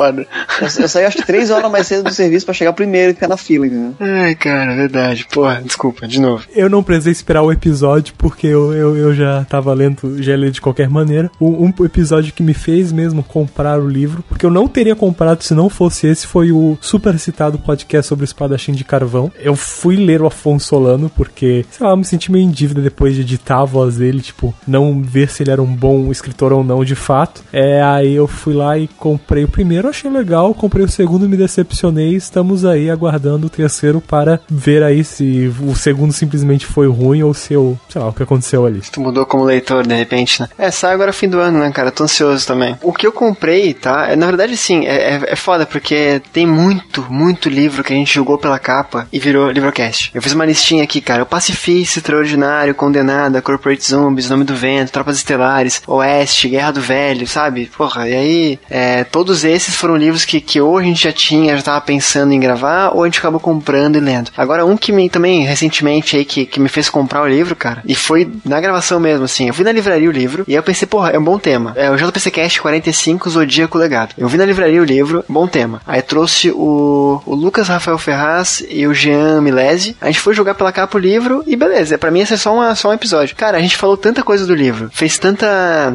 Foda. 0.00 0.26
Eu, 0.62 0.82
eu 0.82 0.88
saí 0.88 1.04
acho 1.04 1.18
que 1.18 1.26
três 1.26 1.50
horas 1.50 1.70
mais 1.70 1.86
cedo 1.86 2.04
do 2.04 2.14
serviço 2.14 2.46
pra 2.46 2.54
chegar 2.54 2.72
primeiro 2.72 3.10
e 3.10 3.14
ficar 3.14 3.28
na 3.28 3.36
fila, 3.36 3.66
entendeu? 3.66 3.94
Ai, 4.00 4.34
cara, 4.34 4.74
verdade. 4.74 5.26
Porra, 5.30 5.60
desculpa, 5.62 6.08
de 6.08 6.18
novo. 6.18 6.42
Eu 6.54 6.70
não 6.70 6.82
precisei 6.82 7.12
esperar 7.12 7.42
o 7.42 7.52
episódio 7.52 8.14
porque 8.16 8.46
eu, 8.46 8.72
eu, 8.72 8.96
eu 8.96 9.14
já 9.14 9.44
tava 9.44 9.74
lendo, 9.74 10.22
já 10.22 10.34
li 10.34 10.50
de 10.50 10.60
qualquer 10.60 10.88
maneira. 10.88 11.30
Um, 11.38 11.66
um 11.66 11.84
episódio 11.84 12.32
que 12.32 12.42
me 12.42 12.54
fez 12.54 12.92
mesmo 12.92 13.22
comprar 13.22 13.78
o 13.78 13.86
livro, 13.86 14.24
porque 14.26 14.46
eu 14.46 14.50
não 14.50 14.66
teria 14.66 14.96
comprado 14.96 15.42
se 15.42 15.52
não 15.52 15.68
fosse 15.68 16.06
esse, 16.06 16.26
foi 16.26 16.50
o 16.50 16.78
super 16.80 17.18
citado 17.18 17.58
podcast 17.58 18.08
sobre 18.08 18.24
o 18.24 18.24
espadachim 18.24 18.72
de 18.72 18.84
carvão. 18.84 19.30
Eu 19.38 19.54
fui 19.54 19.96
ler 19.96 20.22
o 20.22 20.26
Afonso 20.26 20.66
Solano 20.66 21.10
porque, 21.14 21.66
sei 21.70 21.86
lá, 21.86 21.92
eu 21.92 21.96
me 21.98 22.04
senti 22.06 22.32
meio 22.32 22.44
em 22.44 22.50
dívida 22.50 22.80
depois 22.80 23.14
de 23.14 23.20
editar 23.20 23.60
a 23.60 23.64
voz 23.66 23.96
dele, 23.96 24.22
tipo, 24.22 24.54
não 24.66 25.02
ver 25.02 25.28
se 25.28 25.42
ele 25.42 25.50
era 25.50 25.60
um 25.60 25.74
bom 25.74 26.10
escritor 26.10 26.54
ou 26.54 26.64
não 26.64 26.82
de 26.84 26.94
fato. 26.94 27.42
É, 27.52 27.82
aí 27.82 28.14
eu 28.14 28.26
fui 28.26 28.54
lá 28.54 28.78
e 28.78 28.88
comprei 28.88 29.44
o 29.44 29.48
primeiro, 29.48 29.89
achei 29.90 30.10
legal, 30.10 30.54
comprei 30.54 30.84
o 30.84 30.88
segundo, 30.88 31.28
me 31.28 31.36
decepcionei. 31.36 32.14
Estamos 32.14 32.64
aí 32.64 32.90
aguardando 32.90 33.46
o 33.46 33.50
terceiro 33.50 34.00
para 34.00 34.40
ver 34.48 34.82
aí 34.82 35.04
se 35.04 35.52
o 35.60 35.74
segundo 35.74 36.12
simplesmente 36.12 36.66
foi 36.66 36.88
ruim 36.88 37.22
ou 37.22 37.34
se 37.34 37.52
eu, 37.52 37.78
sei 37.88 38.00
lá, 38.00 38.08
o 38.08 38.12
que 38.12 38.22
aconteceu 38.22 38.64
ali. 38.64 38.80
Tu 38.92 39.00
mudou 39.00 39.26
como 39.26 39.44
leitor, 39.44 39.86
de 39.86 39.94
repente, 39.94 40.40
né? 40.40 40.48
É, 40.56 40.70
sai 40.70 40.94
agora 40.94 41.12
fim 41.12 41.28
do 41.28 41.38
ano, 41.38 41.58
né, 41.58 41.70
cara? 41.70 41.90
Tô 41.90 42.04
ansioso 42.04 42.46
também. 42.46 42.76
O 42.82 42.92
que 42.92 43.06
eu 43.06 43.12
comprei, 43.12 43.74
tá? 43.74 44.08
É, 44.08 44.16
na 44.16 44.26
verdade, 44.26 44.56
sim, 44.56 44.86
é, 44.86 45.14
é, 45.14 45.20
é 45.28 45.36
foda, 45.36 45.66
porque 45.66 46.22
tem 46.32 46.46
muito, 46.46 47.06
muito 47.10 47.48
livro 47.48 47.84
que 47.84 47.92
a 47.92 47.96
gente 47.96 48.14
jogou 48.14 48.38
pela 48.38 48.58
capa 48.58 49.06
e 49.12 49.18
virou 49.18 49.50
livrocast. 49.50 50.10
Eu 50.14 50.22
fiz 50.22 50.32
uma 50.32 50.46
listinha 50.46 50.84
aqui, 50.84 51.00
cara. 51.00 51.22
O 51.22 51.26
Pacifista, 51.26 51.98
Extraordinário, 51.98 52.74
Condenada, 52.74 53.42
Corporate 53.42 53.88
Zombies, 53.88 54.30
Nome 54.30 54.44
do 54.44 54.54
Vento, 54.54 54.92
Tropas 54.92 55.16
Estelares, 55.16 55.82
Oeste, 55.86 56.48
Guerra 56.48 56.72
do 56.72 56.80
Velho, 56.80 57.26
sabe? 57.26 57.66
Porra, 57.76 58.08
e 58.08 58.14
aí, 58.14 58.58
é, 58.68 59.04
todos 59.04 59.44
esses 59.44 59.74
foram 59.80 59.96
livros 59.96 60.24
que, 60.24 60.40
que 60.40 60.60
ou 60.60 60.78
a 60.78 60.82
gente 60.82 61.02
já 61.02 61.12
tinha, 61.12 61.56
já 61.56 61.62
tava 61.62 61.80
pensando 61.80 62.32
em 62.32 62.40
gravar, 62.40 62.90
ou 62.94 63.02
a 63.02 63.06
gente 63.06 63.18
acabou 63.18 63.40
comprando 63.40 63.96
e 63.96 64.00
lendo. 64.00 64.30
Agora, 64.36 64.64
um 64.64 64.76
que 64.76 64.92
me 64.92 65.08
também, 65.08 65.44
recentemente 65.44 66.16
aí, 66.16 66.24
que, 66.24 66.46
que 66.46 66.60
me 66.60 66.68
fez 66.68 66.88
comprar 66.88 67.22
o 67.22 67.26
livro, 67.28 67.56
cara, 67.56 67.82
e 67.86 67.94
foi 67.94 68.30
na 68.44 68.60
gravação 68.60 69.00
mesmo, 69.00 69.24
assim, 69.24 69.48
eu 69.48 69.54
vi 69.54 69.64
na 69.64 69.72
livraria 69.72 70.08
o 70.08 70.12
livro, 70.12 70.44
e 70.46 70.52
aí 70.52 70.56
eu 70.56 70.62
pensei, 70.62 70.86
porra, 70.86 71.10
é 71.10 71.18
um 71.18 71.24
bom 71.24 71.38
tema. 71.38 71.72
É 71.76 71.90
o 71.90 71.96
JPC 71.96 72.30
Cast 72.30 72.60
45, 72.60 73.30
Zodíaco 73.30 73.78
Legado. 73.78 74.14
Eu 74.18 74.28
vi 74.28 74.36
na 74.36 74.44
livraria 74.44 74.80
o 74.80 74.84
livro, 74.84 75.24
bom 75.28 75.46
tema. 75.46 75.80
Aí 75.86 76.02
trouxe 76.02 76.50
o, 76.50 77.22
o 77.24 77.34
Lucas 77.34 77.68
Rafael 77.68 77.98
Ferraz 77.98 78.62
e 78.68 78.86
o 78.86 78.94
Jean 78.94 79.40
Milese, 79.40 79.96
a 80.00 80.06
gente 80.06 80.20
foi 80.20 80.34
jogar 80.34 80.54
pela 80.54 80.72
capa 80.72 80.96
o 80.98 81.00
livro, 81.00 81.42
e 81.46 81.56
beleza, 81.56 81.96
pra 81.98 82.10
mim 82.10 82.20
esse 82.20 82.34
é 82.34 82.36
só, 82.36 82.54
uma, 82.54 82.74
só 82.74 82.90
um 82.90 82.94
episódio. 82.94 83.34
Cara, 83.36 83.56
a 83.58 83.60
gente 83.60 83.76
falou 83.76 83.96
tanta 83.96 84.22
coisa 84.22 84.46
do 84.46 84.54
livro, 84.54 84.90
fez 84.92 85.18
tanta 85.18 85.46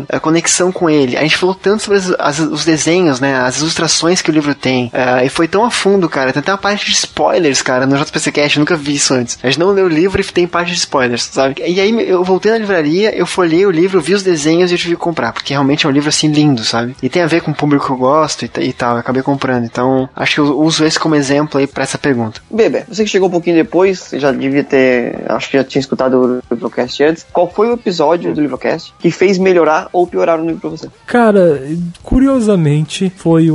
eh, 0.10 0.20
conexão 0.20 0.72
com 0.72 0.90
ele, 0.90 1.18
a 1.18 1.22
gente 1.22 1.38
falou 1.38 1.54
tanto 1.56 1.84
sobre 1.84 2.00
as- 2.00 2.16
as- 2.20 2.40
os 2.40 2.66
desenhos, 2.66 3.20
né, 3.20 3.36
as 3.38 3.62
ilustrações 3.76 4.22
que 4.22 4.30
o 4.30 4.34
livro 4.34 4.56
tem, 4.56 4.90
eh, 4.94 5.26
e 5.26 5.30
foi 5.30 5.48
tão 5.48 5.64
a 5.64 5.70
fundo, 5.70 6.08
cara, 6.08 6.32
tem 6.32 6.40
até 6.40 6.52
uma 6.52 6.58
parte 6.58 6.86
de 6.86 6.94
spoilers, 6.94 7.62
cara, 7.62 7.86
no 7.86 7.98
JPC 7.98 8.32
Cast, 8.32 8.58
eu 8.58 8.62
nunca 8.62 8.76
vi 8.76 8.96
isso 8.96 9.14
antes. 9.14 9.38
A 9.44 9.48
gente 9.48 9.60
não 9.60 9.72
leu 9.72 9.86
o 9.86 9.90
livro 9.90 10.22
e 10.22 10.24
tem 10.24 10.48
parte 10.48 10.72
de 10.72 10.78
spoilers, 10.78 11.24
sabe? 11.24 11.62
E 11.66 11.80
aí 11.80 12.10
eu 12.10 12.24
voltei 12.24 12.52
na 12.52 12.58
livraria, 12.58 13.16
eu 13.16 13.26
folhei 13.26 13.66
o 13.66 13.72
livro, 13.72 14.00
vi 14.00 14.14
os 14.14 14.24
desenhos 14.24 14.72
e 14.72 14.74
eu 14.74 14.78
tive 14.78 14.96
que 14.96 15.02
comprar, 15.02 15.34
porque 15.34 15.54
realmente 15.54 15.86
é 15.86 15.90
um 15.90 15.92
livro 15.92 16.10
assim 16.10 16.28
lindo, 16.28 16.64
sabe? 16.64 16.96
E 17.02 17.10
tem 17.10 17.22
a 17.22 17.28
ver 17.28 17.42
com 17.42 17.52
o 17.52 17.56
público 17.56 17.86
que 17.86 17.92
eu 17.92 17.98
gosto 17.98 18.46
e, 18.46 18.52
e 18.60 18.74
tal, 18.74 18.94
eu 18.94 19.00
acabei 19.00 19.22
comprando. 19.22 19.66
Então, 19.66 20.10
acho 20.16 20.36
que 20.36 20.40
eu 20.40 20.60
uso 20.60 20.86
esse 20.86 21.00
como 21.00 21.16
exemplo 21.16 21.60
aí 21.60 21.68
pra 21.68 21.84
essa 21.84 21.98
pergunta. 21.98 22.42
Beber, 22.50 22.86
você 22.88 23.04
que 23.04 23.10
chegou 23.10 23.28
um 23.28 23.32
pouquinho 23.32 23.56
depois, 23.56 24.00
você 24.00 24.20
já 24.20 24.32
devia 24.32 24.64
ter, 24.64 25.24
acho 25.28 25.50
que 25.50 25.58
já 25.58 25.64
tinha 25.64 25.80
escutado 25.80 26.42
o 26.50 26.54
Livrocast 26.54 27.04
antes. 27.04 27.26
Qual 27.32 27.50
foi 27.50 27.70
o 27.70 27.74
episódio 27.74 28.34
do 28.34 28.42
Livrocast 28.42 28.94
que 29.00 29.12
fez 29.12 29.38
melhorar 29.38 29.88
ou 29.92 30.08
piorar 30.08 30.40
o 30.40 30.46
livro 30.46 30.62
pra 30.62 30.70
você? 30.70 30.88
Cara, 31.06 31.62
curiosamente, 32.04 33.12
foi 33.16 33.50
o 33.52 33.55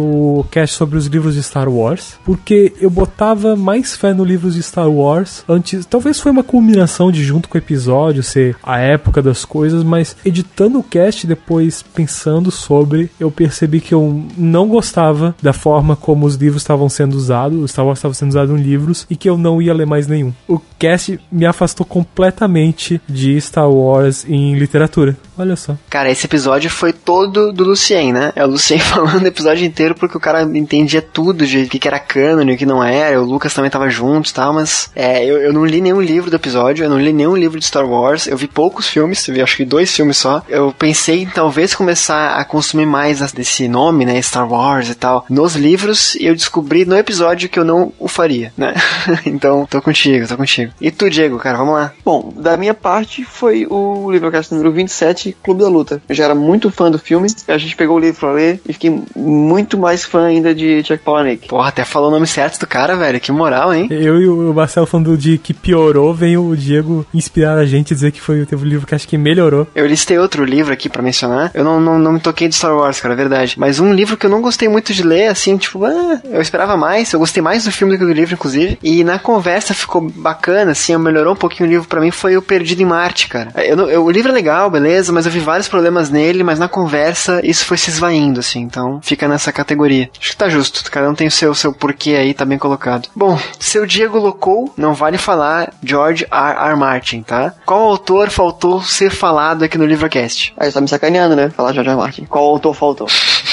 cast 0.51 0.77
sobre 0.77 0.99
os 0.99 1.07
livros 1.07 1.35
de 1.35 1.43
Star 1.43 1.69
Wars, 1.69 2.19
porque 2.25 2.73
eu 2.81 2.91
botava 2.91 3.57
mais 3.57 3.97
fé 3.97 4.13
no 4.13 4.25
livros 4.25 4.55
de 4.55 4.63
Star 4.63 4.91
Wars 4.91 5.45
antes. 5.49 5.87
Talvez 5.87 6.21
foi 6.21 6.33
uma 6.33 6.43
culminação 6.43 7.11
de 7.11 7.23
junto 7.23 7.49
com 7.49 7.57
o 7.57 7.61
episódio, 7.61 8.23
ser 8.23 8.57
a 8.63 8.79
época 8.79 9.23
das 9.23 9.45
coisas, 9.45 9.83
mas 9.83 10.17
editando 10.25 10.79
o 10.79 10.83
cast 10.83 11.27
depois 11.27 11.83
pensando 11.83 12.51
sobre, 12.51 13.11
eu 13.19 13.31
percebi 13.31 13.81
que 13.81 13.95
eu 13.95 14.25
não 14.37 14.69
gostava 14.69 15.35
da 15.43 15.53
forma 15.53 15.97
como 15.97 16.27
os 16.27 16.35
livros 16.35 16.63
estavam 16.63 16.89
sendo 16.89 17.15
usados, 17.15 17.59
o 17.59 17.69
Star 17.69 17.87
Wars 17.87 17.99
estava 17.99 18.15
sendo 18.15 18.31
usado 18.31 18.57
em 18.57 18.63
livros, 18.63 19.07
e 19.09 19.17
que 19.17 19.29
eu 19.29 19.37
não 19.37 19.61
ia 19.61 19.75
ler 19.75 19.87
mais 19.87 20.07
nenhum. 20.07 20.33
O 20.49 20.61
cast 20.79 21.19
me 21.31 21.47
afastou 21.47 21.85
completamente 21.85 23.01
de 23.09 23.41
Star 23.41 23.71
Wars 23.71 24.25
em 24.29 24.55
literatura. 24.55 25.17
Olha 25.41 25.57
só. 25.57 25.77
Cara, 25.89 26.11
esse 26.11 26.27
episódio 26.27 26.71
foi 26.71 26.93
todo 26.93 27.53
do 27.53 27.65
Lucien, 27.65 28.13
né? 28.13 28.33
É 28.37 28.45
o 28.45 28.49
Lucien 28.49 28.79
falando 28.81 29.23
o 29.23 29.27
episódio 29.27 29.65
inteiro 29.65 29.95
porque 29.95 30.17
o 30.17 30.21
cara 30.21 30.43
entendia 30.43 31.03
tudo 31.03 31.47
de 31.47 31.63
o 31.63 31.69
que, 31.69 31.89
era 31.89 31.99
canon 31.99 32.43
e 32.43 32.55
o 32.55 32.57
que 32.57 32.67
não 32.67 32.83
era. 32.83 33.21
O 33.21 33.25
Lucas 33.25 33.55
também 33.55 33.71
tava 33.71 33.89
junto 33.89 34.31
e 34.31 34.35
tal, 34.35 34.53
mas 34.53 34.91
é, 34.95 35.25
eu, 35.25 35.39
eu 35.39 35.53
não 35.53 35.65
li 35.65 35.81
nenhum 35.81 36.01
livro 36.01 36.31
do 36.31 36.37
episódio, 36.37 36.85
eu 36.85 36.91
não 36.91 36.99
li 36.99 37.13
nenhum 37.13 37.37
livro 37.37 37.59
de 37.59 37.67
Star 37.67 37.87
Wars. 37.87 38.27
Eu 38.27 38.37
vi 38.37 38.47
poucos 38.47 38.89
filmes, 38.89 39.27
eu 39.27 39.35
vi 39.35 39.43
acho 39.43 39.57
que 39.57 39.65
dois 39.65 39.95
filmes 39.95 40.17
só. 40.17 40.43
Eu 40.49 40.75
pensei 40.79 41.23
em 41.23 41.27
talvez 41.27 41.75
começar 41.75 42.37
a 42.37 42.45
consumir 42.45 42.87
mais 42.87 43.21
desse 43.33 43.69
nome, 43.69 44.05
né? 44.05 44.21
Star 44.23 44.51
Wars 44.51 44.89
e 44.89 44.95
tal, 44.95 45.25
nos 45.29 45.57
livros 45.57 46.15
e 46.15 46.27
eu 46.27 46.35
descobri 46.35 46.85
no 46.85 46.97
episódio 46.97 47.49
que 47.49 47.59
eu 47.59 47.65
não 47.65 47.93
o 47.99 48.09
faria, 48.09 48.53
né? 48.57 48.75
então, 49.27 49.67
tô 49.67 49.81
contigo, 49.81 50.27
tô 50.27 50.37
contigo. 50.37 50.73
E 50.81 50.91
tu, 50.91 51.09
Diego, 51.09 51.39
cara, 51.39 51.59
vamos 51.59 51.75
lá. 51.75 51.93
Bom, 52.05 52.33
da 52.37 52.57
minha 52.57 52.75
parte 52.75 53.25
foi 53.25 53.67
o 53.69 54.11
Livrocast 54.11 54.53
número 54.53 54.73
27, 54.73 55.30
Clube 55.33 55.63
da 55.63 55.69
Luta. 55.69 56.03
Eu 56.09 56.15
já 56.15 56.25
era 56.25 56.35
muito 56.35 56.71
fã 56.71 56.91
do 56.91 56.99
filme, 56.99 57.29
a 57.49 57.59
gente 57.59 57.77
pegou 57.77 57.97
o 57.97 58.01
livro 58.01 58.21
pra 58.21 58.33
ler 58.33 58.61
e 58.69 58.73
fiquei 58.73 59.03
muito 59.17 59.79
mais 59.79 60.05
fã 60.05 60.27
ainda 60.27 60.55
de 60.55 60.83
Chuck 60.85 61.03
Palahniuk. 61.03 61.49
Porra, 61.49 61.69
até 61.69 61.85
falou 61.85 62.09
o 62.09 62.13
nome 62.13 62.27
certo 62.27 62.61
do 62.61 62.67
cara, 62.67 62.97
velho, 62.97 63.21
que 63.21 63.33
moral, 63.33 63.73
hein? 63.75 63.89
Eu 63.91 64.21
e 64.21 64.29
o 64.29 64.53
Marcelo 64.53 64.87
falando 64.87 65.17
de 65.17 65.39
que 65.39 65.55
piorou, 65.55 66.13
vem 66.15 66.37
o 66.37 66.55
Diego 66.57 67.07
inspirar 67.15 67.59
a 67.59 67.65
gente 67.65 67.93
a 67.93 67.97
dizer 67.97 68.13
que 68.13 68.21
foi 68.21 68.43
o 68.43 68.47
teu 68.47 68.59
livro 68.59 68.87
que 68.87 68.95
acho 68.95 69.09
que 69.09 69.19
melhorou. 69.19 69.67
Eu 69.75 69.87
listei 69.87 70.19
outro 70.19 70.45
livro 70.45 70.73
aqui 70.73 70.89
para 70.89 71.03
mencionar. 71.03 71.51
Eu 71.55 71.65
não, 71.65 71.81
não, 71.81 71.99
não 71.99 72.13
me 72.13 72.21
toquei 72.21 72.49
de 72.49 72.55
Star 72.55 72.77
Wars, 72.77 73.01
cara, 73.01 73.15
é 73.15 73.17
verdade. 73.17 73.55
Mas 73.59 73.81
um 73.81 73.93
livro 73.93 74.17
que 74.17 74.27
eu 74.27 74.31
não 74.31 74.41
gostei 74.41 74.69
muito 74.69 74.93
de 74.93 75.03
ler, 75.03 75.29
assim, 75.29 75.57
tipo, 75.57 75.85
ah, 75.85 76.21
eu 76.25 76.41
esperava 76.41 76.77
mais. 76.77 77.13
Eu 77.13 77.19
gostei 77.19 77.43
mais 77.43 77.65
do 77.65 77.73
filme 77.73 77.95
do 77.95 77.99
que 77.99 78.05
do 78.05 78.13
livro, 78.13 78.35
inclusive. 78.35 78.79
E 78.83 79.05
na 79.05 79.19
conversa 79.19 79.75
ficou 79.75 80.01
bacana, 80.01 80.73
assim, 80.73 80.97
melhorou 80.97 81.33
um 81.33 81.37
pouquinho 81.37 81.69
o 81.69 81.73
livro 81.73 81.89
para 81.89 82.01
mim. 82.01 82.11
Foi 82.11 82.37
o 82.37 82.43
Perdido 82.43 82.83
em 82.83 82.87
Marte, 82.87 83.29
cara. 83.29 83.53
Eu, 83.57 83.89
eu, 83.89 84.05
o 84.05 84.11
livro 84.11 84.31
é 84.31 84.35
legal, 84.35 84.71
beleza, 84.71 85.13
mas 85.13 85.20
eu 85.27 85.33
vi 85.33 85.41
vários 85.41 85.69
problemas 85.69 86.11
nele, 86.11 86.43
mas 86.43 86.59
na 86.59 86.69
conversa 86.69 87.41
isso 87.45 87.65
foi 87.65 87.77
se 87.77 87.91
esvaindo, 87.91 88.41
assim. 88.41 88.61
Então 88.61 89.01
fica 89.03 89.29
nessa 89.29 89.53
categoria. 89.53 90.11
Acho 90.19 90.31
que 90.31 90.37
tá 90.37 90.49
justo. 90.49 90.89
Cada 90.91 91.09
um 91.09 91.15
tem 91.15 91.27
o 91.27 91.31
seu, 91.31 91.55
seu 91.55 91.73
porquê 91.73 92.15
aí, 92.15 92.35
tá 92.35 92.45
bem 92.45 92.59
colocado. 92.59 93.09
Bom, 93.15 93.39
seu 93.59 93.87
Diego 93.87 94.19
Locou, 94.19 94.73
não 94.77 94.95
vale 94.95 95.19
falar 95.19 95.73
George 95.83 96.27
R. 96.31 96.71
R. 96.71 96.77
Martin, 96.77 97.23
tá? 97.23 97.55
Qual 97.65 97.83
autor 97.83 98.31
faltou 98.31 98.83
ser 98.83 99.11
falado 99.11 99.65
aqui 99.65 99.79
no 99.79 99.87
Livrocast? 99.87 100.53
Aí 100.57 100.71
você 100.71 100.75
tá 100.75 100.81
me 100.81 100.89
sacaneando, 100.89 101.37
né? 101.37 101.51
Falar 101.51 101.73
George 101.73 101.91
R. 101.91 101.97
R. 101.97 102.03
Martin. 102.03 102.25
Qual 102.25 102.45
autor 102.45 102.75
faltou? 102.75 103.07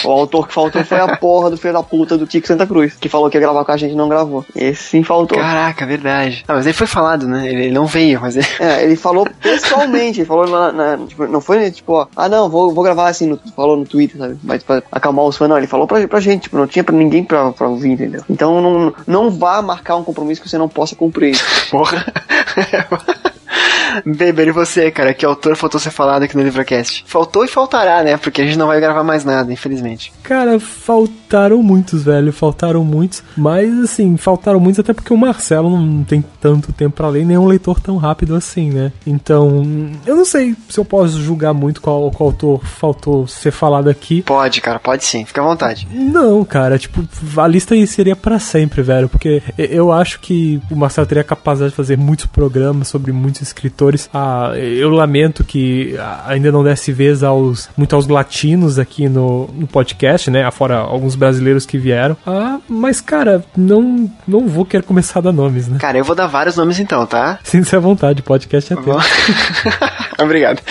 o 0.03 0.11
autor 0.11 0.47
que 0.47 0.53
faltou 0.53 0.84
foi 0.84 0.99
a 0.99 1.15
porra 1.18 1.49
do 1.49 1.57
filho 1.57 1.74
da 1.74 1.84
puta 1.84 2.18
do 2.18 2.26
Tico 2.26 2.47
Santa 2.47 2.68
Cruz, 2.68 2.95
que 2.95 3.09
falou 3.09 3.30
que 3.30 3.38
ia 3.38 3.41
gravar 3.41 3.63
com 3.65 3.72
a 3.72 3.78
gente 3.78 3.93
e 3.93 3.95
não 3.95 4.09
gravou. 4.09 4.45
Esse 4.55 4.84
sim 4.84 5.03
faltou. 5.03 5.38
Caraca, 5.38 5.86
verdade. 5.86 6.43
Ah, 6.47 6.53
mas 6.53 6.65
ele 6.65 6.74
foi 6.74 6.88
falado, 6.88 7.28
né? 7.28 7.47
Ele, 7.47 7.63
ele 7.65 7.74
não 7.74 7.86
veio, 7.86 8.22
mas 8.22 8.36
ele... 8.36 8.47
É, 8.59 8.84
ele 8.84 8.95
falou 8.95 9.28
pessoalmente, 9.41 10.20
ele 10.20 10.28
falou 10.28 10.47
na, 10.47 10.72
na, 10.72 11.05
tipo, 11.05 11.28
não 11.28 11.41
foi 11.48 11.72
tipo, 11.72 11.93
ó, 11.93 12.08
ah 12.14 12.28
não, 12.28 12.50
vou, 12.50 12.74
vou 12.74 12.84
gravar 12.84 13.08
assim, 13.08 13.26
no, 13.26 13.39
falou 13.56 13.78
no 13.78 13.86
Twitter, 13.86 14.18
sabe? 14.18 14.38
Mas 14.43 14.64
pra 14.64 14.84
acalmar 14.91 15.24
os 15.24 15.38
fãs, 15.38 15.48
não, 15.48 15.58
ele 15.58 15.66
falou 15.66 15.88
pra, 15.88 16.06
pra 16.06 16.20
gente, 16.20 16.43
tipo, 16.43 16.58
não 16.58 16.68
tinha 16.68 16.84
pra 16.84 16.93
ninguém 16.93 17.24
pra, 17.24 17.54
pra 17.54 17.70
ouvir, 17.70 17.91
entendeu? 17.91 18.22
Então 18.30 18.62
não, 18.62 18.93
não 19.08 19.32
vá 19.32 19.62
marcar 19.62 19.95
um 19.95 20.04
compromisso 20.04 20.41
que 20.41 20.50
você 20.50 20.58
não 20.58 20.68
possa 20.68 20.93
cumprir. 20.93 21.39
Porra. 21.72 22.06
Beber, 24.05 24.47
e 24.47 24.51
você, 24.51 24.91
cara? 24.91 25.13
Que 25.13 25.25
autor 25.25 25.55
faltou 25.55 25.79
ser 25.79 25.91
falado 25.91 26.23
aqui 26.23 26.35
no 26.35 26.43
Livrocast? 26.43 27.03
Faltou 27.07 27.43
e 27.43 27.47
faltará, 27.47 28.03
né? 28.03 28.17
Porque 28.17 28.41
a 28.41 28.45
gente 28.45 28.57
não 28.57 28.67
vai 28.67 28.79
gravar 28.79 29.03
mais 29.03 29.23
nada, 29.23 29.51
infelizmente. 29.51 30.11
Cara, 30.23 30.59
faltaram 30.59 31.61
muitos, 31.61 32.03
velho. 32.03 32.31
Faltaram 32.31 32.83
muitos. 32.83 33.23
Mas, 33.35 33.77
assim, 33.79 34.17
faltaram 34.17 34.59
muitos 34.59 34.79
até 34.79 34.93
porque 34.93 35.13
o 35.13 35.17
Marcelo 35.17 35.69
não 35.69 36.03
tem 36.03 36.23
tanto 36.39 36.73
tempo 36.73 36.95
pra 36.95 37.09
ler, 37.09 37.25
nem 37.25 37.38
um 37.38 37.47
leitor 37.47 37.79
tão 37.79 37.97
rápido 37.97 38.35
assim, 38.35 38.69
né? 38.71 38.91
Então, 39.05 39.63
eu 40.05 40.15
não 40.15 40.25
sei 40.25 40.55
se 40.69 40.79
eu 40.79 40.85
posso 40.85 41.21
julgar 41.21 41.53
muito 41.53 41.81
qual, 41.81 42.11
qual 42.11 42.29
autor 42.29 42.65
faltou 42.65 43.27
ser 43.27 43.51
falado 43.51 43.89
aqui. 43.89 44.21
Pode, 44.21 44.61
cara, 44.61 44.79
pode 44.79 45.05
sim. 45.05 45.25
Fica 45.25 45.41
à 45.41 45.45
vontade. 45.45 45.88
Não, 45.91 46.43
cara, 46.43 46.77
tipo, 46.77 47.03
a 47.38 47.47
lista 47.47 47.73
aí 47.73 47.85
seria 47.88 48.15
para 48.15 48.39
sempre, 48.39 48.81
velho. 48.81 49.09
Porque 49.09 49.41
eu 49.57 49.91
acho 49.91 50.19
que 50.19 50.61
o 50.69 50.75
Marcelo 50.75 51.07
teria 51.07 51.21
a 51.21 51.25
capacidade 51.25 51.71
de 51.71 51.75
fazer 51.75 51.97
muitos 51.97 52.25
programas 52.25 52.88
sobre 52.88 53.11
muitos 53.11 53.41
escritores. 53.41 53.86
Ah, 54.13 54.51
eu 54.55 54.89
lamento 54.89 55.43
que 55.43 55.95
ainda 56.25 56.51
não 56.51 56.63
desse 56.63 56.91
vez 56.91 57.23
aos, 57.23 57.69
muito 57.77 57.95
aos 57.95 58.07
latinos 58.07 58.79
aqui 58.79 59.07
no, 59.07 59.47
no 59.53 59.67
podcast, 59.67 60.29
né? 60.29 60.43
Afora 60.43 60.77
alguns 60.77 61.15
brasileiros 61.15 61.65
que 61.65 61.77
vieram. 61.77 62.17
Ah, 62.25 62.59
mas, 62.67 63.01
cara, 63.01 63.43
não, 63.55 64.09
não 64.27 64.47
vou 64.47 64.65
querer 64.65 64.83
começar 64.83 65.19
a 65.19 65.23
dar 65.23 65.31
nomes, 65.31 65.67
né? 65.67 65.77
Cara, 65.79 65.97
eu 65.97 66.03
vou 66.03 66.15
dar 66.15 66.27
vários 66.27 66.55
nomes 66.55 66.79
então, 66.79 67.05
tá? 67.05 67.39
Sinta-se 67.43 67.75
à 67.75 67.79
vontade, 67.79 68.21
podcast 68.21 68.73
é 68.73 68.75
teu. 68.75 68.97
Obrigado. 70.24 70.61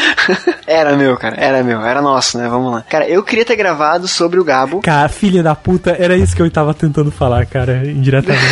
Era 0.66 0.97
meu, 0.97 1.16
cara, 1.16 1.36
era 1.38 1.62
meu, 1.62 1.80
era 1.80 2.03
nosso, 2.03 2.36
né? 2.38 2.49
Vamos 2.49 2.72
lá. 2.72 2.84
Cara, 2.88 3.09
eu 3.09 3.22
queria 3.22 3.44
ter 3.44 3.57
gravado 3.57 4.09
sobre 4.09 4.40
o 4.40 4.44
Gabo. 4.44 4.80
Cara, 4.80 5.09
filha 5.09 5.42
da 5.42 5.55
puta, 5.55 5.97
era 5.99 6.16
isso 6.16 6.34
que 6.34 6.42
eu 6.42 6.51
tava 6.51 6.74
tentando 6.74 7.11
falar, 7.11 7.47
cara, 7.47 7.82
indiretamente. 7.86 8.44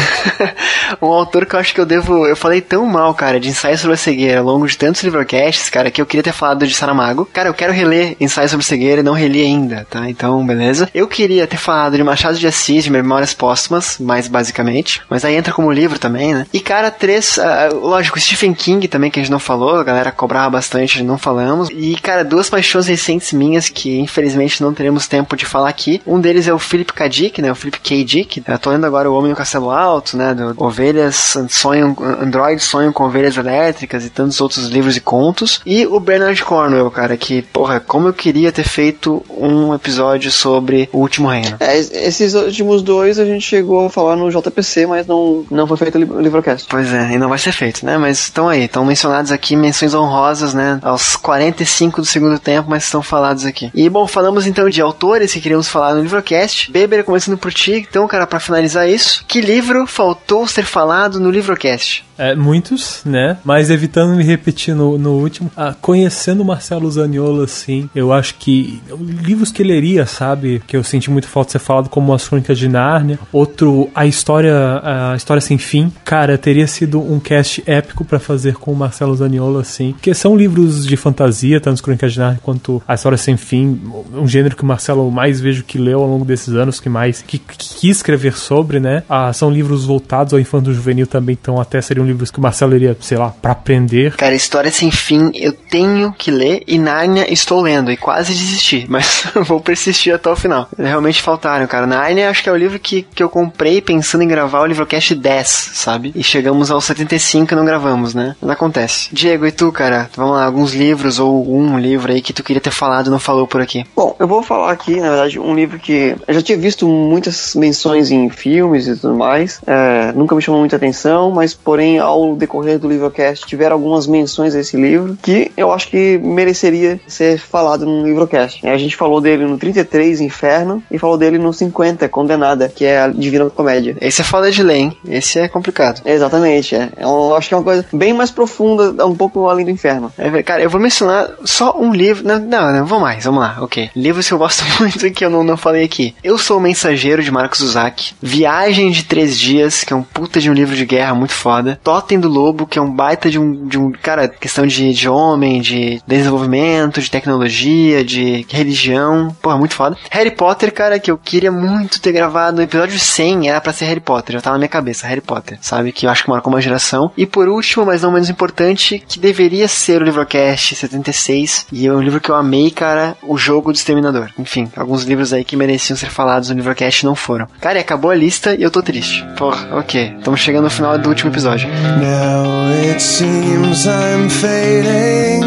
um 1.02 1.06
autor 1.06 1.46
que 1.46 1.56
eu 1.56 1.60
acho 1.60 1.74
que 1.74 1.80
eu 1.80 1.86
devo. 1.86 2.26
Eu 2.26 2.36
falei 2.36 2.60
tão 2.60 2.86
mal, 2.86 3.14
cara, 3.14 3.40
de 3.40 3.48
ensaio 3.48 3.76
sobre 3.78 3.94
a 3.94 3.96
cegueira 3.96 4.40
ao 4.40 4.46
longo 4.46 4.66
de 4.66 4.76
tantos 4.76 5.02
livrocasts, 5.02 5.68
cara, 5.70 5.90
que 5.90 6.00
eu 6.00 6.06
queria 6.06 6.22
ter 6.22 6.32
falado 6.32 6.66
de 6.66 6.74
Saramago. 6.74 7.28
Cara, 7.32 7.48
eu 7.48 7.54
quero 7.54 7.72
reler 7.72 8.16
ensaio 8.20 8.48
sobre 8.48 8.64
cegueira 8.64 9.00
e 9.00 9.04
não 9.04 9.12
reli 9.12 9.42
ainda, 9.42 9.86
tá? 9.90 10.08
Então, 10.08 10.44
beleza. 10.46 10.88
Eu 10.94 11.08
queria 11.08 11.46
ter 11.46 11.56
falado 11.56 11.96
de 11.96 12.04
Machado 12.04 12.38
de 12.38 12.46
Assis, 12.46 12.84
de 12.84 12.90
Memórias 12.90 13.34
Póstumas, 13.34 13.98
mais 13.98 14.28
basicamente. 14.28 15.02
Mas 15.08 15.24
aí 15.24 15.34
entra 15.34 15.52
como 15.52 15.72
livro 15.72 15.98
também, 15.98 16.34
né? 16.34 16.46
E, 16.52 16.60
cara, 16.60 16.90
três. 16.90 17.38
Uh, 17.38 17.76
lógico, 17.80 18.20
Stephen 18.20 18.54
King 18.54 18.86
também, 18.88 19.10
que 19.10 19.18
a 19.18 19.22
gente 19.22 19.32
não 19.32 19.38
falou, 19.38 19.78
a 19.78 19.84
galera 19.84 20.12
cobrava 20.12 20.50
bastante, 20.50 20.83
não 21.02 21.18
falamos. 21.18 21.68
E, 21.70 21.96
cara, 21.96 22.24
duas 22.24 22.50
paixões 22.50 22.86
recentes 22.86 23.32
minhas 23.32 23.68
que 23.68 23.98
infelizmente 23.98 24.62
não 24.62 24.74
teremos 24.74 25.06
tempo 25.06 25.36
de 25.36 25.46
falar 25.46 25.68
aqui. 25.68 26.00
Um 26.06 26.20
deles 26.20 26.48
é 26.48 26.52
o 26.52 26.58
Philip 26.58 26.92
K. 26.92 27.08
Dick, 27.08 27.42
né? 27.42 27.50
O 27.50 27.54
Philip 27.54 27.80
K. 27.80 28.04
Dick. 28.04 28.42
Eu 28.46 28.58
tô 28.58 28.70
lendo 28.70 28.86
agora 28.86 29.10
O 29.10 29.14
Homem 29.14 29.30
no 29.30 29.36
Castelo 29.36 29.70
Alto, 29.70 30.16
né? 30.16 30.34
Do 30.34 30.54
Ovelhas 30.56 31.36
sonham, 31.48 31.96
androides 32.20 32.64
sonham 32.64 32.92
com 32.92 33.04
ovelhas 33.04 33.36
elétricas 33.36 34.04
e 34.04 34.10
tantos 34.10 34.40
outros 34.40 34.68
livros 34.68 34.96
e 34.96 35.00
contos. 35.00 35.60
E 35.64 35.86
o 35.86 35.98
Bernard 36.00 36.42
Cornwell, 36.42 36.90
cara, 36.90 37.16
que, 37.16 37.42
porra, 37.42 37.80
como 37.80 38.08
eu 38.08 38.12
queria 38.12 38.52
ter 38.52 38.64
feito 38.64 39.24
um 39.30 39.74
episódio 39.74 40.30
sobre 40.30 40.88
o 40.92 40.98
Último 40.98 41.28
Reino. 41.28 41.56
É, 41.60 41.78
esses 41.78 42.34
últimos 42.34 42.82
dois 42.82 43.18
a 43.18 43.24
gente 43.24 43.42
chegou 43.42 43.86
a 43.86 43.90
falar 43.90 44.16
no 44.16 44.30
JPC, 44.30 44.86
mas 44.86 45.06
não, 45.06 45.44
não 45.50 45.66
foi 45.66 45.76
feito 45.76 45.98
o 45.98 46.20
livrocast. 46.20 46.66
Pois 46.68 46.92
é, 46.92 47.12
e 47.12 47.18
não 47.18 47.28
vai 47.28 47.38
ser 47.38 47.52
feito, 47.52 47.84
né? 47.84 47.96
Mas 47.98 48.20
estão 48.20 48.48
aí, 48.48 48.64
estão 48.64 48.84
mencionados 48.84 49.30
aqui 49.30 49.56
menções 49.56 49.94
honrosas, 49.94 50.54
né? 50.54 50.73
Aos 50.82 51.16
45 51.16 52.00
do 52.00 52.06
segundo 52.06 52.38
tempo, 52.38 52.70
mas 52.70 52.84
estão 52.84 53.02
falados 53.02 53.44
aqui. 53.44 53.70
E 53.74 53.88
bom, 53.88 54.06
falamos 54.06 54.46
então 54.46 54.68
de 54.68 54.80
autores 54.80 55.32
que 55.32 55.40
queríamos 55.40 55.68
falar 55.68 55.94
no 55.94 56.02
Livrocast. 56.02 56.70
Beber, 56.70 57.04
começando 57.04 57.38
por 57.38 57.52
ti, 57.52 57.86
então, 57.88 58.06
cara, 58.06 58.26
para 58.26 58.40
finalizar 58.40 58.88
isso, 58.88 59.24
que 59.26 59.40
livro 59.40 59.86
faltou 59.86 60.46
ser 60.46 60.64
falado 60.64 61.20
no 61.20 61.30
Livrocast? 61.30 62.04
É, 62.16 62.34
muitos, 62.34 63.02
né? 63.04 63.38
Mas 63.44 63.70
evitando 63.70 64.14
me 64.14 64.22
repetir 64.22 64.74
no, 64.74 64.96
no 64.96 65.14
último, 65.14 65.50
ah, 65.56 65.74
conhecendo 65.80 66.44
Marcelo 66.44 66.90
Zaniolo, 66.90 67.42
assim, 67.42 67.90
eu 67.94 68.12
acho 68.12 68.36
que 68.36 68.80
livros 69.22 69.50
que 69.50 69.64
leria, 69.64 70.06
sabe? 70.06 70.62
Que 70.66 70.76
eu 70.76 70.84
senti 70.84 71.10
muito 71.10 71.26
falta 71.26 71.48
de 71.48 71.52
ser 71.52 71.58
falado, 71.58 71.88
como 71.88 72.14
As 72.14 72.28
Crônicas 72.28 72.58
de 72.58 72.68
Nárnia. 72.68 73.18
Outro, 73.32 73.90
A 73.94 74.06
História 74.06 74.54
a 74.84 75.16
História 75.16 75.40
Sem 75.40 75.58
Fim. 75.58 75.92
Cara, 76.04 76.38
teria 76.38 76.66
sido 76.66 77.00
um 77.00 77.18
cast 77.18 77.62
épico 77.66 78.04
para 78.04 78.20
fazer 78.20 78.54
com 78.54 78.72
o 78.72 78.76
Marcelo 78.76 79.14
Zaniolo, 79.14 79.58
assim. 79.58 79.92
Porque 79.92 80.14
são 80.14 80.36
livros 80.36 80.63
de 80.68 80.96
fantasia, 80.96 81.60
tanto 81.60 81.74
as 81.74 81.80
Crônicas 81.80 82.12
de 82.12 82.18
Nárnia 82.18 82.40
quanto 82.42 82.82
A 82.86 82.94
História 82.94 83.18
Sem 83.18 83.36
Fim. 83.36 83.80
Um 84.12 84.26
gênero 84.26 84.56
que 84.56 84.62
o 84.62 84.66
Marcelo 84.66 85.10
mais 85.10 85.40
vejo 85.40 85.64
que 85.64 85.78
leu 85.78 86.00
ao 86.00 86.08
longo 86.08 86.24
desses 86.24 86.54
anos, 86.54 86.80
que 86.80 86.88
mais 86.88 87.22
que, 87.22 87.38
quis 87.38 87.96
escrever 87.96 88.34
sobre, 88.34 88.80
né? 88.80 89.02
Ah, 89.08 89.32
são 89.32 89.50
livros 89.50 89.84
voltados 89.84 90.32
ao 90.32 90.40
infanto 90.40 90.72
juvenil 90.72 91.06
também, 91.06 91.36
então 91.40 91.60
até 91.60 91.80
seriam 91.80 92.06
livros 92.06 92.30
que 92.30 92.38
o 92.38 92.42
Marcelo 92.42 92.74
iria, 92.74 92.96
sei 93.00 93.18
lá, 93.18 93.30
para 93.30 93.52
aprender. 93.52 94.16
Cara, 94.16 94.34
História 94.34 94.70
Sem 94.70 94.90
Fim 94.90 95.30
eu 95.34 95.52
tenho 95.52 96.12
que 96.12 96.30
ler 96.30 96.62
e 96.66 96.78
Nárnia 96.78 97.32
estou 97.32 97.60
lendo 97.60 97.90
e 97.90 97.96
quase 97.96 98.32
desisti, 98.32 98.86
mas 98.90 99.24
vou 99.46 99.60
persistir 99.60 100.14
até 100.14 100.30
o 100.30 100.36
final. 100.36 100.68
Realmente 100.78 101.22
faltaram, 101.22 101.66
cara. 101.66 101.86
Nárnia 101.86 102.30
acho 102.30 102.42
que 102.42 102.48
é 102.48 102.52
o 102.52 102.56
livro 102.56 102.78
que, 102.78 103.02
que 103.02 103.22
eu 103.22 103.28
comprei 103.28 103.80
pensando 103.80 104.22
em 104.22 104.28
gravar 104.28 104.60
o 104.60 104.66
livrocast 104.66 105.14
10, 105.14 105.48
sabe? 105.48 106.12
E 106.14 106.22
chegamos 106.22 106.70
ao 106.70 106.80
75 106.80 107.52
e 107.52 107.56
não 107.56 107.64
gravamos, 107.64 108.14
né? 108.14 108.36
Não 108.40 108.50
acontece. 108.50 109.08
Diego, 109.12 109.46
e 109.46 109.52
tu, 109.52 109.70
cara? 109.72 110.08
Vamos 110.16 110.36
lá, 110.36 110.50
alguns 110.54 110.72
livros 110.72 111.18
ou 111.18 111.52
um 111.52 111.76
livro 111.76 112.12
aí 112.12 112.22
que 112.22 112.32
tu 112.32 112.44
queria 112.44 112.62
ter 112.62 112.70
falado 112.70 113.08
e 113.08 113.10
não 113.10 113.18
falou 113.18 113.44
por 113.44 113.60
aqui. 113.60 113.84
Bom, 113.96 114.14
eu 114.20 114.28
vou 114.28 114.40
falar 114.40 114.70
aqui, 114.70 115.00
na 115.00 115.08
verdade, 115.08 115.40
um 115.40 115.52
livro 115.52 115.80
que 115.80 116.14
eu 116.28 116.34
já 116.34 116.40
tinha 116.40 116.56
visto 116.56 116.86
muitas 116.86 117.56
menções 117.56 118.12
em 118.12 118.30
filmes 118.30 118.86
e 118.86 118.96
tudo 118.96 119.14
mais. 119.16 119.60
É, 119.66 120.12
nunca 120.12 120.36
me 120.36 120.40
chamou 120.40 120.60
muita 120.60 120.76
atenção, 120.76 121.32
mas 121.32 121.52
porém 121.52 121.98
ao 121.98 122.36
decorrer 122.36 122.78
do 122.78 122.88
Livrocast 122.88 123.44
tiveram 123.46 123.74
algumas 123.74 124.06
menções 124.06 124.54
a 124.54 124.60
esse 124.60 124.76
livro 124.76 125.18
que 125.20 125.50
eu 125.56 125.72
acho 125.72 125.88
que 125.88 126.18
mereceria 126.18 127.00
ser 127.08 127.36
falado 127.38 127.84
no 127.84 128.04
Livrocast. 128.04 128.64
A 128.64 128.76
gente 128.76 128.94
falou 128.94 129.20
dele 129.20 129.44
no 129.44 129.58
33, 129.58 130.20
Inferno, 130.20 130.80
e 130.88 130.98
falou 130.98 131.18
dele 131.18 131.36
no 131.36 131.52
50, 131.52 132.08
Condenada, 132.08 132.68
que 132.68 132.84
é 132.84 133.00
a 133.00 133.08
Divina 133.08 133.50
Comédia. 133.50 133.96
Esse 134.00 134.20
é 134.20 134.24
foda 134.24 134.52
de 134.52 134.62
ler, 134.62 134.76
hein? 134.76 134.96
Esse 135.08 135.40
é 135.40 135.48
complicado. 135.48 136.00
Exatamente, 136.04 136.76
é. 136.76 136.90
Eu 136.96 137.34
acho 137.34 137.48
que 137.48 137.54
é 137.54 137.56
uma 137.56 137.64
coisa 137.64 137.84
bem 137.92 138.12
mais 138.12 138.30
profunda, 138.30 139.04
um 139.04 139.16
pouco 139.16 139.48
além 139.48 139.64
do 139.64 139.72
Inferno. 139.72 140.12
É 140.16 140.30
Cara, 140.42 140.62
eu 140.62 140.70
vou 140.70 140.80
mencionar 140.80 141.30
só 141.44 141.78
um 141.78 141.92
livro. 141.92 142.26
Não, 142.26 142.38
não, 142.38 142.72
não, 142.72 142.86
vou 142.86 143.00
mais, 143.00 143.24
vamos 143.24 143.40
lá, 143.40 143.56
ok. 143.60 143.90
Livros 143.94 144.26
que 144.26 144.34
eu 144.34 144.38
gosto 144.38 144.64
muito 144.80 145.06
e 145.06 145.10
que 145.10 145.24
eu 145.24 145.30
não, 145.30 145.44
não 145.44 145.56
falei 145.56 145.84
aqui. 145.84 146.14
Eu 146.22 146.38
Sou 146.38 146.58
o 146.58 146.60
Mensageiro, 146.60 147.22
de 147.22 147.30
Marcos 147.30 147.60
Uzak. 147.60 148.12
Viagem 148.20 148.90
de 148.90 149.04
Três 149.04 149.38
Dias, 149.38 149.82
que 149.82 149.94
é 149.94 149.96
um 149.96 150.02
puta 150.02 150.38
de 150.38 150.50
um 150.50 150.52
livro 150.52 150.76
de 150.76 150.84
guerra 150.84 151.14
muito 151.14 151.32
foda. 151.32 151.80
Totem 151.82 152.20
do 152.20 152.28
Lobo, 152.28 152.66
que 152.66 152.78
é 152.78 152.82
um 152.82 152.90
baita 152.90 153.30
de 153.30 153.38
um, 153.38 153.66
de 153.66 153.78
um 153.78 153.90
cara, 153.90 154.28
questão 154.28 154.66
de, 154.66 154.92
de 154.92 155.08
homem, 155.08 155.62
de 155.62 156.02
desenvolvimento, 156.06 157.00
de 157.00 157.10
tecnologia, 157.10 158.04
de 158.04 158.46
religião. 158.50 159.34
Porra, 159.40 159.56
muito 159.56 159.74
foda. 159.74 159.96
Harry 160.10 160.30
Potter, 160.30 160.72
cara, 160.72 160.98
que 160.98 161.10
eu 161.10 161.16
queria 161.16 161.50
muito 161.50 162.00
ter 162.00 162.12
gravado. 162.12 162.58
No 162.58 162.62
episódio 162.62 162.98
100 162.98 163.48
era 163.48 163.60
pra 163.60 163.72
ser 163.72 163.86
Harry 163.86 164.00
Potter, 164.00 164.34
já 164.34 164.42
tá 164.42 164.50
na 164.52 164.58
minha 164.58 164.68
cabeça, 164.68 165.06
Harry 165.06 165.22
Potter, 165.22 165.56
sabe? 165.62 165.92
Que 165.92 166.06
eu 166.06 166.10
acho 166.10 166.24
que 166.24 166.30
marcou 166.30 166.52
uma 166.52 166.60
geração. 166.60 167.10
E 167.16 167.24
por 167.24 167.48
último, 167.48 167.86
mas 167.86 168.02
não 168.02 168.12
menos 168.12 168.28
importante, 168.28 169.02
que 169.08 169.18
deveria 169.18 169.66
ser 169.66 170.02
o 170.02 170.04
Livrocast 170.24 170.74
76. 170.74 171.66
E 171.70 171.86
é 171.86 171.92
um 171.92 172.00
livro 172.00 172.20
que 172.20 172.30
eu 172.30 172.34
amei, 172.34 172.70
cara, 172.70 173.16
O 173.22 173.36
Jogo 173.36 173.72
do 173.72 173.76
Exterminador. 173.76 174.30
Enfim, 174.38 174.70
alguns 174.76 175.04
livros 175.04 175.32
aí 175.32 175.44
que 175.44 175.56
mereciam 175.56 175.96
ser 175.96 176.08
falados 176.10 176.48
no 176.48 176.56
Livrocast 176.56 177.04
não 177.04 177.14
foram. 177.14 177.46
Cara, 177.60 177.78
e 177.78 177.80
acabou 177.80 178.10
a 178.10 178.14
lista 178.14 178.54
e 178.54 178.62
eu 178.62 178.70
tô 178.70 178.82
triste. 178.82 179.24
Porra, 179.36 179.76
ok. 179.76 180.14
Estamos 180.18 180.40
chegando 180.40 180.64
no 180.64 180.70
final 180.70 180.98
do 180.98 181.08
último 181.08 181.30
episódio. 181.30 181.68
Now 181.68 182.90
it 182.90 183.00
seems 183.02 183.84
I'm 183.86 184.28
fading. 184.30 185.44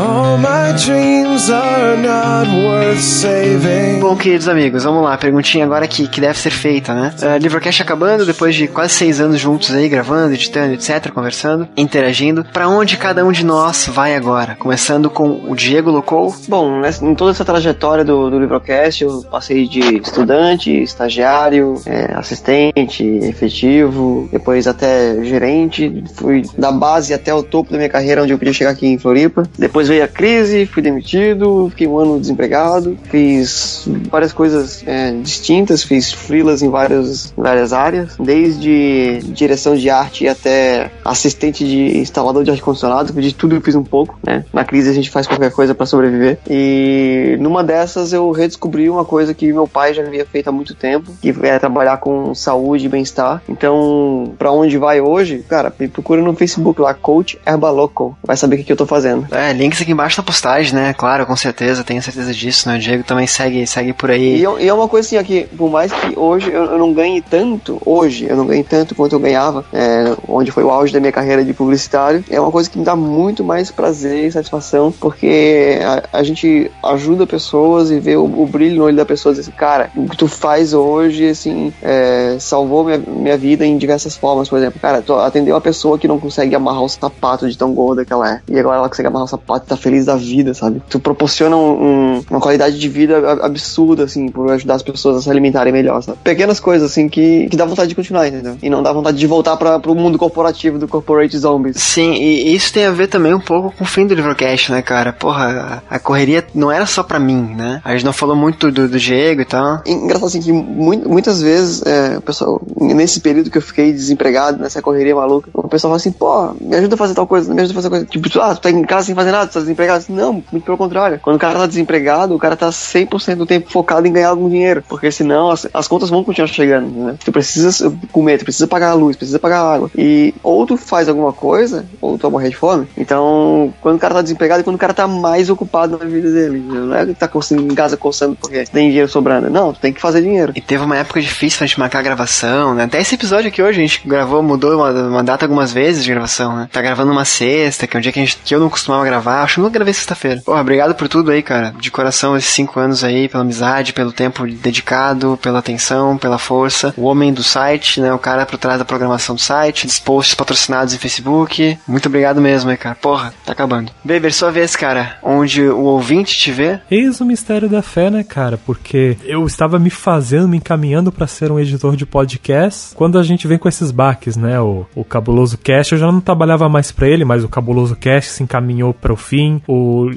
All 0.00 0.38
my 0.38 0.72
dreams 0.84 1.23
are 1.34 1.96
not 1.96 2.48
worth 2.48 3.00
saving. 3.00 3.98
Bom, 3.98 4.16
queridos 4.16 4.48
amigos, 4.48 4.84
vamos 4.84 5.02
lá. 5.02 5.18
Perguntinha 5.18 5.64
agora 5.64 5.88
que, 5.88 6.06
que 6.06 6.20
deve 6.20 6.38
ser 6.38 6.50
feita, 6.50 6.94
né? 6.94 7.12
Uh, 7.20 7.38
Livrocast 7.38 7.82
acabando, 7.82 8.24
depois 8.24 8.54
de 8.54 8.68
quase 8.68 8.94
seis 8.94 9.20
anos 9.20 9.40
juntos 9.40 9.72
aí, 9.72 9.88
gravando, 9.88 10.32
editando, 10.32 10.74
etc., 10.74 11.10
conversando, 11.10 11.68
interagindo. 11.76 12.44
Pra 12.52 12.68
onde 12.68 12.96
cada 12.96 13.24
um 13.24 13.32
de 13.32 13.44
nós 13.44 13.88
vai 13.92 14.14
agora? 14.14 14.54
Começando 14.54 15.10
com 15.10 15.50
o 15.50 15.56
Diego 15.56 15.90
Locou. 15.90 16.32
Bom, 16.46 16.82
em 17.02 17.14
toda 17.16 17.32
essa 17.32 17.44
trajetória 17.44 18.04
do, 18.04 18.30
do 18.30 18.38
Livrocast, 18.38 19.02
eu 19.02 19.24
passei 19.28 19.66
de 19.66 19.80
estudante, 19.96 20.70
estagiário, 20.70 21.74
é, 21.84 22.14
assistente, 22.14 23.02
efetivo, 23.02 24.28
depois 24.30 24.68
até 24.68 25.24
gerente, 25.24 26.04
fui 26.14 26.42
da 26.56 26.70
base 26.70 27.12
até 27.12 27.34
o 27.34 27.42
topo 27.42 27.72
da 27.72 27.76
minha 27.76 27.90
carreira, 27.90 28.22
onde 28.22 28.32
eu 28.32 28.38
podia 28.38 28.52
chegar 28.52 28.70
aqui 28.70 28.86
em 28.86 28.98
Floripa. 28.98 29.42
Depois 29.58 29.88
veio 29.88 30.04
a 30.04 30.08
crise, 30.08 30.66
fui 30.66 30.80
demitido, 30.80 31.23
fiquei 31.70 31.86
um 31.86 31.98
ano 31.98 32.20
desempregado, 32.20 32.96
fiz 33.10 33.88
várias 34.10 34.32
coisas 34.32 34.82
é, 34.86 35.12
distintas, 35.12 35.82
fiz 35.82 36.12
freelas 36.12 36.62
em 36.62 36.68
várias, 36.68 37.32
várias 37.36 37.72
áreas, 37.72 38.16
desde 38.18 39.20
direção 39.28 39.76
de 39.76 39.90
arte 39.90 40.26
até 40.28 40.90
assistente 41.04 41.64
de 41.64 41.98
instalador 41.98 42.44
de 42.44 42.50
ar-condicionado, 42.50 43.12
de 43.12 43.34
tudo 43.34 43.54
eu 43.54 43.60
fiz 43.60 43.74
um 43.74 43.84
pouco, 43.84 44.18
né? 44.24 44.44
Na 44.52 44.64
crise 44.64 44.90
a 44.90 44.92
gente 44.92 45.10
faz 45.10 45.26
qualquer 45.26 45.50
coisa 45.52 45.74
para 45.74 45.86
sobreviver. 45.86 46.38
E 46.48 47.36
numa 47.40 47.62
dessas 47.62 48.12
eu 48.12 48.30
redescobri 48.30 48.88
uma 48.90 49.04
coisa 49.04 49.34
que 49.34 49.52
meu 49.52 49.66
pai 49.66 49.94
já 49.94 50.02
havia 50.02 50.24
feito 50.24 50.48
há 50.48 50.52
muito 50.52 50.74
tempo, 50.74 51.10
que 51.20 51.34
é 51.42 51.58
trabalhar 51.58 51.98
com 51.98 52.34
saúde 52.34 52.86
e 52.86 52.88
bem-estar. 52.88 53.42
Então, 53.48 54.34
para 54.38 54.50
onde 54.50 54.76
vai 54.78 55.00
hoje? 55.00 55.44
Cara, 55.48 55.72
me 55.78 55.88
procura 55.88 56.20
no 56.20 56.34
Facebook 56.34 56.80
lá, 56.80 56.94
Coach 56.94 57.38
Herbaloco. 57.46 58.16
Vai 58.22 58.36
saber 58.36 58.56
o 58.56 58.58
que, 58.58 58.64
que 58.64 58.72
eu 58.72 58.76
tô 58.76 58.86
fazendo. 58.86 59.26
É, 59.30 59.52
links 59.52 59.80
aqui 59.80 59.92
embaixo 59.92 60.16
da 60.16 60.22
postagem, 60.22 60.74
né? 60.74 60.92
Claro, 60.94 61.13
com 61.24 61.36
certeza, 61.36 61.84
tenho 61.84 62.02
certeza 62.02 62.32
disso, 62.32 62.68
né? 62.68 62.76
O 62.76 62.78
Diego 62.78 63.04
também 63.04 63.26
segue, 63.26 63.66
segue 63.66 63.92
por 63.92 64.10
aí. 64.10 64.42
E, 64.42 64.64
e 64.64 64.68
é 64.68 64.74
uma 64.74 64.88
coisa 64.88 65.06
assim, 65.06 65.16
aqui, 65.16 65.46
por 65.56 65.70
mais 65.70 65.92
que 65.92 66.18
hoje 66.18 66.50
eu, 66.50 66.64
eu 66.64 66.78
não 66.78 66.92
ganhe 66.92 67.20
tanto, 67.20 67.80
hoje 67.84 68.26
eu 68.28 68.36
não 68.36 68.46
ganhe 68.46 68.64
tanto 68.64 68.94
quanto 68.94 69.14
eu 69.14 69.20
ganhava, 69.20 69.64
é, 69.72 70.16
onde 70.28 70.50
foi 70.50 70.64
o 70.64 70.70
auge 70.70 70.92
da 70.92 71.00
minha 71.00 71.12
carreira 71.12 71.44
de 71.44 71.52
publicitário, 71.52 72.24
é 72.30 72.40
uma 72.40 72.50
coisa 72.50 72.68
que 72.68 72.78
me 72.78 72.84
dá 72.84 72.96
muito 72.96 73.44
mais 73.44 73.70
prazer 73.70 74.26
e 74.26 74.32
satisfação, 74.32 74.92
porque 74.92 75.78
a, 75.82 76.18
a 76.18 76.22
gente 76.22 76.70
ajuda 76.82 77.26
pessoas 77.26 77.90
e 77.90 78.00
vê 78.00 78.16
o, 78.16 78.24
o 78.24 78.46
brilho 78.46 78.76
no 78.76 78.84
olho 78.84 78.96
da 78.96 79.04
pessoa, 79.04 79.32
assim, 79.32 79.50
cara, 79.50 79.90
o 79.94 80.08
que 80.08 80.16
tu 80.16 80.26
faz 80.26 80.72
hoje, 80.72 81.28
assim, 81.28 81.72
é, 81.82 82.36
salvou 82.40 82.84
minha, 82.84 82.98
minha 82.98 83.36
vida 83.36 83.64
em 83.64 83.76
diversas 83.76 84.16
formas, 84.16 84.48
por 84.48 84.58
exemplo, 84.58 84.80
cara, 84.80 85.02
tu 85.02 85.14
atendeu 85.14 85.54
uma 85.54 85.60
pessoa 85.60 85.98
que 85.98 86.08
não 86.08 86.18
consegue 86.18 86.54
amarrar 86.54 86.82
o 86.82 86.88
sapato 86.88 87.48
de 87.48 87.56
tão 87.56 87.72
gorda 87.74 88.04
que 88.04 88.12
ela 88.12 88.34
é, 88.34 88.40
e 88.48 88.58
agora 88.58 88.78
ela 88.78 88.88
consegue 88.88 89.08
amarrar 89.08 89.26
o 89.26 89.28
sapato 89.28 89.66
e 89.66 89.68
tá 89.68 89.76
feliz 89.76 90.06
da 90.06 90.16
vida, 90.16 90.54
sabe? 90.54 90.82
Tu 90.88 90.98
proporciona 91.04 91.56
um- 91.56 92.16
um- 92.16 92.24
uma 92.30 92.40
qualidade 92.40 92.80
de 92.80 92.88
vida 92.88 93.18
absurda, 93.44 94.04
assim, 94.04 94.28
por 94.28 94.50
ajudar 94.50 94.74
as 94.74 94.82
pessoas 94.82 95.18
a 95.18 95.22
se 95.22 95.30
alimentarem 95.30 95.72
melhor, 95.72 96.02
sabe? 96.02 96.18
Pequenas 96.24 96.58
coisas, 96.58 96.90
assim, 96.90 97.08
que, 97.08 97.46
que 97.48 97.56
dá 97.56 97.64
vontade 97.66 97.88
de 97.90 97.94
continuar, 97.94 98.26
entendeu? 98.26 98.56
E 98.62 98.68
não 98.70 98.82
dá 98.82 98.92
vontade 98.92 99.16
de 99.18 99.26
voltar 99.26 99.56
para 99.56 99.78
pro 99.78 99.94
mundo 99.94 100.18
corporativo 100.18 100.78
do 100.78 100.88
Corporate 100.88 101.36
Zombies. 101.38 101.76
Sim, 101.76 102.14
e 102.14 102.54
isso 102.54 102.72
tem 102.72 102.86
a 102.86 102.90
ver 102.90 103.06
também 103.06 103.34
um 103.34 103.40
pouco 103.40 103.72
com 103.76 103.84
o 103.84 103.86
fim 103.86 104.06
do 104.06 104.14
Livrocast, 104.14 104.72
né, 104.72 104.80
cara? 104.82 105.12
Porra, 105.12 105.82
a, 105.90 105.96
a 105.96 105.98
correria 105.98 106.44
não 106.54 106.72
era 106.72 106.86
só 106.86 107.02
pra 107.02 107.18
mim, 107.20 107.54
né? 107.54 107.80
A 107.84 107.92
gente 107.92 108.04
não 108.04 108.12
falou 108.12 108.34
muito 108.34 108.72
do, 108.72 108.88
do 108.88 108.98
Diego 108.98 109.42
e 109.42 109.44
tal. 109.44 109.82
E 109.86 109.92
Engraçado 109.92 110.26
assim 110.28 110.40
que 110.40 110.52
mu- 110.52 111.02
muitas 111.06 111.42
vezes, 111.42 111.82
é, 111.84 112.16
o 112.16 112.22
pessoal, 112.22 112.60
nesse 112.80 113.20
período 113.20 113.50
que 113.50 113.58
eu 113.58 113.62
fiquei 113.62 113.92
desempregado, 113.92 114.58
nessa 114.62 114.80
correria 114.80 115.14
maluca, 115.14 115.50
o 115.52 115.68
pessoal 115.68 115.90
fala 115.90 115.96
assim, 115.96 116.12
pô, 116.12 116.54
me 116.60 116.74
ajuda 116.76 116.94
a 116.94 116.98
fazer 116.98 117.14
tal 117.14 117.26
coisa, 117.26 117.52
me 117.52 117.60
ajuda 117.60 117.72
a 117.74 117.82
fazer 117.82 117.90
coisa. 117.90 118.06
Tipo, 118.06 118.40
ah, 118.40 118.54
tu 118.54 118.60
tá 118.62 118.70
em 118.70 118.82
casa 118.82 119.06
sem 119.06 119.14
fazer 119.14 119.30
nada, 119.32 119.46
tu 119.46 119.52
tá 119.54 119.60
desempregado. 119.60 120.04
Não, 120.08 120.32
muito 120.32 120.64
pelo 120.64 120.78
contrário. 120.78 120.93
Quando 121.18 121.36
o 121.36 121.38
cara 121.38 121.58
tá 121.58 121.66
desempregado, 121.66 122.34
o 122.34 122.38
cara 122.38 122.56
tá 122.56 122.68
100% 122.68 123.36
do 123.36 123.46
tempo 123.46 123.70
focado 123.70 124.06
em 124.06 124.12
ganhar 124.12 124.28
algum 124.28 124.48
dinheiro, 124.48 124.82
porque 124.88 125.10
senão 125.10 125.50
as, 125.50 125.66
as 125.72 125.88
contas 125.88 126.10
vão 126.10 126.24
continuar 126.24 126.48
chegando, 126.48 126.88
né? 126.90 127.16
Tu 127.24 127.32
precisa 127.32 127.92
comer, 128.12 128.38
tu 128.38 128.44
precisa 128.44 128.66
pagar 128.66 128.90
a 128.90 128.94
luz, 128.94 129.16
precisa 129.16 129.38
pagar 129.38 129.60
a 129.60 129.74
água. 129.74 129.90
E 129.96 130.34
ou 130.42 130.66
tu 130.66 130.76
faz 130.76 131.08
alguma 131.08 131.32
coisa, 131.32 131.84
ou 132.00 132.18
tu 132.18 132.22
vai 132.22 132.30
morrer 132.30 132.50
de 132.50 132.56
fome. 132.56 132.86
Então, 132.96 133.72
quando 133.80 133.96
o 133.96 133.98
cara 133.98 134.14
tá 134.14 134.22
desempregado, 134.22 134.60
é 134.60 134.64
quando 134.64 134.76
o 134.76 134.78
cara 134.78 134.94
tá 134.94 135.06
mais 135.06 135.50
ocupado 135.50 135.98
na 135.98 136.04
vida 136.04 136.30
dele. 136.30 136.60
Não 136.60 136.94
é 136.94 137.06
que 137.06 137.14
tá 137.14 137.30
em 137.52 137.74
casa 137.74 137.96
coçando 137.96 138.36
porque 138.36 138.64
tem 138.64 138.88
dinheiro 138.88 139.08
sobrando. 139.08 139.50
Não, 139.50 139.72
tu 139.72 139.80
tem 139.80 139.92
que 139.92 140.00
fazer 140.00 140.22
dinheiro. 140.22 140.52
E 140.54 140.60
teve 140.60 140.84
uma 140.84 140.96
época 140.96 141.20
difícil 141.20 141.58
pra 141.58 141.66
gente 141.66 141.78
marcar 141.78 142.00
a 142.00 142.02
gravação, 142.02 142.74
né? 142.74 142.84
Até 142.84 143.00
esse 143.00 143.14
episódio 143.14 143.48
aqui 143.48 143.62
hoje 143.62 143.78
a 143.78 143.86
gente 143.86 144.06
gravou, 144.06 144.42
mudou 144.42 144.74
uma, 144.74 144.90
uma 144.90 145.24
data 145.24 145.44
algumas 145.44 145.72
vezes 145.72 146.04
de 146.04 146.10
gravação, 146.10 146.56
né? 146.56 146.68
Tá 146.70 146.82
gravando 146.82 147.12
uma 147.12 147.24
sexta, 147.24 147.86
que 147.86 147.96
é 147.96 147.98
um 147.98 148.00
dia 148.00 148.12
que, 148.12 148.20
gente, 148.20 148.38
que 148.44 148.54
eu 148.54 148.60
não 148.60 148.70
costumava 148.70 149.04
gravar. 149.04 149.42
Acho 149.42 149.60
que 149.60 149.66
eu 149.66 149.70
gravei 149.70 149.94
sexta-feira. 149.94 150.42
Porra, 150.44 150.60
obrigado 150.60 150.83
por 150.92 151.08
tudo 151.08 151.30
aí, 151.30 151.40
cara. 151.40 151.72
De 151.80 151.90
coração, 151.90 152.36
esses 152.36 152.50
cinco 152.50 152.80
anos 152.80 153.04
aí, 153.04 153.28
pela 153.28 153.44
amizade, 153.44 153.92
pelo 153.92 154.10
tempo 154.12 154.44
dedicado, 154.46 155.38
pela 155.40 155.60
atenção, 155.60 156.18
pela 156.18 156.38
força. 156.38 156.92
O 156.96 157.04
homem 157.04 157.32
do 157.32 157.44
site, 157.44 158.00
né? 158.00 158.12
O 158.12 158.18
cara 158.18 158.44
por 158.44 158.58
trás 158.58 158.78
da 158.78 158.84
programação 158.84 159.36
do 159.36 159.40
site, 159.40 159.86
dos 159.86 160.00
posts 160.00 160.34
patrocinados 160.34 160.92
em 160.92 160.98
Facebook. 160.98 161.78
Muito 161.86 162.08
obrigado 162.08 162.40
mesmo 162.40 162.70
aí, 162.70 162.76
cara. 162.76 162.96
Porra, 162.96 163.32
tá 163.46 163.52
acabando. 163.52 163.92
Beber, 164.04 164.32
sua 164.32 164.50
vez, 164.50 164.74
cara. 164.74 165.16
Onde 165.22 165.62
o 165.62 165.84
ouvinte 165.84 166.36
te 166.36 166.50
vê, 166.50 166.80
Eis 166.90 167.20
o 167.20 167.24
mistério 167.24 167.68
da 167.68 167.82
fé, 167.82 168.10
né, 168.10 168.24
cara? 168.24 168.58
Porque 168.58 169.16
eu 169.24 169.46
estava 169.46 169.78
me 169.78 169.90
fazendo, 169.90 170.48
me 170.48 170.56
encaminhando 170.56 171.12
pra 171.12 171.26
ser 171.26 171.52
um 171.52 171.60
editor 171.60 171.96
de 171.96 172.06
podcast. 172.06 172.94
Quando 172.94 173.18
a 173.18 173.22
gente 173.22 173.46
vem 173.46 173.58
com 173.58 173.68
esses 173.68 173.90
baques, 173.90 174.36
né? 174.36 174.60
O, 174.60 174.86
o 174.94 175.04
Cabuloso 175.04 175.58
Cast, 175.58 175.92
eu 175.92 175.98
já 175.98 176.10
não 176.10 176.20
trabalhava 176.20 176.68
mais 176.68 176.90
pra 176.90 177.08
ele, 177.08 177.24
mas 177.24 177.44
o 177.44 177.48
Cabuloso 177.48 177.96
Cast 177.96 178.30
se 178.30 178.42
encaminhou 178.42 178.92
para 178.92 179.12
o 179.12 179.16
fim. 179.16 179.60
O 179.66 180.08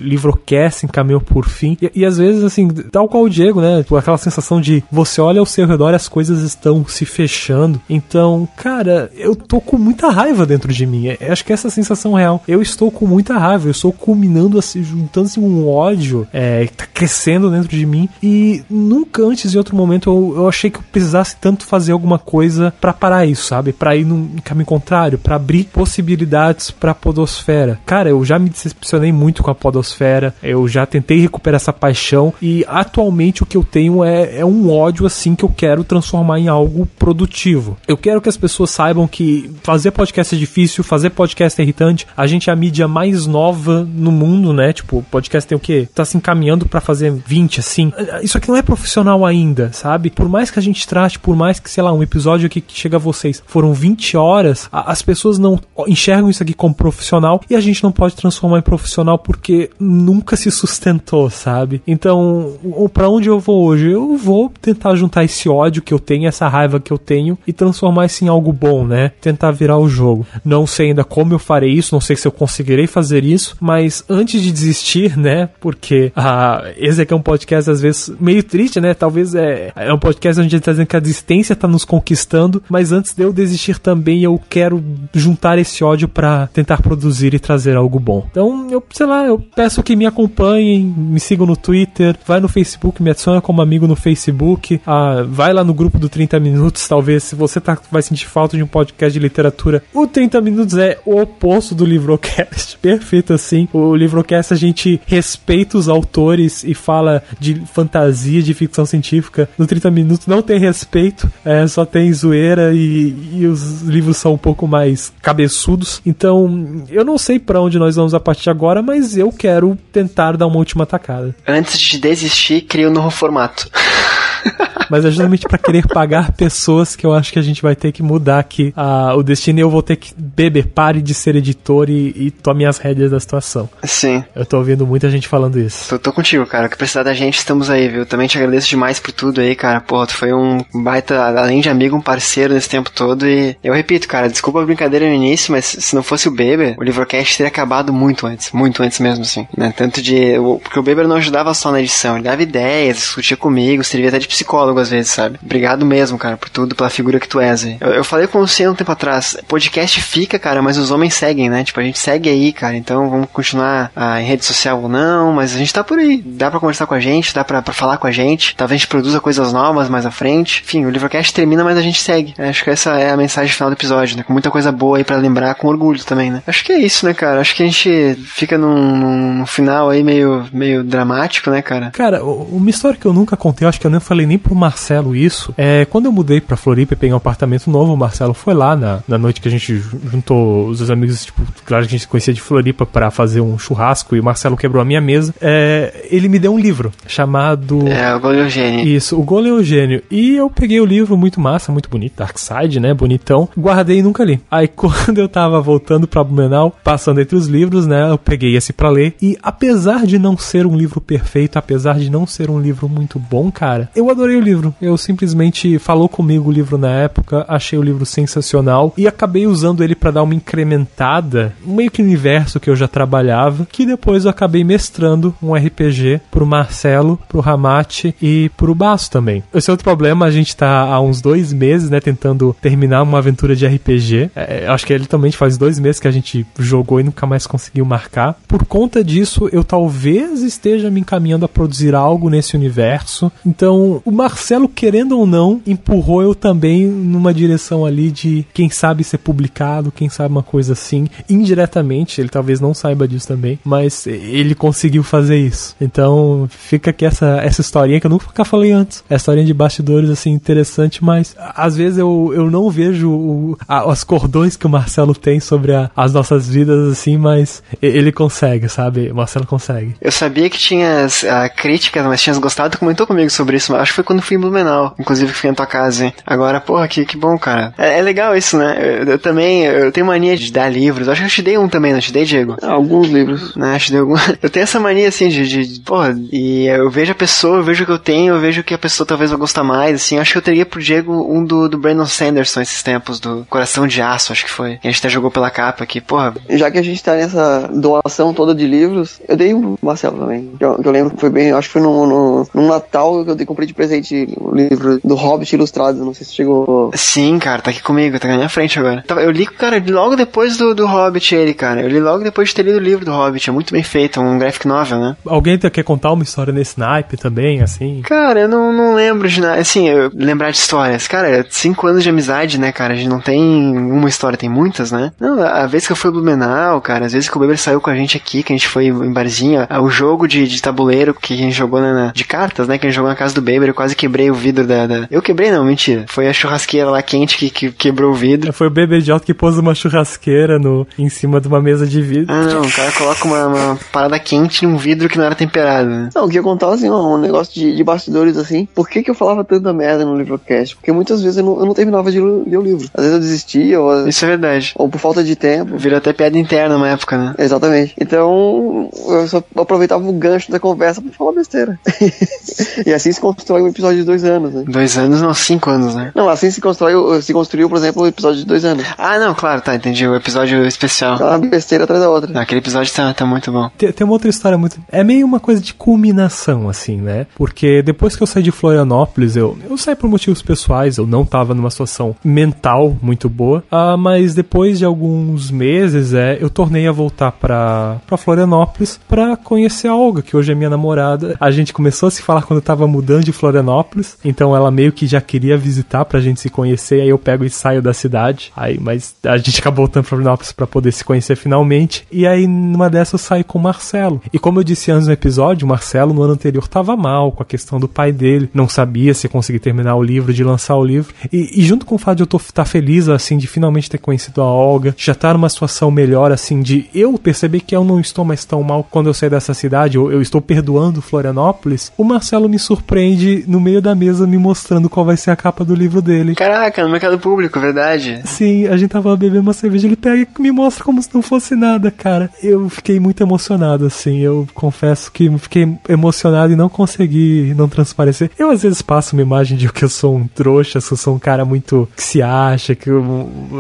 Livrocast 0.48 0.80
se 0.80 0.86
encaminhou 0.86 1.20
por 1.22 1.48
fim. 1.48 1.78
E, 1.82 1.92
e 1.96 2.06
às 2.06 2.18
vezes, 2.18 2.44
assim, 2.44 2.68
tal 2.68 3.08
qual 3.08 3.24
o 3.24 3.30
Diego, 3.30 3.62
né? 3.62 3.84
tipo, 3.84 3.96
Aquela 3.98 4.18
sensação 4.18 4.62
de 4.62 4.84
você 4.92 5.20
olha 5.20 5.40
ao 5.40 5.46
seu 5.46 5.68
redor 5.68 5.92
e 5.92 5.96
as 5.96 6.08
coisas 6.08 6.42
estão 6.42 6.86
se 6.88 7.06
fechando. 7.06 7.82
Então, 7.90 8.48
cara, 8.56 9.12
eu 9.16 9.36
tô 9.36 9.60
com 9.60 9.78
muita 9.78 10.10
raiva 10.10 10.46
dentro 10.46 10.72
de 10.72 10.86
mim. 10.86 11.08
É- 11.08 11.32
acho 11.32 11.44
que 11.44 11.52
essa 11.52 11.68
é 11.68 11.70
a 11.70 11.72
sensação 11.72 12.14
real. 12.14 12.44
Eu 12.48 12.62
estou 12.62 12.90
com 12.92 13.06
muita 13.06 13.38
raiva. 13.38 13.68
Eu 13.68 13.72
estou 13.72 13.92
culminando, 13.92 14.58
assim, 14.58 14.84
juntando-se 14.84 15.40
um 15.40 15.68
ódio 15.68 16.28
é, 16.32 16.66
que 16.66 16.74
tá 16.74 16.86
crescendo 16.86 17.50
dentro 17.50 17.70
de 17.76 17.86
mim. 17.86 18.08
E 18.22 18.64
nunca 18.70 19.24
antes, 19.24 19.54
em 19.54 19.58
outro 19.58 19.76
momento, 19.76 20.10
eu, 20.10 20.42
eu 20.42 20.48
achei 20.48 20.70
que 20.70 20.78
eu 20.78 20.84
precisasse 20.92 21.36
tanto 21.38 21.66
fazer 21.66 21.92
alguma 21.92 22.20
coisa 22.20 22.74
pra 22.80 22.94
parar 22.94 23.26
isso, 23.26 23.46
sabe? 23.48 23.74
Pra 23.74 23.96
ir 23.96 24.06
num 24.06 24.28
caminho 24.44 24.66
contrário, 24.66 25.18
pra 25.18 25.36
abrir 25.36 25.66
possibilidades 25.66 26.72
pra 26.72 26.94
podosfera. 26.94 27.80
Cara, 27.86 28.10
eu 28.10 28.24
já 28.24 28.38
me 28.40 28.50
decepcionei 28.50 29.12
muito 29.12 29.44
com 29.44 29.52
a 29.52 29.56
podosfera. 29.56 30.34
Eu 30.42 30.68
já 30.68 30.86
tentei 30.86 31.20
recuperar 31.20 31.58
essa 31.58 31.74
paixão. 31.74 32.34
E 32.42 32.64
atualmente 32.68 33.44
o 33.44 33.46
que 33.46 33.58
eu 33.58 33.64
tenho 33.64 34.04
é, 34.04 34.38
é 34.40 34.46
um 34.46 34.70
ódio, 34.72 35.06
assim, 35.06 35.36
que 35.36 35.44
eu 35.44 35.50
quero 35.50 35.84
transformar 35.84 36.40
em 36.40 36.48
algo 36.48 36.88
produtivo. 36.98 37.78
Eu 37.88 37.98
quero 37.98 38.22
que 38.22 38.30
as 38.30 38.38
pessoas 38.38 38.70
saibam 38.72 39.08
que 39.08 39.50
fazer 39.64 39.92
podcast 39.92 40.36
é 40.36 40.38
difícil, 40.38 40.84
fazer 40.84 41.10
podcast 41.12 41.60
é 41.60 41.64
irritante. 41.64 42.06
A 42.16 42.28
gente 42.28 42.50
é 42.50 42.54
a 42.54 42.56
mídia 42.56 42.88
mais 42.88 43.26
nova 43.26 43.88
no 43.90 44.12
mundo, 44.12 44.54
né? 44.54 44.74
Tipo, 44.74 45.04
podcast 45.10 45.48
tem 45.48 45.56
o 45.56 45.60
quê? 45.60 45.88
Tá 45.94 46.04
se 46.06 46.18
encaminhando 46.18 46.68
pra 46.68 46.82
fazer 46.82 47.12
20, 47.12 47.60
assim. 47.60 47.92
Isso 48.22 48.38
aqui 48.38 48.50
não 48.50 48.58
é 48.58 48.62
profissional 48.62 49.26
ainda, 49.26 49.72
sabe? 49.74 50.10
Por 50.10 50.28
mais 50.28 50.52
que 50.52 50.60
a 50.60 50.62
gente 50.62 50.88
trate, 50.88 51.18
por 51.20 51.36
mais 51.36 51.60
que, 51.60 51.70
sei 51.70 51.84
lá, 51.84 51.94
um 51.94 52.04
episódio 52.04 52.46
aqui 52.48 52.62
que 52.62 52.78
chega 52.78 52.98
a 52.98 53.00
vocês 53.00 53.42
foram 53.48 53.74
20 53.74 54.18
horas, 54.18 54.68
a- 54.72 54.92
as 54.92 55.02
pessoas 55.02 55.38
não 55.40 55.60
enxergam 55.88 56.30
isso 56.30 56.44
aqui 56.44 56.54
como 56.54 56.74
profissional 56.76 57.42
e 57.50 57.56
a 57.56 57.60
gente 57.60 57.84
não 57.84 57.92
pode 57.92 58.16
transformar 58.16 58.60
em 58.60 58.62
profissional 58.62 59.18
porque 59.18 59.70
nunca 59.80 60.27
se 60.36 60.52
sustentou, 60.52 61.30
sabe? 61.30 61.82
Então, 61.88 62.54
para 62.94 63.10
onde 63.10 63.30
eu 63.30 63.40
vou 63.40 63.66
hoje? 63.66 63.92
Eu 63.92 64.18
vou 64.18 64.52
tentar 64.62 64.96
juntar 64.96 65.24
esse 65.24 65.48
ódio 65.48 65.82
que 65.82 65.94
eu 65.94 66.00
tenho, 66.00 66.28
essa 66.28 66.48
raiva 66.48 66.80
que 66.80 66.92
eu 66.92 66.98
tenho 66.98 67.38
e 67.48 67.54
transformar 67.54 68.06
isso 68.06 68.24
em 68.24 68.28
algo 68.28 68.52
bom, 68.52 68.86
né? 68.86 69.12
Tentar 69.22 69.52
virar 69.52 69.78
o 69.78 69.88
jogo. 69.88 70.26
Não 70.44 70.68
sei 70.68 70.88
ainda 70.88 71.04
como 71.04 71.34
eu 71.34 71.40
farei 71.40 71.72
isso, 71.72 71.94
não 71.94 72.02
sei 72.02 72.16
se 72.16 72.28
eu 72.28 72.32
conseguirei 72.32 72.88
fazer 72.88 73.24
isso, 73.24 73.56
mas 73.60 74.04
antes 74.10 74.42
de 74.42 74.52
desistir, 74.52 75.18
né? 75.18 75.50
Porque 75.60 76.12
ah, 76.16 76.64
esse 76.78 77.02
aqui 77.02 77.14
é 77.14 77.16
um 77.16 77.22
podcast 77.22 77.70
às 77.70 77.82
vezes 77.82 78.12
meio 78.20 78.44
triste, 78.44 78.82
né? 78.82 78.94
Talvez 78.94 79.36
é, 79.36 79.72
é 79.76 79.94
um 79.94 80.00
podcast 80.00 80.42
onde 80.42 80.48
a 80.48 80.58
gente 80.58 80.66
tá 80.66 80.72
dizendo 80.72 80.88
que 80.88 80.96
a 80.96 81.00
existência 81.00 81.56
tá 81.56 81.68
nos 81.68 81.86
conquistando, 81.86 82.62
mas 82.70 82.92
antes 82.92 83.14
de 83.14 83.24
eu 83.24 83.34
desistir 83.34 83.80
também, 83.80 84.24
eu 84.24 84.40
quero 84.50 84.84
juntar 85.14 85.58
esse 85.58 85.84
ódio 85.84 86.08
para 86.08 86.48
tentar 86.48 86.82
produzir 86.82 87.34
e 87.34 87.40
trazer 87.40 87.76
algo 87.76 88.00
bom. 88.00 88.28
Então, 88.30 88.68
eu, 88.70 88.84
sei 88.92 89.06
lá, 89.06 89.26
eu 89.26 89.40
peço 89.56 89.84
que 89.84 89.96
me 89.96 90.06
acompanhem, 90.18 90.84
me 90.84 91.20
sigam 91.20 91.46
no 91.46 91.56
Twitter, 91.56 92.18
vai 92.26 92.40
no 92.40 92.48
Facebook, 92.48 93.04
me 93.04 93.12
adiciona 93.12 93.40
como 93.40 93.62
amigo 93.62 93.86
no 93.86 93.96
Facebook, 93.96 94.82
ah, 94.86 95.24
vai 95.28 95.54
lá 95.54 95.64
no 95.64 95.74
grupo 95.74 96.00
do 96.00 96.10
30 96.10 96.40
Minutos, 96.40 96.88
talvez, 96.88 97.24
se 97.24 97.36
você 97.36 97.60
tá, 97.62 97.78
vai 97.92 98.02
sentir 98.02 98.26
falta 98.26 98.58
de 98.58 98.64
um 98.64 98.68
podcast 98.68 99.14
de 99.14 99.20
literatura. 99.20 99.84
O 99.94 100.08
30 100.08 100.42
Minutos 100.42 100.78
é 100.78 100.98
o 101.06 101.20
oposto 101.20 101.76
do 101.76 101.86
Livrocast, 101.86 102.78
perfeito 102.82 103.34
assim. 103.34 103.68
O 103.72 103.96
Livrocast 103.96 104.54
a 104.54 104.58
gente 104.58 105.00
respeita 105.06 105.78
os 105.78 105.88
autores 105.88 106.64
e 106.64 106.74
fala 106.74 107.22
de 107.40 107.56
fantasia, 107.74 108.42
de 108.42 108.54
ficção 108.54 108.86
científica. 108.86 109.48
No 109.58 109.68
30 109.68 109.92
Minutos 109.92 110.26
não 110.26 110.42
tem 110.42 110.60
respeito, 110.60 111.32
é, 111.46 111.68
só 111.68 111.86
tem 111.86 112.12
zoeira 112.12 112.74
e, 112.74 113.16
e 113.34 113.46
os 113.46 113.82
livros 113.84 114.18
são 114.18 114.34
um 114.34 114.38
pouco 114.38 114.68
mais 114.68 115.14
cabeçudos. 115.22 116.02
Então, 116.06 116.86
eu 116.90 117.06
não 117.06 117.18
sei 117.18 117.38
para 117.38 117.62
onde 117.62 117.78
nós 117.78 117.96
vamos 117.96 118.14
a 118.14 118.20
partir 118.20 118.44
de 118.44 118.50
agora, 118.50 118.82
mas 118.82 119.18
eu 119.18 119.32
quero 119.32 119.78
tentar 119.92 120.07
dar 120.38 120.48
uma 120.48 120.58
última 120.58 120.84
atacada. 120.84 121.36
Antes 121.48 121.80
de 121.80 122.00
desistir, 122.00 122.62
cria 122.62 122.90
um 122.90 122.94
novo 122.94 123.12
formato. 123.12 123.70
Mas 124.90 125.06
é 125.06 125.10
justamente 125.10 125.48
para 125.48 125.58
querer 125.58 125.88
pagar 125.88 126.32
pessoas 126.32 126.96
que 126.96 127.06
eu 127.06 127.14
acho 127.14 127.32
que 127.32 127.40
a 127.40 127.42
gente 127.42 127.62
vai 127.62 127.76
ter 127.76 127.92
que 127.92 128.04
mudar 128.04 128.40
aqui 128.40 128.74
o 129.16 129.24
destino 129.24 129.60
e 129.60 129.62
eu 129.62 129.70
vou 129.70 129.82
ter 129.82 129.96
que 129.96 130.14
beber, 130.18 130.68
pare 130.68 131.02
de 131.02 131.14
ser 131.14 131.36
editor 131.36 131.90
e, 131.90 132.14
e 132.16 132.32
tome 132.32 132.66
as 132.66 132.78
rédeas 132.78 133.12
da 133.12 133.20
situação. 133.20 133.70
Sim. 133.84 134.24
Eu 134.36 134.46
tô 134.46 134.58
ouvindo 134.58 134.86
muita 134.86 135.10
gente 135.10 135.28
falando 135.28 135.60
isso. 135.60 135.90
Tô, 135.90 136.00
tô 136.00 136.14
contigo, 136.14 136.46
cara. 136.46 136.68
O 136.68 136.70
que 136.70 136.78
precisar 136.78 137.04
da 137.04 137.14
gente, 137.14 137.38
estamos 137.38 137.70
aí, 137.70 137.88
viu? 137.88 138.06
Também 138.06 138.28
te 138.28 138.38
agradeço 138.38 138.68
demais 138.68 139.00
por 139.00 139.12
tudo 139.12 139.42
aí, 139.42 139.56
cara. 139.56 139.82
Pô, 139.82 140.06
tu 140.06 140.14
foi 140.14 140.34
um 140.34 140.64
baita, 140.74 141.22
além 141.22 141.62
de 141.62 141.70
amigo, 141.70 141.96
um 141.96 142.02
parceiro 142.02 142.54
nesse 142.54 142.70
tempo 142.70 142.92
todo 142.92 143.28
e 143.28 143.56
eu 143.64 143.74
repito, 143.74 144.08
cara, 144.08 144.30
desculpa 144.30 144.62
a 144.62 144.66
brincadeira 144.66 145.08
no 145.08 145.14
início, 145.14 145.52
mas 145.52 145.66
se 145.66 145.96
não 145.96 146.04
fosse 146.04 146.28
o 146.28 146.32
Beber, 146.32 146.76
o 146.78 146.84
Livrocast 146.84 147.38
teria 147.38 147.50
acabado 147.50 147.92
muito 147.92 148.26
antes, 148.26 148.52
muito 148.52 148.82
antes 148.84 149.00
mesmo, 149.00 149.24
assim, 149.24 149.48
né? 149.56 149.74
Tanto 149.76 150.02
de... 150.02 150.34
Porque 150.64 150.80
o 150.80 150.84
Beber 150.84 151.08
não 151.08 151.18
ajudava 151.18 151.54
só 151.54 151.72
na 151.72 151.82
edição, 151.82 152.16
ele 152.16 152.24
dava 152.24 152.42
ideias, 152.42 152.98
discutia 152.98 153.38
comigo, 153.38 153.84
servia 153.84 154.10
até 154.10 154.20
de 154.20 154.28
psicólogo 154.28 154.77
às 154.80 154.90
vezes, 154.90 155.12
sabe? 155.12 155.40
Obrigado 155.44 155.86
mesmo, 155.86 156.18
cara, 156.18 156.38
por 156.38 156.50
tudo, 156.50 156.76
pela 156.76 156.90
figura 156.90 157.20
que 157.20 157.28
tu 157.28 157.40
és 157.40 157.64
aí. 157.64 157.78
Eu, 157.80 157.90
eu 157.90 158.04
falei 158.04 158.28
com 158.28 158.40
você 158.40 158.68
um 158.68 158.76
tempo 158.76 158.92
atrás, 158.92 159.38
podcast 159.48 160.02
fica, 160.02 160.40
cara, 160.40 160.62
mas 160.62 160.78
os 160.78 160.92
homens 160.92 161.14
seguem, 161.14 161.50
né? 161.50 161.64
Tipo, 161.64 161.80
a 161.80 161.84
gente 161.84 162.00
segue 162.00 162.30
aí, 162.30 162.52
cara, 162.54 162.76
então 162.76 163.10
vamos 163.10 163.28
continuar 163.32 163.92
ah, 163.96 164.22
em 164.22 164.26
rede 164.26 164.46
social 164.46 164.82
ou 164.82 164.90
não, 164.90 165.32
mas 165.32 165.56
a 165.56 165.58
gente 165.58 165.74
tá 165.74 165.84
por 165.84 166.00
aí. 166.00 166.22
Dá 166.26 166.50
pra 166.50 166.60
conversar 166.60 166.88
com 166.88 166.94
a 166.94 167.00
gente, 167.00 167.34
dá 167.34 167.44
pra 167.44 167.62
falar 167.74 167.98
com 167.98 168.08
a 168.08 168.12
gente, 168.12 168.56
talvez 168.56 168.78
a 168.78 168.80
gente 168.80 168.88
produza 168.88 169.20
coisas 169.20 169.52
novas 169.54 169.90
mais 169.90 170.06
à 170.06 170.12
frente. 170.12 170.64
Enfim, 170.66 170.86
o 170.86 170.90
Livrocast 170.90 171.34
termina, 171.34 171.64
mas 171.64 171.78
a 171.78 171.82
gente 171.82 172.02
segue. 172.02 172.34
Acho 172.38 172.64
que 172.64 172.70
essa 172.70 172.98
é 173.00 173.12
a 173.12 173.18
mensagem 173.18 173.54
final 173.54 173.70
do 173.70 173.74
episódio, 173.74 174.18
né? 174.18 174.24
Com 174.24 174.34
muita 174.34 174.52
coisa 174.52 174.72
boa 174.72 174.98
aí 174.98 175.04
pra 175.04 175.18
lembrar, 175.18 175.56
com 175.56 175.68
orgulho 175.68 176.04
também, 176.04 176.32
né? 176.32 176.42
Acho 176.46 176.64
que 176.64 176.72
é 176.72 176.80
isso, 176.80 177.06
né, 177.06 177.14
cara? 177.14 177.40
Acho 177.40 177.56
que 177.56 177.64
a 177.64 177.66
gente 177.66 178.16
fica 178.26 178.58
num, 178.58 178.96
num 179.38 179.46
final 179.46 179.90
aí 179.90 180.04
meio, 180.04 180.46
meio 180.52 180.84
dramático, 180.84 181.50
né, 181.50 181.62
cara? 181.62 181.92
Cara, 181.92 182.24
uma 182.24 182.70
história 182.70 182.98
que 182.98 183.06
eu 183.06 183.14
nunca 183.14 183.36
contei, 183.36 183.66
eu 183.66 183.70
acho 183.70 183.80
que 183.80 183.88
eu 183.88 183.92
nem 183.92 184.00
falei 184.00 184.26
nem 184.26 184.38
pro 184.38 184.56
Marcelo 184.68 185.16
isso. 185.16 185.54
É, 185.58 185.86
quando 185.86 186.06
eu 186.06 186.12
mudei 186.12 186.42
pra 186.42 186.58
Floripa 186.58 186.94
e 186.94 186.98
peguei 186.98 187.14
um 187.14 187.18
apartamento 187.18 187.72
novo, 187.72 187.94
o 187.94 187.98
Marcelo 187.98 188.34
foi 188.34 188.54
lá 188.54 188.76
na, 188.76 189.00
na 189.08 189.18
noite 189.18 189.40
que 189.40 189.48
a 189.48 189.52
gente 189.52 189.78
juntou 190.12 190.68
os 190.68 190.92
amigos, 190.92 191.26
tipo, 191.26 191.42
claro 191.66 191.84
que 191.84 191.88
a 191.88 191.92
gente 191.92 192.02
se 192.02 192.08
conhecia 192.08 192.34
de 192.34 192.42
Floripa 192.42 192.86
para 192.86 193.10
fazer 193.10 193.40
um 193.40 193.58
churrasco 193.58 194.16
e 194.16 194.20
o 194.20 194.24
Marcelo 194.24 194.58
quebrou 194.58 194.82
a 194.82 194.86
minha 194.86 195.00
mesa. 195.00 195.34
É, 195.40 196.06
ele 196.12 196.28
me 196.28 196.38
deu 196.38 196.54
um 196.54 196.60
livro 196.60 196.92
chamado. 197.08 197.88
É, 197.88 198.14
o 198.14 198.20
Golem 198.20 198.42
Eugênio. 198.42 198.86
Isso, 198.86 199.18
o 199.18 199.24
Golem 199.24 199.52
Eugênio. 199.54 200.04
E 200.12 200.36
eu 200.36 200.50
peguei 200.50 200.82
o 200.82 200.86
livro 200.86 201.16
muito 201.16 201.40
massa, 201.40 201.72
muito 201.72 201.90
bonito, 201.90 202.18
Dark 202.18 202.38
Side, 202.38 202.80
né? 202.80 202.94
Bonitão. 202.94 203.48
Guardei 203.58 204.00
e 204.00 204.04
nunca 204.04 204.26
li. 204.26 204.42
Aí 204.52 204.68
quando 204.76 205.18
eu 205.18 205.30
tava 205.30 205.62
voltando 205.62 206.08
pra 206.08 206.24
Blumenau, 206.24 206.76
passando 206.84 207.22
entre 207.22 207.38
os 207.38 207.48
livros, 207.48 207.88
né? 207.88 208.12
Eu 208.12 208.18
peguei 208.18 208.56
esse 208.56 208.74
pra 208.74 208.90
ler. 208.90 209.16
E 209.22 209.38
apesar 209.42 210.06
de 210.06 210.20
não 210.20 210.38
ser 210.38 210.66
um 210.66 210.76
livro 210.76 211.00
perfeito, 211.00 211.58
apesar 211.58 211.98
de 211.98 212.10
não 212.10 212.28
ser 212.28 212.50
um 212.50 212.60
livro 212.60 212.90
muito 212.90 213.18
bom, 213.18 213.50
cara, 213.50 213.90
eu 213.96 214.10
adorei 214.10 214.36
o 214.36 214.42
livro. 214.42 214.57
Eu 214.82 214.98
simplesmente 214.98 215.78
falou 215.80 216.08
comigo 216.08 216.50
o 216.50 216.52
livro 216.52 216.78
na 216.78 216.92
época, 216.92 217.46
achei 217.48 217.78
o 217.78 217.84
livro 217.84 218.06
sensacional 218.06 218.94
e 218.98 219.08
acabei 219.08 219.48
usando 219.48 219.84
ele 219.84 219.96
para 219.96 220.12
dar 220.12 220.24
uma 220.24 220.36
incrementada, 220.36 221.54
meio 221.66 221.92
que 221.92 222.02
universo 222.02 222.60
que 222.60 222.70
eu 222.70 222.76
já 222.76 222.88
trabalhava, 222.88 223.68
que 223.72 223.86
depois 223.86 224.26
eu 224.26 224.32
acabei 224.32 224.64
mestrando 224.64 225.36
um 225.42 225.54
RPG 225.54 226.22
pro 226.32 226.46
Marcelo, 226.46 227.20
pro 227.28 227.40
Ramate 227.40 228.16
e 228.22 228.50
pro 228.56 228.76
Basso 228.76 229.12
também. 229.12 229.44
Esse 229.54 229.70
é 229.70 229.74
outro 229.74 229.84
problema, 229.84 230.26
a 230.26 230.32
gente 230.32 230.56
tá 230.56 230.82
há 230.82 231.00
uns 231.00 231.22
dois 231.22 231.54
meses, 231.54 231.90
né, 231.90 232.00
tentando 232.00 232.56
terminar 232.62 233.04
uma 233.04 233.18
aventura 233.18 233.56
de 233.56 233.66
RPG. 233.66 234.32
É, 234.36 234.68
acho 234.68 234.86
que 234.86 234.94
ele 234.94 235.06
também 235.06 235.32
faz 235.32 235.58
dois 235.58 235.80
meses 235.80 236.00
que 236.00 236.08
a 236.08 236.12
gente 236.12 236.46
jogou 236.60 237.00
e 237.00 237.04
nunca 237.04 237.26
mais 237.26 237.46
conseguiu 237.46 237.86
marcar. 237.86 238.36
Por 238.48 238.66
conta 238.66 239.04
disso, 239.04 239.50
eu 239.52 239.64
talvez 239.64 240.42
esteja 240.42 240.90
me 240.90 241.02
encaminhando 241.02 241.46
a 241.46 241.50
produzir 241.50 241.96
algo 241.96 242.30
nesse 242.30 242.56
universo. 242.56 243.32
Então, 243.46 244.02
o 244.04 244.12
Marcelo, 244.12 244.47
querendo 244.74 245.18
ou 245.18 245.26
não, 245.26 245.62
empurrou 245.66 246.22
eu 246.22 246.34
também 246.34 246.86
numa 246.86 247.34
direção 247.34 247.86
ali 247.86 248.12
de 248.12 248.46
quem 248.54 248.70
sabe 248.70 249.04
ser 249.04 249.18
publicado, 249.18 249.92
quem 249.92 250.10
sabe 250.10 250.32
uma 250.32 250.44
coisa 250.44 250.74
assim. 250.74 251.08
Indiretamente, 251.30 252.22
ele 252.22 252.30
talvez 252.30 252.60
não 252.60 252.74
saiba 252.74 253.08
disso 253.08 253.28
também, 253.28 253.60
mas 253.64 254.08
ele 254.08 254.56
conseguiu 254.56 255.04
fazer 255.04 255.38
isso. 255.38 255.76
Então, 255.82 256.48
fica 256.50 256.92
aqui 256.92 257.06
essa, 257.06 257.40
essa 257.44 257.62
historinha 257.62 258.00
que 258.00 258.08
eu 258.08 258.12
nunca 258.12 258.46
falei 258.46 258.72
antes. 258.72 259.04
É 259.10 259.16
historinha 259.16 259.46
de 259.46 259.54
bastidores, 259.54 260.10
assim, 260.10 260.32
interessante, 260.32 261.04
mas 261.04 261.36
às 261.38 261.76
vezes 261.76 261.98
eu, 261.98 262.32
eu 262.34 262.50
não 262.50 262.70
vejo 262.70 263.10
o, 263.10 263.58
a, 263.68 263.92
as 263.92 264.04
cordões 264.04 264.56
que 264.56 264.66
o 264.66 264.70
Marcelo 264.70 265.14
tem 265.14 265.40
sobre 265.40 265.74
a, 265.74 265.92
as 265.96 266.14
nossas 266.14 266.48
vidas, 266.48 266.92
assim, 266.92 267.18
mas 267.18 267.62
ele 267.82 268.12
consegue, 268.12 268.70
sabe? 268.70 269.12
O 269.12 269.16
Marcelo 269.16 269.46
consegue. 269.46 269.96
Eu 270.00 270.12
sabia 270.12 270.50
que 270.50 270.58
tinha 270.58 271.08
uh, 271.08 271.56
críticas, 271.56 272.06
mas 272.06 272.22
tinhas 272.22 272.38
gostado, 272.38 272.78
comentou 272.78 273.06
comigo 273.06 273.30
sobre 273.30 273.58
isso, 273.58 273.72
mas 273.72 273.82
acho 273.82 273.92
que 273.92 273.96
foi 273.96 274.04
quando 274.04 274.22
fui 274.22 274.37
em 274.38 274.42
Blumenau, 274.42 274.96
inclusive 275.00 275.32
que 275.32 275.38
fui 275.38 275.50
na 275.50 275.56
tua 275.56 275.66
casa, 275.66 276.06
hein? 276.06 276.14
Agora, 276.26 276.60
porra, 276.60 276.88
que, 276.88 277.06
que 277.06 277.18
bom, 277.18 277.38
cara. 277.38 277.74
É, 277.78 278.00
é 278.00 278.02
legal 278.02 278.36
isso, 278.36 278.58
né? 278.58 278.78
Eu, 278.80 279.04
eu, 279.06 279.20
também, 279.20 279.66
eu 279.66 279.92
tenho 279.92 280.06
mania 280.06 280.36
de 280.36 280.52
dar 280.52 280.70
livros, 280.70 281.10
acho 281.10 281.22
que 281.22 281.28
eu 281.28 281.32
te 281.32 281.42
dei 281.42 281.58
um 281.58 281.68
também, 281.68 281.94
não 281.94 282.00
te 282.00 282.14
dei, 282.14 282.26
Diego? 282.26 282.58
Alguns 282.62 283.08
livros. 283.08 283.56
Né, 283.56 283.78
te 283.80 283.92
dei 283.92 284.00
algum... 284.00 284.16
Eu 284.42 284.50
tenho 284.50 284.64
essa 284.64 284.80
mania, 284.80 285.08
assim, 285.08 285.30
de, 285.30 285.48
de, 285.48 285.80
porra, 285.82 286.16
e 286.32 286.68
eu 286.68 286.90
vejo 286.90 287.12
a 287.12 287.16
pessoa, 287.16 287.58
eu 287.58 287.64
vejo 287.64 287.84
o 287.84 287.86
que 287.86 287.92
eu 287.92 288.00
tenho, 288.00 288.36
eu 288.36 288.40
vejo 288.40 288.64
que 288.64 288.74
a 288.74 288.78
pessoa 288.78 289.06
talvez 289.06 289.32
vai 289.32 289.40
gostar 289.40 289.64
mais, 289.64 289.96
assim, 289.96 290.20
acho 290.20 290.32
que 290.32 290.38
eu 290.38 290.42
teria 290.42 290.66
pro 290.66 290.82
Diego 290.82 291.12
um 291.12 291.44
do, 291.44 291.68
do 291.68 291.78
Brandon 291.78 292.06
Sanderson 292.06 292.62
esses 292.62 292.84
tempos, 292.84 293.20
do 293.20 293.46
Coração 293.50 293.88
de 293.88 294.02
Aço, 294.02 294.32
acho 294.32 294.46
que 294.46 294.52
foi. 294.52 294.78
Que 294.78 294.88
a 294.88 294.92
gente 294.92 295.00
até 295.00 295.10
jogou 295.10 295.32
pela 295.32 295.50
capa 295.50 295.84
aqui, 295.84 296.00
porra. 296.00 296.36
Já 296.50 296.70
que 296.70 296.78
a 296.78 296.84
gente 296.84 297.04
tá 297.04 297.16
nessa 297.16 297.70
doação 297.74 298.34
toda 298.34 298.54
de 298.54 298.68
livros, 298.68 299.20
eu 299.28 299.36
dei 299.36 299.54
o 299.54 299.78
Marcelo 299.82 300.20
também. 300.20 300.52
Que 300.58 300.64
eu, 300.64 300.76
que 300.76 300.88
eu 300.88 300.92
lembro 300.92 301.16
que 301.16 301.20
foi 301.20 301.30
bem, 301.30 301.52
acho 301.52 301.68
que 301.68 301.74
foi 301.74 301.82
no, 301.82 302.06
no, 302.06 302.48
no 302.54 302.68
Natal 302.68 303.24
que 303.24 303.32
eu 303.32 303.36
dei, 303.36 303.46
comprei 303.46 303.68
de 303.68 303.74
presente 303.74 304.27
o 304.40 304.54
livro 304.54 305.00
do 305.04 305.16
Hobbit 305.16 305.56
Ilustrado, 305.56 306.04
não 306.04 306.14
sei 306.14 306.26
se 306.26 306.34
chegou. 306.34 306.92
Sim, 306.94 307.40
cara, 307.40 307.62
tá 307.62 307.72
aqui 307.72 307.82
comigo, 307.82 308.20
tá 308.20 308.28
na 308.28 308.36
minha 308.36 308.50
frente 308.50 308.80
agora. 308.80 309.04
Eu 309.22 309.32
li, 309.32 309.46
cara, 309.46 309.82
logo 309.88 310.16
depois 310.16 310.58
do, 310.58 310.74
do 310.74 310.86
Hobbit 310.86 311.36
ele, 311.36 311.54
cara. 311.54 311.82
Eu 311.82 311.88
li 311.88 312.00
logo 312.00 312.24
depois 312.24 312.50
de 312.50 312.56
ter 312.56 312.64
lido 312.64 312.78
o 312.78 312.82
livro 312.82 313.06
do 313.06 313.12
Hobbit, 313.12 313.50
é 313.50 313.54
muito 313.54 313.74
bem 313.74 313.84
feito, 313.84 314.20
é 314.20 314.24
um 314.24 314.38
graphic 314.38 314.68
novel, 314.68 315.00
né? 315.00 315.18
Alguém 315.26 315.58
quer 315.58 315.84
contar 315.84 316.12
uma 316.12 316.24
história 316.24 316.54
nesse 316.54 316.80
naipe 316.80 317.18
também, 317.18 317.62
assim? 317.62 318.02
Cara, 318.04 318.42
eu 318.42 318.48
não, 318.48 318.74
não 318.74 318.96
lembro 318.96 319.28
de 319.28 319.42
nada, 319.42 319.60
assim, 319.60 319.88
eu, 319.90 320.12
lembrar 320.14 320.52
de 320.52 320.58
histórias. 320.58 321.08
Cara, 321.08 321.46
cinco 321.50 321.88
anos 321.88 322.04
de 322.04 322.10
amizade, 322.10 322.60
né, 322.60 322.72
cara, 322.72 322.94
a 322.94 322.98
gente 322.98 323.10
não 323.10 323.20
tem 323.20 323.42
uma 323.42 324.10
história, 324.10 324.38
tem 324.38 324.50
muitas, 324.50 324.92
né? 324.92 325.12
Não, 325.20 325.42
a 325.42 325.66
vez 325.66 325.86
que 325.86 325.92
eu 325.92 325.96
fui 325.96 326.12
Blumenau, 326.12 326.82
cara, 326.82 327.06
às 327.06 327.14
vezes 327.14 327.30
que 327.30 327.38
o 327.38 327.40
Beber 327.40 327.58
saiu 327.58 327.82
com 327.82 327.90
a 327.90 327.96
gente 327.96 328.18
aqui, 328.18 328.44
que 328.44 328.54
a 328.54 328.56
gente 328.56 328.68
foi 328.68 328.88
em 328.88 329.12
barzinho, 329.12 329.68
o 329.82 329.90
jogo 329.90 330.28
de, 330.28 330.48
de 330.48 330.62
tabuleiro 330.62 331.14
que 331.14 331.34
a 331.34 331.38
gente 331.38 331.54
jogou 331.54 331.80
na, 331.80 332.12
de 332.12 332.24
cartas, 332.24 332.68
né, 332.68 332.78
que 332.78 332.86
a 332.86 332.90
gente 332.90 332.96
jogou 332.96 333.10
na 333.10 333.16
casa 333.16 333.34
do 333.34 333.42
Beber, 333.42 333.70
eu 333.70 333.74
quase 333.74 333.96
quebrei 334.08 334.32
o 334.32 334.34
vidro 334.34 334.66
da, 334.66 334.88
da- 334.88 335.08
Eu 335.12 335.22
quebrei 335.22 335.52
não, 335.52 335.66
mentira. 335.66 336.06
Foi 336.08 336.28
a 336.28 336.34
churrasqueira 336.34 336.90
lá 336.90 337.02
quente 337.02 337.38
que, 337.38 337.50
que 337.50 337.72
quebrou 337.72 338.12
o 338.12 338.14
vidro. 338.16 338.54
Foi 338.54 338.68
o 338.68 338.72
bebê 338.72 339.00
idiota 339.00 339.26
que 339.26 339.34
pôs 339.34 339.58
uma 339.58 339.76
churrasqueira 339.76 340.58
no, 340.58 340.88
em 340.98 341.10
cima 341.10 341.42
de 341.42 341.48
uma 341.48 341.62
mesa 341.62 341.86
de 341.86 342.02
vidro. 342.02 342.34
Ah 342.34 342.44
não, 342.44 342.62
o 342.62 342.72
cara 342.72 342.92
coloca 342.92 343.26
uma, 343.26 343.48
uma 343.48 343.80
parada 343.92 344.18
quente 344.20 344.66
num 344.66 344.78
vidro 344.78 345.10
que 345.10 345.18
não 345.18 345.26
era 345.26 345.36
temperado, 345.36 345.90
né? 345.90 346.10
Não, 346.16 346.22
eu 346.24 346.28
queria 346.28 346.44
contar 346.44 346.70
assim, 346.70 346.90
um 346.90 347.08
um 347.08 347.18
negócio 347.18 347.54
de, 347.54 347.76
de 347.76 347.84
bastidores 347.84 348.38
assim. 348.38 348.68
Por 348.76 348.88
que, 348.90 349.02
que 349.04 349.10
eu 349.10 349.16
falava 349.16 349.44
tanta 349.44 349.72
merda 349.74 350.06
no 350.06 350.16
livrocast? 350.18 350.76
Porque 350.76 350.92
muitas 350.92 351.22
vezes 351.22 351.38
eu 351.38 351.44
não, 351.46 351.60
eu 351.60 351.66
não 351.66 351.74
terminava 351.74 352.12
de 352.12 352.20
ler 352.20 352.58
o 352.58 352.62
livro. 352.62 352.90
Às 352.94 353.04
vezes 353.04 353.14
eu 353.16 353.20
desistia, 353.20 353.80
ou, 353.82 354.08
Isso 354.08 354.24
é 354.26 354.28
verdade. 354.30 354.74
ou 354.78 354.88
por 354.90 355.00
falta 355.00 355.24
de 355.24 355.36
tempo. 355.36 355.78
Virou 355.78 355.98
até 355.98 356.14
piada 356.14 356.38
interna 356.38 356.76
uma 356.78 356.88
época, 356.90 357.18
né? 357.18 357.36
Exatamente. 357.38 357.94
Então, 358.00 358.90
eu 359.08 359.28
só 359.28 359.44
aproveitava 359.56 360.08
o 360.08 360.14
gancho 360.14 360.52
da 360.52 360.60
conversa 360.60 361.02
pra 361.02 361.12
falar 361.12 361.32
besteira. 361.34 361.80
e 362.86 362.94
assim 362.94 363.12
se 363.12 363.20
constrói 363.22 363.62
um 363.62 363.68
episódio 363.68 363.97
de 363.98 364.04
dois 364.04 364.24
anos, 364.24 364.54
né? 364.54 364.64
Dois 364.68 364.98
anos, 364.98 365.22
não, 365.22 365.34
cinco 365.34 365.70
anos, 365.70 365.96
né? 365.96 366.12
Não, 366.16 366.30
assim 366.30 366.50
se 366.52 366.62
constrói, 366.62 367.22
se 367.22 367.34
construiu, 367.34 367.70
por 367.70 367.78
exemplo, 367.78 368.04
um 368.04 368.08
episódio 368.08 368.40
de 368.40 368.46
dois 368.46 368.64
anos. 368.66 368.86
Ah, 368.98 369.20
não, 369.20 369.34
claro, 369.34 369.62
tá, 369.62 369.76
entendi. 369.76 370.08
O 370.08 370.16
episódio 370.16 370.66
especial. 370.66 371.18
Uma 371.18 371.38
besteira 371.38 371.84
atrás 371.84 372.02
da 372.02 372.10
outra. 372.10 372.40
Aquele 372.40 372.60
episódio 372.60 372.94
tá, 372.94 373.14
tá 373.14 373.26
muito 373.26 373.52
bom. 373.52 373.70
Tem, 373.78 373.92
tem 373.92 374.06
uma 374.06 374.14
outra 374.14 374.30
história 374.30 374.58
muito. 374.58 374.80
É 374.92 375.04
meio 375.04 375.26
uma 375.26 375.40
coisa 375.40 375.62
de 375.62 375.74
culminação, 375.74 376.70
assim, 376.70 376.98
né? 376.98 377.28
Porque 377.36 377.82
depois 377.82 378.16
que 378.16 378.24
eu 378.24 378.28
saí 378.28 378.44
de 378.44 378.52
Florianópolis, 378.52 379.36
eu, 379.36 379.58
eu 379.70 379.78
saí 379.78 379.96
por 379.96 380.10
motivos 380.10 380.42
pessoais, 380.42 380.98
eu 380.98 381.08
não 381.08 381.26
tava 381.26 381.54
numa 381.54 381.70
situação 381.70 382.16
mental 382.24 382.96
muito 383.02 383.30
boa. 383.30 383.64
Ah, 383.72 383.98
mas 383.98 384.34
depois 384.34 384.80
de 384.80 384.86
alguns 384.86 385.52
meses, 385.52 386.14
é, 386.14 386.38
eu 386.40 386.50
tornei 386.50 386.88
a 386.88 386.92
voltar 386.92 387.32
pra, 387.32 387.98
pra 388.06 388.18
Florianópolis 388.18 389.00
pra 389.08 389.36
conhecer 389.36 389.88
a 389.88 389.96
Olga, 389.96 390.22
que 390.22 390.36
hoje 390.36 390.52
é 390.52 390.56
minha 390.56 390.70
namorada. 390.70 391.36
A 391.40 391.52
gente 391.52 391.74
começou 391.74 392.08
a 392.08 392.12
se 392.12 392.22
falar 392.22 392.44
quando 392.44 392.60
eu 392.60 392.64
tava 392.64 392.88
mudando 392.88 393.24
de 393.24 393.32
Florianópolis, 393.32 393.87
então 394.24 394.56
ela 394.56 394.70
meio 394.70 394.92
que 394.92 395.08
já 395.08 395.22
queria 395.22 395.58
visitar 395.58 396.06
pra 396.06 396.20
gente 396.20 396.40
se 396.40 396.50
conhecer, 396.50 397.02
aí 397.02 397.10
eu 397.10 397.18
pego 397.18 397.46
e 397.46 397.50
saio 397.50 397.82
da 397.82 397.94
cidade. 397.94 398.52
Aí, 398.56 398.80
mas 398.80 399.16
a 399.24 399.38
gente 399.38 399.60
acabou 399.60 399.88
voltando 399.88 400.04
pra 400.04 400.10
Florianópolis 400.10 400.52
pra 400.52 400.68
poder 400.68 400.92
se 400.92 401.04
conhecer 401.04 401.36
finalmente. 401.36 402.06
E 402.12 402.28
aí, 402.28 402.46
numa 402.46 402.90
dessas, 402.90 403.14
eu 403.14 403.20
saí 403.20 403.44
com 403.44 403.58
o 403.58 403.62
Marcelo. 403.62 404.22
E 404.32 404.38
como 404.38 404.60
eu 404.60 404.64
disse 404.64 404.92
antes 404.92 405.08
no 405.08 405.14
episódio, 405.14 405.66
o 405.66 405.70
Marcelo 405.70 406.14
no 406.14 406.22
ano 406.22 406.34
anterior 406.34 406.68
tava 406.68 406.96
mal 406.96 407.32
com 407.32 407.42
a 407.42 407.46
questão 407.46 407.80
do 407.80 407.88
pai 407.88 408.12
dele, 408.12 408.50
não 408.54 408.68
sabia 408.68 409.14
se 409.14 409.28
conseguir 409.28 409.60
terminar 409.60 409.96
o 409.96 410.04
livro, 410.04 410.34
de 410.34 410.44
lançar 410.44 410.76
o 410.76 410.84
livro. 410.84 411.14
E, 411.32 411.62
e 411.62 411.64
junto 411.64 411.86
com 411.86 411.96
o 411.96 411.98
fato 411.98 412.18
de 412.18 412.24
eu 412.24 412.40
estar 412.40 412.66
feliz, 412.66 413.08
assim, 413.10 413.38
de 413.38 413.48
finalmente 413.48 413.90
ter 413.90 413.98
conhecido 413.98 414.42
a 414.42 414.46
Olga, 414.46 414.94
já 414.98 415.14
estar 415.14 415.34
numa 415.34 415.50
situação 415.50 415.90
melhor, 415.90 416.32
assim, 416.32 416.62
de 416.62 416.90
eu 416.94 417.18
perceber 417.18 417.62
que 417.62 417.76
eu 417.76 417.84
não 417.84 418.00
estou 418.00 418.26
mais 418.26 418.44
tão 418.46 418.62
mal 418.62 418.84
quando 418.84 419.08
eu 419.08 419.14
sair 419.14 419.30
dessa 419.30 419.54
cidade, 419.54 419.98
eu 419.98 420.22
estou 420.22 420.42
perdoando 420.42 421.02
Florianópolis, 421.02 421.92
o 421.98 422.04
Marcelo 422.04 422.50
me 422.50 422.60
surpreende 422.60 423.44
no 423.48 423.60
meio 423.60 423.77
da 423.82 423.96
mesa 423.96 424.26
me 424.26 424.38
mostrando 424.38 424.90
qual 424.90 425.06
vai 425.06 425.18
ser 425.18 425.32
a 425.32 425.36
capa 425.36 425.64
do 425.64 425.76
livro 425.76 426.02
dele. 426.02 426.36
Caraca, 426.36 426.84
no 426.84 426.90
mercado 426.90 427.20
público, 427.20 427.60
verdade. 427.60 428.22
Sim, 428.26 428.68
a 428.68 428.78
gente 428.78 428.92
tava 428.92 429.16
bebendo 429.16 429.42
uma 429.42 429.54
cerveja, 429.54 429.88
ele 429.88 429.96
pega 429.96 430.28
e 430.38 430.42
me 430.42 430.52
mostra 430.52 430.84
como 430.84 431.02
se 431.02 431.10
não 431.14 431.22
fosse 431.22 431.56
nada, 431.56 431.92
cara. 431.92 432.30
Eu 432.42 432.70
fiquei 432.70 433.00
muito 433.00 433.22
emocionado, 433.22 433.86
assim. 433.86 434.20
Eu 434.20 434.48
confesso 434.54 435.12
que 435.12 435.30
fiquei 435.38 435.78
emocionado 435.90 436.54
e 436.54 436.56
não 436.56 436.70
consegui 436.70 437.54
não 437.56 437.68
transparecer. 437.68 438.32
Eu 438.38 438.50
às 438.50 438.64
vezes 438.64 438.82
passo 438.82 439.16
uma 439.16 439.22
imagem 439.22 439.58
de 439.58 439.72
que 439.72 439.84
eu 439.84 439.90
sou 439.90 440.16
um 440.16 440.28
trouxa, 440.28 440.80
que 440.80 440.94
eu 440.94 440.98
sou 440.98 441.16
um 441.16 441.20
cara 441.20 441.44
muito 441.44 441.88
que 441.96 442.04
se 442.04 442.22
acha, 442.22 442.76
que 442.76 442.90
eu 442.90 443.04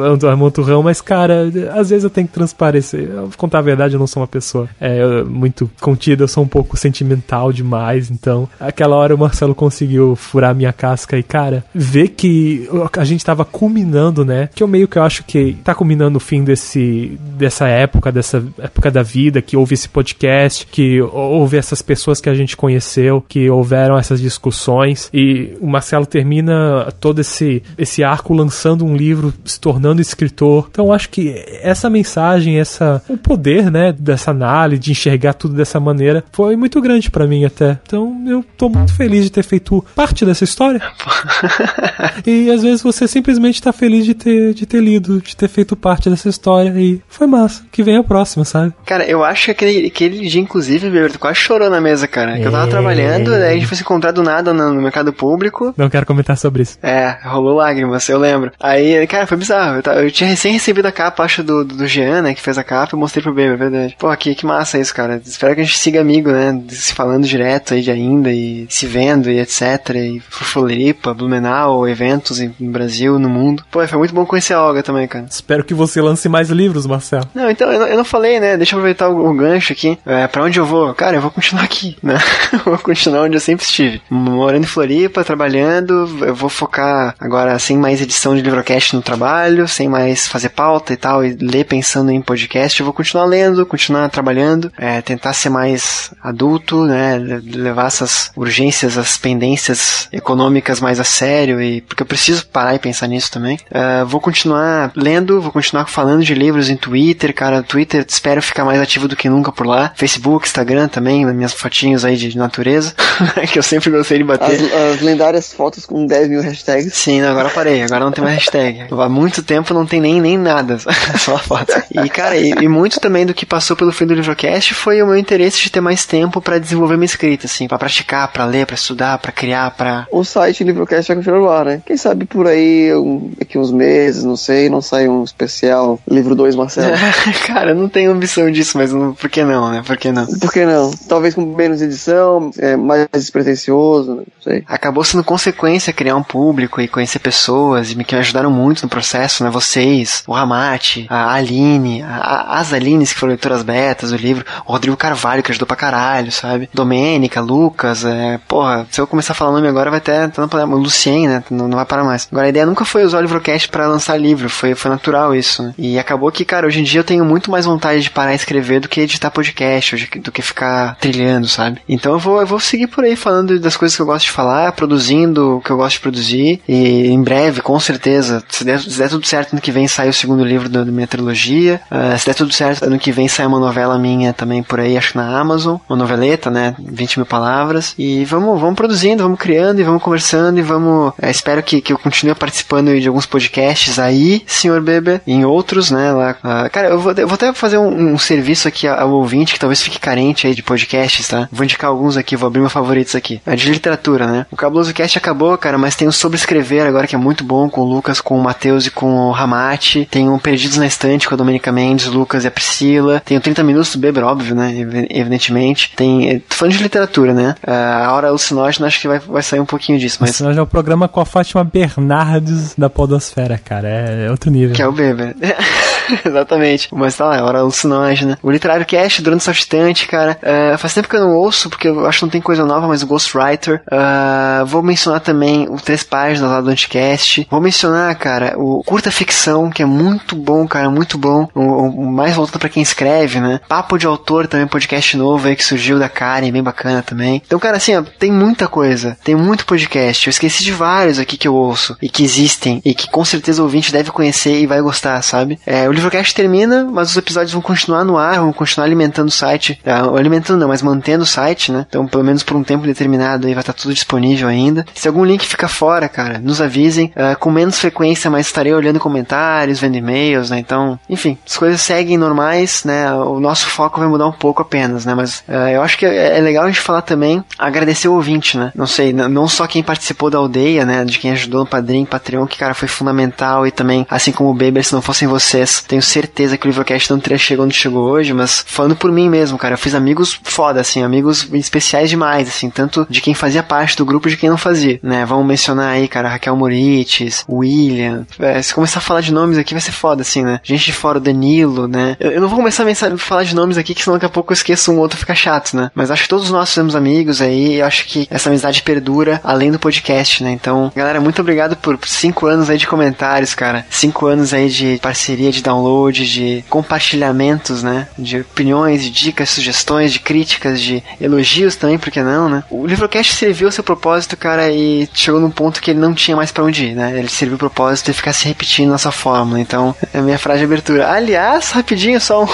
ando 0.01 0.27
monturrão, 0.37 0.83
mas, 0.83 1.01
cara, 1.01 1.51
às 1.73 1.89
vezes 1.89 2.03
eu 2.03 2.09
tenho 2.09 2.27
que 2.27 2.33
transparecer. 2.33 3.09
Eu, 3.09 3.29
contar 3.35 3.59
a 3.59 3.61
verdade, 3.61 3.95
eu 3.95 3.99
não 3.99 4.07
sou 4.07 4.21
uma 4.21 4.27
pessoa 4.27 4.69
é, 4.79 5.23
muito 5.23 5.69
contida, 5.81 6.23
eu 6.23 6.27
sou 6.27 6.43
um 6.43 6.47
pouco 6.47 6.77
sentimental 6.77 7.51
demais. 7.51 8.09
Então, 8.11 8.47
aquela 8.59 8.95
hora 8.95 9.15
o 9.15 9.17
Marcelo 9.17 9.55
conseguiu 9.55 10.06
furar 10.15 10.55
minha 10.55 10.73
casca 10.73 11.17
e, 11.17 11.23
cara, 11.23 11.63
ver 11.73 12.09
que 12.09 12.67
a 12.97 13.03
gente 13.03 13.23
tava 13.23 13.45
culminando, 13.45 14.23
né? 14.23 14.49
Que 14.53 14.63
eu 14.63 14.67
meio 14.67 14.87
que 14.87 14.97
eu 14.97 15.03
acho 15.03 15.23
que 15.23 15.57
tá 15.63 15.73
culminando 15.73 16.17
o 16.17 16.21
fim 16.21 16.43
desse 16.43 17.17
dessa 17.37 17.67
época, 17.67 18.11
dessa 18.11 18.43
época 18.57 18.89
da 18.91 19.03
vida, 19.03 19.41
que 19.41 19.55
houve 19.55 19.73
esse 19.73 19.89
podcast, 19.89 20.65
que 20.67 21.01
houve 21.01 21.57
essas 21.57 21.81
pessoas 21.81 22.19
que 22.19 22.29
a 22.29 22.35
gente 22.35 22.57
conheceu, 22.57 23.23
que 23.27 23.49
houveram 23.49 23.97
essas 23.97 24.19
discussões 24.19 25.09
e 25.13 25.55
o 25.59 25.67
Marcelo 25.67 26.05
termina 26.05 26.91
todo 26.99 27.19
esse 27.19 27.61
esse 27.77 28.03
arco 28.03 28.33
lançando 28.33 28.85
um 28.85 28.95
livro, 28.95 29.33
se 29.45 29.59
tornando 29.59 30.01
escritor. 30.01 30.67
Então, 30.71 30.91
acho 30.91 31.09
que 31.09 31.33
essa 31.61 31.89
mensagem, 31.89 32.59
essa 32.59 33.01
o 33.07 33.17
poder, 33.17 33.71
né, 33.71 33.91
dessa 33.91 34.31
análise, 34.31 34.81
de 34.81 34.91
enxergar 34.91 35.33
tudo 35.33 35.53
dessa 35.53 35.79
maneira, 35.79 36.23
foi 36.31 36.55
muito 36.55 36.81
grande 36.81 37.09
para 37.09 37.27
mim 37.27 37.45
até. 37.45 37.79
Então, 37.83 38.23
eu 38.27 38.43
tô 38.57 38.69
muito 38.69 38.93
feliz 38.93 39.23
de 39.23 39.31
ter 39.31 39.43
feito 39.43 39.83
parte 39.97 40.23
dessa 40.23 40.43
história. 40.43 40.79
e 42.25 42.51
às 42.51 42.61
vezes 42.61 42.81
você 42.83 43.07
simplesmente 43.07 43.61
tá 43.61 43.73
feliz 43.73 44.05
de 44.05 44.13
ter, 44.13 44.53
de 44.53 44.65
ter 44.65 44.79
lido, 44.81 45.19
de 45.21 45.35
ter 45.35 45.47
feito 45.47 45.75
parte 45.75 46.09
dessa 46.09 46.29
história 46.29 46.69
e 46.77 47.01
foi 47.09 47.25
massa. 47.27 47.63
Que 47.71 47.81
vem 47.83 47.97
a 47.97 48.03
próxima, 48.03 48.45
sabe? 48.45 48.73
Cara, 48.85 49.03
eu 49.05 49.23
acho 49.23 49.45
que 49.45 49.51
aquele, 49.51 49.87
aquele 49.87 50.27
dia, 50.27 50.39
inclusive, 50.41 50.89
Beber, 50.89 51.17
quase 51.17 51.39
chorou 51.39 51.69
na 51.69 51.81
mesa, 51.81 52.07
cara. 52.07 52.37
Que 52.37 52.45
eu 52.45 52.51
tava 52.51 52.67
É. 52.67 52.69
trabalhando, 52.69 53.31
daí 53.31 53.51
a 53.51 53.53
gente 53.55 53.65
foi 53.67 53.75
se 53.77 53.83
encontrar 53.83 54.11
do 54.11 54.21
nada 54.21 54.53
no, 54.53 54.73
no 54.73 54.81
mercado 54.81 55.11
público. 55.11 55.73
Não 55.75 55.89
quero 55.89 56.05
comentar 56.05 56.37
sobre 56.37 56.61
isso. 56.63 56.77
É, 56.83 57.17
rolou 57.23 57.55
lágrimas, 57.55 58.07
eu 58.09 58.19
lembro. 58.19 58.51
Aí, 58.59 59.05
cara, 59.07 59.25
foi 59.25 59.37
bizarro. 59.37 59.77
Eu, 59.77 59.83
ta- 59.83 59.95
eu 59.95 60.11
tinha 60.11 60.29
recém 60.29 60.53
recebido 60.53 60.85
a 60.85 60.91
capa, 60.91 61.23
acho, 61.23 61.43
do, 61.43 61.63
do, 61.65 61.75
do 61.75 61.87
Jean, 61.87 62.21
né, 62.21 62.33
que 62.33 62.41
fez 62.41 62.57
a 62.57 62.63
capa, 62.63 62.95
e 62.95 62.99
mostrei 62.99 63.23
pro 63.23 63.33
Beber, 63.33 63.53
é 63.53 63.57
verdade. 63.57 63.95
Pô, 63.97 64.15
que, 64.15 64.35
que 64.35 64.45
massa 64.45 64.77
isso, 64.79 64.93
cara. 64.93 65.19
Espero 65.25 65.55
que 65.55 65.61
a 65.61 65.63
gente 65.63 65.77
siga 65.77 65.99
amigo, 66.01 66.31
né, 66.31 66.61
se 66.69 66.93
falando 66.93 67.25
direto 67.25 67.73
aí 67.73 67.81
de 67.81 67.91
ainda, 67.91 68.31
e 68.31 68.65
se 68.69 68.85
vendo, 68.85 69.29
e 69.29 69.39
etc. 69.39 69.86
E 69.95 70.19
Floripa, 70.19 71.13
Blumenau, 71.13 71.87
eventos 71.87 72.39
em- 72.39 72.53
no 72.59 72.71
Brasil, 72.71 73.19
no 73.19 73.29
mundo. 73.29 73.63
Pô, 73.71 73.85
foi 73.87 73.97
muito 73.97 74.13
bom 74.13 74.25
conhecer 74.25 74.53
a 74.53 74.61
Olga 74.63 74.81
também, 74.83 75.07
cara. 75.07 75.25
Espero 75.29 75.63
que 75.63 75.73
você 75.73 76.01
lance 76.01 76.27
mais 76.27 76.49
livros, 76.49 76.85
Marcelo. 76.85 77.27
Não, 77.33 77.49
então, 77.49 77.71
eu 77.71 77.79
não, 77.79 77.87
eu 77.87 77.97
não 77.97 78.05
falei, 78.05 78.39
né? 78.39 78.57
Deixa 78.57 78.75
eu 78.75 78.79
aproveitar 78.79 79.09
o, 79.09 79.29
o 79.29 79.33
gancho 79.33 79.73
aqui. 79.73 79.97
É, 80.05 80.27
pra 80.27 80.43
onde 80.43 80.59
eu 80.59 80.65
vou? 80.65 80.93
Cara, 80.93 81.17
eu 81.17 81.21
vou 81.21 81.31
continuar 81.31 81.63
aqui, 81.63 81.97
né? 82.01 82.17
vou 82.65 82.77
continuar 82.77 83.23
onde 83.23 83.35
eu 83.35 83.41
sempre 83.41 83.65
estive. 83.65 84.01
Morando 84.09 84.63
em 84.63 84.67
Floripa, 84.67 85.23
trabalhando. 85.23 85.93
Eu 86.25 86.35
vou 86.35 86.49
focar 86.49 87.15
agora 87.19 87.57
sem 87.59 87.77
mais 87.77 88.01
edição 88.01 88.35
de 88.35 88.41
livrocast 88.41 88.95
no 88.95 89.01
trabalho, 89.01 89.67
sem 89.67 89.87
mais 89.87 90.27
fazer 90.27 90.49
pauta 90.49 90.93
e 90.93 90.97
tal, 90.97 91.23
e 91.23 91.35
ler 91.39 91.65
pensando 91.65 92.11
em 92.11 92.21
podcast. 92.21 92.79
Eu 92.79 92.85
vou 92.85 92.93
continuar 92.93 93.25
lendo, 93.25 93.65
continuar 93.65 94.09
trabalhando, 94.09 94.71
é, 94.77 95.01
tentar 95.01 95.33
ser 95.33 95.49
mais 95.49 96.11
adulto, 96.23 96.83
né? 96.85 97.17
le- 97.17 97.57
Levar 97.57 97.87
essas 97.87 98.31
urgências, 98.35 98.97
as 98.97 99.17
pendências 99.17 99.76
econômicas 100.11 100.79
mais 100.79 100.99
a 100.99 101.03
sério, 101.03 101.61
e 101.61 101.81
porque 101.81 102.03
eu 102.03 102.07
preciso 102.07 102.45
parar 102.47 102.75
e 102.75 102.79
pensar 102.79 103.07
nisso 103.07 103.31
também. 103.31 103.59
É, 103.71 104.03
vou 104.03 104.19
continuar 104.19 104.91
lendo, 104.95 105.41
vou 105.41 105.51
continuar 105.51 105.85
falando 105.87 106.23
de 106.23 106.33
livros 106.33 106.69
em 106.69 106.75
Twitter, 106.75 107.33
cara. 107.33 107.63
Twitter, 107.63 108.05
espero 108.07 108.41
ficar 108.41 108.65
mais 108.65 108.81
ativo 108.81 109.07
do 109.07 109.15
que 109.15 109.29
nunca 109.29 109.51
por 109.51 109.65
lá. 109.65 109.91
Facebook, 109.95 110.47
Instagram 110.47 110.87
também, 110.87 111.25
nas 111.25 111.35
minhas 111.35 111.53
fotinhos 111.53 112.05
aí 112.05 112.15
de 112.15 112.37
natureza, 112.37 112.93
que 113.51 113.59
eu 113.59 113.63
sempre 113.63 113.89
gostei 113.89 114.19
de 114.19 114.23
bater. 114.23 114.59
As, 114.59 114.95
as 114.95 115.01
lendárias 115.01 115.53
fotos 115.53 115.85
com 115.85 116.05
10 116.05 116.29
mil 116.29 116.41
hashtags. 116.41 116.93
Sim, 116.93 117.21
agora 117.21 117.49
parei, 117.49 117.83
agora 117.83 118.05
não 118.05 118.11
tem 118.11 118.23
mais 118.23 118.35
hashtag. 118.35 118.85
Há 118.91 119.09
muito 119.09 119.43
tempo 119.43 119.73
não 119.73 119.85
tem 119.85 119.99
nem, 119.99 120.21
nem 120.21 120.37
nada, 120.37 120.77
só 121.17 121.35
a 121.35 121.39
foto. 121.39 121.73
E, 121.91 122.09
cara, 122.09 122.37
e, 122.37 122.51
e 122.51 122.67
muito 122.67 122.99
também 122.99 123.25
do 123.25 123.33
que 123.33 123.45
passou 123.45 123.75
pelo 123.75 123.91
fim 123.91 124.05
do 124.05 124.13
Livrocast 124.13 124.73
foi 124.73 125.01
o 125.01 125.07
meu 125.07 125.17
interesse 125.17 125.61
de 125.61 125.69
ter 125.69 125.81
mais 125.81 126.05
tempo 126.05 126.41
pra 126.41 126.59
desenvolver 126.59 126.97
minha 126.97 127.05
escrita, 127.05 127.45
assim, 127.45 127.67
pra 127.67 127.77
praticar, 127.77 128.27
pra 128.29 128.45
ler, 128.45 128.65
pra 128.65 128.75
estudar, 128.75 129.17
pra 129.17 129.31
criar, 129.31 129.66
pra. 129.71 130.07
O 130.11 130.23
site 130.23 130.63
Livrocast 130.63 131.07
vai 131.07 131.17
continuar 131.17 131.39
no 131.39 131.49
ar, 131.49 131.65
né? 131.65 131.81
Quem 131.85 131.97
sabe 131.97 132.25
por 132.25 132.47
aí, 132.47 132.93
um, 132.95 133.31
daqui 133.37 133.57
uns 133.57 133.71
meses, 133.71 134.23
não 134.23 134.35
sei, 134.37 134.69
não 134.69 134.81
sai 134.81 135.07
um 135.07 135.23
especial 135.23 135.99
livro 136.09 136.35
2 136.35 136.55
Marcelo. 136.55 136.93
cara, 137.45 137.71
eu 137.71 137.75
não 137.75 137.89
tenho 137.89 138.11
ambição 138.11 138.49
disso, 138.51 138.77
mas 138.77 138.91
não, 138.93 139.13
por 139.13 139.29
que 139.29 139.43
não, 139.43 139.71
né? 139.71 139.83
Por 139.85 139.97
que 139.97 140.11
não? 140.11 140.25
Por 140.25 140.51
que 140.51 140.65
não? 140.65 140.91
Talvez 141.07 141.33
com 141.35 141.41
menos 141.45 141.81
edição, 141.81 142.51
é, 142.57 142.75
mais 142.75 143.07
despretensioso, 143.13 144.15
não 144.15 144.23
sei. 144.43 144.63
acabou 144.67 145.03
sendo 145.03 145.23
consequência 145.23 145.93
criar 145.93 146.15
um 146.15 146.23
público 146.23 146.81
e 146.81 146.87
conhecer 146.87 147.19
pessoas 147.19 147.91
e 147.91 147.95
me 147.95 148.03
que 148.03 148.15
me 148.15 148.19
ajudaram 148.21 148.49
muito 148.51 148.83
no 148.83 148.89
processo, 148.89 149.43
né? 149.43 149.49
Vocês, 149.49 150.23
o 150.27 150.33
Ramate, 150.33 151.05
a 151.09 151.33
Aline, 151.33 152.01
a, 152.01 152.17
a- 152.17 152.59
as 152.59 152.73
Alines 152.73 153.13
que 153.13 153.19
foram 153.19 153.31
leitoras 153.31 153.63
betas 153.63 154.11
do 154.11 154.17
livro, 154.17 154.45
o 154.65 154.71
Rodrigo 154.71 154.97
Carvalho 154.97 155.43
que 155.43 155.51
ajudou 155.51 155.67
pra 155.67 155.75
caralho, 155.75 156.31
sabe? 156.31 156.69
Domênica, 156.73 157.41
Lucas, 157.41 158.03
é, 158.05 158.39
porra, 158.47 158.87
se 158.91 158.99
eu 158.99 159.07
começar 159.07 159.33
a 159.33 159.35
falar 159.35 159.46
nome 159.51 159.67
agora 159.67 159.89
vai 159.89 159.97
até, 159.99 160.27
tá 160.27 160.41
no 160.41 160.47
problema. 160.47 160.75
O 160.75 160.79
Lucien, 160.79 161.27
né? 161.27 161.43
Não, 161.49 161.67
não 161.67 161.75
vai 161.75 161.85
parar 161.85 162.03
mais. 162.03 162.27
Agora 162.31 162.47
a 162.47 162.49
ideia 162.49 162.65
nunca 162.65 162.85
foi 162.85 163.03
usar 163.03 163.19
o 163.19 163.21
Livrocast 163.21 163.69
pra 163.69 163.87
lançar 163.87 164.17
livro, 164.17 164.49
foi, 164.49 164.75
foi 164.75 164.89
natural 164.91 165.35
isso, 165.35 165.63
né? 165.63 165.73
E 165.77 165.99
acabou 165.99 166.31
que, 166.31 166.45
cara, 166.45 166.67
hoje 166.67 166.79
em 166.79 166.83
dia 166.83 166.99
eu 166.99 167.03
tenho 167.03 167.25
muito 167.25 167.49
mais 167.51 167.65
vontade 167.65 168.01
de 168.01 168.09
parar 168.09 168.33
e 168.33 168.35
escrever 168.35 168.79
do 168.79 168.87
que 168.89 169.01
editar 169.01 169.31
podcast, 169.31 170.09
do 170.19 170.31
que 170.31 170.41
ficar 170.41 170.95
trilhando, 170.99 171.47
sabe? 171.47 171.79
Então 171.87 172.13
eu 172.13 172.19
vou, 172.19 172.39
eu 172.41 172.47
vou 172.47 172.59
seguir 172.59 172.87
por 172.87 173.03
aí 173.03 173.15
falando 173.15 173.59
das 173.59 173.77
coisas 173.77 173.95
que 173.95 174.01
eu 174.01 174.05
gosto 174.05 174.25
de 174.25 174.31
falar, 174.31 174.71
produzindo 174.71 175.57
o 175.57 175.61
que 175.61 175.71
eu 175.71 175.77
gosto 175.77 175.95
de 175.95 176.01
produzir, 176.01 176.61
e 176.67 177.07
em 177.07 177.21
breve, 177.21 177.61
com 177.61 177.79
certeza, 177.79 178.43
se 178.49 178.63
der, 178.63 178.79
se 178.79 178.97
der 178.97 179.09
tudo 179.09 179.25
certo, 179.25 179.53
ano 179.53 179.61
que 179.61 179.71
vem 179.71 179.87
sai 179.87 180.09
o 180.09 180.13
segundo 180.13 180.43
livro 180.43 180.69
da, 180.69 180.83
da 180.83 180.91
minha 180.91 181.07
trilogia, 181.07 181.79
Ah, 181.89 182.17
se 182.17 182.25
der 182.25 182.35
tudo 182.35 182.53
certo, 182.53 182.83
ano 182.83 182.99
que 182.99 183.11
vem 183.11 183.27
sai 183.27 183.45
uma 183.45 183.59
novela 183.59 183.97
minha 183.97 184.33
também 184.33 184.61
por 184.63 184.79
aí, 184.79 184.97
acho 184.97 185.17
na 185.17 185.39
Amazon, 185.39 185.77
uma 185.89 185.97
noveleta, 185.97 186.49
né, 186.49 186.75
20 186.79 187.17
mil 187.17 187.25
palavras, 187.25 187.93
e 187.97 188.25
vamos, 188.25 188.59
vamos 188.59 188.75
produzindo, 188.75 189.23
vamos 189.23 189.36
vamos 189.37 189.41
criando 189.41 189.79
e 189.79 189.83
vamos 189.83 190.01
conversando 190.01 190.57
e 190.59 190.61
vamos. 190.61 191.13
é, 191.21 191.29
espero 191.29 191.61
que, 191.61 191.79
que 191.81 191.93
eu 191.93 191.97
continue 191.99 192.33
participando 192.35 192.99
de 192.99 193.07
alguns 193.07 193.25
podcasts 193.25 193.99
aí, 193.99 194.41
senhor 194.47 194.81
Bebe, 194.81 195.21
em 195.27 195.45
outros, 195.45 195.91
né? 195.91 196.11
Lá, 196.11 196.35
ah, 196.43 196.69
cara, 196.69 196.89
eu 196.89 196.99
vou, 196.99 197.11
eu 197.13 197.27
vou 197.27 197.35
até 197.35 197.53
fazer 197.53 197.77
um, 197.77 198.13
um 198.13 198.17
serviço 198.17 198.67
aqui 198.67 198.87
ao 198.87 199.11
ouvinte 199.11 199.53
que 199.53 199.59
talvez 199.59 199.81
fique 199.81 199.99
carente 199.99 200.47
aí 200.47 200.55
de 200.55 200.63
podcasts, 200.63 201.27
tá? 201.27 201.47
Vou 201.51 201.63
indicar 201.63 201.89
alguns 201.89 202.17
aqui, 202.17 202.35
vou 202.35 202.47
abrir 202.47 202.59
meus 202.61 202.73
favoritos 202.73 203.15
aqui. 203.15 203.41
É 203.45 203.55
de 203.55 203.69
literatura, 203.71 204.25
né? 204.27 204.45
O 204.51 204.55
Cabuloso 204.55 204.93
Cast 204.93 205.17
acabou, 205.17 205.57
cara, 205.57 205.77
mas 205.77 205.95
tem 205.95 206.07
o 206.07 206.11
Sobrescrever 206.11 206.85
agora 206.87 207.07
que 207.07 207.15
é 207.15 207.19
muito 207.19 207.43
bom 207.43 207.69
com 207.69 207.81
o 207.81 207.85
Lucas, 207.85 208.19
com 208.19 208.37
o 208.37 208.43
Matheus 208.43 208.85
e 208.87 208.91
com 208.91 209.27
o 209.29 209.31
Ramate. 209.31 210.07
Tem 210.09 210.29
o 210.29 210.39
Perdidos 210.39 210.77
na 210.77 210.87
Estante 210.87 211.27
com 211.27 211.35
a 211.35 211.37
Domenica 211.37 211.71
Mendes, 211.71 212.07
o 212.07 212.11
Lucas 212.11 212.43
e 212.43 212.47
a 212.47 212.51
Priscila. 212.51 213.21
Tem 213.23 213.37
o 213.37 213.41
30 213.41 213.63
Minutos 213.63 213.91
do 213.93 213.99
Beber, 213.99 214.23
óbvio, 214.23 214.55
né? 214.55 214.73
Ev- 214.77 215.07
Evidentemente. 215.09 215.91
Tem. 215.95 216.29
é, 216.29 216.41
falando 216.49 216.73
de 216.75 216.83
literatura, 216.83 217.33
né? 217.33 217.55
Ah, 217.65 218.05
a 218.07 218.13
Hora 218.13 218.27
Alucinógena 218.27 218.87
acho 218.87 218.99
que 219.01 219.07
vai, 219.07 219.19
vai 219.27 219.43
sair 219.43 219.59
um 219.59 219.65
pouquinho 219.65 219.99
disso, 219.99 220.17
mas. 220.21 220.31
Esse 220.31 220.43
é 220.43 220.61
o 220.61 220.67
programa 220.67 221.07
com 221.07 221.19
a 221.19 221.25
Fátima 221.25 221.63
Bernardes 221.63 222.73
da 222.75 222.89
Podosfera, 222.89 223.57
cara. 223.57 223.87
É, 223.87 224.25
é 224.27 224.31
outro 224.31 224.49
nível. 224.49 224.75
Que 224.75 224.81
é 224.81 224.87
o 224.87 224.91
Beber. 224.91 225.35
Exatamente. 226.25 226.89
Mas 226.91 227.15
tá 227.15 227.25
lá, 227.25 227.37
é 227.37 227.41
hora 227.41 227.59
alucinógena. 227.59 228.37
O 228.41 228.51
Literário 228.51 228.85
Cast, 228.85 229.21
durante 229.21 229.43
Saltitante, 229.43 230.07
cara. 230.07 230.37
é, 230.41 230.75
faz 230.77 230.93
tempo 230.93 231.07
que 231.07 231.15
eu 231.15 231.21
não 231.21 231.35
ouço, 231.35 231.69
porque 231.69 231.87
eu 231.87 232.05
acho 232.05 232.19
que 232.19 232.25
não 232.25 232.29
tem 232.29 232.41
coisa 232.41 232.65
nova, 232.65 232.87
mas 232.87 233.03
o 233.03 233.07
Ghostwriter. 233.07 233.81
Ah, 233.91 234.63
vou 234.65 234.81
mencionar 234.81 235.19
também 235.21 235.67
o 235.69 235.77
Três 235.77 236.03
Páginas 236.03 236.49
lá 236.49 236.61
do 236.61 236.69
Anticast. 236.69 237.47
Vou 237.49 237.61
mencionar, 237.61 238.13
cara, 238.15 238.53
o 238.57 238.83
Curta 238.83 239.11
Ficção, 239.11 239.69
que 239.69 239.81
é 239.81 239.85
muito 239.85 240.35
bom, 240.35 240.67
cara, 240.67 240.89
muito 240.89 241.17
bom. 241.17 241.47
O, 241.53 241.61
o 241.61 242.05
mais 242.11 242.35
voltado 242.35 242.59
pra 242.59 242.69
quem 242.69 242.83
escreve, 242.83 243.39
né? 243.39 243.59
Papo 243.67 243.97
de 243.97 244.05
Autor 244.07 244.47
também, 244.47 244.67
podcast 244.67 245.15
novo 245.17 245.47
aí 245.47 245.55
que 245.55 245.63
surgiu 245.63 245.99
da 245.99 246.09
Karen, 246.09 246.51
bem 246.51 246.63
bacana 246.63 247.01
também. 247.01 247.41
Então, 247.45 247.59
cara, 247.59 247.77
assim, 247.77 247.95
ó, 247.95 248.03
tem 248.17 248.31
muita 248.31 248.67
coisa. 248.67 249.17
Tem 249.23 249.35
muito 249.35 249.65
podcast. 249.65 250.27
Eu 250.27 250.31
esqueci 250.31 250.63
de 250.63 250.71
vários 250.71 251.19
aqui 251.19 251.37
que 251.37 251.47
eu 251.47 251.55
ouço 251.55 251.95
e 252.01 252.09
que 252.09 252.23
existem 252.23 252.81
e 252.85 252.93
que 252.93 253.09
com 253.09 253.23
certeza 253.25 253.61
o 253.61 253.65
ouvinte 253.65 253.91
deve 253.91 254.11
conhecer 254.11 254.59
e 254.59 254.67
vai 254.67 254.81
gostar, 254.81 255.21
sabe? 255.21 255.59
É, 255.65 255.87
o 255.87 255.93
Livrocast 255.97 256.35
termina, 256.35 256.83
mas 256.83 257.09
os 257.09 257.17
episódios 257.17 257.51
vão 257.51 257.61
continuar 257.61 258.05
no 258.05 258.17
ar, 258.17 258.39
vão 258.39 258.53
continuar 258.53 258.85
alimentando 258.85 259.29
o 259.29 259.31
site. 259.31 259.79
Ah, 259.85 260.03
alimentando 260.15 260.59
não, 260.59 260.67
mas 260.67 260.81
mantendo 260.81 261.23
o 261.23 261.27
site, 261.27 261.71
né? 261.71 261.85
Então, 261.89 262.05
pelo 262.07 262.23
menos 262.23 262.43
por 262.43 262.55
um 262.55 262.63
tempo 262.63 262.85
determinado 262.85 263.47
aí 263.47 263.53
vai 263.53 263.61
estar 263.61 263.73
tudo 263.73 263.93
disponível 263.93 264.47
ainda. 264.47 264.85
Se 264.93 265.07
algum 265.07 265.25
link 265.25 265.45
fica 265.45 265.67
fora, 265.67 266.07
cara, 266.07 266.37
nos 266.39 266.61
avisem. 266.61 267.11
Ah, 267.15 267.35
com 267.35 267.49
menos 267.49 267.79
frequência, 267.79 268.29
mas 268.29 268.45
estarei 268.45 268.73
olhando 268.73 268.99
comentários, 268.99 269.79
vendo 269.79 269.97
e-mails, 269.97 270.51
né? 270.51 270.59
Então, 270.59 270.99
enfim, 271.09 271.37
as 271.45 271.57
coisas 271.57 271.81
seguem 271.81 272.17
normais, 272.17 272.83
né? 272.83 273.11
O 273.13 273.39
nosso 273.39 273.67
foco 273.67 273.99
vai 273.99 274.07
mudar 274.07 274.27
um 274.27 274.31
pouco 274.31 274.61
apenas, 274.61 275.03
né? 275.03 275.15
Mas 275.15 275.43
ah, 275.47 275.71
eu 275.71 275.81
acho 275.81 275.97
que 275.97 276.05
é 276.05 276.39
legal 276.39 276.65
a 276.65 276.67
gente 276.67 276.79
falar 276.79 277.01
também, 277.01 277.43
agradecer 277.57 278.07
o 278.07 278.13
ouvinte, 278.13 278.57
né? 278.57 278.71
Não 278.75 278.85
sei, 278.85 279.11
não 279.13 279.47
só 279.47 279.65
quem 279.65 279.81
participou 279.81 280.29
da 280.29 280.37
aldeia, 280.37 280.85
né? 280.85 281.03
De 281.03 281.17
quem 281.17 281.31
ajudou 281.31 281.61
no 281.61 281.65
Padrim, 281.65 282.05
Patreon, 282.05 282.45
que, 282.45 282.57
cara, 282.57 282.75
foi 282.75 282.87
fundamental 282.87 283.65
e 283.65 283.71
também, 283.71 284.05
assim 284.09 284.31
como 284.31 284.51
o 284.51 284.53
Beber, 284.53 284.83
se 284.83 284.93
não 284.93 285.01
fossem 285.01 285.27
vocês, 285.27 285.81
tenho 285.87 286.01
certeza 286.01 286.57
que 286.57 286.65
o 286.65 286.69
Livrocast 286.69 287.09
não 287.09 287.19
teria 287.19 287.37
chegado 287.37 287.65
onde 287.65 287.75
chegou 287.75 288.09
hoje, 288.09 288.33
mas 288.33 288.63
falando 288.67 288.95
por 288.95 289.11
mim 289.11 289.29
mesmo, 289.29 289.57
cara, 289.57 289.73
eu 289.73 289.77
fiz 289.77 289.95
amigos 289.95 290.39
foda, 290.43 290.81
assim, 290.81 291.03
amigos 291.03 291.47
especiais 291.53 292.09
demais, 292.09 292.47
assim, 292.47 292.69
tanto 292.69 293.05
de 293.09 293.21
quem 293.21 293.33
fazia 293.33 293.63
parte 293.63 293.97
do 293.97 294.05
grupo 294.05 294.29
de 294.29 294.37
quem 294.37 294.49
não 294.49 294.57
fazia, 294.57 294.99
né? 295.01 295.25
Vamos 295.25 295.45
mencionar 295.45 295.93
aí, 295.93 296.07
cara, 296.07 296.29
Raquel 296.29 296.55
Morites, 296.55 297.45
William, 297.49 298.25
é, 298.39 298.61
se 298.61 298.73
começar 298.73 298.99
a 298.99 299.01
falar 299.01 299.21
de 299.21 299.33
nomes 299.33 299.57
aqui 299.57 299.73
vai 299.73 299.81
ser 299.81 299.91
foda, 299.91 300.21
assim, 300.21 300.43
né? 300.43 300.59
Gente 300.63 300.85
de 300.85 300.93
fora, 300.93 301.17
o 301.17 301.21
Danilo, 301.21 301.87
né? 301.87 302.15
Eu, 302.19 302.31
eu 302.31 302.41
não 302.41 302.47
vou 302.47 302.57
começar 302.57 302.85
a 302.87 303.17
falar 303.17 303.43
de 303.43 303.55
nomes 303.55 303.77
aqui, 303.77 303.93
que 303.93 304.03
senão 304.03 304.15
daqui 304.15 304.25
a 304.25 304.29
pouco 304.29 304.51
eu 304.51 304.55
esqueço 304.55 304.91
um 304.91 304.99
outro 304.99 305.17
fica 305.17 305.33
chato, 305.35 305.75
né? 305.75 305.91
Mas 305.95 306.11
acho 306.11 306.23
que 306.23 306.29
todos 306.29 306.51
nós 306.51 306.69
fizemos 306.69 306.95
amigos 306.95 307.41
aí, 307.41 307.79
eu 307.79 307.85
acho 307.85 308.05
que 308.05 308.27
essa 308.29 308.49
amizade 308.49 308.81
perdura 308.81 309.41
além 309.43 309.71
do 309.71 309.79
podcast, 309.79 310.43
né? 310.43 310.51
Então, 310.51 310.91
galera, 310.95 311.19
muito 311.21 311.41
obrigado 311.41 311.75
por 311.75 311.97
cinco 312.05 312.45
anos 312.45 312.69
aí 312.69 312.77
de 312.77 312.87
comentários, 312.87 313.55
cara. 313.55 313.85
Cinco 313.89 314.25
anos 314.27 314.53
aí 314.53 314.69
de 314.69 314.99
parceria, 315.01 315.51
de 315.51 315.61
download, 315.77 316.25
de 316.25 316.63
compartilhamentos, 316.69 317.83
né? 317.83 318.07
De 318.17 318.41
opiniões, 318.41 319.03
de 319.03 319.09
dicas, 319.09 319.49
sugestões, 319.49 320.13
de 320.13 320.19
críticas, 320.19 320.81
de 320.81 321.03
elogios 321.19 321.75
também, 321.75 321.97
por 321.97 322.11
que 322.11 322.21
não, 322.21 322.49
né? 322.49 322.63
O 322.69 322.85
Livrocast 322.85 323.33
serviu 323.33 323.67
ao 323.67 323.71
seu 323.71 323.83
propósito, 323.83 324.37
cara, 324.37 324.69
e 324.69 325.07
chegou 325.13 325.39
num 325.39 325.49
ponto 325.49 325.81
que 325.81 325.91
ele 325.91 325.99
não 325.99 326.13
tinha 326.13 326.35
mais 326.35 326.51
pra 326.51 326.63
onde 326.63 326.87
ir, 326.87 326.95
né? 326.95 327.17
Ele 327.17 327.29
serviu 327.29 327.55
o 327.55 327.59
propósito 327.59 328.07
de 328.07 328.13
ficar 328.13 328.33
se 328.33 328.47
repetindo 328.47 328.91
nessa 328.91 329.11
fórmula. 329.11 329.59
Então, 329.59 329.95
é 330.13 330.19
a 330.19 330.21
minha 330.21 330.37
frase 330.37 330.59
de 330.59 330.65
abertura. 330.65 331.11
Aliás, 331.11 331.71
rapidinho, 331.71 332.19
só 332.19 332.43
um, 332.43 332.47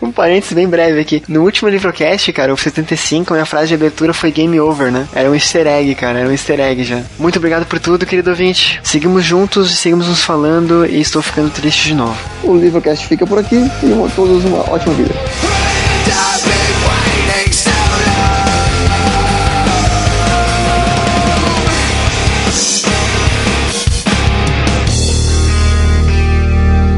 um 0.08 0.12
parênteses 0.12 0.52
bem 0.52 0.68
breve 0.68 1.00
aqui. 1.00 1.22
No 1.28 1.42
último 1.42 1.68
Livrocast, 1.68 2.32
cara, 2.32 2.52
o 2.52 2.56
75, 2.56 3.32
a 3.32 3.36
minha 3.36 3.46
frase 3.46 3.68
de 3.68 3.74
abertura 3.74 4.12
foi 4.12 4.30
game 4.30 4.58
over, 4.60 4.90
né? 4.90 5.06
Era 5.12 5.30
um 5.30 5.34
easter 5.34 5.66
egg, 5.66 5.94
cara, 5.94 6.20
era 6.20 6.28
um 6.28 6.32
easter 6.32 6.60
egg 6.60 6.84
já. 6.84 7.00
Muito 7.18 7.38
obrigado 7.38 7.66
por 7.66 7.78
tudo, 7.78 8.06
querido 8.06 8.30
ouvinte. 8.30 8.80
Seguimos 8.82 9.24
juntos 9.24 9.70
seguimos 9.80 10.08
nos 10.08 10.22
falando 10.22 10.84
e 10.86 11.00
estou 11.00 11.22
ficando 11.22 11.50
triste 11.50 11.88
de 11.88 11.94
novo. 11.94 11.99
O 12.42 12.54
Livrocast 12.56 13.06
fica 13.06 13.26
por 13.26 13.38
aqui 13.38 13.70
e 13.82 13.86
uma- 13.92 14.08
todos 14.10 14.44
uma 14.44 14.58
ótima 14.70 14.94
vida. 14.94 15.14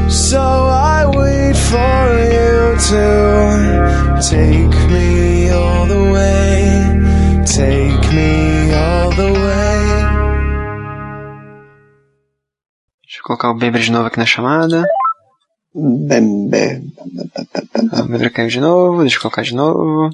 So 0.09 0.39
I 0.69 1.05
wait 1.07 1.55
for 1.55 2.05
you 2.33 2.75
to 2.89 4.21
take 4.29 4.73
colocar 13.23 13.49
o 13.49 13.55
Beber 13.55 13.81
de 13.81 13.91
novo 13.91 14.05
aqui 14.07 14.19
na 14.19 14.25
chamada. 14.25 14.83
Ah, 15.75 15.79
O 18.03 18.07
Beber 18.07 18.31
caiu 18.31 18.49
de 18.49 18.59
novo, 18.59 19.01
deixa 19.01 19.17
eu 19.17 19.21
colocar 19.21 19.41
de 19.41 19.55
novo. 19.55 20.09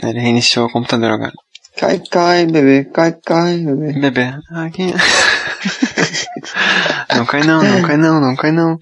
Ele 0.00 0.20
reiniciou 0.20 0.66
o 0.66 0.70
computador 0.70 1.10
agora. 1.10 1.32
Cai, 1.76 2.00
cai, 2.10 2.46
bebê, 2.46 2.84
cai, 2.84 3.12
cai, 3.24 3.58
bebê. 3.58 3.92
Bebê. 3.98 4.34
Ah, 4.50 4.68
quem... 4.70 4.92
não 7.16 7.26
cai 7.26 7.42
não, 7.42 7.62
não 7.62 7.82
cai 7.82 7.96
não, 7.96 8.20
não 8.20 8.36
cai 8.36 8.52
não. 8.52 8.78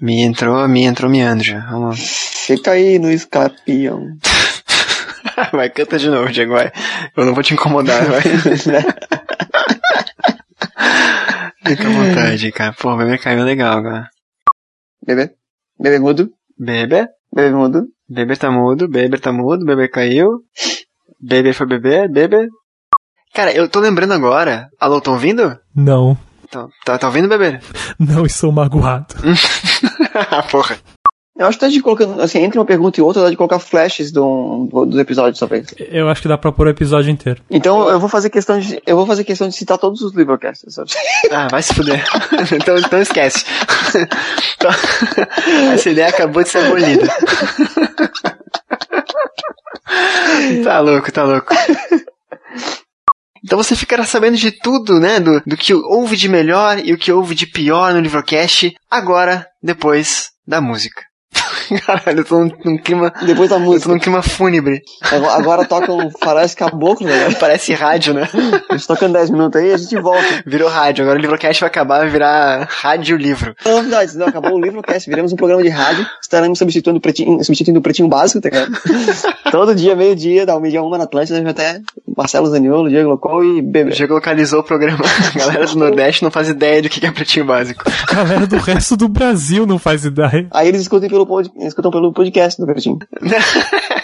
Me 0.00 0.22
entrou, 0.22 0.68
me 0.68 0.84
entrou 0.84 1.10
miando 1.10 1.42
já. 1.42 1.60
Vamos. 1.70 1.98
Fica 2.46 2.72
aí 2.72 2.98
no 2.98 3.10
escapião. 3.10 4.16
vai, 5.52 5.70
canta 5.70 5.98
de 5.98 6.08
novo, 6.08 6.30
Diego, 6.30 6.52
vai. 6.52 6.70
Eu 7.16 7.24
não 7.24 7.34
vou 7.34 7.42
te 7.42 7.54
incomodar, 7.54 8.04
vai. 8.04 8.22
Fica 11.68 11.88
à 11.88 11.90
vontade, 11.92 12.52
cara. 12.52 12.72
Pô, 12.72 12.92
o 12.92 12.96
bebê 12.96 13.18
caiu 13.18 13.44
legal, 13.44 13.82
cara. 13.82 14.08
Bebê, 15.06 15.30
bebê 15.78 15.98
mudo, 15.98 16.30
Bebê? 16.58 17.06
bebê 17.32 17.50
mudo. 17.50 17.86
Bebê 18.08 18.36
tá 18.36 18.50
mudo, 18.50 18.88
bebê 18.88 19.18
tá 19.18 19.32
mudo, 19.32 19.64
bebê 19.66 19.88
caiu. 19.88 20.40
Bebê 21.20 21.52
foi 21.52 21.66
bebê, 21.66 22.08
bebê. 22.08 22.48
Cara, 23.34 23.52
eu 23.52 23.68
tô 23.68 23.80
lembrando 23.80 24.12
agora. 24.14 24.68
Alô, 24.80 25.00
tão 25.00 25.12
ouvindo? 25.14 25.58
Não, 25.74 26.16
Então, 26.44 26.68
tá, 26.84 26.96
tá 26.98 27.06
ouvindo, 27.06 27.28
bebê? 27.28 27.60
não 27.98 28.24
estou 28.24 28.50
magoado. 28.50 29.14
Porra. 30.50 30.76
Eu 31.38 31.46
acho 31.46 31.56
que 31.56 31.64
tá 31.64 31.70
de 31.70 31.80
colocando, 31.80 32.20
assim, 32.20 32.40
entre 32.40 32.58
uma 32.58 32.64
pergunta 32.64 32.98
e 32.98 33.02
outra, 33.02 33.22
dá 33.22 33.30
de 33.30 33.36
colocar 33.36 33.60
flashes 33.60 34.10
do, 34.10 34.66
do- 34.70 34.86
dos 34.86 34.98
episódios, 34.98 35.38
talvez. 35.38 35.68
Eu 35.78 36.08
acho 36.08 36.20
que 36.20 36.26
dá 36.26 36.36
pra 36.36 36.50
pôr 36.50 36.66
o 36.66 36.70
episódio 36.70 37.10
inteiro. 37.12 37.40
Então 37.48 37.88
eu 37.88 38.00
vou 38.00 38.08
fazer 38.08 38.28
questão 38.28 38.58
de, 38.58 38.82
eu 38.84 38.96
vou 38.96 39.06
fazer 39.06 39.22
questão 39.22 39.48
de 39.48 39.54
citar 39.54 39.78
todos 39.78 40.00
os 40.02 40.12
Livercasts, 40.14 40.74
sabe? 40.74 40.90
Ah, 41.30 41.46
vai 41.48 41.62
se 41.62 41.72
fuder. 41.74 42.04
então, 42.60 42.76
então 42.76 43.00
esquece. 43.00 43.44
Então, 44.60 44.70
essa 45.72 45.88
ideia 45.90 46.08
acabou 46.08 46.42
de 46.42 46.48
ser 46.48 46.58
abolida. 46.58 47.06
tá 50.64 50.80
louco, 50.80 51.12
tá 51.12 51.22
louco. 51.24 51.54
Então 53.44 53.56
você 53.56 53.76
ficará 53.76 54.04
sabendo 54.04 54.36
de 54.36 54.50
tudo, 54.50 54.98
né? 54.98 55.20
Do, 55.20 55.40
do 55.46 55.56
que 55.56 55.72
houve 55.72 56.16
de 56.16 56.28
melhor 56.28 56.78
e 56.84 56.92
o 56.92 56.98
que 56.98 57.12
houve 57.12 57.34
de 57.36 57.46
pior 57.46 57.92
no 57.94 58.00
Livrocast, 58.00 58.74
agora, 58.90 59.46
depois 59.62 60.30
da 60.46 60.60
música. 60.60 61.02
Caralho, 61.86 62.20
eu 62.20 62.24
tô 62.24 62.44
num, 62.44 62.50
num 62.64 62.78
clima. 62.78 63.12
Depois 63.24 63.50
da 63.50 63.56
Eu 63.56 63.60
tô 63.60 63.66
música. 63.66 63.92
num 63.92 63.98
clima 63.98 64.22
fúnebre. 64.22 64.82
Agora, 65.10 65.32
agora 65.34 65.64
toca 65.64 65.92
um 65.92 66.10
faróis 66.10 66.54
caboclo, 66.54 67.06
né? 67.06 67.30
Parece 67.38 67.72
rádio, 67.74 68.14
né? 68.14 68.28
A 68.68 68.76
gente 68.76 68.86
tocando 68.86 69.12
10 69.12 69.30
minutos 69.30 69.60
aí, 69.60 69.72
a 69.72 69.76
gente 69.76 69.96
volta. 70.00 70.42
Virou 70.46 70.68
rádio. 70.68 71.02
Agora 71.04 71.18
o 71.18 71.20
Livrocast 71.20 71.60
vai 71.60 71.68
acabar, 71.68 71.98
vai 72.00 72.08
virar 72.08 72.68
rádio 72.70 73.16
livro. 73.16 73.54
Novidades, 73.64 74.14
não, 74.14 74.26
acabou 74.26 74.54
o 74.54 74.60
Livrocast, 74.60 75.08
viramos 75.08 75.32
um 75.32 75.36
programa 75.36 75.62
de 75.62 75.68
rádio, 75.68 76.06
estaremos 76.20 76.58
substituindo 76.58 76.98
o 76.98 77.00
pretinho, 77.02 77.42
substituindo 77.44 77.80
o 77.80 77.82
pretinho 77.82 78.08
básico, 78.08 78.40
tá 78.40 78.48
ligado? 78.48 78.72
Todo 79.50 79.74
dia, 79.74 79.94
meio-dia, 79.96 80.44
da 80.46 80.58
meio-dia 80.58 80.82
uma 80.82 80.98
na 80.98 81.04
Atlântida, 81.04 81.42
já 81.42 81.50
até 81.50 81.80
Marcelo 82.16 82.46
Zaniolo, 82.48 82.88
Diego 82.88 83.08
Locol 83.08 83.44
e 83.44 83.62
Bebê. 83.62 83.92
Já 83.92 84.06
localizou 84.06 84.60
o 84.60 84.64
programa. 84.64 84.98
A 85.34 85.38
galera 85.38 85.66
do 85.66 85.76
Nordeste 85.78 86.22
não 86.22 86.30
faz 86.30 86.48
ideia 86.48 86.82
do 86.82 86.88
que 86.88 87.04
é 87.04 87.10
pretinho 87.10 87.46
básico. 87.46 87.84
A 88.10 88.14
galera 88.14 88.46
do 88.46 88.56
resto 88.56 88.96
do 88.96 89.08
Brasil 89.08 89.66
não 89.66 89.78
faz 89.78 90.04
ideia. 90.04 90.46
Aí 90.50 90.68
eles 90.68 90.82
escutam 90.82 91.08
pelo, 91.08 91.26
pod, 91.26 91.50
escutam 91.66 91.90
pelo 91.90 92.12
podcast 92.12 92.60
do 92.60 92.66
Pretinho. 92.66 92.98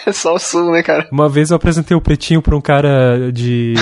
É 0.05 0.11
só 0.11 0.35
o 0.35 0.39
sul, 0.39 0.71
né, 0.71 0.83
cara? 0.83 1.07
Uma 1.11 1.29
vez 1.29 1.51
eu 1.51 1.57
apresentei 1.57 1.95
o 1.95 2.01
pretinho 2.01 2.41
pra 2.41 2.55
um 2.55 2.61
cara 2.61 3.31
de, 3.31 3.75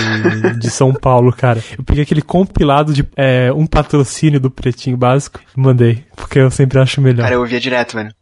de 0.60 0.70
São 0.70 0.94
Paulo, 0.94 1.34
cara. 1.34 1.64
Eu 1.78 1.84
peguei 1.84 2.04
aquele 2.04 2.22
compilado 2.22 2.94
de 2.94 3.08
é, 3.16 3.52
um 3.52 3.66
patrocínio 3.66 4.40
do 4.40 4.52
pretinho 4.52 4.98
básico 4.98 5.40
e 5.56 5.60
mandei. 5.60 6.06
Porque 6.16 6.40
eu 6.40 6.52
sempre 6.52 6.80
acho 6.80 7.02
melhor. 7.02 7.24
Cara, 7.24 7.36
eu 7.36 7.41
ouvia 7.41 7.60
direto, 7.60 7.95
velho. 7.95 8.14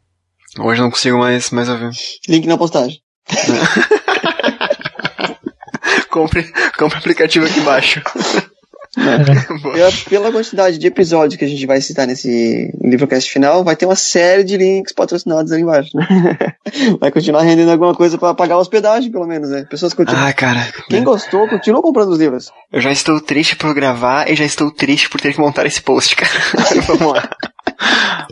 Hoje 0.60 0.82
eu 0.82 0.84
não 0.84 0.91
consigo 0.91 1.18
mais, 1.18 1.49
mais 1.52 1.69
ouvir. 1.69 1.91
Link 2.28 2.45
na 2.48 2.57
postagem. 2.57 2.99
compre, 6.10 6.44
compre 6.78 6.98
o 6.98 6.99
aplicativo 6.99 7.45
aqui 7.45 7.60
embaixo. 7.60 8.02
Boa. 9.61 9.91
Pela, 10.09 10.31
quantidade 10.31 10.77
de 10.77 10.88
episódios 10.88 11.38
que 11.38 11.45
a 11.45 11.47
gente 11.47 11.65
vai 11.65 11.80
citar 11.80 12.05
nesse 12.05 12.73
livrocast 12.84 13.31
final, 13.31 13.63
vai 13.63 13.76
ter 13.76 13.85
uma 13.85 13.95
série 13.95 14.43
de 14.43 14.57
links 14.57 14.93
patrocinados 14.93 15.51
ali 15.51 15.61
embaixo. 15.61 15.95
né? 15.95 16.07
vai 16.99 17.11
continuar 17.11 17.43
rendendo 17.43 17.72
alguma 17.72 17.95
coisa 17.95 18.18
pra 18.18 18.34
pagar 18.34 18.55
a 18.55 18.59
hospedagem, 18.59 19.11
pelo 19.11 19.26
menos, 19.26 19.49
né? 19.49 19.65
Pessoas 19.69 19.93
continuam. 19.93 20.27
Ah, 20.27 20.34
cara. 20.34 20.68
Quem 20.89 21.03
gostou, 21.03 21.47
continua 21.47 21.81
comprando 21.81 22.09
os 22.09 22.19
livros. 22.19 22.51
Eu 22.72 22.81
já 22.81 22.91
estou 22.91 23.22
triste 23.22 23.55
por 23.55 23.73
gravar 23.73 24.30
e 24.30 24.35
já 24.35 24.43
estou 24.43 24.69
triste 24.69 25.09
por 25.09 25.22
ter 25.22 25.34
que 25.34 25.39
montar 25.39 25.65
esse 25.65 25.81
post, 25.81 26.15
cara. 26.15 26.31
Vamos 26.88 27.13
lá. 27.13 27.30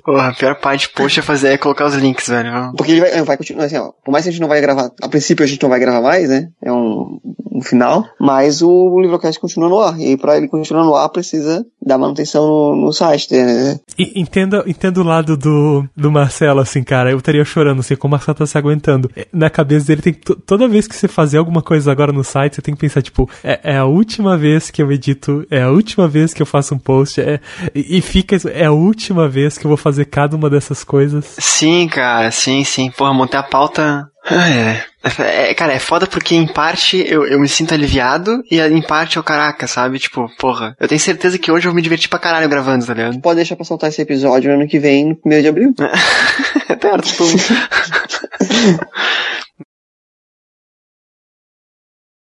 Porra, 0.03 0.29
a 0.29 0.33
pior 0.33 0.55
parte 0.55 0.87
de 0.87 0.93
post 0.93 1.19
é 1.19 1.23
fazer 1.23 1.49
é 1.49 1.57
colocar 1.57 1.85
os 1.85 1.95
links, 1.95 2.27
velho. 2.27 2.73
Porque 2.75 2.91
ele 2.91 3.01
vai, 3.01 3.21
vai 3.21 3.37
continuar 3.37 3.65
assim, 3.65 3.77
ó. 3.77 3.91
Por 4.03 4.11
mais 4.11 4.23
que 4.23 4.29
a 4.29 4.31
gente 4.31 4.41
não 4.41 4.47
vai 4.47 4.61
gravar, 4.61 4.91
a 5.01 5.07
princípio 5.07 5.43
a 5.43 5.47
gente 5.47 5.61
não 5.61 5.69
vai 5.69 5.79
gravar 5.79 6.01
mais, 6.01 6.29
né? 6.29 6.49
É 6.63 6.71
um, 6.71 7.19
um 7.59 7.61
final. 7.61 8.05
Mas 8.19 8.61
o, 8.61 8.99
livrocast 8.99 9.39
continua 9.39 9.69
no 9.69 9.79
ar. 9.79 9.99
E 9.99 10.17
pra 10.17 10.37
ele 10.37 10.47
continuar 10.47 10.83
no 10.83 10.95
ar, 10.95 11.09
precisa 11.09 11.65
dar 11.85 11.97
manutenção 11.97 12.47
no, 12.47 12.75
no 12.85 12.93
site, 12.93 13.33
né? 13.33 13.79
E, 13.97 14.19
entenda, 14.19 14.63
entenda 14.67 14.99
o 14.99 15.03
lado 15.03 15.35
do, 15.37 15.85
do 15.95 16.11
Marcelo, 16.11 16.59
assim, 16.59 16.83
cara. 16.83 17.11
Eu 17.11 17.17
estaria 17.17 17.43
chorando, 17.45 17.79
assim, 17.79 17.95
como 17.95 18.11
o 18.11 18.15
Marcelo 18.17 18.37
tá 18.37 18.45
se 18.45 18.57
aguentando. 18.57 19.09
É, 19.15 19.27
Na 19.31 19.49
cabeça 19.49 19.87
dele, 19.87 20.01
tem 20.01 20.13
to- 20.13 20.35
toda 20.35 20.67
vez 20.67 20.87
que 20.87 20.95
você 20.95 21.07
fazer 21.07 21.37
alguma 21.37 21.61
coisa 21.61 21.91
agora 21.91 22.11
no 22.11 22.23
site, 22.23 22.55
você 22.55 22.61
tem 22.61 22.73
que 22.73 22.79
pensar, 22.81 23.01
tipo, 23.01 23.29
é, 23.43 23.59
é 23.63 23.77
a 23.77 23.85
última 23.85 24.37
vez 24.37 24.69
que 24.71 24.81
eu 24.81 24.91
edito, 24.91 25.45
é 25.49 25.61
a 25.63 25.69
última 25.69 26.07
vez 26.07 26.33
que 26.33 26.41
eu 26.41 26.45
faço 26.45 26.73
um 26.75 26.79
post, 26.79 27.19
é, 27.21 27.39
e, 27.75 27.97
e 27.97 28.01
fica, 28.01 28.35
isso, 28.35 28.47
é 28.49 28.65
a 28.65 28.71
última 28.71 29.27
vez 29.27 29.57
que 29.57 29.65
eu 29.65 29.69
vou 29.69 29.77
fazer 29.77 30.05
cada 30.05 30.35
uma 30.35 30.49
dessas 30.49 30.83
coisas. 30.83 31.35
Sim, 31.39 31.87
cara, 31.87 32.31
sim, 32.31 32.63
sim. 32.63 32.91
Porra, 32.91 33.13
montar 33.13 33.39
a 33.39 33.43
pauta. 33.43 34.09
Ah, 34.29 34.49
é. 34.49 34.83
É, 35.19 35.53
cara, 35.53 35.73
é 35.73 35.79
foda 35.79 36.05
porque 36.05 36.35
em 36.35 36.45
parte 36.45 37.03
eu, 37.07 37.25
eu 37.25 37.39
me 37.39 37.47
sinto 37.47 37.73
aliviado 37.73 38.43
e 38.51 38.59
em 38.59 38.81
parte 38.81 39.17
eu, 39.17 39.23
caraca, 39.23 39.65
sabe? 39.65 39.97
Tipo, 39.97 40.29
porra, 40.37 40.75
eu 40.79 40.87
tenho 40.87 40.99
certeza 40.99 41.39
que 41.39 41.51
hoje 41.51 41.65
eu 41.65 41.71
vou 41.71 41.75
me 41.75 41.81
divertir 41.81 42.09
pra 42.09 42.19
caralho 42.19 42.49
gravando, 42.49 42.85
tá 42.85 42.93
ligado? 42.93 43.19
Pode 43.21 43.37
deixar 43.37 43.55
pra 43.55 43.65
soltar 43.65 43.89
esse 43.89 44.01
episódio 44.01 44.51
no 44.51 44.59
ano 44.59 44.67
que 44.67 44.77
vem, 44.77 45.17
no 45.25 45.37
1 45.37 45.41
de 45.41 45.47
abril. 45.47 45.73
Até 46.67 46.97
tipo. 46.99 47.23